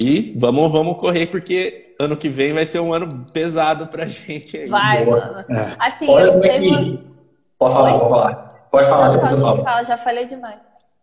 E 0.00 0.34
vamos, 0.36 0.70
vamos 0.70 0.98
correr, 0.98 1.26
porque 1.26 1.91
ano 2.04 2.16
que 2.16 2.28
vem 2.28 2.52
vai 2.52 2.66
ser 2.66 2.80
um 2.80 2.92
ano 2.92 3.26
pesado 3.32 3.86
pra 3.86 4.04
gente 4.06 4.56
aí. 4.56 4.68
Vai, 4.68 5.04
mano. 5.04 5.44
É. 5.50 5.76
Assim, 5.78 6.08
Olha 6.08 6.32
como 6.32 6.44
é 6.44 6.58
que. 6.58 7.12
Pode 7.58 7.74
falar, 7.74 7.98
pode 7.98 8.10
falar. 8.10 8.52
Pode 8.70 8.88
falar, 8.88 9.06
Não, 9.06 9.14
depois 9.14 9.32
eu 9.32 9.38
falo. 9.38 9.62
Fala, 9.62 9.84
já 9.84 9.98
falei 9.98 10.26
demais. 10.26 10.58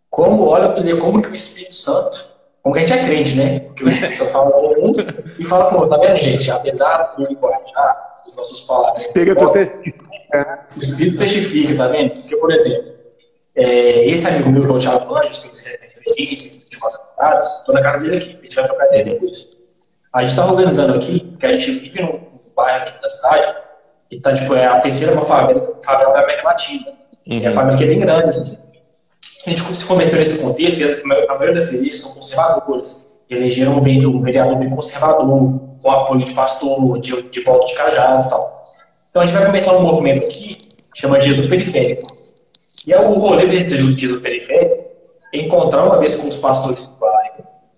Como, 0.10 0.48
olha 0.48 0.70
para 0.70 0.82
ver 0.82 0.98
como 0.98 1.22
que 1.22 1.30
o 1.30 1.36
Espírito 1.36 1.74
Santo, 1.76 2.26
como 2.64 2.74
que 2.74 2.82
a 2.82 2.88
gente 2.88 3.00
é 3.00 3.04
crente, 3.04 3.36
né? 3.36 3.60
Porque 3.60 3.84
o 3.84 3.90
Espírito 3.90 4.18
Santo 4.18 4.32
fala 4.32 4.52
com 4.52 4.88
um 4.88 4.92
e 5.38 5.44
fala 5.44 5.70
com 5.70 5.76
o 5.76 5.80
outro. 5.82 5.98
Tá 5.98 6.06
vendo, 6.06 6.18
gente? 6.18 6.50
Apesar 6.50 7.10
do 7.16 7.24
linguajar, 7.28 8.18
dos 8.26 8.36
nossos 8.36 8.62
palavras. 8.62 9.04
Chega 9.14 9.36
do 9.36 9.52
testifica. 9.52 10.04
Né? 10.34 10.60
O 10.76 10.80
Espírito 10.80 11.18
testifica, 11.20 11.78
tá 11.78 11.88
vendo? 11.88 12.16
Porque, 12.16 12.36
por 12.38 12.52
exemplo, 12.52 12.94
é, 13.56 14.10
esse 14.10 14.28
amigo 14.28 14.52
meu 14.52 14.64
que 14.64 14.70
é 14.70 14.74
o 14.74 14.80
Thiago 14.80 15.16
Anjos, 15.16 15.38
que 15.40 15.48
eu 15.48 15.52
escrevi 15.52 15.94
referência, 15.94 16.70
de 16.70 16.78
quatro 16.78 17.00
caras, 17.18 17.60
estou 17.60 17.76
na 17.76 17.82
casa 17.82 18.00
dele 18.00 18.18
aqui, 18.18 18.38
a 18.40 18.42
gente 18.42 18.56
vai 18.56 18.66
trocar 18.66 18.88
ideia 18.88 19.06
depois. 19.06 19.59
A 20.12 20.22
gente 20.22 20.32
está 20.32 20.46
organizando 20.46 20.96
aqui, 20.96 21.20
porque 21.20 21.46
a 21.46 21.56
gente 21.56 21.72
vive 21.72 22.02
num 22.02 22.20
bairro 22.56 22.84
aqui 22.84 23.02
da 23.02 23.10
cidade, 23.10 23.56
e 24.12 24.20
tá, 24.20 24.34
tipo, 24.34 24.56
é 24.56 24.66
a 24.66 24.80
terceira 24.80 25.20
favela, 25.22 25.78
favela 25.84 26.14
da 26.14 26.24
América 26.24 26.48
Latina. 26.48 26.88
Uhum. 27.28 27.40
É 27.44 27.48
a 27.48 27.52
família 27.52 27.78
que 27.78 27.84
é 27.84 27.88
bem 27.88 28.00
grande, 28.00 28.30
assim 28.30 28.70
a 29.46 29.50
gente 29.50 29.76
se 29.76 29.86
converteu 29.86 30.20
nesse 30.20 30.40
contexto, 30.40 30.80
e 30.80 30.84
a 30.84 31.06
maioria 31.06 31.54
das 31.54 31.72
igrejas 31.74 32.02
são 32.02 32.14
conservadoras. 32.14 33.12
Elegeram 33.30 33.78
um 33.78 34.22
vereador 34.22 34.58
bem 34.58 34.70
conservador, 34.70 35.60
com 35.82 35.92
apoio 35.92 36.24
de 36.24 36.34
pastor, 36.34 37.00
de, 37.00 37.22
de 37.22 37.40
volta 37.42 37.66
de 37.66 37.76
cajado 37.76 38.26
e 38.26 38.30
tal. 38.30 38.66
Então 39.10 39.22
a 39.22 39.26
gente 39.26 39.38
vai 39.38 39.46
começar 39.46 39.78
um 39.78 39.82
movimento 39.82 40.26
aqui, 40.26 40.58
chama 40.96 41.20
Jesus 41.20 41.48
Periférico. 41.48 42.02
E 42.88 42.94
é 42.94 43.00
o 43.00 43.14
rolê 43.14 43.48
desse 43.48 43.78
Jesus 43.78 44.22
Periférico 44.22 44.90
é 45.34 45.38
encontrar 45.38 45.84
uma 45.84 46.00
vez 46.00 46.16
com 46.16 46.28
os 46.28 46.38
pastores 46.38 46.90
do 46.90 46.96
bairro 46.96 47.19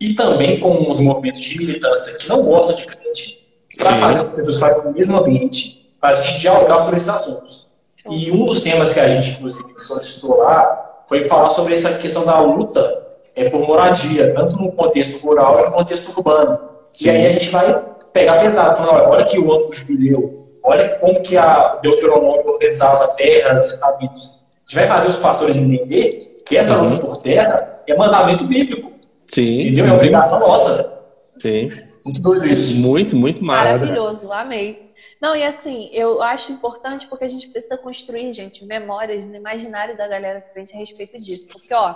e 0.01 0.15
também 0.15 0.59
com 0.59 0.89
os 0.89 0.99
movimentos 0.99 1.41
de 1.41 1.59
militância 1.59 2.17
que 2.17 2.27
não 2.27 2.41
gostam 2.41 2.75
de 2.75 2.87
crente, 2.87 3.47
para 3.77 3.95
fazer 3.97 4.15
essas 4.15 4.31
pessoas 4.33 4.55
estarem 4.55 4.83
no 4.83 4.91
mesmo 4.91 5.15
ambiente, 5.15 5.95
para 6.01 6.17
a 6.17 6.21
gente 6.21 6.39
dialogar 6.39 6.79
sobre 6.79 6.97
esses 6.97 7.07
assuntos. 7.07 7.69
E 8.09 8.31
um 8.31 8.45
dos 8.45 8.61
temas 8.61 8.95
que 8.95 8.99
a 8.99 9.07
gente, 9.07 9.37
inclusive, 9.37 9.63
solicitou 9.77 10.37
lá 10.37 11.03
foi 11.07 11.23
falar 11.25 11.51
sobre 11.51 11.75
essa 11.75 11.99
questão 11.99 12.25
da 12.25 12.39
luta 12.39 13.09
é, 13.35 13.47
por 13.47 13.61
moradia, 13.61 14.33
tanto 14.33 14.57
no 14.57 14.71
contexto 14.71 15.23
rural 15.23 15.53
quanto 15.53 15.69
no 15.69 15.75
contexto 15.75 16.17
urbano. 16.17 16.59
Sim. 16.93 17.05
E 17.05 17.09
aí 17.11 17.27
a 17.27 17.31
gente 17.33 17.49
vai 17.49 17.79
pegar 18.11 18.41
pesado, 18.41 18.77
falando, 18.77 18.95
olha, 18.95 19.09
olha 19.09 19.25
que 19.25 19.37
o 19.37 19.53
ano 19.53 19.67
do 19.67 19.73
jubileu, 19.73 20.47
olha 20.63 20.97
como 20.99 21.21
que 21.21 21.37
a 21.37 21.75
Deuteronômio 21.75 22.47
organizava 22.47 23.07
terras, 23.15 23.59
assentamentos. 23.59 24.45
A 24.51 24.71
gente 24.71 24.75
vai 24.75 24.87
fazer 24.87 25.07
os 25.09 25.17
pastores 25.17 25.55
entender 25.55 26.41
que 26.43 26.57
essa 26.57 26.75
uhum. 26.77 26.89
luta 26.89 27.05
por 27.05 27.21
terra 27.21 27.83
é 27.87 27.95
mandamento 27.95 28.45
bíblico. 28.45 28.90
Sim. 29.33 29.61
Entendeu? 29.61 29.85
É 29.85 29.93
obrigação 29.93 30.39
nossa. 30.39 31.01
Sim. 31.39 31.69
Muito 32.03 32.21
doido 32.21 32.47
isso. 32.47 32.77
Muito, 32.77 33.15
muito 33.15 33.43
massa. 33.43 33.77
Maravilhoso, 33.77 34.31
amei. 34.31 34.91
Não, 35.21 35.35
e 35.35 35.43
assim, 35.43 35.89
eu 35.93 36.21
acho 36.21 36.51
importante 36.51 37.07
porque 37.07 37.23
a 37.23 37.29
gente 37.29 37.47
precisa 37.47 37.77
construir, 37.77 38.33
gente, 38.33 38.65
memórias 38.65 39.23
no 39.23 39.35
imaginário 39.35 39.95
da 39.95 40.07
galera 40.07 40.43
frente 40.51 40.75
a 40.75 40.79
respeito 40.79 41.19
disso. 41.19 41.47
Porque, 41.47 41.73
ó, 41.73 41.95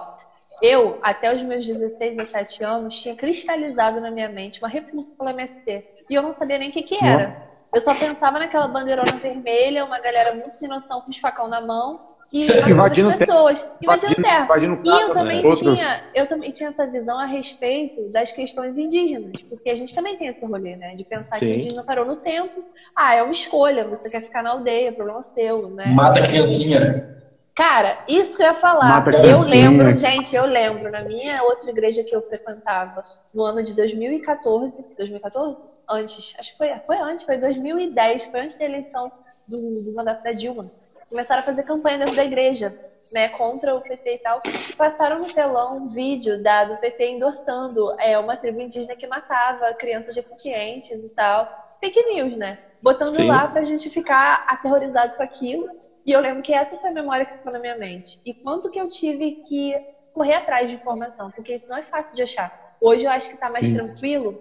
eu, 0.61 0.99
até 1.01 1.33
os 1.33 1.41
meus 1.41 1.65
16, 1.65 2.17
17 2.17 2.63
anos, 2.63 2.99
tinha 2.99 3.15
cristalizado 3.15 3.99
na 3.99 4.11
minha 4.11 4.29
mente 4.29 4.59
uma 4.59 4.69
repulsa 4.69 5.13
pelo 5.15 5.29
MST. 5.29 5.83
E 6.09 6.13
eu 6.13 6.21
não 6.21 6.31
sabia 6.31 6.57
nem 6.57 6.69
o 6.69 6.71
que, 6.71 6.83
que 6.83 7.03
era. 7.03 7.43
Eu 7.73 7.81
só 7.81 7.93
pensava 7.93 8.39
naquela 8.39 8.67
bandeirona 8.67 9.11
vermelha, 9.13 9.83
uma 9.83 9.99
galera 9.99 10.35
muito 10.35 10.57
sem 10.57 10.67
noção 10.67 11.01
com 11.01 11.11
os 11.11 11.17
facão 11.17 11.47
na 11.47 11.59
mão 11.59 12.14
que 12.29 12.43
invadindo 12.69 13.09
as 13.09 13.19
pessoas, 13.19 13.65
invadindo, 13.81 14.15
terra. 14.15 14.45
Invadindo 14.45 14.81
e 14.83 14.89
eu 14.89 15.11
também 15.11 15.43
né? 15.43 15.55
tinha, 15.55 16.03
eu 16.13 16.27
também 16.27 16.51
tinha 16.51 16.69
essa 16.69 16.85
visão 16.87 17.19
a 17.19 17.25
respeito 17.25 18.09
das 18.11 18.31
questões 18.31 18.77
indígenas, 18.77 19.41
porque 19.43 19.69
a 19.69 19.75
gente 19.75 19.93
também 19.93 20.17
tem 20.17 20.27
esse 20.27 20.43
rolê, 20.45 20.75
né, 20.75 20.95
de 20.95 21.03
pensar 21.03 21.35
Sim. 21.35 21.45
que 21.45 21.51
o 21.51 21.59
indígena 21.59 21.83
parou 21.83 22.05
no 22.05 22.15
tempo. 22.15 22.63
Ah, 22.95 23.15
é 23.15 23.21
uma 23.21 23.31
escolha, 23.31 23.87
você 23.87 24.09
quer 24.09 24.21
ficar 24.21 24.41
na 24.41 24.51
aldeia, 24.51 24.91
problema 24.91 25.21
seu, 25.21 25.69
né? 25.69 25.87
Mata 25.87 26.19
a 26.19 26.27
criancinha. 26.27 27.13
Cara, 27.53 27.97
isso 28.07 28.35
que 28.35 28.43
eu 28.43 28.47
ia 28.47 28.53
falar. 28.53 29.05
Eu 29.23 29.41
lembro, 29.43 29.97
gente, 29.97 30.35
eu 30.35 30.45
lembro, 30.45 30.91
na 30.91 31.01
minha 31.03 31.41
outra 31.43 31.69
igreja 31.69 32.03
que 32.03 32.13
eu 32.13 32.21
frequentava, 32.21 33.01
no 33.33 33.43
ano 33.43 33.63
de 33.63 33.73
2014, 33.73 34.73
2014? 34.97 35.57
Antes, 35.87 36.33
acho 36.37 36.51
que 36.51 36.57
foi, 36.57 36.67
foi 36.85 36.97
antes, 36.97 37.23
foi 37.23 37.37
2010, 37.37 38.25
foi 38.25 38.39
antes 38.41 38.57
da 38.57 38.65
eleição 38.65 39.09
do, 39.47 39.57
do 39.57 39.93
mandato 39.93 40.23
da 40.23 40.31
Dilma 40.31 40.63
começaram 41.09 41.41
a 41.41 41.43
fazer 41.45 41.63
campanha 41.63 41.99
dentro 41.99 42.15
da 42.15 42.23
igreja, 42.25 42.75
né, 43.11 43.29
contra 43.29 43.75
o 43.75 43.81
PT 43.81 44.15
e 44.15 44.19
tal, 44.19 44.39
e 44.69 44.73
passaram 44.73 45.19
no 45.19 45.27
telão 45.27 45.77
um 45.77 45.87
vídeo 45.87 46.41
da, 46.41 46.65
do 46.65 46.75
PT 46.77 47.07
endossando 47.11 47.93
é, 47.99 48.17
uma 48.17 48.35
tribo 48.35 48.61
indígena 48.61 48.95
que 48.95 49.05
matava 49.07 49.73
crianças 49.75 50.15
deficientes 50.15 51.03
e 51.03 51.09
tal. 51.09 51.47
fake 51.79 52.01
news, 52.13 52.37
né? 52.37 52.57
Botando 52.81 53.15
Sim. 53.15 53.27
lá 53.27 53.47
pra 53.47 53.63
gente 53.63 53.89
ficar 53.89 54.43
aterrorizado 54.47 55.15
com 55.15 55.23
aquilo. 55.23 55.67
E 56.05 56.11
eu 56.11 56.19
lembro 56.19 56.41
que 56.43 56.53
essa 56.53 56.77
foi 56.77 56.89
a 56.89 56.93
memória 56.93 57.25
que 57.25 57.33
ficou 57.33 57.51
na 57.51 57.59
minha 57.59 57.75
mente. 57.75 58.19
E 58.25 58.33
quanto 58.33 58.69
que 58.69 58.79
eu 58.79 58.87
tive 58.87 59.33
que 59.47 59.75
correr 60.13 60.35
atrás 60.35 60.69
de 60.69 60.75
informação, 60.75 61.31
porque 61.31 61.55
isso 61.55 61.69
não 61.69 61.77
é 61.77 61.83
fácil 61.83 62.15
de 62.15 62.23
achar. 62.23 62.51
Hoje 62.79 63.05
eu 63.05 63.11
acho 63.11 63.29
que 63.29 63.37
tá 63.37 63.49
mais 63.49 63.67
Sim. 63.67 63.75
tranquilo, 63.75 64.39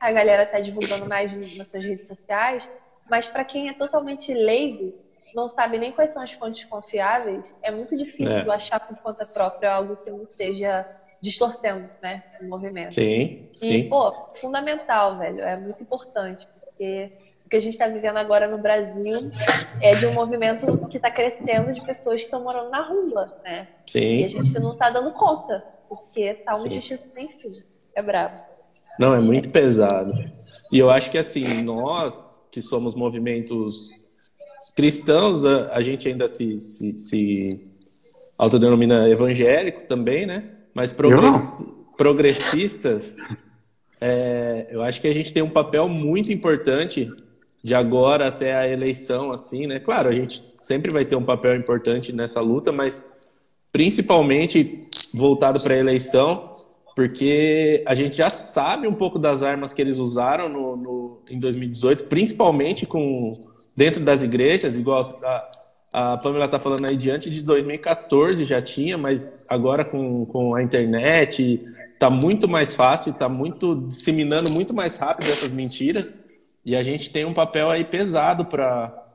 a 0.00 0.12
galera 0.12 0.46
tá 0.46 0.60
divulgando 0.60 1.06
mais 1.06 1.32
nas 1.56 1.68
suas 1.68 1.84
redes 1.84 2.06
sociais, 2.06 2.68
mas 3.08 3.26
para 3.26 3.44
quem 3.44 3.68
é 3.68 3.72
totalmente 3.74 4.32
leigo, 4.32 4.92
não 5.34 5.48
sabe 5.48 5.78
nem 5.78 5.92
quais 5.92 6.12
são 6.12 6.22
as 6.22 6.32
fontes 6.32 6.64
confiáveis, 6.64 7.44
é 7.62 7.70
muito 7.70 7.96
difícil 7.96 8.50
é. 8.50 8.54
achar 8.54 8.80
por 8.80 8.96
conta 8.98 9.26
própria 9.26 9.72
algo 9.72 9.96
que 9.96 10.10
não 10.10 10.24
esteja 10.24 10.86
distorcendo, 11.22 11.88
né, 12.02 12.22
o 12.40 12.46
movimento. 12.46 12.94
Sim, 12.94 13.48
e, 13.54 13.58
sim. 13.58 13.88
pô, 13.88 14.10
fundamental, 14.36 15.18
velho, 15.18 15.40
é 15.40 15.56
muito 15.56 15.82
importante, 15.82 16.48
porque 16.64 17.12
o 17.44 17.48
que 17.48 17.56
a 17.56 17.60
gente 17.60 17.74
está 17.74 17.86
vivendo 17.88 18.16
agora 18.16 18.48
no 18.48 18.58
Brasil 18.58 19.18
é 19.82 19.94
de 19.94 20.06
um 20.06 20.14
movimento 20.14 20.88
que 20.88 20.96
está 20.96 21.10
crescendo 21.10 21.72
de 21.72 21.84
pessoas 21.84 22.20
que 22.20 22.26
estão 22.26 22.42
morando 22.42 22.70
na 22.70 22.82
rua, 22.82 23.26
né? 23.44 23.68
Sim. 23.86 24.16
E 24.16 24.24
a 24.24 24.28
gente 24.28 24.58
não 24.58 24.72
está 24.72 24.88
dando 24.88 25.12
conta, 25.12 25.62
porque 25.88 26.34
tá 26.34 26.56
uma 26.56 26.66
injustiça 26.66 27.04
sem 27.12 27.28
fim. 27.28 27.62
É 27.94 28.00
brabo. 28.00 28.40
Não, 28.98 29.14
é 29.14 29.20
muito 29.20 29.50
pesado. 29.50 30.12
E 30.72 30.78
eu 30.78 30.88
acho 30.88 31.10
que 31.10 31.18
assim, 31.18 31.62
nós 31.62 32.40
que 32.50 32.62
somos 32.62 32.94
movimentos 32.94 34.09
cristãos, 34.80 35.44
a 35.44 35.82
gente 35.82 36.08
ainda 36.08 36.26
se, 36.26 36.56
se, 36.56 36.98
se 36.98 37.60
autodenomina 38.38 39.06
evangélicos 39.10 39.82
também, 39.82 40.24
né? 40.24 40.44
Mas 40.72 40.90
progress, 40.90 41.62
progressistas, 41.98 43.18
é, 44.00 44.68
eu 44.70 44.82
acho 44.82 44.98
que 44.98 45.06
a 45.06 45.12
gente 45.12 45.34
tem 45.34 45.42
um 45.42 45.50
papel 45.50 45.86
muito 45.86 46.32
importante 46.32 47.12
de 47.62 47.74
agora 47.74 48.28
até 48.28 48.56
a 48.56 48.66
eleição, 48.66 49.30
assim, 49.32 49.66
né? 49.66 49.78
Claro, 49.78 50.08
a 50.08 50.12
gente 50.12 50.42
sempre 50.56 50.90
vai 50.90 51.04
ter 51.04 51.14
um 51.14 51.24
papel 51.24 51.54
importante 51.56 52.10
nessa 52.10 52.40
luta, 52.40 52.72
mas 52.72 53.04
principalmente 53.70 54.80
voltado 55.12 55.60
para 55.60 55.74
a 55.74 55.78
eleição, 55.78 56.52
porque 56.96 57.84
a 57.86 57.94
gente 57.94 58.16
já 58.16 58.30
sabe 58.30 58.88
um 58.88 58.94
pouco 58.94 59.18
das 59.18 59.42
armas 59.42 59.74
que 59.74 59.82
eles 59.82 59.98
usaram 59.98 60.48
no, 60.48 60.74
no, 60.74 61.18
em 61.28 61.38
2018, 61.38 62.04
principalmente 62.04 62.86
com 62.86 63.38
dentro 63.76 64.04
das 64.04 64.22
igrejas, 64.22 64.76
igual 64.76 65.02
a, 65.22 65.50
a 65.92 66.16
Pamela 66.18 66.44
está 66.44 66.58
falando 66.58 66.88
aí, 66.88 66.96
diante 66.96 67.30
de 67.30 67.42
2014 67.42 68.44
já 68.44 68.62
tinha, 68.62 68.96
mas 68.96 69.44
agora 69.48 69.84
com, 69.84 70.24
com 70.26 70.54
a 70.54 70.62
internet 70.62 71.62
está 71.92 72.08
muito 72.08 72.48
mais 72.48 72.74
fácil, 72.74 73.12
está 73.12 73.28
muito 73.28 73.74
disseminando 73.88 74.50
muito 74.52 74.72
mais 74.72 74.96
rápido 74.96 75.30
essas 75.30 75.52
mentiras. 75.52 76.14
E 76.64 76.76
a 76.76 76.82
gente 76.82 77.10
tem 77.10 77.24
um 77.24 77.34
papel 77.34 77.70
aí 77.70 77.84
pesado 77.84 78.44
para. 78.44 79.06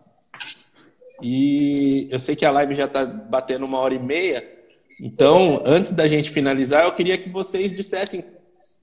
E 1.21 2.07
eu 2.11 2.19
sei 2.19 2.35
que 2.35 2.45
a 2.45 2.51
live 2.51 2.75
já 2.75 2.85
está 2.85 3.05
batendo 3.05 3.65
uma 3.65 3.79
hora 3.79 3.93
e 3.93 3.99
meia. 3.99 4.47
Então, 4.99 5.61
antes 5.65 5.93
da 5.93 6.07
gente 6.07 6.29
finalizar, 6.29 6.85
eu 6.85 6.93
queria 6.93 7.17
que 7.17 7.29
vocês 7.29 7.73
dissessem 7.73 8.23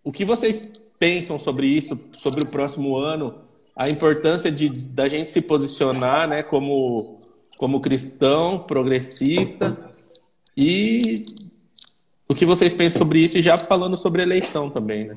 o 0.04 0.12
que 0.12 0.24
vocês 0.24 0.70
pensam 0.98 1.38
sobre 1.38 1.66
isso, 1.66 1.98
sobre 2.16 2.42
o 2.42 2.46
próximo 2.46 2.96
ano, 2.96 3.40
a 3.76 3.88
importância 3.88 4.50
de 4.50 4.68
da 4.68 5.08
gente 5.08 5.30
se 5.30 5.40
posicionar, 5.40 6.28
né, 6.28 6.42
como 6.42 7.20
como 7.58 7.80
cristão, 7.80 8.58
progressista 8.58 9.76
e 10.56 11.24
o 12.28 12.34
que 12.34 12.44
vocês 12.44 12.74
pensam 12.74 12.98
sobre 12.98 13.20
isso 13.20 13.38
e 13.38 13.42
já 13.42 13.56
falando 13.56 13.96
sobre 13.96 14.22
eleição 14.22 14.68
também, 14.68 15.06
né? 15.06 15.16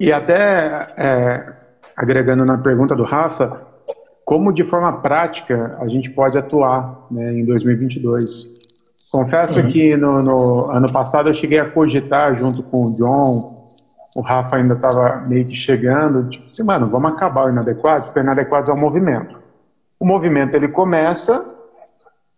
E 0.00 0.10
até 0.12 0.94
é, 0.96 1.56
agregando 1.96 2.44
na 2.44 2.58
pergunta 2.58 2.94
do 2.94 3.04
Rafa, 3.04 3.66
como 4.24 4.52
de 4.52 4.64
forma 4.64 5.00
prática 5.00 5.76
a 5.80 5.88
gente 5.88 6.10
pode 6.10 6.38
atuar 6.38 7.06
né, 7.10 7.32
em 7.32 7.44
2022? 7.44 8.50
Confesso 9.10 9.60
uhum. 9.60 9.68
que 9.68 9.96
no, 9.96 10.22
no, 10.22 10.70
ano 10.70 10.90
passado 10.90 11.28
eu 11.28 11.34
cheguei 11.34 11.58
a 11.58 11.70
cogitar 11.70 12.38
junto 12.38 12.62
com 12.62 12.84
o 12.84 12.96
John 12.96 13.61
o 14.14 14.20
Rafa 14.20 14.56
ainda 14.56 14.74
estava 14.74 15.20
meio 15.26 15.46
que 15.46 15.54
chegando, 15.54 16.28
tipo 16.28 16.46
assim, 16.46 16.62
mano, 16.62 16.88
vamos 16.88 17.12
acabar 17.12 17.46
o 17.46 17.48
inadequado, 17.48 18.06
porque 18.06 18.20
o 18.20 18.22
inadequado 18.22 18.70
é 18.70 18.74
um 18.74 18.78
movimento. 18.78 19.38
O 19.98 20.04
movimento 20.04 20.54
ele 20.54 20.68
começa 20.68 21.44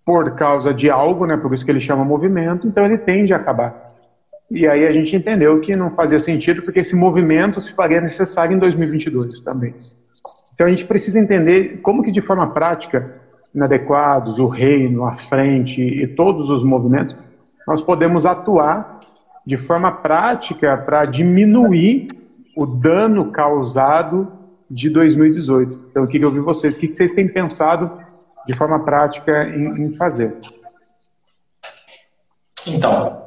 por 0.05 0.32
causa 0.32 0.72
de 0.72 0.90
algo, 0.90 1.26
né, 1.26 1.36
por 1.36 1.52
isso 1.52 1.64
que 1.64 1.70
ele 1.70 1.80
chama 1.80 2.05
movimento, 2.05 2.68
então 2.68 2.84
ele 2.84 2.98
tende 2.98 3.32
a 3.32 3.36
acabar. 3.36 3.92
E 4.51 4.68
aí 4.68 4.86
a 4.86 4.92
gente 4.92 5.16
entendeu 5.16 5.60
que 5.60 5.74
não 5.74 5.90
fazia 5.90 6.20
sentido, 6.20 6.62
porque 6.62 6.80
esse 6.80 6.94
movimento 6.94 7.60
se 7.60 7.72
faria 7.72 8.01
necessário 8.01 8.55
em 8.55 8.59
2022 8.59 9.40
também. 9.40 9.74
Então 10.52 10.66
a 10.66 10.70
gente 10.70 10.84
precisa 10.84 11.18
entender 11.18 11.80
como 11.80 12.02
que 12.02 12.12
de 12.12 12.20
forma 12.20 12.51
prática, 12.51 13.20
inadequados, 13.55 14.38
o 14.38 14.46
reino, 14.46 15.05
a 15.05 15.16
frente 15.16 15.82
e 15.82 16.06
todos 16.06 16.51
os 16.51 16.62
movimentos, 16.62 17.16
nós 17.66 17.80
podemos 17.80 18.26
atuar 18.26 18.94
de 19.47 19.57
forma 19.57 19.93
prática 19.93 20.77
para 20.85 21.05
diminuir 21.05 22.09
o 22.57 22.66
dano 22.66 23.31
causado 23.31 24.33
de 24.71 24.89
2018. 24.89 25.87
Então, 25.91 26.03
eu 26.03 26.09
queria 26.09 26.27
ouvir 26.27 26.41
vocês. 26.41 26.77
O 26.77 26.81
que 26.81 26.93
vocês 26.93 27.12
têm 27.12 27.29
pensado 27.29 27.91
de 28.47 28.57
forma 28.57 28.85
prática 28.85 29.45
em, 29.45 29.87
em 29.87 29.93
fazer? 29.93 30.37
Então, 32.66 33.23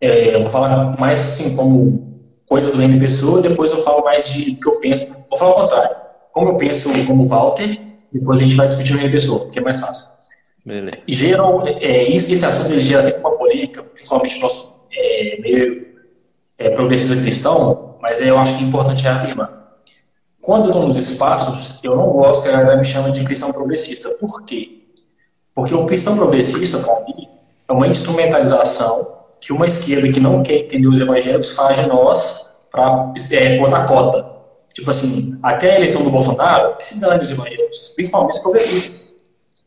é, 0.00 0.34
eu 0.34 0.42
vou 0.42 0.50
falar 0.50 0.98
mais 0.98 1.20
assim 1.20 1.56
como 1.56 2.22
coisas 2.46 2.72
do 2.72 3.00
Pessoa, 3.00 3.42
depois 3.42 3.70
eu 3.70 3.82
falo 3.82 4.04
mais 4.04 4.26
de 4.28 4.54
que 4.54 4.68
eu 4.68 4.78
penso. 4.80 5.08
Vou 5.28 5.38
falar 5.38 5.50
o 5.50 5.54
contrário. 5.54 5.96
Como 6.32 6.50
eu 6.50 6.56
penso 6.56 6.90
como 7.06 7.26
Walter, 7.26 7.78
depois 8.12 8.38
a 8.38 8.42
gente 8.42 8.54
vai 8.54 8.68
discutir 8.68 8.94
o 8.94 9.10
Pessoa, 9.10 9.40
porque 9.40 9.58
é 9.58 9.62
mais 9.62 9.80
fácil. 9.80 10.17
Beleza. 10.64 10.98
Geral, 11.06 11.66
é, 11.66 12.08
isso, 12.08 12.32
esse 12.32 12.44
assunto 12.44 12.72
ele 12.72 12.80
gera 12.80 13.02
sempre 13.02 13.20
uma 13.20 13.36
polêmica, 13.36 13.82
principalmente 13.82 14.36
no 14.36 14.42
nosso 14.42 14.86
é, 14.92 15.38
meio 15.40 15.88
é, 16.58 16.70
progressista 16.70 17.16
cristão, 17.16 17.96
mas 18.00 18.20
eu 18.20 18.38
acho 18.38 18.56
que 18.56 18.64
é 18.64 18.66
importante 18.66 19.02
reafirmar. 19.02 19.58
Quando 20.40 20.64
eu 20.64 20.70
estou 20.70 20.86
nos 20.86 20.98
espaços, 20.98 21.78
eu 21.82 21.94
não 21.94 22.10
gosto 22.10 22.42
que 22.42 22.48
a 22.48 22.52
galera 22.52 22.76
me 22.76 22.84
chama 22.84 23.10
de 23.10 23.24
cristão 23.24 23.52
progressista. 23.52 24.08
Por 24.10 24.44
quê? 24.44 24.82
Porque 25.54 25.74
o 25.74 25.86
cristão 25.86 26.16
progressista, 26.16 26.78
para 26.78 27.00
mim, 27.00 27.28
é 27.68 27.72
uma 27.72 27.86
instrumentalização 27.86 29.18
que 29.40 29.52
uma 29.52 29.66
esquerda 29.66 30.10
que 30.10 30.20
não 30.20 30.42
quer 30.42 30.60
entender 30.60 30.88
os 30.88 31.00
evangélicos 31.00 31.52
faz 31.52 31.76
de 31.78 31.86
nós 31.86 32.56
para 32.70 33.12
é, 33.32 33.58
botar 33.58 33.84
cota. 33.84 34.38
Tipo 34.74 34.90
assim, 34.90 35.38
até 35.42 35.72
a 35.72 35.76
eleição 35.76 36.02
do 36.02 36.10
Bolsonaro, 36.10 36.76
se 36.80 37.00
dane 37.00 37.22
os 37.22 37.30
evangélicos, 37.30 37.92
principalmente 37.94 38.36
os 38.36 38.38
progressistas. 38.38 39.07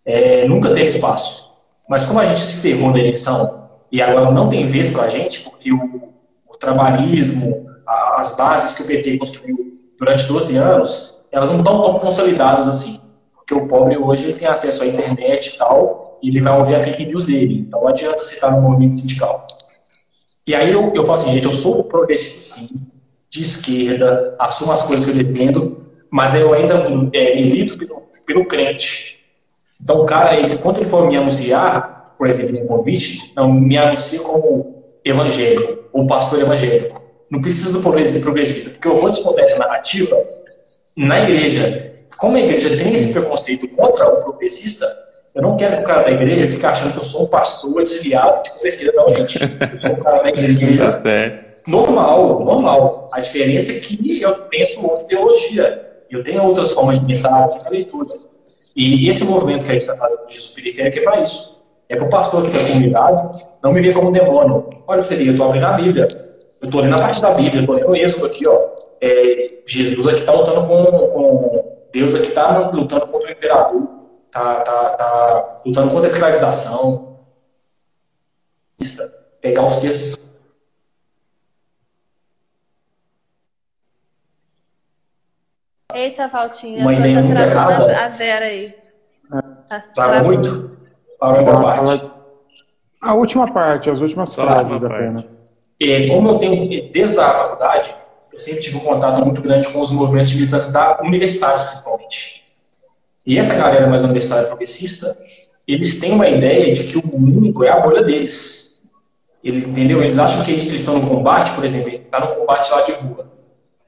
É, 0.06 0.48
nunca 0.48 0.69
teve 0.69 0.86
espaço. 0.86 1.53
Mas 1.88 2.06
como 2.06 2.19
a 2.19 2.26
gente 2.26 2.41
se 2.41 2.61
ferrou 2.61 2.91
na 2.91 2.99
eleição 2.99 3.69
e 3.91 4.02
agora 4.02 4.32
não 4.32 4.48
tem 4.49 4.65
vez 4.68 4.90
para 4.91 5.03
a 5.03 5.10
gente, 5.10 5.41
porque 5.41 5.72
o, 5.72 6.10
o 6.48 6.57
trabalhismo, 6.57 7.68
a, 7.86 8.22
as 8.22 8.36
bases 8.36 8.76
que 8.76 8.84
o 8.84 8.88
PT 8.88 9.18
construiu 9.18 9.57
durante 9.99 10.26
12 10.26 10.56
anos, 10.57 11.23
elas 11.32 11.49
não 11.49 11.60
estão 11.60 11.82
tão 11.82 11.99
consolidadas 11.99 12.68
assim. 12.68 13.02
Porque 13.36 13.53
o 13.53 13.68
pobre 13.68 13.98
hoje 13.98 14.34
tem 14.34 14.48
acesso 14.48 14.84
à 14.84 14.88
internet 14.88 15.53
e 15.53 15.57
tal, 15.57 16.19
e 16.22 16.30
ele 16.30 16.41
vai 16.41 16.57
ouvir 16.57 16.76
a 16.76 16.80
fake 16.80 17.06
news 17.06 17.26
dele. 17.26 17.65
Então 17.68 17.82
não 17.82 17.88
adianta 17.88 18.23
você 18.23 18.36
estar 18.36 18.52
no 18.52 18.61
movimento 18.61 18.95
sindical. 18.95 19.45
E 20.45 20.56
aí 20.56 20.72
eu, 20.72 20.94
eu 20.94 21.03
falo 21.03 21.19
assim, 21.19 21.34
gente, 21.34 21.45
eu 21.45 21.53
sou 21.53 21.84
progressista 21.84 22.40
sim, 22.40 22.69
de 23.30 23.41
esquerda, 23.41 24.36
assumo 24.40 24.72
as 24.72 24.84
coisas 24.84 25.06
que 25.06 25.11
eu 25.11 25.23
defendo, 25.23 25.86
mas 26.10 26.36
eu 26.36 26.53
ainda 26.53 26.76
é, 27.14 27.36
milito 27.36 27.78
pelo, 27.78 28.03
pelo 28.26 28.45
crente. 28.45 29.20
Então, 29.84 30.02
o 30.02 30.06
cara, 30.06 30.36
ele, 30.36 30.58
quando 30.58 30.78
ele 30.78 30.86
for 30.86 31.08
me 31.08 31.18
anunciar, 31.18 32.16
por 32.18 32.28
exemplo, 32.28 32.62
um 32.62 32.68
convite, 32.68 33.34
não 33.36 33.52
me 33.52 33.78
anuncia 33.78 34.20
como 34.20 34.84
evangélico 35.03 35.86
ou 35.91 36.08
pastor 36.08 36.40
evangélico. 36.40 37.02
Não 37.30 37.41
precisa 37.41 37.72
do 37.72 37.82
progressista, 37.82 38.72
porque 38.72 38.88
eu 38.88 38.99
vou 38.99 39.10
descontar 39.10 39.45
essa 39.45 39.58
narrativa 39.58 40.18
na 40.95 41.22
igreja. 41.22 41.94
Como 42.18 42.36
a 42.36 42.41
igreja 42.41 42.78
tem 42.78 42.94
esse 42.94 43.14
preconceito 43.14 43.68
contra 43.70 44.08
o 44.08 44.18
progressista, 44.22 44.86
eu 45.34 45.41
não 45.41 45.56
quero 45.56 45.78
que 45.78 45.82
o 45.84 45.86
cara 45.86 46.03
da 46.03 46.12
igreja 46.12 46.48
fique 46.48 46.66
achando 46.66 46.91
que 46.91 46.99
eu 46.99 47.03
sou 47.03 47.24
um 47.24 47.28
pastor 47.28 47.82
desviado 47.84 48.44
de 48.44 48.68
esquerda. 48.68 48.94
Não, 48.98 49.16
gente. 49.16 49.40
Eu 49.72 49.78
sou 49.78 49.91
um 49.91 49.99
cara 49.99 50.22
da 50.24 50.30
igreja 50.30 50.91
tá 51.02 51.45
normal, 51.66 52.44
normal. 52.44 53.08
A 53.14 53.20
diferença 53.20 53.72
é 53.72 53.80
que 53.80 54.22
eu 54.22 54.34
penso 54.44 54.86
outra 54.86 55.08
teologia. 55.08 55.88
Eu 56.10 56.22
tenho 56.22 56.44
outras 56.44 56.72
formas 56.72 56.99
de 56.99 57.08
pensar, 57.08 57.48
outra 57.48 57.70
leitura. 57.70 58.10
E 58.76 59.10
esse 59.10 59.26
movimento 59.26 59.65
que 59.65 59.72
a 59.72 59.73
gente 59.73 59.81
está 59.81 59.98
fazendo 59.98 60.26
de 60.27 60.34
Jesus 60.35 60.52
periférico 60.53 60.99
é 60.99 61.02
para 61.02 61.22
isso. 61.22 61.61
É 61.89 61.95
para 61.95 62.06
o 62.06 62.10
pastor 62.10 62.48
aqui 62.48 62.57
da 62.57 62.65
comunidade 62.65 63.45
não 63.61 63.73
me 63.73 63.81
ver 63.81 63.93
como 63.93 64.11
demônio. 64.11 64.69
Olha 64.88 65.03
você 65.03 65.15
eu 65.15 65.31
estou 65.31 65.48
abrindo 65.48 65.65
a 65.65 65.73
Bíblia. 65.73 66.07
Eu 66.61 66.68
estou 66.68 66.81
lendo 66.81 66.95
a 66.95 66.99
parte 66.99 67.22
da 67.22 67.31
Bíblia, 67.31 67.56
eu 67.56 67.61
estou 67.61 67.76
lendo 67.76 67.89
o 67.89 67.95
Êxodo 67.95 68.27
aqui, 68.27 68.48
ó. 68.48 68.69
É, 69.02 69.61
Jesus 69.65 70.07
aqui 70.07 70.19
está 70.19 70.31
lutando 70.31 70.61
com, 70.68 71.07
com. 71.10 71.72
Deus 71.91 72.15
aqui 72.15 72.27
está 72.27 72.69
lutando 72.69 73.07
contra 73.07 73.30
o 73.30 73.31
imperador. 73.31 73.88
Está 74.26 74.56
tá, 74.61 74.89
tá 74.91 75.61
lutando 75.65 75.91
contra 75.91 76.07
a 76.07 76.11
escravização. 76.11 77.18
Pegar 79.41 79.65
os 79.65 79.76
textos 79.77 80.31
Eita, 85.95 86.27
Valtinha, 86.27 86.81
Uma 86.81 86.91
eu 86.93 86.95
tô 86.97 87.01
ideia 87.07 87.22
muito 87.22 87.38
atrasando 87.41 87.89
errada. 87.89 88.05
a 88.05 88.07
Vera 88.09 88.45
aí. 88.45 88.73
Tá 89.68 89.80
Trava 89.80 90.11
travando. 90.11 90.26
muito? 90.26 90.77
Parou 91.19 91.45
Fala- 91.45 91.61
parte? 91.63 91.85
fala- 91.99 92.22
A 93.01 93.13
última 93.15 93.51
parte, 93.51 93.89
as 93.89 93.99
últimas 94.01 94.30
Só 94.30 94.43
a 94.43 94.45
frases 94.47 94.80
da 94.81 94.89
pena. 94.89 95.26
É, 95.81 96.07
como 96.07 96.30
eu 96.30 96.38
tenho, 96.39 96.91
desde 96.91 97.19
a 97.19 97.30
faculdade, 97.34 97.95
eu 98.31 98.39
sempre 98.39 98.61
tive 98.61 98.77
um 98.77 98.81
contato 98.81 99.23
muito 99.26 99.41
grande 99.41 99.69
com 99.69 99.80
os 99.81 99.91
movimentos 99.91 100.30
de 100.30 100.35
militância 100.38 100.72
da 100.72 100.99
universitários, 101.01 101.63
principalmente. 101.63 102.45
E 103.26 103.38
essa 103.38 103.55
galera 103.55 103.88
mais 103.88 104.01
universitária 104.03 104.47
progressista, 104.47 105.18
eles 105.68 105.99
têm 105.99 106.11
uma 106.11 106.27
ideia 106.30 106.72
de 106.73 106.84
que 106.84 106.97
o 106.97 107.05
mundo 107.05 107.63
é 107.63 107.69
a 107.69 107.80
bolha 107.80 108.03
deles. 108.03 108.80
Eles, 109.43 109.68
entendeu? 109.68 110.03
Eles 110.03 110.19
acham 110.19 110.43
que 110.45 110.51
eles 110.51 110.63
estão 110.81 110.99
no 110.99 111.07
combate, 111.07 111.51
por 111.53 111.63
exemplo, 111.65 111.89
ele 111.89 111.97
está 111.97 112.19
no 112.19 112.35
combate 112.35 112.69
lá 112.72 112.81
de 112.81 112.91
rua. 112.91 113.31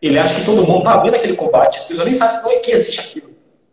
Ele 0.06 0.20
acha 0.20 0.36
que 0.40 0.46
todo 0.46 0.64
mundo 0.68 0.80
está 0.80 0.98
vendo 0.98 1.16
aquele 1.16 1.36
combate, 1.36 1.78
as 1.80 1.86
pessoas 1.86 2.06
nem 2.06 2.14
sabem 2.14 2.42
como 2.42 2.54
é 2.54 2.58
que 2.60 2.72
existe 2.72 3.00
aquilo. 3.00 3.32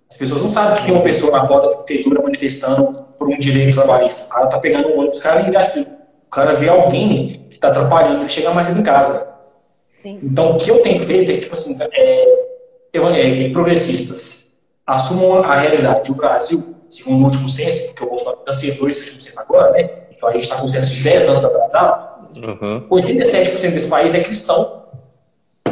As 0.09 0.17
pessoas 0.17 0.43
não 0.43 0.51
sabem 0.53 0.77
que 0.77 0.85
tem 0.85 0.95
uma 0.95 1.03
pessoa 1.03 1.33
na 1.33 1.47
porta 1.47 1.69
da 1.69 1.77
prefeitura 1.79 2.23
manifestando 2.23 3.05
por 3.19 3.29
um 3.29 3.39
direito 3.39 3.75
trabalhista. 3.75 4.25
O 4.27 4.29
cara 4.29 4.47
tá 4.47 4.59
pegando 4.59 4.89
um 4.89 4.99
ônibus, 5.01 5.19
o 5.19 5.23
cara 5.23 5.43
vê 5.43 5.57
aquilo. 5.57 5.87
O 6.27 6.31
cara 6.31 6.53
vê 6.55 6.69
alguém 6.69 7.27
que 7.49 7.55
está 7.55 7.69
atrapalhando 7.69 8.21
ele 8.21 8.29
chegar 8.29 8.55
mais 8.55 8.69
em 8.71 8.83
casa. 8.83 9.29
Sim. 10.03 10.19
Então, 10.23 10.53
o 10.53 10.57
que 10.57 10.71
eu 10.71 10.81
tenho 10.83 10.99
feito 11.01 11.31
é 11.31 11.35
que, 11.35 11.41
tipo 11.41 11.55
assim, 11.55 11.77
é, 11.93 12.45
evan- 12.93 13.15
é, 13.17 13.51
progressistas 13.51 14.49
assumam 14.87 15.45
a 15.45 15.57
realidade. 15.59 16.11
O 16.11 16.15
Brasil, 16.15 16.75
segundo 16.89 17.23
o 17.23 17.25
último 17.27 17.49
censo, 17.51 17.87
porque 17.89 18.05
o 18.05 18.09
Bolsonaro 18.09 18.39
cancelou 18.47 18.89
esse 18.89 19.03
último 19.03 19.21
censo 19.21 19.41
agora, 19.41 19.73
né? 19.73 19.91
Então 20.17 20.29
a 20.29 20.33
gente 20.33 20.43
está 20.45 20.57
com 20.57 20.67
um 20.67 20.69
censo 20.69 20.95
de 20.95 21.03
10 21.03 21.29
anos 21.29 21.45
atrasado. 21.45 22.11
Uhum. 22.37 22.87
87% 22.91 23.71
desse 23.73 23.89
país 23.89 24.15
é 24.15 24.21
cristão. 24.21 24.80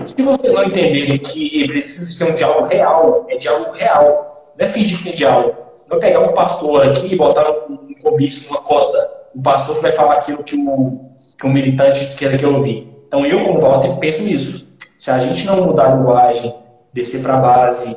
Se 0.09 0.23
vocês 0.23 0.55
não 0.55 0.65
entenderem 0.65 1.19
que 1.19 1.69
precisa 1.69 2.25
ter 2.25 2.33
um 2.33 2.35
diálogo 2.35 2.67
real, 2.67 3.27
é 3.29 3.37
diálogo 3.37 3.73
real, 3.73 4.53
não 4.59 4.65
é 4.65 4.69
fingir 4.69 4.97
que 4.97 5.05
tem 5.05 5.15
diálogo. 5.15 5.55
Não 5.89 5.99
é 5.99 6.01
pegar 6.01 6.21
um 6.21 6.33
pastor 6.33 6.87
aqui 6.87 7.13
e 7.13 7.17
botar 7.17 7.49
um 7.69 7.95
comício, 8.03 8.51
uma 8.51 8.61
cota. 8.63 9.11
O 9.35 9.43
pastor 9.43 9.81
vai 9.81 9.93
falar 9.93 10.15
aquilo 10.15 10.43
que 10.43 10.57
o, 10.57 11.01
que 11.37 11.47
o 11.47 11.51
militante 11.51 11.99
de 11.99 12.07
esquerda 12.07 12.39
quer 12.39 12.47
ouvir. 12.47 12.89
Então 13.07 13.25
eu, 13.27 13.45
como 13.45 13.61
Walter, 13.61 13.97
penso 13.97 14.23
nisso. 14.23 14.73
Se 14.97 15.11
a 15.11 15.19
gente 15.19 15.47
não 15.47 15.67
mudar 15.67 15.93
a 15.93 15.97
linguagem, 15.97 16.55
descer 16.93 17.23
para 17.23 17.37
a 17.37 17.41
base, 17.41 17.97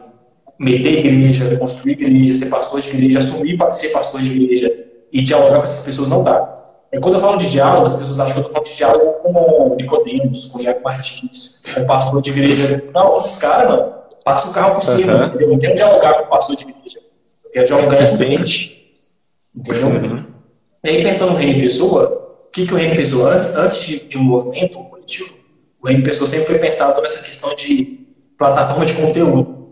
meter 0.59 0.99
igreja, 0.99 1.57
construir 1.57 1.93
igreja, 1.93 2.35
ser 2.35 2.49
pastor 2.49 2.81
de 2.81 2.89
igreja, 2.89 3.19
assumir 3.19 3.57
para 3.57 3.71
ser 3.71 3.89
pastor 3.89 4.19
de 4.19 4.29
igreja 4.29 4.71
e 5.11 5.21
dialogar 5.21 5.59
com 5.59 5.63
essas 5.63 5.85
pessoas, 5.85 6.09
não 6.09 6.23
dá. 6.23 6.57
É 6.91 6.99
quando 6.99 7.15
eu 7.15 7.21
falo 7.21 7.37
de 7.37 7.49
diálogo, 7.49 7.87
as 7.87 7.93
pessoas 7.93 8.19
acham 8.19 8.33
que 8.33 8.39
eu 8.39 8.41
estou 8.41 8.53
falando 8.53 8.69
de 8.69 8.75
diálogo 8.75 9.13
com 9.21 9.75
Nicodemos, 9.75 10.45
com 10.47 10.59
Iago 10.59 10.83
Martins, 10.83 11.63
com 11.73 11.81
o 11.81 11.85
pastor 11.87 12.21
de 12.21 12.31
igreja. 12.31 12.83
Não, 12.93 13.15
esses 13.15 13.39
caras, 13.39 13.69
mano, 13.69 13.95
passa 14.25 14.49
o 14.49 14.53
carro 14.53 14.75
por 14.75 14.83
cima, 14.83 15.25
entendeu? 15.27 15.47
Eu 15.47 15.51
não 15.53 15.59
quero 15.59 15.75
dialogar 15.75 16.13
com 16.15 16.23
o 16.23 16.27
pastor 16.27 16.55
de 16.57 16.63
igreja. 16.63 16.99
Eu 17.45 17.51
quero 17.51 17.65
dialogar 17.65 18.09
com 18.09 18.15
o 18.15 18.17
crente. 18.17 18.97
Entendeu? 19.55 20.25
E 20.83 20.89
aí, 20.89 21.03
pensando 21.03 21.31
no 21.31 21.37
Reino 21.37 21.61
Pessoa, 21.61 22.43
o 22.47 22.51
que, 22.51 22.67
que 22.67 22.73
o 22.73 22.77
Reino 22.77 22.95
Pessoa, 22.95 23.35
antes, 23.35 23.55
antes 23.55 23.81
de, 23.85 23.99
de 24.01 24.17
um 24.17 24.23
movimento 24.23 24.77
um 24.77 24.83
coletivo, 24.83 25.33
o 25.81 25.87
Reino 25.87 26.03
Pessoa 26.03 26.27
sempre 26.27 26.47
foi 26.47 26.59
pensado 26.59 27.01
nessa 27.01 27.23
questão 27.23 27.55
de 27.55 28.05
plataforma 28.37 28.85
de 28.85 28.93
conteúdo. 28.95 29.69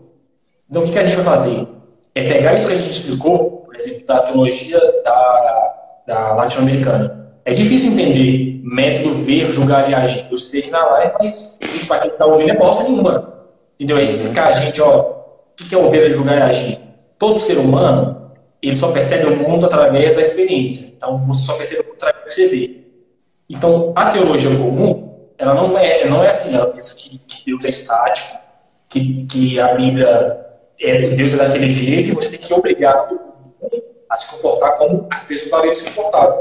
Então, 0.70 0.82
o 0.82 0.86
que, 0.86 0.92
que 0.92 0.98
a 0.98 1.04
gente 1.04 1.16
vai 1.16 1.24
fazer? 1.24 1.68
É 2.14 2.22
pegar 2.32 2.54
isso 2.54 2.66
que 2.66 2.74
a 2.74 2.78
gente 2.78 2.90
explicou, 2.92 3.62
por 3.66 3.76
exemplo, 3.76 4.06
da 4.06 4.20
teologia 4.20 4.78
da, 5.04 5.79
da 6.10 6.34
latino-americana. 6.34 7.30
É 7.44 7.52
difícil 7.52 7.92
entender 7.92 8.60
método 8.64 9.14
ver, 9.14 9.50
julgar 9.52 9.88
e 9.88 9.94
agir. 9.94 10.26
Eu 10.28 10.36
sei 10.36 10.62
que 10.62 10.70
na 10.70 10.84
live, 10.84 11.14
mas 11.20 11.58
isso 11.62 11.86
para 11.86 12.00
quem 12.00 12.10
está 12.10 12.26
ouvindo 12.26 12.50
é 12.50 12.56
bosta 12.56 12.82
nenhuma. 12.82 13.32
Entendeu? 13.78 13.96
É 13.96 14.02
explicar 14.02 14.48
a 14.48 14.52
gente, 14.52 14.82
ó, 14.82 15.00
o 15.00 15.54
que, 15.54 15.72
é 15.72 15.78
o 15.78 15.88
ver, 15.88 16.10
julgar 16.10 16.36
e 16.36 16.42
agir. 16.42 16.78
Todo 17.16 17.38
ser 17.38 17.58
humano, 17.58 18.32
ele 18.60 18.76
só 18.76 18.90
percebe 18.90 19.26
o 19.26 19.36
mundo 19.36 19.66
através 19.66 20.14
da 20.16 20.20
experiência. 20.20 20.94
Então, 20.96 21.16
você 21.18 21.46
só 21.46 21.56
percebe 21.56 21.82
o 21.82 21.84
mundo 21.86 21.94
através 21.94 22.24
do 22.24 22.28
que 22.28 22.34
você 22.34 22.48
vê. 22.48 22.80
Então, 23.48 23.92
a 23.94 24.10
teologia 24.10 24.50
comum, 24.50 25.28
ela 25.38 25.54
não 25.54 25.78
é, 25.78 26.08
não 26.08 26.24
é 26.24 26.30
assim, 26.30 26.56
ela 26.56 26.66
pensa 26.66 26.96
que, 26.96 27.18
que 27.18 27.46
Deus 27.46 27.64
é 27.64 27.70
estático, 27.70 28.38
que, 28.88 29.24
que 29.26 29.60
a 29.60 29.74
Bíblia 29.74 30.46
é 30.80 31.10
Deus 31.10 31.34
é 31.34 31.36
daquele 31.36 31.70
jeito 31.70 32.08
e 32.08 32.12
você 32.12 32.30
tem 32.30 32.38
que 32.38 32.52
obrigar 32.52 33.08
todo 33.08 33.20
mundo 33.20 33.89
a 34.10 34.16
se 34.16 34.28
comportar 34.32 34.76
como 34.76 35.06
as 35.08 35.22
pessoas 35.22 35.52
Bíblia 35.52 35.74
se 35.76 35.88
comportavam. 35.90 36.36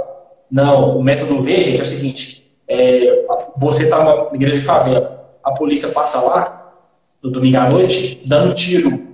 Não, 0.49 0.97
o 0.97 1.03
método 1.03 1.41
V, 1.43 1.61
gente, 1.61 1.79
é 1.79 1.83
o 1.83 1.85
seguinte: 1.85 2.51
é, 2.67 3.25
você 3.55 3.83
está 3.83 4.03
numa 4.03 4.35
igreja 4.35 4.57
de 4.57 4.65
favela, 4.65 5.37
a 5.43 5.51
polícia 5.51 5.89
passa 5.89 6.19
lá 6.19 6.73
no 7.21 7.29
domingo 7.29 7.57
à 7.57 7.69
noite, 7.69 8.21
dando 8.25 8.55
tiro 8.55 9.07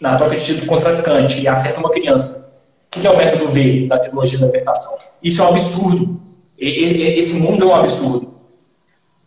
na 0.00 0.16
troca 0.16 0.34
de 0.34 0.44
tiro 0.44 0.66
com 0.66 0.74
o 0.74 0.80
traficante 0.80 1.40
e 1.40 1.46
acerta 1.46 1.78
uma 1.78 1.90
criança. 1.90 2.52
O 2.94 3.00
que 3.00 3.06
é 3.06 3.10
o 3.10 3.16
método 3.16 3.48
V 3.48 3.86
da 3.86 3.98
teologia 3.98 4.38
da 4.38 4.46
libertação? 4.46 4.94
Isso 5.22 5.40
é 5.40 5.44
um 5.44 5.48
absurdo. 5.48 6.20
Esse 6.58 7.40
mundo 7.40 7.62
é 7.62 7.66
um 7.66 7.74
absurdo. 7.74 8.34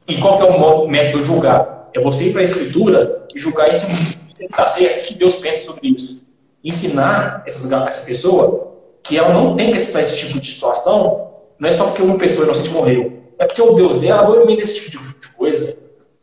E 0.08 0.18
qual 0.18 0.38
que 0.38 0.44
é 0.44 0.46
o 0.46 0.88
método 0.88 1.24
julgar? 1.24 1.90
É 1.94 2.00
você 2.00 2.26
ir 2.26 2.32
para 2.34 2.42
a 2.42 2.44
escritura 2.44 3.26
e 3.34 3.40
julgar 3.40 3.70
esse 3.72 3.92
mundo. 3.92 4.18
Você 4.30 4.46
está 4.46 4.68
certo? 4.68 5.08
Que 5.08 5.14
Deus 5.16 5.36
pensa 5.36 5.66
sobre 5.66 5.88
isso? 5.88 6.25
Ensinar 6.66 7.44
essas, 7.46 7.72
essa 7.72 8.08
pessoa 8.08 8.74
que 9.04 9.20
ela 9.20 9.32
não 9.32 9.56
tem 9.56 9.70
que 9.70 9.78
aceitar 9.78 10.02
esse 10.02 10.18
tipo 10.18 10.40
de 10.40 10.52
situação, 10.52 11.30
não 11.60 11.70
é 11.70 11.72
só 11.72 11.86
porque 11.86 12.02
uma 12.02 12.18
pessoa 12.18 12.46
inocente 12.46 12.72
morreu. 12.72 13.22
É 13.38 13.46
porque 13.46 13.62
o 13.62 13.74
Deus 13.74 14.02
dela 14.02 14.22
abomina 14.22 14.64
esse 14.64 14.76
tipo 14.76 14.92
de, 14.92 15.20
de 15.20 15.28
coisa. 15.30 15.78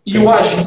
E 0.05 0.19
o 0.19 0.29
agir, 0.29 0.67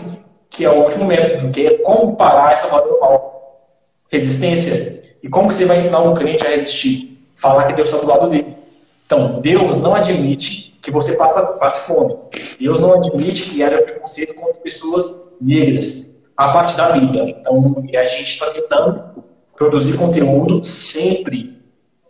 que 0.50 0.64
é 0.64 0.70
o 0.70 0.84
último 0.84 1.06
método, 1.06 1.52
que 1.52 1.68
é 1.68 1.78
como 1.80 2.16
parar 2.16 2.54
essa 2.54 2.68
roda 2.68 2.88
do 2.88 3.02
mal. 3.02 3.70
Resistência. 4.10 5.04
E 5.22 5.28
como 5.28 5.50
que 5.50 5.56
você 5.56 5.66
vai 5.66 5.76
ensinar 5.76 6.00
um 6.00 6.14
crente 6.14 6.46
a 6.48 6.50
resistir? 6.52 7.28
Falar 7.36 7.68
que 7.68 7.74
Deus 7.74 7.90
está 7.90 8.00
do 8.00 8.08
lado 8.08 8.30
dele. 8.30 8.56
Então, 9.06 9.42
Deus 9.42 9.76
não 9.78 9.94
admite 9.94 10.78
que 10.82 10.92
você 10.92 11.18
passe, 11.18 11.60
passe 11.60 11.86
fome. 11.86 12.16
Deus 12.58 12.80
não 12.80 12.94
admite 12.94 13.50
que 13.50 13.62
haja 13.62 13.82
preconceito 13.82 14.34
contra 14.36 14.62
pessoas 14.62 15.28
negras. 15.42 16.16
A 16.38 16.50
parte 16.50 16.78
da 16.78 16.92
Bíblia. 16.92 17.24
Então, 17.30 17.84
e 17.92 17.98
a 17.98 18.06
gente 18.06 18.32
está 18.32 18.50
tentando 18.52 19.26
produzir 19.56 19.98
conteúdo 19.98 20.64
sempre 20.64 21.62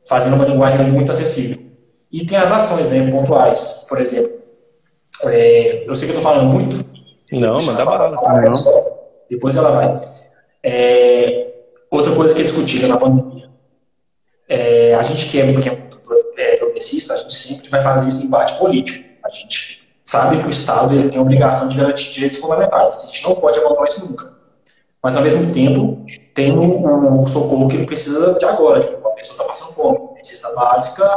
fazendo 0.07 0.35
uma 0.35 0.45
linguagem 0.45 0.85
muito 0.87 1.11
acessível. 1.11 1.63
E 2.11 2.25
tem 2.25 2.37
as 2.37 2.51
ações 2.51 2.89
né, 2.89 3.09
pontuais. 3.11 3.85
Por 3.89 3.99
exemplo, 4.01 4.39
é, 5.23 5.83
eu 5.87 5.95
sei 5.95 6.07
que 6.07 6.13
eu 6.13 6.19
estou 6.19 6.31
falando 6.31 6.51
muito. 6.51 6.85
Não, 7.31 7.59
manda 7.59 7.83
bala. 7.83 8.15
Depois 9.29 9.55
ela 9.55 9.71
vai. 9.71 10.01
É, 10.63 11.53
outra 11.89 12.13
coisa 12.15 12.33
que 12.33 12.41
é 12.41 12.43
discutida 12.43 12.87
na 12.87 12.97
pandemia. 12.97 13.49
É, 14.47 14.93
a 14.95 15.01
gente 15.01 15.27
que 15.27 15.39
é, 15.39 15.53
que 15.61 15.69
é 15.69 15.85
é, 16.37 16.57
progressista, 16.57 17.13
a 17.13 17.17
gente 17.17 17.33
sempre 17.33 17.69
vai 17.69 17.81
fazer 17.81 18.07
esse 18.07 18.25
embate 18.25 18.57
político. 18.57 19.07
A 19.23 19.29
gente 19.29 19.87
sabe 20.03 20.39
que 20.41 20.47
o 20.47 20.51
Estado 20.51 20.93
ele 20.93 21.09
tem 21.09 21.17
a 21.17 21.21
obrigação 21.21 21.67
de 21.67 21.77
garantir 21.77 22.11
direitos 22.11 22.37
fundamentais. 22.37 23.03
A 23.03 23.07
gente 23.07 23.23
não 23.23 23.35
pode 23.35 23.57
abandonar 23.59 23.87
isso 23.87 24.05
nunca. 24.05 24.34
Mas, 25.05 25.15
ao 25.15 25.21
mesmo 25.21 25.53
tempo, 25.53 26.03
tem 26.33 26.51
um, 26.51 27.21
um 27.21 27.27
socorro 27.27 27.67
que 27.67 27.75
ele 27.75 27.85
precisa 27.85 28.33
de 28.33 28.43
agora. 28.43 28.79
Tipo, 28.79 28.97
uma 28.97 29.11
pessoa 29.11 29.35
está 29.35 29.43
passando 29.43 29.73
fome. 29.73 29.99
Tem 30.15 30.23
cesta 30.23 30.51
básica, 30.55 31.15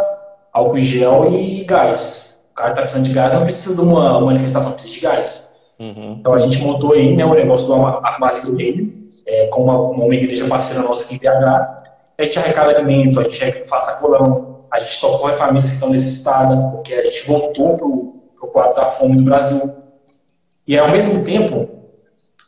álcool 0.53 0.77
em 0.77 0.83
gel 0.83 1.33
e 1.33 1.65
gás. 1.65 2.39
O 2.51 2.55
cara 2.55 2.69
está 2.73 2.83
precisando 2.83 3.07
de 3.07 3.15
gás, 3.15 3.33
não 3.33 3.45
precisa 3.45 3.75
de 3.75 3.81
uma, 3.81 4.19
uma 4.19 4.27
manifestação, 4.27 4.73
precisa 4.73 4.93
de 4.93 5.01
gás. 5.01 5.51
Uhum. 5.81 6.19
Então 6.21 6.35
a 6.35 6.37
gente 6.37 6.61
montou 6.61 6.93
aí 6.93 7.17
né, 7.17 7.25
o 7.25 7.33
negócio 7.33 7.67
do 7.67 7.73
Arma- 7.73 8.01
Armazém 8.07 8.43
do 8.43 8.57
Reino, 8.57 8.93
é, 9.27 9.47
com 9.47 9.63
uma, 9.63 9.79
uma 9.79 10.15
igreja 10.15 10.47
parceira 10.47 10.83
nossa 10.83 11.07
aqui 11.07 11.15
em 11.15 11.19
BH. 11.19 11.25
A 12.19 12.25
gente 12.25 12.39
arrecada 12.39 12.73
alimento, 12.73 13.21
a 13.21 13.23
gente 13.23 13.65
faz 13.65 13.85
sacolão, 13.85 14.65
a 14.71 14.79
gente 14.81 14.97
socorre 14.97 15.33
famílias 15.35 15.71
que 15.71 15.77
estão 15.77 15.89
necessitadas, 15.89 16.59
porque 16.73 16.93
a 16.93 17.05
gente 17.05 17.27
voltou 17.27 17.75
para 17.75 17.87
o 17.87 18.51
quadro 18.53 18.77
da 18.77 18.85
fome 18.85 19.17
no 19.17 19.25
Brasil. 19.25 19.75
E 20.67 20.79
ao 20.79 20.91
mesmo 20.91 21.25
tempo, 21.25 21.78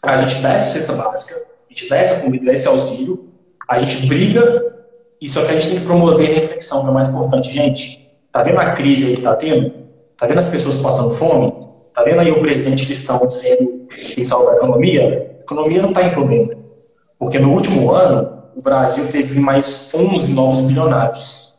a 0.02 0.22
gente 0.22 0.40
dá 0.43 0.52
essa 0.52 0.78
cesta 0.78 0.93
básica, 0.94 1.36
a 1.36 1.72
gente 1.72 1.89
dá 1.89 1.97
essa 1.98 2.20
comida, 2.20 2.47
dá 2.47 2.52
esse 2.52 2.66
auxílio, 2.68 3.28
a 3.68 3.78
gente 3.78 4.06
briga, 4.06 4.74
e 5.20 5.28
só 5.28 5.44
que 5.44 5.51
a 5.52 5.55
gente 5.55 5.70
tem 5.70 5.81
que 5.81 5.86
promover 5.86 6.31
a 6.31 6.35
reflexão, 6.35 6.81
que 6.81 6.89
é 6.89 6.90
o 6.90 6.94
mais 6.94 7.09
importante. 7.09 7.52
Gente, 7.52 8.10
tá 8.32 8.43
vendo 8.43 8.59
a 8.59 8.70
crise 8.70 9.06
aí 9.06 9.16
que 9.16 9.22
tá 9.22 9.36
tendo? 9.36 9.72
Tá 10.16 10.27
vendo 10.27 10.39
as 10.39 10.48
pessoas 10.48 10.78
passando 10.78 11.14
fome? 11.16 11.52
Tá 11.94 12.02
vendo 12.02 12.20
aí 12.20 12.31
o 12.31 12.40
presidente 12.40 12.86
cristão 12.86 13.27
dizendo 13.27 13.86
que 13.89 14.14
tem 14.14 14.24
que 14.24 14.27
salvar 14.27 14.55
a 14.55 14.56
economia? 14.56 15.36
A 15.39 15.43
economia 15.43 15.82
não 15.82 15.90
está 15.90 16.02
em 16.02 16.10
problema. 16.10 16.51
Porque 17.18 17.39
no 17.39 17.52
último 17.52 17.93
ano, 17.93 18.44
o 18.56 18.62
Brasil 18.62 19.09
teve 19.09 19.39
mais 19.39 19.90
11 19.94 20.32
novos 20.32 20.62
bilionários. 20.62 21.59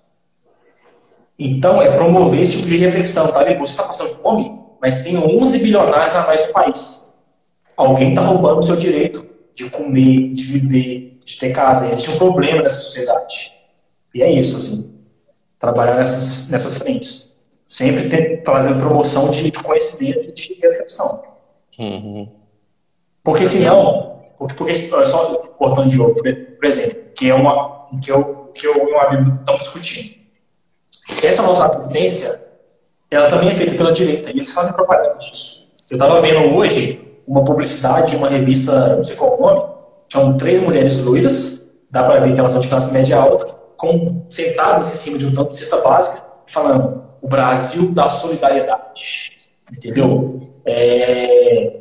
Então, 1.38 1.82
é 1.82 1.92
promover 1.92 2.42
esse 2.42 2.54
tipo 2.54 2.68
de 2.68 2.78
reflexão, 2.78 3.28
tá 3.28 3.44
vendo? 3.44 3.60
Você 3.60 3.72
está 3.72 3.84
passando 3.84 4.10
fome, 4.22 4.60
mas 4.82 5.04
tem 5.04 5.18
11 5.18 5.60
bilionários 5.60 6.16
a 6.16 6.26
mais 6.26 6.48
no 6.48 6.54
país. 6.54 7.01
Alguém 7.82 8.10
está 8.10 8.22
roubando 8.22 8.60
o 8.60 8.62
seu 8.62 8.76
direito 8.76 9.26
de 9.56 9.70
comer, 9.70 10.34
de 10.34 10.44
viver, 10.44 11.18
de 11.26 11.38
ter 11.38 11.52
casa. 11.52 11.90
Existe 11.90 12.12
um 12.12 12.18
problema 12.18 12.62
nessa 12.62 12.84
sociedade. 12.84 13.54
E 14.14 14.22
é 14.22 14.32
isso, 14.32 14.56
assim. 14.56 15.04
Trabalhar 15.60 15.96
nessas, 15.96 16.50
nessas 16.50 16.78
frentes. 16.78 17.34
Sempre 17.66 18.08
ter, 18.08 18.44
fazendo 18.46 18.80
promoção 18.80 19.32
de, 19.32 19.50
de 19.50 19.64
conhecimento 19.64 20.30
e 20.30 20.32
de 20.32 20.54
reflexão. 20.62 21.24
Uhum. 21.80 22.30
Porque 23.24 23.48
senão, 23.48 24.22
Porque, 24.38 24.54
porque 24.54 24.76
só 24.76 25.36
cortando 25.58 25.90
de 25.90 25.96
jogo, 25.96 26.22
por 26.22 26.66
exemplo, 26.66 27.00
que 27.16 27.30
é 27.30 27.34
uma 27.34 27.88
que 28.02 28.12
eu, 28.12 28.52
que 28.54 28.68
eu 28.68 28.90
e 28.90 28.94
um 28.94 29.00
amigo 29.00 29.40
estamos 29.40 29.62
discutindo. 29.62 30.22
Essa 31.24 31.42
nossa 31.42 31.66
assistência, 31.66 32.42
ela 33.10 33.30
também 33.30 33.50
é 33.50 33.56
feita 33.56 33.76
pela 33.76 33.92
direita 33.92 34.30
e 34.30 34.34
eles 34.34 34.52
fazem 34.52 34.74
propaganda 34.74 35.18
disso. 35.18 35.76
Eu 35.90 35.96
estava 35.96 36.22
vendo 36.22 36.56
hoje 36.56 37.11
uma 37.32 37.46
publicidade 37.46 38.12
de 38.12 38.18
uma 38.18 38.28
revista, 38.28 38.98
não 38.98 39.04
sei 39.06 39.16
qual 39.16 39.38
o 39.38 39.42
nome, 39.42 39.74
são 40.12 40.38
três 40.38 40.62
mulheres 40.62 41.00
loiras, 41.00 41.72
dá 41.90 42.04
para 42.04 42.20
ver 42.20 42.34
que 42.34 42.40
elas 42.40 42.52
são 42.52 42.60
de 42.60 42.68
classe 42.68 42.92
média 42.92 43.18
alta, 43.18 43.58
com, 43.78 44.26
sentadas 44.30 44.90
em 44.90 44.98
cima 44.98 45.18
de 45.18 45.26
um 45.28 45.34
tanto 45.34 45.52
de 45.52 45.58
cesta 45.58 45.78
básica, 45.78 46.28
falando 46.46 47.06
o 47.22 47.30
Brasil 47.30 47.94
da 47.94 48.10
solidariedade. 48.10 49.38
Entendeu? 49.72 50.42
É, 50.66 51.80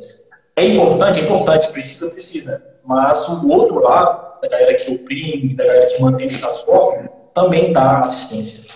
é 0.55 0.65
importante, 0.67 1.19
é 1.19 1.23
importante, 1.23 1.69
precisa, 1.73 2.11
precisa. 2.11 2.65
Mas 2.85 3.27
o 3.27 3.49
outro 3.49 3.79
lado, 3.79 4.39
da 4.41 4.47
galera 4.47 4.73
que 4.75 4.89
oprime, 4.89 5.53
da 5.53 5.65
galera 5.65 5.87
que 5.87 6.01
mantém 6.01 6.27
o 6.27 6.31
status 6.31 6.63
quo, 6.63 7.09
também 7.33 7.73
dá 7.73 7.99
assistência. 7.99 8.71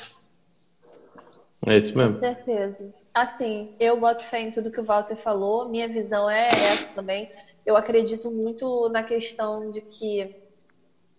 É 1.65 1.77
isso 1.77 1.97
mesmo. 1.97 2.15
Com 2.15 2.19
certeza. 2.19 3.04
Assim, 3.15 3.71
eu 3.79 3.97
boto 3.97 4.23
fé 4.23 4.41
em 4.41 4.51
tudo 4.51 4.69
que 4.69 4.81
o 4.81 4.83
Walter 4.83 5.15
falou, 5.15 5.69
minha 5.69 5.87
visão 5.87 6.29
é 6.29 6.49
essa 6.49 6.89
também. 6.93 7.29
Eu 7.65 7.77
acredito 7.77 8.29
muito 8.29 8.89
na 8.89 9.03
questão 9.03 9.71
de 9.71 9.81
que 9.81 10.35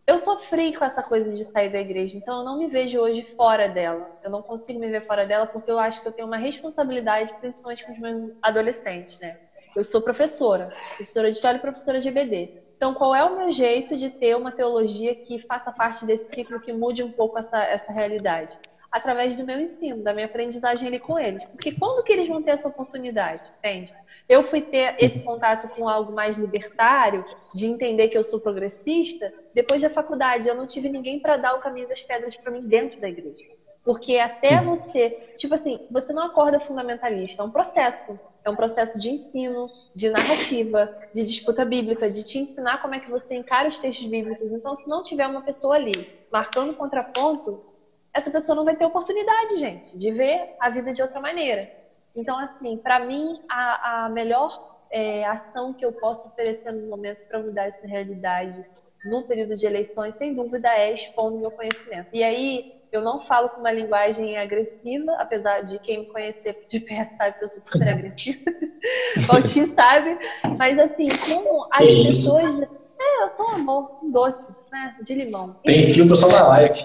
eu 0.06 0.18
sofri 0.18 0.74
com 0.74 0.84
essa 0.84 1.02
coisa 1.02 1.34
de 1.34 1.42
sair 1.46 1.72
da 1.72 1.80
igreja, 1.80 2.14
então 2.18 2.40
eu 2.40 2.44
não 2.44 2.58
me 2.58 2.68
vejo 2.68 3.00
hoje 3.00 3.22
fora 3.22 3.66
dela. 3.66 4.12
Eu 4.22 4.30
não 4.30 4.42
consigo 4.42 4.78
me 4.78 4.90
ver 4.90 5.06
fora 5.06 5.24
dela 5.24 5.46
porque 5.46 5.70
eu 5.70 5.78
acho 5.78 6.02
que 6.02 6.06
eu 6.06 6.12
tenho 6.12 6.28
uma 6.28 6.36
responsabilidade, 6.36 7.34
principalmente 7.40 7.82
com 7.86 7.92
os 7.92 7.98
meus 7.98 8.30
adolescentes, 8.42 9.18
né? 9.18 9.38
Eu 9.74 9.82
sou 9.82 10.02
professora, 10.02 10.68
professora 10.96 11.30
de 11.30 11.36
história 11.36 11.56
e 11.56 11.62
professora 11.62 11.98
de 11.98 12.08
EBD. 12.10 12.52
Então, 12.76 12.92
qual 12.92 13.14
é 13.14 13.24
o 13.24 13.34
meu 13.34 13.50
jeito 13.50 13.96
de 13.96 14.10
ter 14.10 14.36
uma 14.36 14.52
teologia 14.52 15.16
que 15.16 15.38
faça 15.38 15.72
parte 15.72 16.04
desse 16.04 16.28
ciclo, 16.34 16.60
que 16.60 16.74
mude 16.74 17.02
um 17.02 17.10
pouco 17.10 17.38
essa, 17.38 17.58
essa 17.64 17.90
realidade? 17.90 18.52
Através 18.96 19.36
do 19.36 19.44
meu 19.44 19.60
ensino, 19.60 20.02
da 20.02 20.14
minha 20.14 20.24
aprendizagem 20.24 20.88
ali 20.88 20.98
com 20.98 21.18
eles. 21.18 21.44
Porque 21.44 21.72
quando 21.72 22.02
que 22.02 22.12
eles 22.12 22.26
vão 22.26 22.42
ter 22.42 22.52
essa 22.52 22.68
oportunidade, 22.68 23.42
entende? 23.58 23.92
Eu 24.26 24.42
fui 24.42 24.62
ter 24.62 24.96
esse 24.98 25.22
contato 25.22 25.68
com 25.68 25.86
algo 25.86 26.12
mais 26.12 26.38
libertário, 26.38 27.22
de 27.54 27.66
entender 27.66 28.08
que 28.08 28.16
eu 28.16 28.24
sou 28.24 28.40
progressista, 28.40 29.32
depois 29.52 29.82
da 29.82 29.90
faculdade. 29.90 30.48
Eu 30.48 30.54
não 30.54 30.66
tive 30.66 30.88
ninguém 30.88 31.20
para 31.20 31.36
dar 31.36 31.54
o 31.54 31.60
caminho 31.60 31.88
das 31.88 32.02
pedras 32.02 32.36
para 32.36 32.50
mim 32.50 32.62
dentro 32.62 32.98
da 32.98 33.08
igreja. 33.08 33.44
Porque 33.84 34.18
até 34.18 34.60
você, 34.62 35.10
tipo 35.36 35.54
assim, 35.54 35.86
você 35.90 36.12
não 36.12 36.24
acorda 36.24 36.58
fundamentalista, 36.58 37.42
é 37.42 37.44
um 37.44 37.50
processo. 37.50 38.18
É 38.44 38.50
um 38.50 38.56
processo 38.56 38.98
de 38.98 39.10
ensino, 39.10 39.68
de 39.94 40.08
narrativa, 40.08 40.90
de 41.14 41.24
disputa 41.24 41.64
bíblica, 41.64 42.10
de 42.10 42.24
te 42.24 42.38
ensinar 42.38 42.80
como 42.80 42.94
é 42.94 43.00
que 43.00 43.10
você 43.10 43.36
encara 43.36 43.68
os 43.68 43.78
textos 43.78 44.06
bíblicos. 44.06 44.52
Então, 44.52 44.74
se 44.74 44.88
não 44.88 45.02
tiver 45.02 45.26
uma 45.26 45.42
pessoa 45.42 45.76
ali 45.76 46.08
marcando 46.32 46.74
contraponto, 46.74 47.62
essa 48.16 48.30
pessoa 48.30 48.56
não 48.56 48.64
vai 48.64 48.74
ter 48.74 48.84
oportunidade, 48.86 49.58
gente, 49.58 49.96
de 49.96 50.10
ver 50.10 50.40
a 50.58 50.70
vida 50.70 50.90
de 50.90 51.02
outra 51.02 51.20
maneira. 51.20 51.68
Então, 52.14 52.38
assim, 52.38 52.78
para 52.78 52.98
mim, 52.98 53.34
a, 53.46 54.06
a 54.06 54.08
melhor 54.08 54.50
é, 54.90 55.26
ação 55.26 55.74
que 55.74 55.84
eu 55.84 55.92
posso 55.92 56.26
oferecer 56.28 56.72
no 56.72 56.88
momento 56.88 57.22
para 57.28 57.38
mudar 57.38 57.66
essa 57.66 57.86
realidade 57.86 58.56
no 59.04 59.22
período 59.22 59.54
de 59.54 59.66
eleições, 59.66 60.16
sem 60.16 60.32
dúvida, 60.32 60.68
é 60.68 60.94
expondo 60.94 61.38
meu 61.38 61.50
conhecimento. 61.50 62.08
E 62.10 62.24
aí, 62.24 62.64
eu 62.90 63.02
não 63.02 63.20
falo 63.20 63.50
com 63.50 63.60
uma 63.60 63.70
linguagem 63.70 64.38
agressiva, 64.38 65.14
apesar 65.18 65.60
de 65.60 65.78
quem 65.78 65.98
me 65.98 66.06
conhecer 66.06 66.56
de 66.66 66.80
perto 66.80 67.14
sabe 67.18 67.36
que 67.36 67.44
eu 67.44 67.48
sou 67.50 67.60
super 67.60 67.88
agressiva. 67.88 68.38
Valtinho 69.28 69.66
sabe. 69.74 70.16
Mas, 70.58 70.78
assim, 70.78 71.08
como 71.26 71.66
as 71.70 71.86
pessoas. 71.86 72.60
É, 72.98 73.24
eu 73.24 73.28
sou 73.28 73.46
um 73.50 73.54
amor, 73.56 73.90
um 74.02 74.10
doce, 74.10 74.50
né? 74.72 74.96
De 75.02 75.14
limão. 75.14 75.54
Tem 75.62 75.92
filtro 75.92 76.16
só 76.16 76.28
na 76.28 76.48
live. 76.48 76.80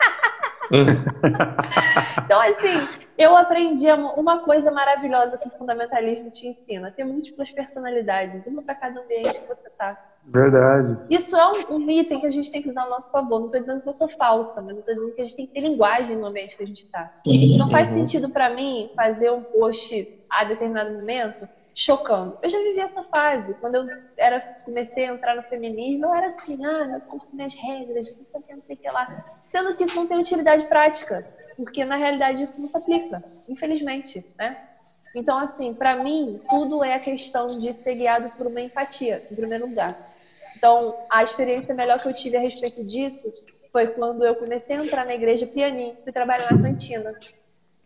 Então, 2.24 2.40
assim, 2.40 2.88
eu 3.18 3.36
aprendi 3.36 3.86
uma 4.16 4.40
coisa 4.40 4.70
maravilhosa 4.70 5.36
que 5.36 5.48
o 5.48 5.50
fundamentalismo 5.50 6.30
te 6.30 6.46
ensina: 6.46 6.90
ter 6.90 7.04
múltiplas 7.04 7.50
personalidades, 7.50 8.46
uma 8.46 8.62
para 8.62 8.74
cada 8.74 9.00
ambiente 9.00 9.40
que 9.40 9.48
você 9.48 9.68
está. 9.68 9.98
Verdade. 10.24 10.96
Isso 11.10 11.36
é 11.36 11.46
um, 11.46 11.76
um, 11.76 11.90
item 11.90 12.20
que 12.20 12.26
a 12.26 12.30
gente 12.30 12.50
tem 12.50 12.62
que 12.62 12.68
usar 12.68 12.82
ao 12.82 12.90
nosso 12.90 13.10
favor. 13.10 13.40
Não 13.40 13.46
estou 13.46 13.60
dizendo 13.60 13.82
que 13.82 13.88
eu 13.88 13.94
sou 13.94 14.08
falsa, 14.08 14.62
mas 14.62 14.78
estou 14.78 14.94
dizendo 14.94 15.14
que 15.14 15.20
a 15.20 15.24
gente 15.24 15.36
tem 15.36 15.46
que 15.46 15.52
ter 15.52 15.60
linguagem 15.60 16.16
no 16.16 16.26
ambiente 16.26 16.56
que 16.56 16.62
a 16.62 16.66
gente 16.66 16.84
está. 16.84 17.12
Não 17.58 17.68
faz 17.70 17.88
sentido 17.88 18.30
para 18.30 18.50
mim 18.50 18.90
fazer 18.94 19.30
um 19.32 19.42
post 19.42 20.20
a 20.30 20.44
determinado 20.44 20.94
momento 20.94 21.46
chocando. 21.74 22.38
Eu 22.42 22.50
já 22.50 22.58
vivi 22.58 22.80
essa 22.80 23.02
fase. 23.02 23.54
Quando 23.54 23.76
eu 23.76 23.86
era, 24.16 24.40
comecei 24.64 25.06
a 25.06 25.12
entrar 25.12 25.34
no 25.34 25.42
feminismo, 25.44 26.06
eu 26.06 26.14
era 26.14 26.26
assim, 26.26 26.64
ah, 26.64 26.84
meu 26.84 27.00
corpo, 27.00 27.28
minhas 27.32 27.54
regras, 27.54 28.14
não 28.16 28.24
sei 28.24 28.40
o 28.40 28.42
que, 28.42 28.54
não 28.54 28.62
sei 28.62 28.76
o 28.76 28.78
que 28.78 28.90
lá. 28.90 29.24
Sendo 29.48 29.74
que 29.74 29.84
isso 29.84 29.96
não 29.96 30.06
tem 30.06 30.18
utilidade 30.18 30.66
prática, 30.66 31.26
porque 31.56 31.84
na 31.84 31.96
realidade 31.96 32.42
isso 32.42 32.60
não 32.60 32.66
se 32.66 32.76
aplica, 32.76 33.22
infelizmente, 33.48 34.24
né? 34.38 34.62
Então, 35.14 35.38
assim, 35.38 35.74
para 35.74 35.96
mim, 35.96 36.40
tudo 36.48 36.82
é 36.82 36.94
a 36.94 37.00
questão 37.00 37.46
de 37.60 37.72
ser 37.74 37.94
guiado 37.94 38.30
por 38.30 38.46
uma 38.46 38.60
empatia, 38.60 39.26
em 39.30 39.34
primeiro 39.34 39.66
lugar. 39.66 40.10
Então, 40.56 40.96
a 41.10 41.22
experiência 41.22 41.74
melhor 41.74 41.98
que 41.98 42.08
eu 42.08 42.14
tive 42.14 42.36
a 42.36 42.40
respeito 42.40 42.84
disso 42.84 43.20
foi 43.70 43.88
quando 43.88 44.24
eu 44.24 44.34
comecei 44.36 44.76
a 44.76 44.84
entrar 44.84 45.04
na 45.04 45.14
igreja 45.14 45.46
pianinho, 45.46 45.96
fui 46.02 46.12
trabalhar 46.12 46.50
na 46.52 46.62
cantina. 46.62 47.14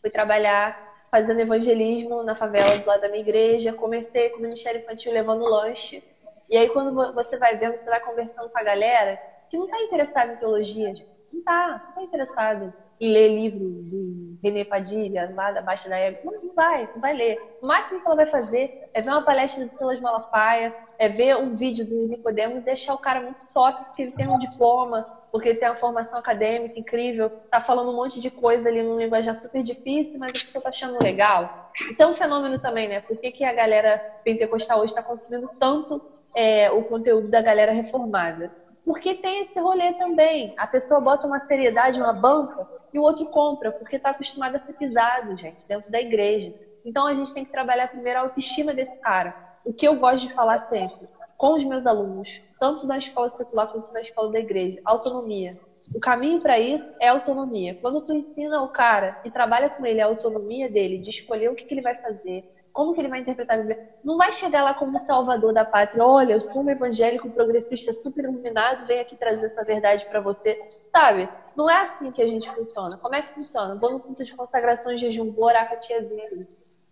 Fui 0.01 0.11
trabalhar 0.11 0.96
fazendo 1.17 1.41
evangelismo 1.41 2.23
na 2.23 2.35
favela 2.35 2.77
do 2.77 2.87
lado 2.87 3.01
da 3.01 3.09
minha 3.09 3.23
igreja. 3.23 3.73
Comecei 3.73 4.29
com 4.29 4.39
o 4.39 4.43
Ministério 4.43 4.83
Infantil 4.83 5.13
levando 5.13 5.47
lanche. 5.47 6.05
E 6.47 6.57
aí, 6.59 6.69
quando 6.69 6.95
você 7.15 7.39
vai 7.39 7.57
vendo, 7.57 7.79
você 7.79 7.89
vai 7.89 8.01
conversando 8.01 8.51
com 8.51 8.59
a 8.59 8.63
galera 8.63 9.19
que 9.49 9.57
não 9.57 9.65
está 9.65 9.81
interessada 9.81 10.35
em 10.35 10.37
teologia, 10.37 10.93
não 11.33 11.39
está, 11.39 11.69
não 11.69 11.89
está 11.89 12.03
interessado 12.03 12.73
em 13.01 13.09
ler 13.11 13.29
livro 13.29 13.59
do 13.59 14.39
René 14.43 14.65
Padilha, 14.65 15.33
lá 15.35 15.53
da 15.53 15.63
Baixa 15.63 15.89
da 15.89 15.97
Égua. 15.97 16.33
Não, 16.33 16.55
vai, 16.55 16.89
não 16.95 17.01
vai 17.01 17.15
ler. 17.15 17.39
O 17.63 17.67
máximo 17.67 18.01
que 18.01 18.07
ela 18.07 18.17
vai 18.17 18.27
fazer 18.27 18.91
é 18.93 19.01
ver 19.01 19.11
uma 19.11 19.23
palestra 19.23 19.67
de 19.67 19.75
Silas 19.75 20.01
Malafaia, 20.01 20.75
é 20.99 21.09
ver 21.09 21.37
um 21.37 21.55
vídeo 21.55 21.87
do 21.87 22.09
Nicodemos 22.09 22.63
e 22.63 22.67
deixar 22.67 22.93
o 22.95 22.99
cara 22.99 23.21
muito 23.21 23.45
top, 23.55 23.85
porque 23.85 24.03
ele 24.03 24.13
tem 24.13 24.29
um 24.29 24.39
diploma, 24.39 25.07
porque 25.37 25.51
ele 25.51 25.59
tem 25.59 25.69
uma 25.69 25.75
formação 25.75 26.19
acadêmica 26.19 26.81
incrível, 26.81 27.29
tá 27.51 27.61
falando 27.61 27.91
um 27.91 27.95
monte 27.95 28.23
de 28.23 28.31
coisa 28.31 28.71
ali 28.71 28.83
num 28.83 28.99
linguajar 28.99 29.35
super 29.35 29.63
difícil, 29.63 30.19
mas 30.19 30.31
a 30.31 30.33
pessoa 30.33 30.63
tá 30.63 30.71
achando 30.71 30.99
legal. 31.03 31.71
Isso 31.79 32.03
é 32.03 32.07
um 32.07 32.15
fenômeno 32.15 32.59
também, 32.59 32.89
né? 32.89 33.03
Por 33.03 33.19
que, 33.19 33.31
que 33.31 33.45
a 33.45 33.53
galera 33.53 33.99
pentecostal 34.25 34.79
hoje 34.79 34.93
está 34.93 35.03
consumindo 35.03 35.51
tanto 35.61 36.01
é, 36.35 36.71
o 36.71 36.83
conteúdo 36.85 37.29
da 37.29 37.43
galera 37.43 37.71
reformada? 37.71 38.51
Porque 38.83 39.13
tem 39.17 39.43
esse 39.43 39.61
rolê 39.61 39.93
também. 39.93 40.55
A 40.57 40.67
pessoa 40.67 41.01
bota 41.03 41.27
uma 41.27 41.41
seriedade, 41.41 42.01
uma 42.01 42.15
banca, 42.15 42.67
e 42.91 42.99
o 42.99 43.03
outro 43.03 43.27
compra, 43.27 43.71
porque 43.71 43.97
está 43.97 44.11
acostumado 44.11 44.57
a 44.57 44.59
ser 44.59 44.73
pisado, 44.73 45.37
gente, 45.37 45.69
dentro 45.69 45.93
da 45.93 46.01
igreja. 46.01 46.55
Então 46.83 47.07
a 47.07 47.15
gente 47.15 47.35
tem 47.35 47.45
que 47.45 47.53
trabalhar 47.53 47.89
primeiro 47.89 48.21
a 48.21 48.23
autoestima 48.23 48.73
desse 48.73 48.99
cara. 49.03 49.37
O 49.67 49.73
que 49.75 49.87
eu 49.87 49.97
gosto 49.97 50.27
de 50.27 50.33
falar 50.33 50.61
sempre 50.61 51.07
com 51.37 51.55
os 51.55 51.65
meus 51.65 51.87
alunos, 51.87 52.41
tanto 52.59 52.87
na 52.87 52.99
escola 52.99 53.29
secular 53.29 53.71
quanto 53.71 53.93
na 53.93 54.01
escola 54.01 54.33
da 54.33 54.41
igreja, 54.41 54.81
autonomia. 54.85 55.55
O 55.95 56.01
caminho 56.01 56.41
para 56.41 56.59
isso 56.59 56.95
é 57.01 57.09
autonomia. 57.09 57.77
Quando 57.81 58.03
tu 58.03 58.13
ensina 58.13 58.61
o 58.63 58.69
cara 58.69 59.15
e 59.25 59.31
trabalha 59.31 59.71
com 59.71 59.87
ele 59.87 60.01
a 60.01 60.07
autonomia 60.07 60.69
dele, 60.69 60.99
de 60.99 61.11
escolher 61.11 61.49
o 61.49 61.55
que, 61.55 61.65
que 61.65 61.75
ele 61.75 61.83
vai 61.83 61.95
fazer, 61.97 62.45
como 62.73 62.93
que 62.93 63.01
ele 63.01 63.09
vai 63.09 63.21
interpretar 63.21 63.57
a 63.57 63.61
Bíblia? 63.61 63.79
Não 64.05 64.17
vai 64.19 64.31
chegar 64.33 64.63
lá 64.63 64.75
como 64.75 64.99
salvador 64.99 65.53
da 65.53 65.65
pátria. 65.65 66.05
Olha, 66.05 66.35
eu 66.35 66.41
sou 66.41 66.63
um 66.63 66.71
evangélico 66.71 67.31
progressista 67.31 67.93
super 67.93 68.25
iluminado, 68.25 68.85
venho 68.87 69.01
aqui 69.01 69.17
trazer 69.17 69.47
essa 69.47 69.65
verdade 69.65 70.05
para 70.09 70.21
você. 70.21 70.57
Sabe? 70.95 71.29
Não 71.57 71.71
é 71.71 71.81
assim 71.81 72.13
que 72.13 72.21
a 72.21 72.27
gente 72.27 72.51
funciona. 72.53 72.99
Como 72.99 73.15
é 73.15 73.23
que 73.23 73.33
funciona? 73.33 73.77
Vou 73.77 73.93
no 73.93 74.01
ponto 74.01 74.23
de 74.23 74.35
consagração 74.35 74.93
e 74.93 74.99
jejum, 74.99 75.33
vou 75.33 75.47
orar 75.47 75.69
com 75.69 75.75
a 75.75 75.79
tiazinha. 75.79 76.29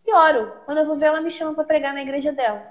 E 0.06 0.14
oro. 0.14 0.50
Quando 0.64 0.78
eu 0.78 0.86
vou 0.86 0.96
ver, 0.96 1.06
ela 1.06 1.20
me 1.20 1.30
chama 1.30 1.54
para 1.54 1.64
pregar 1.64 1.92
na 1.92 2.02
igreja 2.02 2.32
dela. 2.32 2.64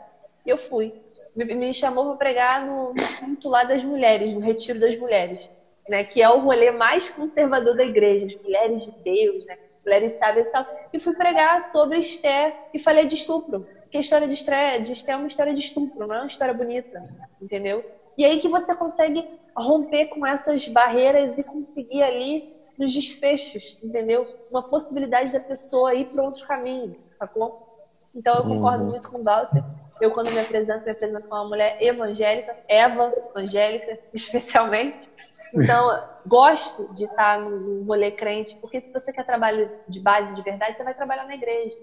E 0.46 0.50
eu 0.50 0.58
fui. 0.58 0.94
Me, 1.36 1.74
chamou 1.74 2.06
para 2.08 2.16
pregar 2.16 2.66
no, 2.66 2.94
culto 3.20 3.50
lá 3.50 3.64
das 3.64 3.84
mulheres, 3.84 4.34
no 4.34 4.40
retiro 4.40 4.80
das 4.80 4.96
mulheres. 4.98 5.50
Né, 5.90 6.06
que 6.06 6.22
é 6.22 6.30
o 6.30 6.40
rolê 6.40 6.72
mais 6.72 7.10
conservador 7.10 7.76
da 7.76 7.84
igreja, 7.84 8.26
as 8.26 8.36
mulheres 8.42 8.86
de 8.86 8.92
Deus, 9.04 9.46
né? 9.46 9.58
mulheres 9.84 10.14
sábias 10.14 10.48
e 10.48 10.50
tal, 10.50 10.66
e 10.94 11.00
fui 11.00 11.14
pregar 11.14 11.62
sobre 11.62 12.00
Esther 12.00 12.56
e 12.74 12.80
falei 12.80 13.06
de 13.06 13.16
estupro. 13.16 13.68
Porque 13.82 13.98
a 13.98 14.02
história 14.02 14.28
de 14.28 14.34
Esther, 14.34 14.82
de 14.82 14.94
Esther 14.94 15.16
é 15.16 15.18
uma 15.18 15.28
história 15.28 15.54
de 15.54 15.60
estupro, 15.60 16.08
não 16.08 16.16
é 16.16 16.20
uma 16.20 16.28
história 16.28 16.54
bonita, 16.54 17.04
entendeu? 17.42 17.84
E 18.18 18.24
aí 18.24 18.40
que 18.40 18.48
você 18.48 18.74
consegue 18.74 19.28
romper 19.56 20.06
com 20.06 20.26
essas 20.26 20.68
barreiras 20.68 21.38
e 21.38 21.44
conseguir 21.44 22.02
ali 22.02 22.54
nos 22.78 22.94
desfechos, 22.94 23.78
entendeu? 23.84 24.28
Uma 24.50 24.64
possibilidade 24.64 25.32
da 25.32 25.40
pessoa 25.40 25.94
ir 25.94 26.06
para 26.06 26.24
outro 26.24 26.46
caminho, 26.48 26.96
sacou? 27.20 27.74
Então 28.16 28.36
eu 28.38 28.44
concordo 28.44 28.86
uhum. 28.86 28.90
muito 28.92 29.12
com 29.12 29.20
o 29.20 29.24
Walter. 29.24 29.64
Eu, 30.02 30.12
quando 30.12 30.32
me 30.32 30.40
apresento, 30.40 30.82
me 30.86 30.92
apresento 30.92 31.28
como 31.28 31.42
uma 31.42 31.50
mulher 31.50 31.76
evangélica, 31.80 32.56
Eva 32.68 33.12
evangélica, 33.34 33.98
especialmente. 34.14 35.10
Então, 35.54 36.00
gosto 36.26 36.88
de 36.94 37.06
estar 37.06 37.40
no 37.40 37.84
rolê 37.84 38.12
crente, 38.12 38.58
porque 38.60 38.80
se 38.80 38.90
você 38.92 39.12
quer 39.12 39.26
trabalho 39.26 39.72
de 39.88 40.00
base 40.00 40.34
de 40.34 40.42
verdade, 40.42 40.76
você 40.76 40.84
vai 40.84 40.96
trabalhar 40.96 41.26
na 41.26 41.36
igreja. 41.36 41.76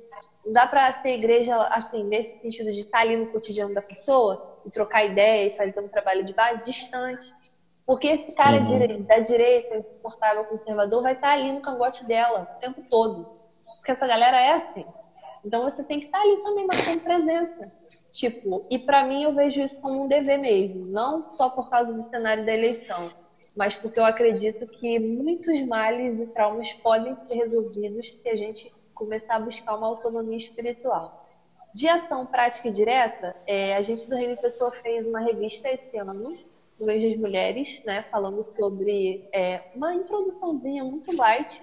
Não 0.44 0.52
dá 0.52 0.66
para 0.66 0.92
ser 0.94 1.14
igreja, 1.14 1.56
assim, 1.70 2.04
nesse 2.04 2.38
sentido 2.40 2.72
de 2.72 2.80
estar 2.80 3.00
ali 3.00 3.16
no 3.16 3.28
cotidiano 3.28 3.72
da 3.72 3.82
pessoa 3.82 4.40
e 4.64 4.70
trocar 4.70 5.04
ideia 5.04 5.46
e 5.46 5.54
fazer 5.54 5.80
um 5.80 5.88
trabalho 5.88 6.24
de 6.24 6.34
base 6.34 6.60
distante. 6.60 7.24
Porque 7.86 8.08
esse 8.08 8.32
cara 8.32 8.60
uhum. 8.60 9.04
da 9.04 9.18
direita, 9.18 9.76
insuportável 9.76 10.44
conservador, 10.44 11.02
vai 11.02 11.12
estar 11.12 11.32
ali 11.32 11.52
no 11.52 11.60
cangote 11.60 12.06
dela 12.06 12.48
o 12.56 12.60
tempo 12.60 12.84
todo. 12.88 13.26
Porque 13.76 13.92
essa 13.92 14.06
galera 14.06 14.40
é 14.40 14.52
assim. 14.52 14.84
Então 15.44 15.62
você 15.62 15.84
tem 15.84 15.98
que 15.98 16.06
estar 16.06 16.20
ali 16.20 16.40
também 16.42 16.66
marcando 16.66 17.00
presença. 17.00 17.72
Tipo, 18.10 18.62
e 18.68 18.78
para 18.78 19.04
mim 19.04 19.22
eu 19.22 19.32
vejo 19.34 19.62
isso 19.62 19.78
como 19.80 20.02
um 20.02 20.08
dever 20.08 20.38
mesmo, 20.38 20.86
não 20.86 21.22
só 21.28 21.48
por 21.48 21.68
causa 21.70 21.94
do 21.94 22.02
cenário 22.02 22.44
da 22.44 22.52
eleição, 22.52 23.10
mas 23.54 23.76
porque 23.76 24.00
eu 24.00 24.04
acredito 24.04 24.66
que 24.66 24.98
muitos 24.98 25.60
males 25.62 26.18
e 26.18 26.26
traumas 26.26 26.72
podem 26.72 27.16
ser 27.26 27.34
resolvidos 27.34 28.14
se 28.20 28.28
a 28.28 28.36
gente 28.36 28.70
começar 28.94 29.36
a 29.36 29.40
buscar 29.40 29.76
uma 29.76 29.86
autonomia 29.86 30.36
espiritual. 30.36 31.12
De 31.72 31.88
ação 31.88 32.26
prática 32.26 32.68
e 32.68 32.72
direta, 32.72 33.36
é, 33.46 33.76
a 33.76 33.82
gente 33.82 34.08
do 34.08 34.16
Reino 34.16 34.36
Pessoa 34.36 34.72
fez 34.72 35.06
uma 35.06 35.20
revista 35.20 35.68
esse 35.70 35.96
ano, 35.96 36.36
no 36.78 36.86
mês 36.86 37.02
das 37.02 37.20
mulheres, 37.20 37.80
né, 37.84 38.02
falando 38.10 38.42
sobre 38.42 39.22
é, 39.32 39.62
uma 39.72 39.94
introduçãozinha 39.94 40.82
muito 40.82 41.14
light 41.14 41.62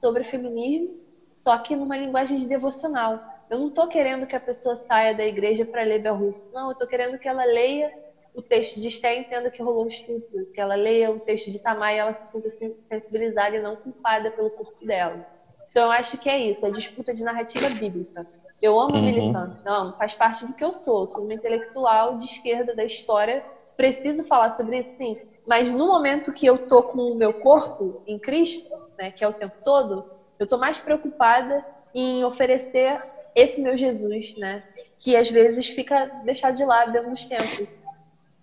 sobre 0.00 0.22
feminismo, 0.22 0.94
só 1.34 1.56
que 1.58 1.74
numa 1.74 1.96
linguagem 1.96 2.36
de 2.36 2.46
devocional. 2.46 3.20
Eu 3.50 3.58
não 3.58 3.68
estou 3.68 3.88
querendo 3.88 4.26
que 4.26 4.36
a 4.36 4.40
pessoa 4.40 4.76
saia 4.76 5.14
da 5.14 5.24
igreja 5.24 5.64
para 5.64 5.82
ler 5.82 6.00
Bell. 6.00 6.34
Não, 6.52 6.66
eu 6.66 6.72
estou 6.72 6.86
querendo 6.86 7.18
que 7.18 7.28
ela 7.28 7.44
leia 7.44 7.90
o 8.34 8.42
texto 8.42 8.80
de 8.80 8.88
Esté 8.88 9.16
e 9.16 9.20
entenda 9.20 9.50
que 9.50 9.62
rolou 9.62 9.84
um 9.84 9.88
estupro. 9.88 10.46
Que 10.52 10.60
ela 10.60 10.74
leia 10.74 11.10
o 11.10 11.18
texto 11.18 11.50
de 11.50 11.60
Tamar 11.60 11.94
e 11.94 11.98
ela 11.98 12.12
se 12.12 12.30
sinta 12.30 12.48
sensibilizada 12.92 13.56
e 13.56 13.60
não 13.60 13.76
culpada 13.76 14.30
pelo 14.30 14.50
corpo 14.50 14.84
dela. 14.84 15.18
Então 15.70 15.84
eu 15.84 15.90
acho 15.90 16.18
que 16.18 16.28
é 16.28 16.38
isso, 16.38 16.66
a 16.66 16.70
disputa 16.70 17.14
de 17.14 17.22
narrativa 17.22 17.68
bíblica. 17.70 18.26
Eu 18.60 18.78
amo 18.78 18.96
uhum. 18.96 19.04
militância, 19.04 19.60
não, 19.64 19.92
faz 19.92 20.14
parte 20.14 20.46
do 20.46 20.54
que 20.54 20.64
eu 20.64 20.72
sou. 20.72 21.06
Sou 21.06 21.24
uma 21.24 21.34
intelectual 21.34 22.16
de 22.16 22.24
esquerda 22.24 22.74
da 22.74 22.84
história. 22.84 23.42
Preciso 23.76 24.24
falar 24.24 24.50
sobre 24.50 24.78
isso, 24.78 24.90
sim. 24.96 25.16
Mas 25.46 25.70
no 25.70 25.86
momento 25.86 26.32
que 26.32 26.46
eu 26.46 26.58
tô 26.58 26.82
com 26.82 27.12
o 27.12 27.14
meu 27.14 27.32
corpo 27.32 28.02
em 28.06 28.18
Cristo, 28.18 28.68
né, 28.98 29.10
que 29.12 29.24
é 29.24 29.28
o 29.28 29.32
tempo 29.32 29.54
todo, 29.62 30.04
eu 30.38 30.46
tô 30.46 30.58
mais 30.58 30.78
preocupada 30.78 31.64
em 31.94 32.24
oferecer 32.24 32.98
esse 33.38 33.60
meu 33.60 33.76
Jesus, 33.76 34.36
né? 34.36 34.62
Que 34.98 35.16
às 35.16 35.30
vezes 35.30 35.68
fica 35.68 36.06
deixado 36.24 36.56
de 36.56 36.64
lado 36.64 36.92
dentro 36.92 37.10
dos 37.10 37.24
tempos. 37.24 37.68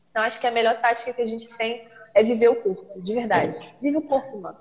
Então 0.10 0.24
acho 0.24 0.40
que 0.40 0.48
a 0.48 0.52
melhor 0.52 0.80
tática 0.80 1.14
que 1.14 1.22
a 1.22 1.28
gente 1.28 1.50
tem 1.58 1.86
é 2.14 2.24
viver 2.24 2.48
o 2.48 2.56
corpo, 2.56 3.02
de 3.02 3.14
verdade. 3.14 3.58
Vive 3.82 3.98
o 3.98 4.02
corpo, 4.02 4.40
mano. 4.40 4.58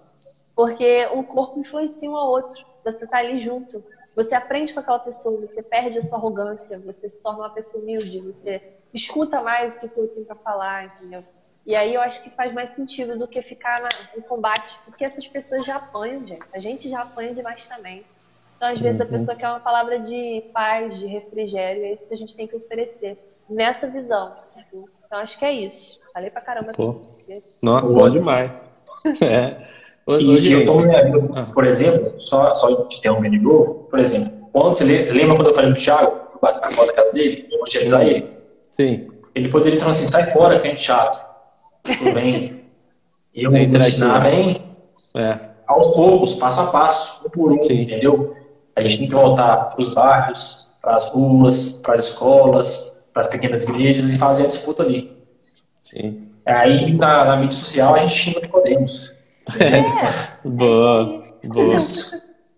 Porque 0.55 1.07
o 1.13 1.23
corpo 1.23 1.61
influencia 1.61 2.11
um 2.11 2.17
ao 2.17 2.29
outro. 2.29 2.67
Você 2.85 3.07
tá 3.07 3.19
ali 3.19 3.39
junto. 3.39 3.85
Você 4.17 4.35
aprende 4.35 4.73
com 4.73 4.81
aquela 4.81 4.99
pessoa, 4.99 5.41
você 5.41 5.63
perde 5.63 5.99
a 5.99 6.03
sua 6.03 6.19
arrogância, 6.19 6.79
você 6.79 7.09
se 7.09 7.21
torna 7.21 7.41
uma 7.41 7.51
pessoa 7.51 7.83
humilde, 7.83 8.21
você 8.21 8.63
escuta 8.93 9.43
mais 9.43 9.77
o 9.77 9.81
que 9.81 9.87
o 9.87 10.03
outro 10.03 10.15
tem 10.15 10.25
pra 10.25 10.37
falar, 10.37 10.85
entendeu? 10.85 11.25
E 11.67 11.75
aí 11.75 11.95
eu 11.95 12.01
acho 12.01 12.23
que 12.23 12.31
faz 12.31 12.53
mais 12.53 12.71
sentido 12.71 13.19
do 13.19 13.27
que 13.27 13.43
ficar 13.43 13.89
no 14.15 14.23
combate, 14.23 14.79
porque 14.85 15.05
essas 15.05 15.27
pessoas 15.27 15.65
já 15.65 15.77
apanham, 15.77 16.23
gente. 16.23 16.47
A 16.53 16.59
gente 16.59 16.89
já 16.89 17.03
apanha 17.03 17.33
demais 17.33 17.67
também. 17.67 18.05
Então, 18.65 18.73
às 18.73 18.81
vezes, 18.81 19.01
a 19.01 19.05
uhum. 19.05 19.11
pessoa 19.11 19.37
quer 19.37 19.49
uma 19.49 19.61
palavra 19.61 19.99
de 20.01 20.43
paz, 20.55 20.99
de 20.99 21.07
refrigério, 21.07 21.85
é 21.85 21.93
isso 21.93 22.09
que 22.09 22.15
a 22.15 22.17
gente 22.17 22.35
tem 22.35 22.47
que 22.47 22.57
oferecer 22.57 23.19
nessa 23.49 23.87
visão. 23.87 24.33
Então, 25.05 25.19
acho 25.19 25.39
que 25.39 25.45
é 25.45 25.53
isso. 25.53 26.01
Falei 26.15 26.31
pra 26.31 26.41
caramba. 26.41 26.73
Pô. 26.73 27.03
Não, 27.63 27.93
bom 27.93 28.09
demais. 28.09 28.67
É. 29.21 29.75
E 30.07 30.53
eu 30.53 30.67
tomo 30.67 30.83
minha 30.83 31.03
vida, 31.03 31.19
ah. 31.35 31.47
por 31.55 31.65
exemplo, 31.65 32.21
só, 32.21 32.55
só 32.55 32.85
de 32.85 33.01
ter 33.01 33.11
um 33.11 33.23
de 33.23 33.41
novo, 33.41 33.85
por 33.85 33.99
exemplo, 33.99 34.31
quando 34.53 34.77
você 34.77 34.85
lembra 34.85 35.35
quando 35.35 35.49
eu 35.49 35.55
falei 35.55 35.73
pro 35.73 35.81
Thiago, 35.81 36.29
fui 36.29 36.39
bater 36.43 36.61
na 36.61 36.77
porta 36.77 36.93
casa 36.93 37.11
dele, 37.11 37.49
evangelizar 37.51 38.03
Sim. 38.03 38.07
ele? 38.07 38.31
Sim. 38.69 39.09
Ele 39.35 39.49
poderia 39.49 39.81
falar 39.81 39.93
assim, 39.93 40.07
sai 40.07 40.25
fora, 40.25 40.61
que 40.61 40.69
é 40.69 40.77
chato. 40.77 41.27
Tudo 41.85 42.13
bem. 42.13 42.67
E 43.35 43.45
eu 43.45 43.51
vou 43.51 43.59
ensinar 43.59 44.21
bem. 44.21 44.63
É. 45.17 45.39
Aos 45.67 45.95
poucos, 45.95 46.35
passo 46.35 46.61
a 46.61 46.67
passo, 46.67 47.27
um 47.27 47.31
por 47.31 47.53
um, 47.53 47.63
Sim. 47.63 47.81
entendeu? 47.81 48.37
A 48.77 48.83
gente 48.83 48.99
tem 48.99 49.09
que 49.09 49.15
voltar 49.15 49.57
para 49.71 49.81
os 49.81 49.89
bairros, 49.89 50.73
para 50.83 50.97
as 50.97 51.09
ruas, 51.11 51.79
para 51.79 51.95
as 51.95 52.09
escolas, 52.09 52.97
para 53.13 53.23
as 53.23 53.29
pequenas 53.29 53.63
igrejas 53.63 54.09
e 54.11 54.19
fazer 54.19 54.45
a 54.45 54.49
disputa 54.49 54.83
ali. 54.83 55.17
Sim. 55.81 56.29
Aí 56.45 56.93
na, 56.95 57.25
na 57.25 57.37
mídia 57.37 57.57
social 57.57 57.95
a 57.95 57.99
gente 58.01 58.15
xinga 58.15 58.41
Nicodemos. 58.41 59.15
É. 59.61 60.49
boa, 60.49 61.25
boa. 61.45 61.75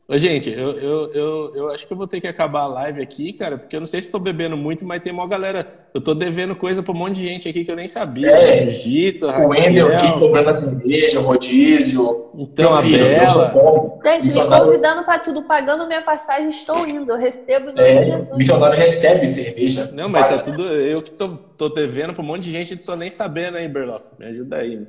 Ô, 0.09 0.17
gente, 0.17 0.53
eu, 0.53 0.79
eu, 0.79 1.13
eu, 1.13 1.53
eu 1.57 1.71
acho 1.73 1.85
que 1.85 1.93
eu 1.93 1.97
vou 1.97 2.07
ter 2.07 2.21
que 2.21 2.29
acabar 2.29 2.61
a 2.61 2.67
live 2.69 3.03
aqui, 3.03 3.33
cara, 3.33 3.59
porque 3.59 3.75
eu 3.75 3.81
não 3.81 3.89
sei 3.89 4.01
se 4.01 4.07
estou 4.07 4.21
bebendo 4.21 4.57
muito, 4.57 4.87
mas 4.87 5.03
tem 5.03 5.13
uma 5.13 5.27
galera. 5.27 5.67
Eu 5.93 6.01
tô 6.01 6.15
devendo 6.15 6.55
coisa 6.55 6.81
para 6.81 6.93
um 6.93 6.97
monte 6.97 7.17
de 7.17 7.27
gente 7.27 7.49
aqui 7.49 7.65
que 7.65 7.71
eu 7.73 7.75
nem 7.75 7.89
sabia. 7.89 8.31
É, 8.31 8.61
né? 8.61 8.67
Gito, 8.69 9.27
o 9.27 9.49
Wendel 9.49 9.89
aqui 9.89 10.13
cobrando 10.13 10.49
a 10.49 10.53
cerveja, 10.53 11.19
o 11.19 11.25
rodízio. 11.25 12.31
Então, 12.37 12.73
a 12.73 12.83
filho, 12.83 13.05
Bela. 13.05 14.01
Gente, 14.05 14.33
me 14.33 14.45
convidando 14.45 15.03
para 15.05 15.19
tudo, 15.19 15.43
pagando 15.43 15.89
minha 15.89 16.03
passagem, 16.03 16.51
estou 16.51 16.87
indo, 16.87 17.11
eu 17.11 17.19
recebo 17.19 17.73
no 17.73 17.81
é, 17.81 18.29
O 18.31 18.37
missionário 18.37 18.79
recebe 18.79 19.27
cerveja. 19.27 19.91
Não, 19.93 20.09
mas 20.09 20.23
paga. 20.23 20.39
tá 20.39 20.43
tudo. 20.45 20.63
Eu 20.63 21.03
que 21.03 21.11
tô, 21.11 21.31
tô 21.59 21.69
devendo 21.69 22.15
para 22.15 22.23
um 22.23 22.27
monte 22.27 22.45
de 22.45 22.53
gente, 22.53 22.85
só 22.85 22.95
nem 22.95 23.11
sabendo 23.11 23.57
aí, 23.57 23.67
Berloff. 23.67 24.07
Me 24.17 24.27
ajuda 24.27 24.59
aí. 24.59 24.77
Né? 24.77 24.87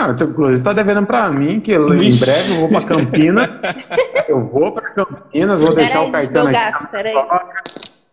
Então, 0.00 0.32
você 0.32 0.52
está 0.52 0.72
devendo 0.72 1.04
para 1.04 1.28
mim 1.28 1.58
que 1.58 1.72
eu, 1.72 1.92
em 1.92 2.16
breve 2.16 2.52
eu 2.52 2.60
vou 2.60 2.68
para 2.68 2.86
Campinas. 2.86 3.50
eu 4.28 4.46
vou 4.46 4.70
para 4.70 4.90
Campinas, 4.90 5.60
vou 5.60 5.74
deixar 5.74 6.02
o 6.02 6.12
Caetano 6.12 6.52
gato, 6.52 6.88
aqui. 6.94 7.68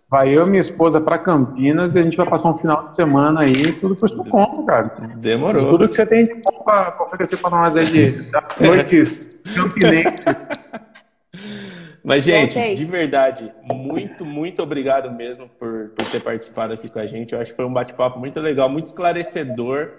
Vai 0.09 0.35
eu 0.35 0.47
e 0.47 0.49
minha 0.49 0.61
esposa 0.61 0.99
para 0.99 1.19
Campinas 1.19 1.93
e 1.93 1.99
a 1.99 2.03
gente 2.03 2.17
vai 2.17 2.25
passar 2.25 2.49
um 2.49 2.57
final 2.57 2.83
de 2.83 2.95
semana 2.95 3.41
aí, 3.41 3.71
tudo 3.73 3.95
por 3.95 4.09
sua 4.09 4.25
conta, 4.25 4.63
cara. 4.63 4.91
Demorou. 5.17 5.69
Tudo 5.71 5.87
que 5.87 5.93
você 5.93 6.05
tem 6.07 6.25
de 6.25 6.33
bom 6.33 6.63
para 6.63 6.95
oferecer 7.03 7.37
para 7.37 7.49
nós 7.51 7.77
aí 7.77 7.85
de 7.85 8.31
noites 8.59 9.29
campinenses. 9.55 10.25
Mas, 12.03 12.23
gente, 12.23 12.75
de 12.75 12.85
verdade, 12.85 13.51
muito, 13.63 14.23
muito 14.23 14.61
obrigado 14.61 15.11
mesmo 15.11 15.49
por, 15.59 15.89
por 15.89 16.05
ter 16.05 16.19
participado 16.19 16.73
aqui 16.73 16.87
com 16.87 16.99
a 16.99 17.05
gente. 17.05 17.33
Eu 17.33 17.41
acho 17.41 17.51
que 17.51 17.57
foi 17.57 17.65
um 17.65 17.73
bate-papo 17.73 18.19
muito 18.19 18.39
legal, 18.39 18.69
muito 18.69 18.85
esclarecedor 18.85 19.91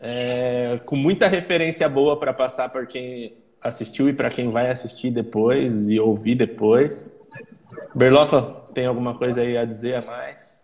é, 0.00 0.80
com 0.86 0.96
muita 0.96 1.26
referência 1.26 1.88
boa 1.88 2.18
para 2.18 2.32
passar 2.32 2.68
para 2.70 2.86
quem 2.86 3.36
assistiu 3.60 4.08
e 4.08 4.12
para 4.12 4.30
quem 4.30 4.50
vai 4.50 4.70
assistir 4.70 5.10
depois 5.10 5.88
e 5.88 6.00
ouvir 6.00 6.34
depois. 6.34 7.12
Berlofa, 7.94 8.62
tem 8.74 8.86
alguma 8.86 9.14
coisa 9.14 9.42
aí 9.42 9.56
a 9.58 9.64
dizer 9.64 9.96
a 10.02 10.10
mais? 10.10 10.58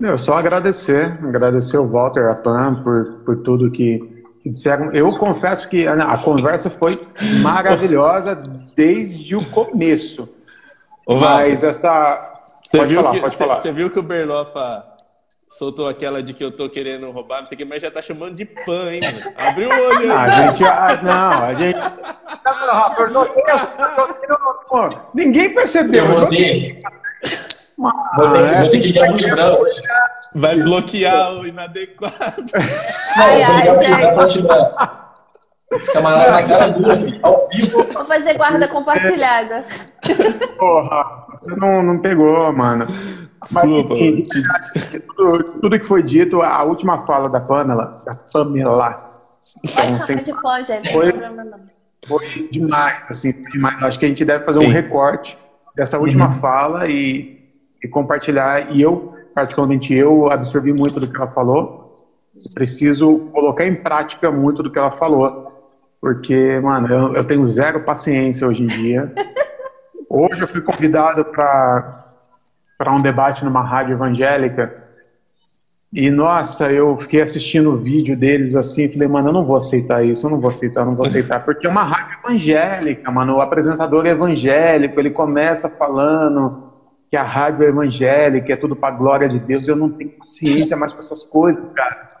Eu 0.00 0.18
só 0.18 0.34
agradecer, 0.34 1.18
agradecer 1.24 1.78
o 1.78 1.88
Walter, 1.88 2.28
a 2.28 2.36
Pam, 2.36 2.82
por, 2.84 3.22
por 3.24 3.42
tudo 3.42 3.70
que, 3.70 3.98
que 4.42 4.50
disseram. 4.50 4.92
Eu 4.92 5.16
confesso 5.18 5.68
que 5.68 5.88
a, 5.88 5.94
a 5.94 6.18
conversa 6.18 6.70
foi 6.70 7.00
maravilhosa 7.42 8.40
desde 8.76 9.34
o 9.34 9.50
começo. 9.50 10.28
Ô, 11.04 11.16
Mas 11.16 11.64
essa. 11.64 12.34
Pode 12.70 12.94
falar, 12.94 13.12
que, 13.12 13.20
pode 13.20 13.36
falar. 13.36 13.56
Você 13.56 13.72
viu 13.72 13.90
que 13.90 13.98
o 13.98 14.02
Berlofa 14.02 14.84
soltou 15.48 15.88
aquela 15.88 16.22
de 16.22 16.34
que 16.34 16.44
eu 16.44 16.52
tô 16.52 16.68
querendo 16.68 17.10
roubar, 17.10 17.40
não 17.40 17.48
sei 17.48 17.56
o 17.56 17.58
que, 17.58 17.64
mas 17.64 17.82
já 17.82 17.90
tá 17.90 18.02
chamando 18.02 18.34
de 18.34 18.44
pan, 18.44 18.92
hein? 18.92 19.00
Abriu 19.36 19.68
o 19.68 19.72
olho. 19.72 20.12
Ah, 20.12 20.22
a 20.22 20.30
gente, 20.30 20.64
ah, 20.64 21.00
não, 21.02 21.44
a 21.44 21.54
gente. 21.54 21.80
Ninguém 25.14 25.54
percebeu. 25.54 26.04
Eu 26.04 26.20
vou 26.20 26.26
ter. 26.26 26.80
Mas, 27.78 27.92
vou 28.16 28.70
ter, 28.70 28.80
que 28.80 28.88
ligar 28.88 29.12
branco 29.12 29.62
hoje. 29.62 29.80
Vai 30.34 30.56
bloquear 30.56 31.32
o 31.34 31.46
inadequado. 31.46 32.44
Não, 33.16 33.24
ai, 33.24 33.64
vou 33.66 33.80
ligar 33.80 33.98
pro 33.98 34.08
ai, 34.08 34.14
fonte 34.14 34.42
branca. 34.42 35.07
Os 35.70 35.88
camaradas 35.90 36.32
na 36.32 36.48
cara 36.48 36.68
dura, 36.70 36.96
filho, 36.96 37.20
ao 37.22 37.46
vivo. 37.48 37.84
Vou 37.84 38.04
fazer 38.06 38.36
guarda 38.36 38.68
compartilhada. 38.68 39.66
Porra, 40.58 41.26
você 41.30 41.56
não, 41.56 41.82
não 41.82 41.98
pegou, 41.98 42.52
mano. 42.52 42.86
Desculpa. 43.42 43.94
Mas, 43.94 45.02
tudo, 45.16 45.44
tudo, 45.60 45.78
que 45.78 45.86
foi 45.86 46.02
dito, 46.02 46.42
a 46.42 46.62
última 46.62 47.06
fala 47.06 47.28
da 47.28 47.40
Pamela, 47.40 48.02
da 48.04 48.14
Pamela. 48.14 49.08
Então, 49.64 49.94
sempre, 50.00 50.24
de 50.24 50.32
pó, 50.40 50.60
gente. 50.62 50.92
Foi, 50.92 51.12
foi 52.06 52.48
demais, 52.50 53.06
assim, 53.08 53.32
foi 53.32 53.52
demais. 53.52 53.82
Acho 53.82 53.98
que 53.98 54.06
a 54.06 54.08
gente 54.08 54.24
deve 54.24 54.44
fazer 54.44 54.60
Sim. 54.60 54.68
um 54.68 54.72
recorte 54.72 55.38
dessa 55.76 55.98
última 55.98 56.28
uhum. 56.28 56.40
fala 56.40 56.88
e, 56.88 57.40
e, 57.82 57.88
compartilhar. 57.88 58.72
E 58.72 58.82
eu, 58.82 59.14
particularmente 59.34 59.94
eu, 59.94 60.30
absorvi 60.30 60.72
muito 60.72 60.98
do 60.98 61.10
que 61.10 61.16
ela 61.16 61.30
falou. 61.30 62.08
Preciso 62.54 63.18
colocar 63.32 63.66
em 63.66 63.82
prática 63.82 64.30
muito 64.30 64.62
do 64.62 64.70
que 64.70 64.78
ela 64.78 64.90
falou. 64.90 65.47
Porque, 66.00 66.60
mano, 66.60 66.88
eu, 66.88 67.16
eu 67.16 67.26
tenho 67.26 67.46
zero 67.48 67.80
paciência 67.80 68.46
hoje 68.46 68.62
em 68.62 68.66
dia. 68.66 69.12
Hoje 70.10 70.40
eu 70.40 70.48
fui 70.48 70.62
convidado 70.62 71.22
para 71.26 72.08
para 72.78 72.94
um 72.94 72.98
debate 72.98 73.44
numa 73.44 73.60
rádio 73.60 73.94
evangélica 73.94 74.72
E 75.92 76.10
nossa, 76.10 76.70
eu 76.70 76.96
fiquei 76.96 77.20
assistindo 77.20 77.72
o 77.72 77.76
vídeo 77.76 78.16
deles 78.16 78.54
assim, 78.54 78.84
e 78.84 78.88
falei, 78.88 79.08
mano, 79.08 79.30
eu 79.30 79.32
não 79.32 79.44
vou 79.44 79.56
aceitar 79.56 80.04
isso, 80.04 80.26
eu 80.26 80.30
não 80.30 80.40
vou 80.40 80.50
aceitar, 80.50 80.82
eu 80.82 80.86
não 80.86 80.94
vou 80.94 81.04
aceitar, 81.04 81.44
porque 81.44 81.66
é 81.66 81.70
uma 81.70 81.82
rádio 81.82 82.18
evangélica, 82.24 83.10
mano. 83.10 83.36
O 83.36 83.40
apresentador 83.40 84.06
é 84.06 84.10
evangélico, 84.10 85.00
ele 85.00 85.10
começa 85.10 85.68
falando 85.68 86.72
que 87.10 87.16
a 87.16 87.22
rádio 87.22 87.64
é 87.64 87.68
evangélica, 87.68 88.52
é 88.52 88.56
tudo 88.56 88.76
pra 88.76 88.90
glória 88.90 89.28
de 89.28 89.38
Deus. 89.40 89.66
Eu 89.66 89.76
não 89.76 89.90
tenho 89.90 90.10
paciência 90.10 90.76
mais 90.76 90.92
com 90.92 91.00
essas 91.00 91.24
coisas, 91.24 91.62
cara. 91.72 92.17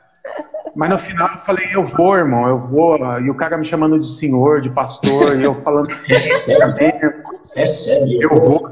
Mas 0.74 0.90
no 0.90 0.98
final 0.98 1.28
eu 1.28 1.40
falei, 1.40 1.66
eu 1.72 1.84
vou, 1.84 2.16
irmão, 2.16 2.46
eu 2.46 2.58
vou. 2.58 2.98
E 3.20 3.30
o 3.30 3.34
cara 3.34 3.56
me 3.56 3.64
chamando 3.64 3.98
de 3.98 4.08
senhor, 4.08 4.60
de 4.60 4.70
pastor, 4.70 5.38
e 5.38 5.42
eu 5.42 5.54
falando. 5.62 5.88
É 6.08 6.20
sério? 6.20 7.14
É 7.56 7.66
sério? 7.66 8.22
Eu 8.22 8.28
vou 8.28 8.70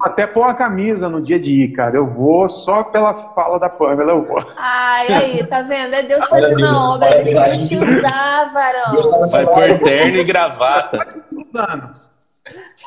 até 0.00 0.26
pôr 0.26 0.44
a 0.44 0.54
camisa 0.54 1.08
no 1.08 1.22
dia 1.22 1.38
de 1.38 1.50
ir, 1.50 1.72
cara. 1.72 1.96
Eu 1.96 2.06
vou 2.06 2.48
só 2.48 2.84
pela 2.84 3.14
fala 3.34 3.58
da 3.58 3.68
Pamela, 3.68 4.12
eu 4.12 4.24
vou. 4.24 4.44
Ai, 4.56 5.08
aí, 5.08 5.46
tá 5.46 5.62
vendo? 5.62 5.94
É 5.94 6.02
Deus 6.02 6.26
fazendo 6.26 6.64
a 6.64 6.94
obra. 6.94 7.16
Ele 7.18 7.30
usar, 7.30 8.52
varão. 8.52 9.30
Tá 9.30 9.42
Vai 9.42 9.78
por 9.78 9.84
terno 9.84 10.18
e 10.18 10.24
gravata. 10.24 11.08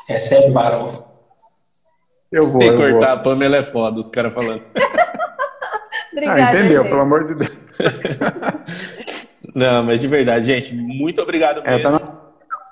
É 0.08 0.18
sério, 0.18 0.52
varão. 0.52 1.04
Eu 2.30 2.46
vou. 2.46 2.60
Tem 2.60 2.70
que 2.70 2.76
cortar, 2.76 3.14
vou. 3.14 3.16
a 3.16 3.18
Pamela 3.18 3.56
é 3.56 3.62
foda, 3.62 3.98
os 3.98 4.08
caras 4.08 4.32
falando. 4.32 4.62
Obrigada, 6.12 6.42
ah, 6.42 6.54
entendeu, 6.54 6.82
gente. 6.82 6.90
pelo 6.90 7.02
amor 7.02 7.24
de 7.24 7.34
Deus. 7.34 7.69
Não, 9.54 9.82
mas 9.82 10.00
de 10.00 10.06
verdade, 10.06 10.46
gente, 10.46 10.74
muito 10.74 11.20
obrigado 11.20 11.62
mesmo. 11.62 11.78
É, 11.78 11.82
tá 11.82 11.90
na... 11.90 12.20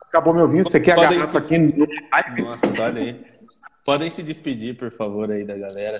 Acabou 0.08 0.32
meu 0.32 0.48
vinho, 0.48 0.64
você 0.64 0.80
quer 0.80 0.92
a 0.92 1.02
garrafa 1.02 1.26
se... 1.26 1.36
aqui 1.36 1.58
no 1.58 1.86
Nossa, 2.44 2.82
olha 2.82 3.02
aí. 3.02 3.24
Podem 3.84 4.10
se 4.10 4.22
despedir, 4.22 4.76
por 4.76 4.90
favor, 4.90 5.30
aí 5.30 5.44
da 5.44 5.56
galera. 5.56 5.98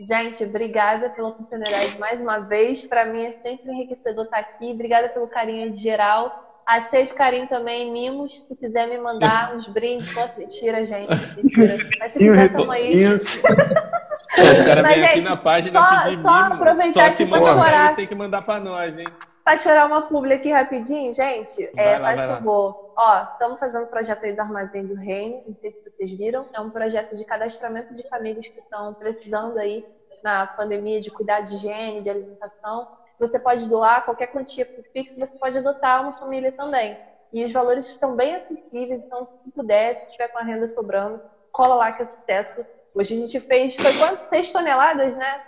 Gente, 0.00 0.44
obrigada 0.44 1.10
pela 1.10 1.28
oportunidade 1.28 1.98
mais 1.98 2.20
uma 2.20 2.38
vez. 2.40 2.84
Para 2.84 3.04
mim 3.04 3.24
é 3.24 3.32
sempre 3.32 3.70
enriquecedor 3.70 4.24
estar 4.24 4.38
aqui. 4.38 4.72
Obrigada 4.72 5.10
pelo 5.10 5.28
carinho 5.28 5.70
de 5.70 5.80
geral. 5.80 6.62
Aceito 6.66 7.14
carinho 7.14 7.46
também, 7.48 7.92
mimos. 7.92 8.44
Se 8.46 8.56
quiser 8.56 8.88
me 8.88 8.96
mandar 8.98 9.56
uns 9.56 9.66
brindes, 9.66 10.14
posso. 10.14 10.38
Mentira, 10.38 10.84
gente. 10.84 11.10
Mentira. 11.36 11.88
Mas 11.98 12.14
se 12.14 12.18
quiser, 12.18 12.52
tamo 12.52 12.70
aí. 12.70 13.04
Os 14.38 14.62
caras 14.62 14.84
vêm 14.84 15.04
aqui 15.04 15.20
na 15.22 15.36
página 15.36 15.80
só, 15.80 16.04
pedir 16.04 16.22
só 16.22 16.42
mimo. 16.42 16.54
aproveitar 16.54 17.10
só 17.10 17.16
se 17.16 17.26
que 17.26 17.42
chorar. 17.42 17.96
Têm 17.96 18.06
que 18.06 18.14
mandar 18.14 18.42
pra 18.42 18.60
nós, 18.60 18.98
hein? 18.98 19.08
Pra 19.44 19.56
chorar 19.56 19.86
uma 19.86 20.02
publi 20.02 20.34
aqui 20.34 20.52
rapidinho, 20.52 21.12
gente, 21.12 21.68
é, 21.76 21.98
lá, 21.98 22.14
faz 22.14 22.22
favor. 22.22 22.92
Ó, 22.96 23.22
estamos 23.32 23.58
fazendo 23.58 23.84
o 23.84 23.88
projeto 23.88 24.24
aí 24.24 24.32
do 24.32 24.40
Armazém 24.40 24.86
do 24.86 24.94
Reino, 24.94 25.42
não 25.46 25.56
sei 25.56 25.72
se 25.72 25.82
vocês 25.82 26.16
viram. 26.16 26.46
É 26.52 26.60
um 26.60 26.70
projeto 26.70 27.16
de 27.16 27.24
cadastramento 27.24 27.94
de 27.94 28.06
famílias 28.08 28.46
que 28.46 28.60
estão 28.60 28.94
precisando 28.94 29.58
aí 29.58 29.84
na 30.22 30.46
pandemia 30.46 31.00
de 31.00 31.10
cuidar 31.10 31.40
de 31.40 31.54
higiene, 31.54 32.02
de 32.02 32.10
alimentação. 32.10 32.88
Você 33.18 33.38
pode 33.38 33.68
doar 33.68 34.04
qualquer 34.04 34.28
quantia 34.28 34.64
por 34.64 34.84
Pix, 34.92 35.16
você 35.16 35.36
pode 35.36 35.58
adotar 35.58 36.02
uma 36.02 36.12
família 36.12 36.52
também. 36.52 36.96
E 37.32 37.44
os 37.44 37.52
valores 37.52 37.88
estão 37.88 38.16
bem 38.16 38.34
acessíveis, 38.34 39.02
então 39.04 39.24
se 39.24 39.36
puder, 39.54 39.94
se 39.94 40.10
tiver 40.12 40.28
com 40.28 40.38
a 40.38 40.42
renda 40.42 40.66
sobrando, 40.66 41.20
cola 41.52 41.74
lá 41.74 41.92
que 41.92 42.02
é 42.02 42.04
sucesso. 42.04 42.64
Hoje 42.94 43.14
a 43.14 43.18
gente 43.18 43.40
fez, 43.40 43.76
foi 43.76 43.92
quanto? 43.94 44.28
6 44.28 44.52
toneladas, 44.52 45.16
né? 45.16 45.40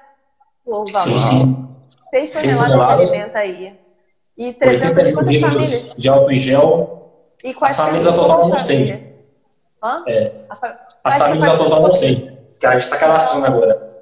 O 0.64 0.84
valor. 0.84 1.22
Sim, 1.22 1.22
sim. 1.22 1.68
6 2.10 2.32
toneladas 2.32 3.10
de 3.10 3.16
alimento 3.16 3.36
aí. 3.36 3.78
E 4.36 4.52
300 4.54 5.26
mil 5.26 5.40
famílias. 5.40 5.94
de 5.96 6.08
álcool 6.08 6.30
em 6.30 6.38
gel. 6.38 7.32
E 7.44 7.52
quais 7.52 7.78
As 7.78 7.84
famílias 7.84 8.06
ao 8.06 8.14
total 8.14 8.48
não 8.48 8.56
sei. 8.56 9.12
Hã? 9.82 10.04
É. 10.06 10.32
As 11.04 11.18
famílias 11.18 11.48
ao 11.48 11.58
total 11.58 11.82
não 11.82 11.92
sei. 11.92 12.38
Que 12.58 12.66
a 12.66 12.72
gente 12.72 12.84
está 12.84 12.96
cadastrando 12.96 13.46
agora. 13.46 13.92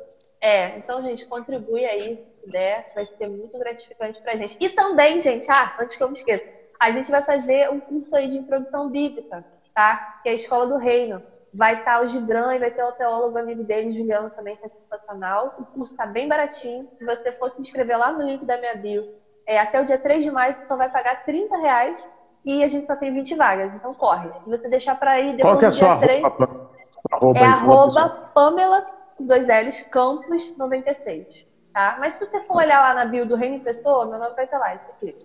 É, 0.41 0.79
então, 0.79 1.03
gente, 1.03 1.27
contribui 1.27 1.85
aí 1.85 2.17
se 2.17 2.31
puder, 2.43 2.93
vai 2.95 3.05
ser 3.05 3.29
muito 3.29 3.59
gratificante 3.59 4.21
pra 4.21 4.37
gente. 4.37 4.57
E 4.59 4.71
também, 4.71 5.21
gente, 5.21 5.51
ah, 5.51 5.77
antes 5.81 5.97
que 5.97 6.03
eu 6.03 6.09
me 6.09 6.17
esqueça, 6.17 6.45
a 6.79 6.91
gente 6.91 7.11
vai 7.11 7.23
fazer 7.23 7.71
um 7.71 7.79
curso 7.79 8.17
aí 8.17 8.29
de 8.29 8.39
introdução 8.39 8.89
bíblica, 8.89 9.45
tá? 9.75 10.21
Que 10.23 10.31
é 10.31 10.33
a 10.33 10.35
Escola 10.35 10.67
do 10.67 10.79
Reino. 10.79 11.23
Vai 11.52 11.78
estar 11.78 12.02
o 12.02 12.09
Gibran 12.09 12.55
e 12.55 12.59
vai 12.59 12.70
ter 12.70 12.85
o 12.85 12.93
teólogo 12.93 13.36
amigo 13.36 13.64
dele, 13.64 13.90
Juliano, 13.90 14.31
também, 14.31 14.56
que 14.56 14.66
é 14.66 14.68
sensacional. 14.68 15.56
O 15.59 15.64
curso 15.64 15.97
tá 15.97 16.06
bem 16.06 16.28
baratinho. 16.28 16.89
Se 16.97 17.05
você 17.05 17.32
for 17.32 17.51
se 17.51 17.60
inscrever 17.60 17.98
lá 17.98 18.12
no 18.12 18.22
link 18.22 18.44
da 18.44 18.56
minha 18.56 18.77
bio, 18.77 19.02
é, 19.47 19.59
até 19.59 19.81
o 19.81 19.85
dia 19.85 19.98
3 19.98 20.22
de 20.22 20.31
maio 20.31 20.55
você 20.55 20.64
só 20.66 20.77
vai 20.77 20.89
pagar 20.89 21.24
30 21.24 21.56
reais 21.56 22.09
e 22.44 22.62
a 22.62 22.68
gente 22.68 22.86
só 22.86 22.94
tem 22.94 23.12
20 23.12 23.35
vagas. 23.35 23.74
Então 23.74 23.93
corre. 23.93 24.28
Se 24.28 24.48
você 24.48 24.68
deixar 24.68 24.94
para 24.94 25.20
ir 25.20 25.36
depois 25.36 25.43
Qual 25.43 25.59
que 25.59 25.64
é 25.64 25.70
do 25.70 25.74
dia 25.74 25.93
a 25.93 25.97
sua 25.97 26.06
3, 26.06 26.24
arroba? 26.24 26.70
arroba 27.10 27.39
é 27.39 27.43
aí, 27.43 27.48
arroba 27.48 28.09
Pamela, 28.32 28.86
dois 29.18 29.48
L's, 29.48 29.82
Campos 29.90 30.56
96. 30.56 31.51
Tá? 31.72 31.97
Mas 31.98 32.14
se 32.14 32.27
você 32.27 32.40
for 32.43 32.59
olhar 32.59 32.81
lá 32.81 32.94
na 32.94 33.05
bio 33.05 33.27
do 33.27 33.36
Reino 33.36 33.60
Pessoa, 33.60 34.06
meu 34.06 34.18
nome 34.18 34.35
vai 34.35 34.44
estar 34.44 34.59
lá. 34.59 34.72
Você 34.77 34.93
clica. 35.01 35.24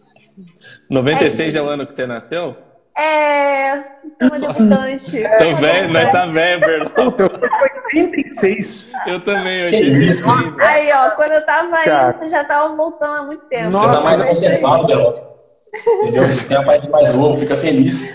96 0.90 1.56
é, 1.56 1.58
é 1.58 1.62
o 1.62 1.68
ano 1.68 1.86
que 1.86 1.94
você 1.94 2.06
nasceu? 2.06 2.56
É, 2.98 3.74
uma 4.22 4.30
debutante. 4.40 5.22
Tô 5.38 5.56
velho, 5.56 5.92
mas 5.94 6.12
tá 6.12 6.26
velho, 6.28 6.60
Berlão. 6.62 7.12
Puta, 7.12 7.24
eu 7.24 7.30
fui 7.92 8.02
86. 8.04 8.90
Eu 9.08 9.20
também, 9.20 9.68
Que 9.70 9.76
86. 9.76 10.58
Aí, 10.60 10.92
ó, 10.94 11.12
quando 11.12 11.32
eu 11.34 11.46
tava 11.46 11.84
Cara. 11.84 12.10
indo, 12.12 12.20
você 12.20 12.30
já 12.30 12.44
tava 12.46 12.76
voltando 12.76 13.18
há 13.18 13.24
muito 13.24 13.46
tempo. 13.48 13.72
Você 13.72 13.86
tá 13.94 14.02
mais 14.02 14.24
conservado, 14.24 14.88
Belo. 14.88 15.14
Entendeu? 16.04 16.22
Você 16.28 16.48
tem 16.48 16.56
a 16.58 16.62
mais, 16.62 16.88
mais 16.88 17.14
novo, 17.14 17.38
fica 17.40 17.58
feliz. 17.58 18.14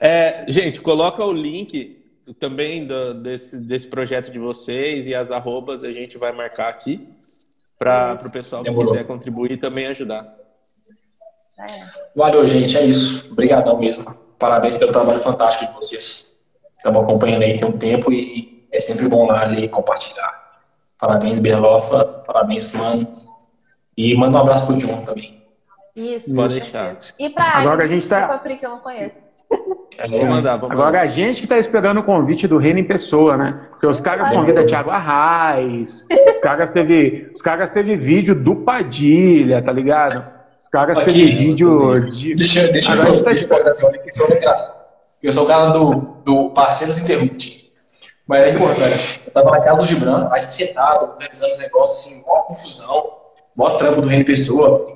É, 0.00 0.44
gente, 0.48 0.80
coloca 0.80 1.24
o 1.24 1.32
link 1.32 2.02
também 2.38 2.86
do- 2.86 3.14
desse, 3.14 3.56
desse 3.56 3.86
projeto 3.86 4.30
de 4.30 4.38
vocês 4.38 5.06
e 5.06 5.14
as 5.14 5.30
arrobas 5.30 5.84
a 5.84 5.90
gente 5.90 6.18
vai 6.18 6.32
marcar 6.32 6.68
aqui 6.68 7.08
para 7.78 8.20
o 8.24 8.30
pessoal 8.30 8.62
que 8.62 8.70
Demorou. 8.70 8.92
quiser 8.92 9.04
contribuir 9.06 9.52
e 9.52 9.56
também 9.56 9.86
ajudar. 9.86 10.34
É. 11.58 11.66
Valeu, 12.16 12.46
gente. 12.46 12.76
É 12.76 12.82
isso. 12.84 13.30
Obrigadão 13.30 13.78
mesmo. 13.78 14.04
Parabéns 14.38 14.76
pelo 14.76 14.92
trabalho 14.92 15.18
fantástico 15.20 15.66
de 15.70 15.76
vocês. 15.76 16.28
Estamos 16.76 17.02
acompanhando 17.02 17.42
aí 17.42 17.56
tem 17.56 17.66
um 17.68 17.72
tempo 17.78 18.12
e 18.12 18.66
é 18.72 18.80
sempre 18.80 19.08
bom 19.08 19.26
lá 19.26 19.44
ler 19.44 19.64
e 19.64 19.68
compartilhar. 19.68 20.32
Parabéns, 20.98 21.38
Berlofa. 21.38 22.04
Parabéns, 22.26 22.74
mano. 22.74 23.06
E 23.96 24.16
manda 24.16 24.36
um 24.38 24.40
abraço 24.40 24.66
pro 24.66 24.76
John 24.76 25.02
também. 25.04 25.42
Isso. 25.94 26.34
Pode 26.34 26.60
deixar. 26.60 26.96
E 27.18 27.30
pra 27.30 27.44
Agora 27.58 27.84
a 27.84 27.86
gente 27.86 28.08
tá- 28.08 28.38
que 28.38 28.66
eu 28.66 28.70
não 28.70 28.80
conheço. 28.80 29.18
É, 29.98 30.08
Vou 30.08 30.26
mandar, 30.26 30.56
vou 30.56 30.68
Agora 30.72 30.86
mandar. 30.86 31.00
a 31.02 31.06
gente 31.06 31.40
que 31.40 31.46
tá 31.46 31.56
esperando 31.56 32.00
o 32.00 32.02
convite 32.02 32.48
do 32.48 32.58
Reino 32.58 32.80
em 32.80 32.84
pessoa, 32.84 33.36
né? 33.36 33.66
Porque 33.70 33.86
os 33.86 34.00
caras 34.00 34.28
convidam 34.28 34.66
Thiago 34.66 34.90
Arraes, 34.90 36.04
os 36.10 36.40
caras 36.42 36.70
teve, 36.70 37.30
os 37.32 37.40
caras 37.40 37.70
teve 37.70 37.96
vídeo 37.96 38.34
do 38.34 38.56
Padilha, 38.56 39.62
tá 39.62 39.70
ligado? 39.70 40.33
Os 40.64 40.68
caras 40.68 40.98
Aqui, 40.98 41.26
vídeo 41.26 42.10
de 42.10 42.34
Deixa, 42.34 42.66
deixa, 42.68 42.92
Agora 42.92 43.10
eu, 43.10 43.12
gente 43.16 43.24
tá 43.24 43.30
deixa 43.30 43.44
eu 43.44 43.48
colocar 43.48 43.70
assim, 43.70 43.86
olha 43.86 43.98
que 43.98 44.08
isso 44.08 44.24
é 44.24 44.36
engraçado. 44.36 44.74
Eu 45.22 45.32
sou 45.32 45.44
o 45.44 45.46
cara 45.46 45.66
do, 45.66 45.94
do 46.24 46.50
Parceiros 46.50 46.98
Interrupt. 46.98 47.70
Mas 48.26 48.44
é 48.44 48.50
importante. 48.50 49.20
Eu 49.26 49.30
tava 49.32 49.50
na 49.50 49.60
casa 49.60 49.82
do 49.82 49.86
Gibran, 49.86 50.28
a 50.32 50.38
gente 50.38 50.52
sentado, 50.52 51.10
organizando 51.10 51.52
os 51.52 51.58
negócios, 51.58 52.06
assim, 52.06 52.24
mó 52.26 52.38
confusão, 52.40 53.12
mó 53.54 53.70
trampo 53.76 54.00
do 54.00 54.08
Reino 54.08 54.24
Pessoa. 54.24 54.86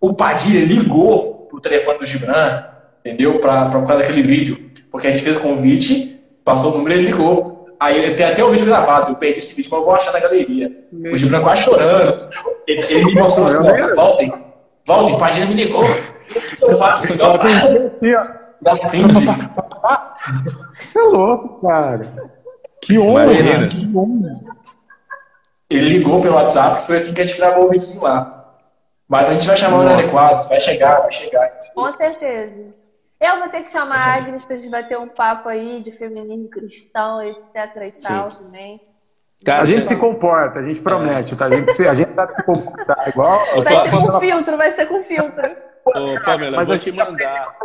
O 0.00 0.14
Padilha 0.14 0.64
ligou 0.64 1.48
pro 1.50 1.60
telefone 1.60 1.98
do 1.98 2.06
Gibran, 2.06 2.64
entendeu? 3.00 3.40
Pra, 3.40 3.64
pra 3.64 3.82
causa 3.82 4.02
daquele 4.02 4.22
vídeo. 4.22 4.70
Porque 4.92 5.08
a 5.08 5.10
gente 5.10 5.24
fez 5.24 5.36
o 5.36 5.40
convite, 5.40 6.20
passou 6.44 6.72
o 6.72 6.78
número 6.78 6.94
e 6.94 6.98
ele 7.02 7.10
ligou. 7.10 7.66
Aí 7.80 7.98
ele 7.98 8.14
tem 8.14 8.26
até 8.26 8.44
o 8.44 8.50
vídeo 8.50 8.66
gravado, 8.66 9.10
eu 9.10 9.16
perdi 9.16 9.40
esse 9.40 9.56
vídeo, 9.56 9.70
mas 9.72 9.80
eu 9.80 9.84
vou 9.84 9.94
achar 9.94 10.12
na 10.12 10.20
galeria. 10.20 10.70
O 11.12 11.16
Gibran 11.16 11.42
quase 11.42 11.62
chorando. 11.62 12.28
Ele, 12.68 12.82
ele 12.92 13.04
me 13.06 13.14
mostrou 13.14 13.48
assim, 13.48 13.68
ó, 13.68 13.94
voltem, 13.96 14.32
voltem, 14.90 15.18
Padilha 15.18 15.46
me 15.46 15.54
ligou. 15.54 15.84
O 15.84 15.86
que 15.86 16.64
eu 16.64 16.78
faço? 16.78 17.20
Eu 17.20 17.28
ó. 17.28 17.38
não 18.62 18.76
entendi. 18.76 19.26
Você 20.80 20.98
é 20.98 21.02
louco, 21.02 21.66
cara. 21.66 22.30
Que 22.82 22.98
honra, 22.98 23.24
Imagina. 23.24 23.68
que 23.68 23.96
honra. 23.96 24.40
Ele 25.68 25.88
ligou 25.88 26.20
pelo 26.20 26.34
WhatsApp, 26.34 26.82
foi 26.82 26.96
assim 26.96 27.14
que 27.14 27.20
a 27.20 27.26
gente 27.26 27.38
gravou 27.38 27.66
o 27.66 27.70
vídeo 27.70 28.02
lá. 28.02 28.56
Mas 29.08 29.28
a 29.28 29.34
gente 29.34 29.46
vai 29.46 29.56
chamar 29.56 29.78
o 29.78 29.82
Nossa. 29.82 29.94
Inadequados, 29.94 30.48
vai 30.48 30.60
chegar, 30.60 31.00
vai 31.00 31.12
chegar. 31.12 31.48
Com 31.74 31.92
certeza. 31.96 32.74
Eu 33.20 33.38
vou 33.38 33.48
ter 33.48 33.62
que 33.62 33.70
chamar 33.70 33.98
a 33.98 34.14
Agnes 34.14 34.44
pra 34.44 34.56
gente 34.56 34.70
bater 34.70 34.98
um 34.98 35.08
papo 35.08 35.48
aí 35.48 35.82
de 35.82 35.92
feminismo 35.92 36.48
cristão, 36.48 37.22
etc 37.22 37.36
e 37.82 38.02
tal 38.02 38.28
também. 38.28 38.80
Cara, 39.44 39.62
A 39.62 39.64
gente 39.64 39.82
você- 39.82 39.94
se 39.94 39.96
comporta, 39.96 40.58
a 40.58 40.62
gente 40.62 40.80
promete, 40.80 41.34
tá? 41.34 41.46
A 41.46 41.48
gente, 41.48 41.72
se, 41.72 41.88
a 41.88 41.94
gente 41.94 42.12
sabe 42.14 42.34
se 42.34 42.42
comportar 42.42 43.08
igual. 43.08 43.40
Vai 43.62 43.88
ser 43.88 43.90
com 43.90 44.20
filtro, 44.20 44.56
vai 44.56 44.70
ser 44.72 44.86
com 44.86 45.02
filtro. 45.02 45.50
Ô, 45.86 46.20
Pamela, 46.24 46.56
eu 46.56 46.56
Mas 46.56 46.68
vou 46.68 46.78
te 46.78 46.92
mandar. 46.92 47.56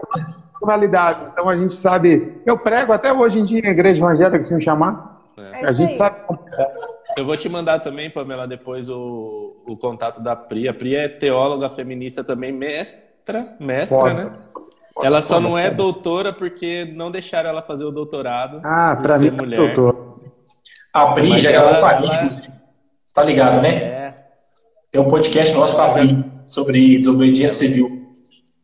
personalidade. 0.53 1.26
Então 1.34 1.49
a 1.49 1.57
gente 1.57 1.73
sabe. 1.73 2.41
Eu 2.45 2.57
prego 2.57 2.93
até 2.93 3.11
hoje 3.11 3.39
em 3.39 3.45
dia 3.45 3.60
em 3.60 3.68
igreja 3.72 3.99
evangélica, 3.99 4.41
se 4.43 4.56
me 4.56 4.64
chamar. 4.64 5.18
É 5.38 5.65
A 5.68 5.72
gente 5.73 5.91
aí. 5.91 5.95
sabe 5.97 6.15
como 6.26 6.39
é. 6.57 6.72
Eu 7.18 7.26
vou 7.26 7.35
te 7.35 7.47
mandar 7.49 7.80
também, 7.80 8.10
Pamela, 8.10 8.47
depois 8.47 8.89
o, 8.89 9.56
o 9.68 9.76
contato 9.77 10.22
da 10.22 10.35
Pri. 10.35 10.68
A 10.69 10.73
Pri 10.73 10.95
é 10.95 11.07
teóloga 11.10 11.69
feminista 11.69 12.23
também, 12.23 12.52
mestra, 12.53 13.56
mestra, 13.60 13.97
Foda. 13.97 14.14
né? 14.14 14.31
Ela 15.03 15.22
só 15.22 15.39
não 15.41 15.57
é 15.57 15.69
doutora 15.69 16.31
porque 16.31 16.85
não 16.95 17.11
deixaram 17.11 17.49
ela 17.49 17.61
fazer 17.61 17.84
o 17.84 17.91
doutorado. 17.91 18.61
Ah, 18.64 18.97
pra 19.02 19.18
mim, 19.18 19.30
mulher. 19.30 19.57
doutor. 19.57 20.15
A 20.95 21.07
Pri 21.11 21.30
Mas 21.30 21.43
já 21.43 21.51
ela- 21.51 21.72
gravou 21.72 21.81
com 21.81 21.85
a 21.88 21.93
gente, 22.01 22.15
inclusive. 22.15 22.47
Você 23.05 23.13
tá 23.15 23.23
ligado, 23.23 23.61
né? 23.61 23.76
É. 23.76 24.15
Tem 24.91 25.01
um 25.01 25.09
podcast 25.09 25.53
nosso 25.53 25.76
com 25.76 25.81
a 25.81 25.89
Pri 25.93 26.26
sobre 26.45 26.97
desobediência 26.97 27.67
civil. 27.67 28.15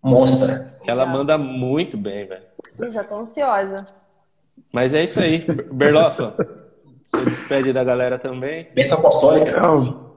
Monstra. 0.01 0.71
Ela 0.87 1.05
manda 1.05 1.37
muito 1.37 1.97
bem, 1.97 2.25
velho. 2.25 2.43
Eu 2.79 2.91
já 2.91 3.03
tô 3.03 3.17
ansiosa. 3.19 3.85
Mas 4.73 4.93
é 4.93 5.03
isso 5.03 5.19
aí. 5.19 5.45
Berlofa, 5.73 6.33
você 7.05 7.25
despede 7.29 7.73
da 7.73 7.83
galera 7.83 8.17
também? 8.17 8.67
Bênção 8.73 8.99
apostólica. 8.99 9.51
Eu- 9.51 10.11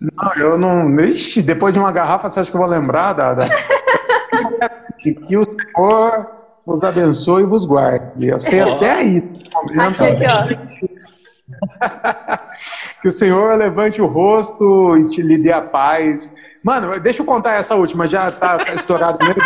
não, 0.00 0.34
eu 0.36 0.58
não. 0.58 0.98
Ixi, 1.00 1.42
depois 1.42 1.74
de 1.74 1.78
uma 1.78 1.92
garrafa, 1.92 2.28
você 2.30 2.40
acha 2.40 2.50
que 2.50 2.56
eu 2.56 2.60
vou 2.62 2.70
lembrar, 2.70 3.12
Dada? 3.12 3.44
que, 4.98 5.12
que 5.14 5.36
o 5.36 5.44
Senhor 5.44 6.26
vos 6.64 6.82
abençoe 6.82 7.42
e 7.42 7.46
vos 7.46 7.66
guarde. 7.66 8.28
Eu 8.28 8.40
sei 8.40 8.62
Ó. 8.62 8.76
até 8.76 8.90
aí. 8.92 9.18
Aqui, 9.78 10.02
aqui, 10.04 10.24
ó. 10.26 11.19
Que 13.00 13.08
o 13.08 13.12
Senhor 13.12 13.56
levante 13.56 14.00
o 14.02 14.06
rosto 14.06 14.96
e 14.98 15.08
te 15.08 15.22
lhe 15.22 15.38
dê 15.38 15.52
a 15.52 15.62
paz. 15.62 16.34
Mano, 16.62 16.98
deixa 17.00 17.22
eu 17.22 17.26
contar 17.26 17.54
essa 17.54 17.74
última, 17.74 18.06
já 18.06 18.30
tá, 18.30 18.58
tá 18.58 18.74
estourado 18.74 19.18
mesmo. 19.24 19.40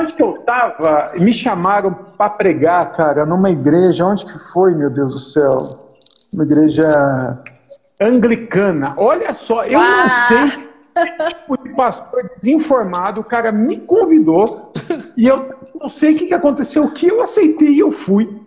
Onde 0.00 0.12
que 0.12 0.22
eu 0.22 0.32
tava? 0.44 1.12
Me 1.20 1.32
chamaram 1.32 1.92
para 1.94 2.30
pregar, 2.30 2.92
cara, 2.92 3.24
numa 3.24 3.50
igreja. 3.50 4.04
Onde 4.04 4.26
que 4.26 4.38
foi, 4.38 4.74
meu 4.74 4.90
Deus 4.90 5.12
do 5.12 5.18
céu? 5.20 5.50
Uma 6.34 6.42
igreja 6.44 7.38
anglicana. 8.00 8.94
Olha 8.96 9.32
só, 9.34 9.64
eu 9.64 9.78
não 9.78 9.86
Ah! 10.04 10.08
sei 10.28 10.74
tipo 11.28 11.56
de 11.62 11.70
pastor 11.70 12.30
desinformado, 12.40 13.20
o 13.20 13.24
cara 13.24 13.50
me 13.50 13.78
convidou 13.80 14.44
e 15.16 15.26
eu 15.26 15.50
não 15.80 15.88
sei 15.88 16.14
o 16.14 16.18
que, 16.18 16.26
que 16.26 16.34
aconteceu, 16.34 16.88
que 16.90 17.08
eu 17.08 17.20
aceitei 17.20 17.70
e 17.70 17.80
eu 17.80 17.90
fui. 17.90 18.43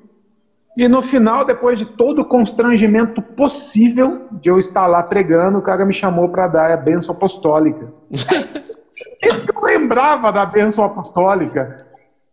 E 0.78 0.88
no 0.88 1.02
final, 1.02 1.44
depois 1.44 1.80
de 1.80 1.88
todo 1.88 2.22
o 2.22 2.26
constrangimento 2.26 3.20
possível 3.20 4.28
de 4.32 4.48
eu 4.48 4.60
estar 4.60 4.86
lá 4.86 5.02
pregando, 5.02 5.58
o 5.58 5.62
cara 5.64 5.84
me 5.84 5.92
chamou 5.92 6.30
para 6.30 6.48
dar 6.48 6.72
a 6.72 6.78
bênção 6.78 7.16
apostólica. 7.16 7.92
eu 9.24 9.62
lembrava 9.64 10.32
da 10.32 10.46
bênção 10.46 10.86
apostólica. 10.86 11.78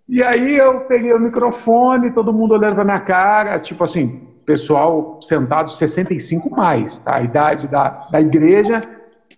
E 0.06 0.22
aí 0.22 0.58
eu 0.58 0.80
peguei 0.80 1.14
o 1.14 1.18
microfone, 1.18 2.12
todo 2.12 2.34
mundo 2.34 2.52
olhando 2.52 2.74
pra 2.74 2.84
minha 2.84 3.00
cara, 3.00 3.58
tipo 3.58 3.82
assim, 3.82 4.28
pessoal 4.44 5.18
sentado 5.22 5.70
65 5.70 6.50
mais, 6.50 6.98
tá? 6.98 7.16
A 7.16 7.22
idade 7.22 7.66
da, 7.66 8.08
da 8.10 8.20
igreja. 8.20 8.82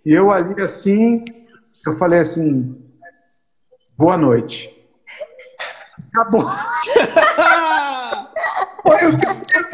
E 0.04 0.12
eu 0.12 0.32
ali 0.32 0.60
assim, 0.60 1.24
eu 1.86 1.92
falei 1.96 2.18
assim, 2.18 2.76
boa 3.96 4.16
noite. 4.16 4.68
Acabou. 6.12 6.44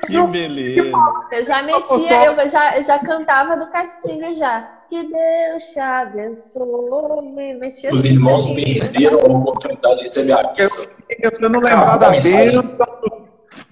Que 0.07 0.15
eu 0.15 0.27
Que 0.27 0.33
beleza. 0.33 0.93
Eu 1.31 1.45
já 1.45 1.63
metia, 1.63 2.25
eu 2.25 2.49
já, 2.49 2.77
eu 2.77 2.83
já 2.83 2.99
cantava 2.99 3.57
do 3.57 3.67
cantinho 3.71 4.35
já. 4.35 4.69
Que 4.89 5.03
Deus 5.05 5.65
te 5.73 5.81
abençoe. 5.81 7.55
Metia 7.59 7.93
Os 7.93 8.05
irmãos 8.05 8.53
perderam 8.53 9.21
a 9.21 9.39
oportunidade 9.39 9.97
de 9.97 10.03
receber 10.05 10.33
a 10.33 10.43
bênção. 10.53 10.85
tentando 11.09 11.59
lembrar 11.61 11.95
Acabou 11.95 11.99
da 11.99 12.11
bênção 12.11 12.93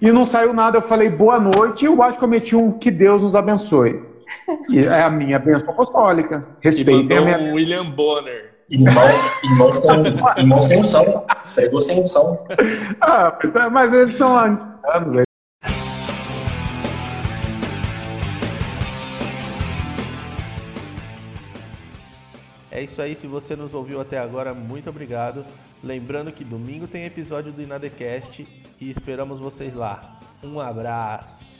e 0.01 0.11
não 0.11 0.25
saiu 0.25 0.53
nada. 0.53 0.79
Eu 0.79 0.81
falei 0.81 1.09
boa 1.09 1.39
noite 1.39 1.85
e 1.85 1.87
eu 1.87 2.01
acho 2.01 2.17
que 2.17 2.23
eu 2.23 2.27
meti 2.27 2.55
um 2.55 2.71
que 2.71 2.89
Deus 2.89 3.21
nos 3.21 3.35
abençoe. 3.35 4.03
E 4.69 4.79
é 4.79 5.03
a 5.03 5.09
minha 5.09 5.37
bênção 5.37 5.69
apostólica. 5.69 6.47
Respeitem 6.59 7.17
a 7.17 7.21
minha. 7.21 7.37
um 7.37 7.53
William 7.53 7.85
Bonner. 7.85 8.51
Irmão, 8.69 9.03
irmão, 9.43 9.75
sem, 9.75 9.91
irmão 10.37 10.61
sem 10.61 10.79
unção. 10.79 11.25
Pregou 11.53 11.81
sem 11.81 12.01
unção. 12.01 12.23
Ah, 13.01 13.37
mas, 13.43 13.71
mas 13.71 13.93
eles 13.93 14.15
são 14.15 14.37
anganos, 14.37 15.07
velho. 15.07 15.30
É 22.81 22.83
isso 22.83 22.99
aí, 22.99 23.15
se 23.15 23.27
você 23.27 23.55
nos 23.55 23.75
ouviu 23.75 24.01
até 24.01 24.17
agora, 24.17 24.55
muito 24.55 24.89
obrigado. 24.89 25.45
Lembrando 25.83 26.31
que 26.31 26.43
domingo 26.43 26.87
tem 26.87 27.05
episódio 27.05 27.51
do 27.51 27.61
Inadecast 27.61 28.47
e 28.79 28.89
esperamos 28.89 29.39
vocês 29.39 29.75
lá. 29.75 30.19
Um 30.43 30.59
abraço. 30.59 31.50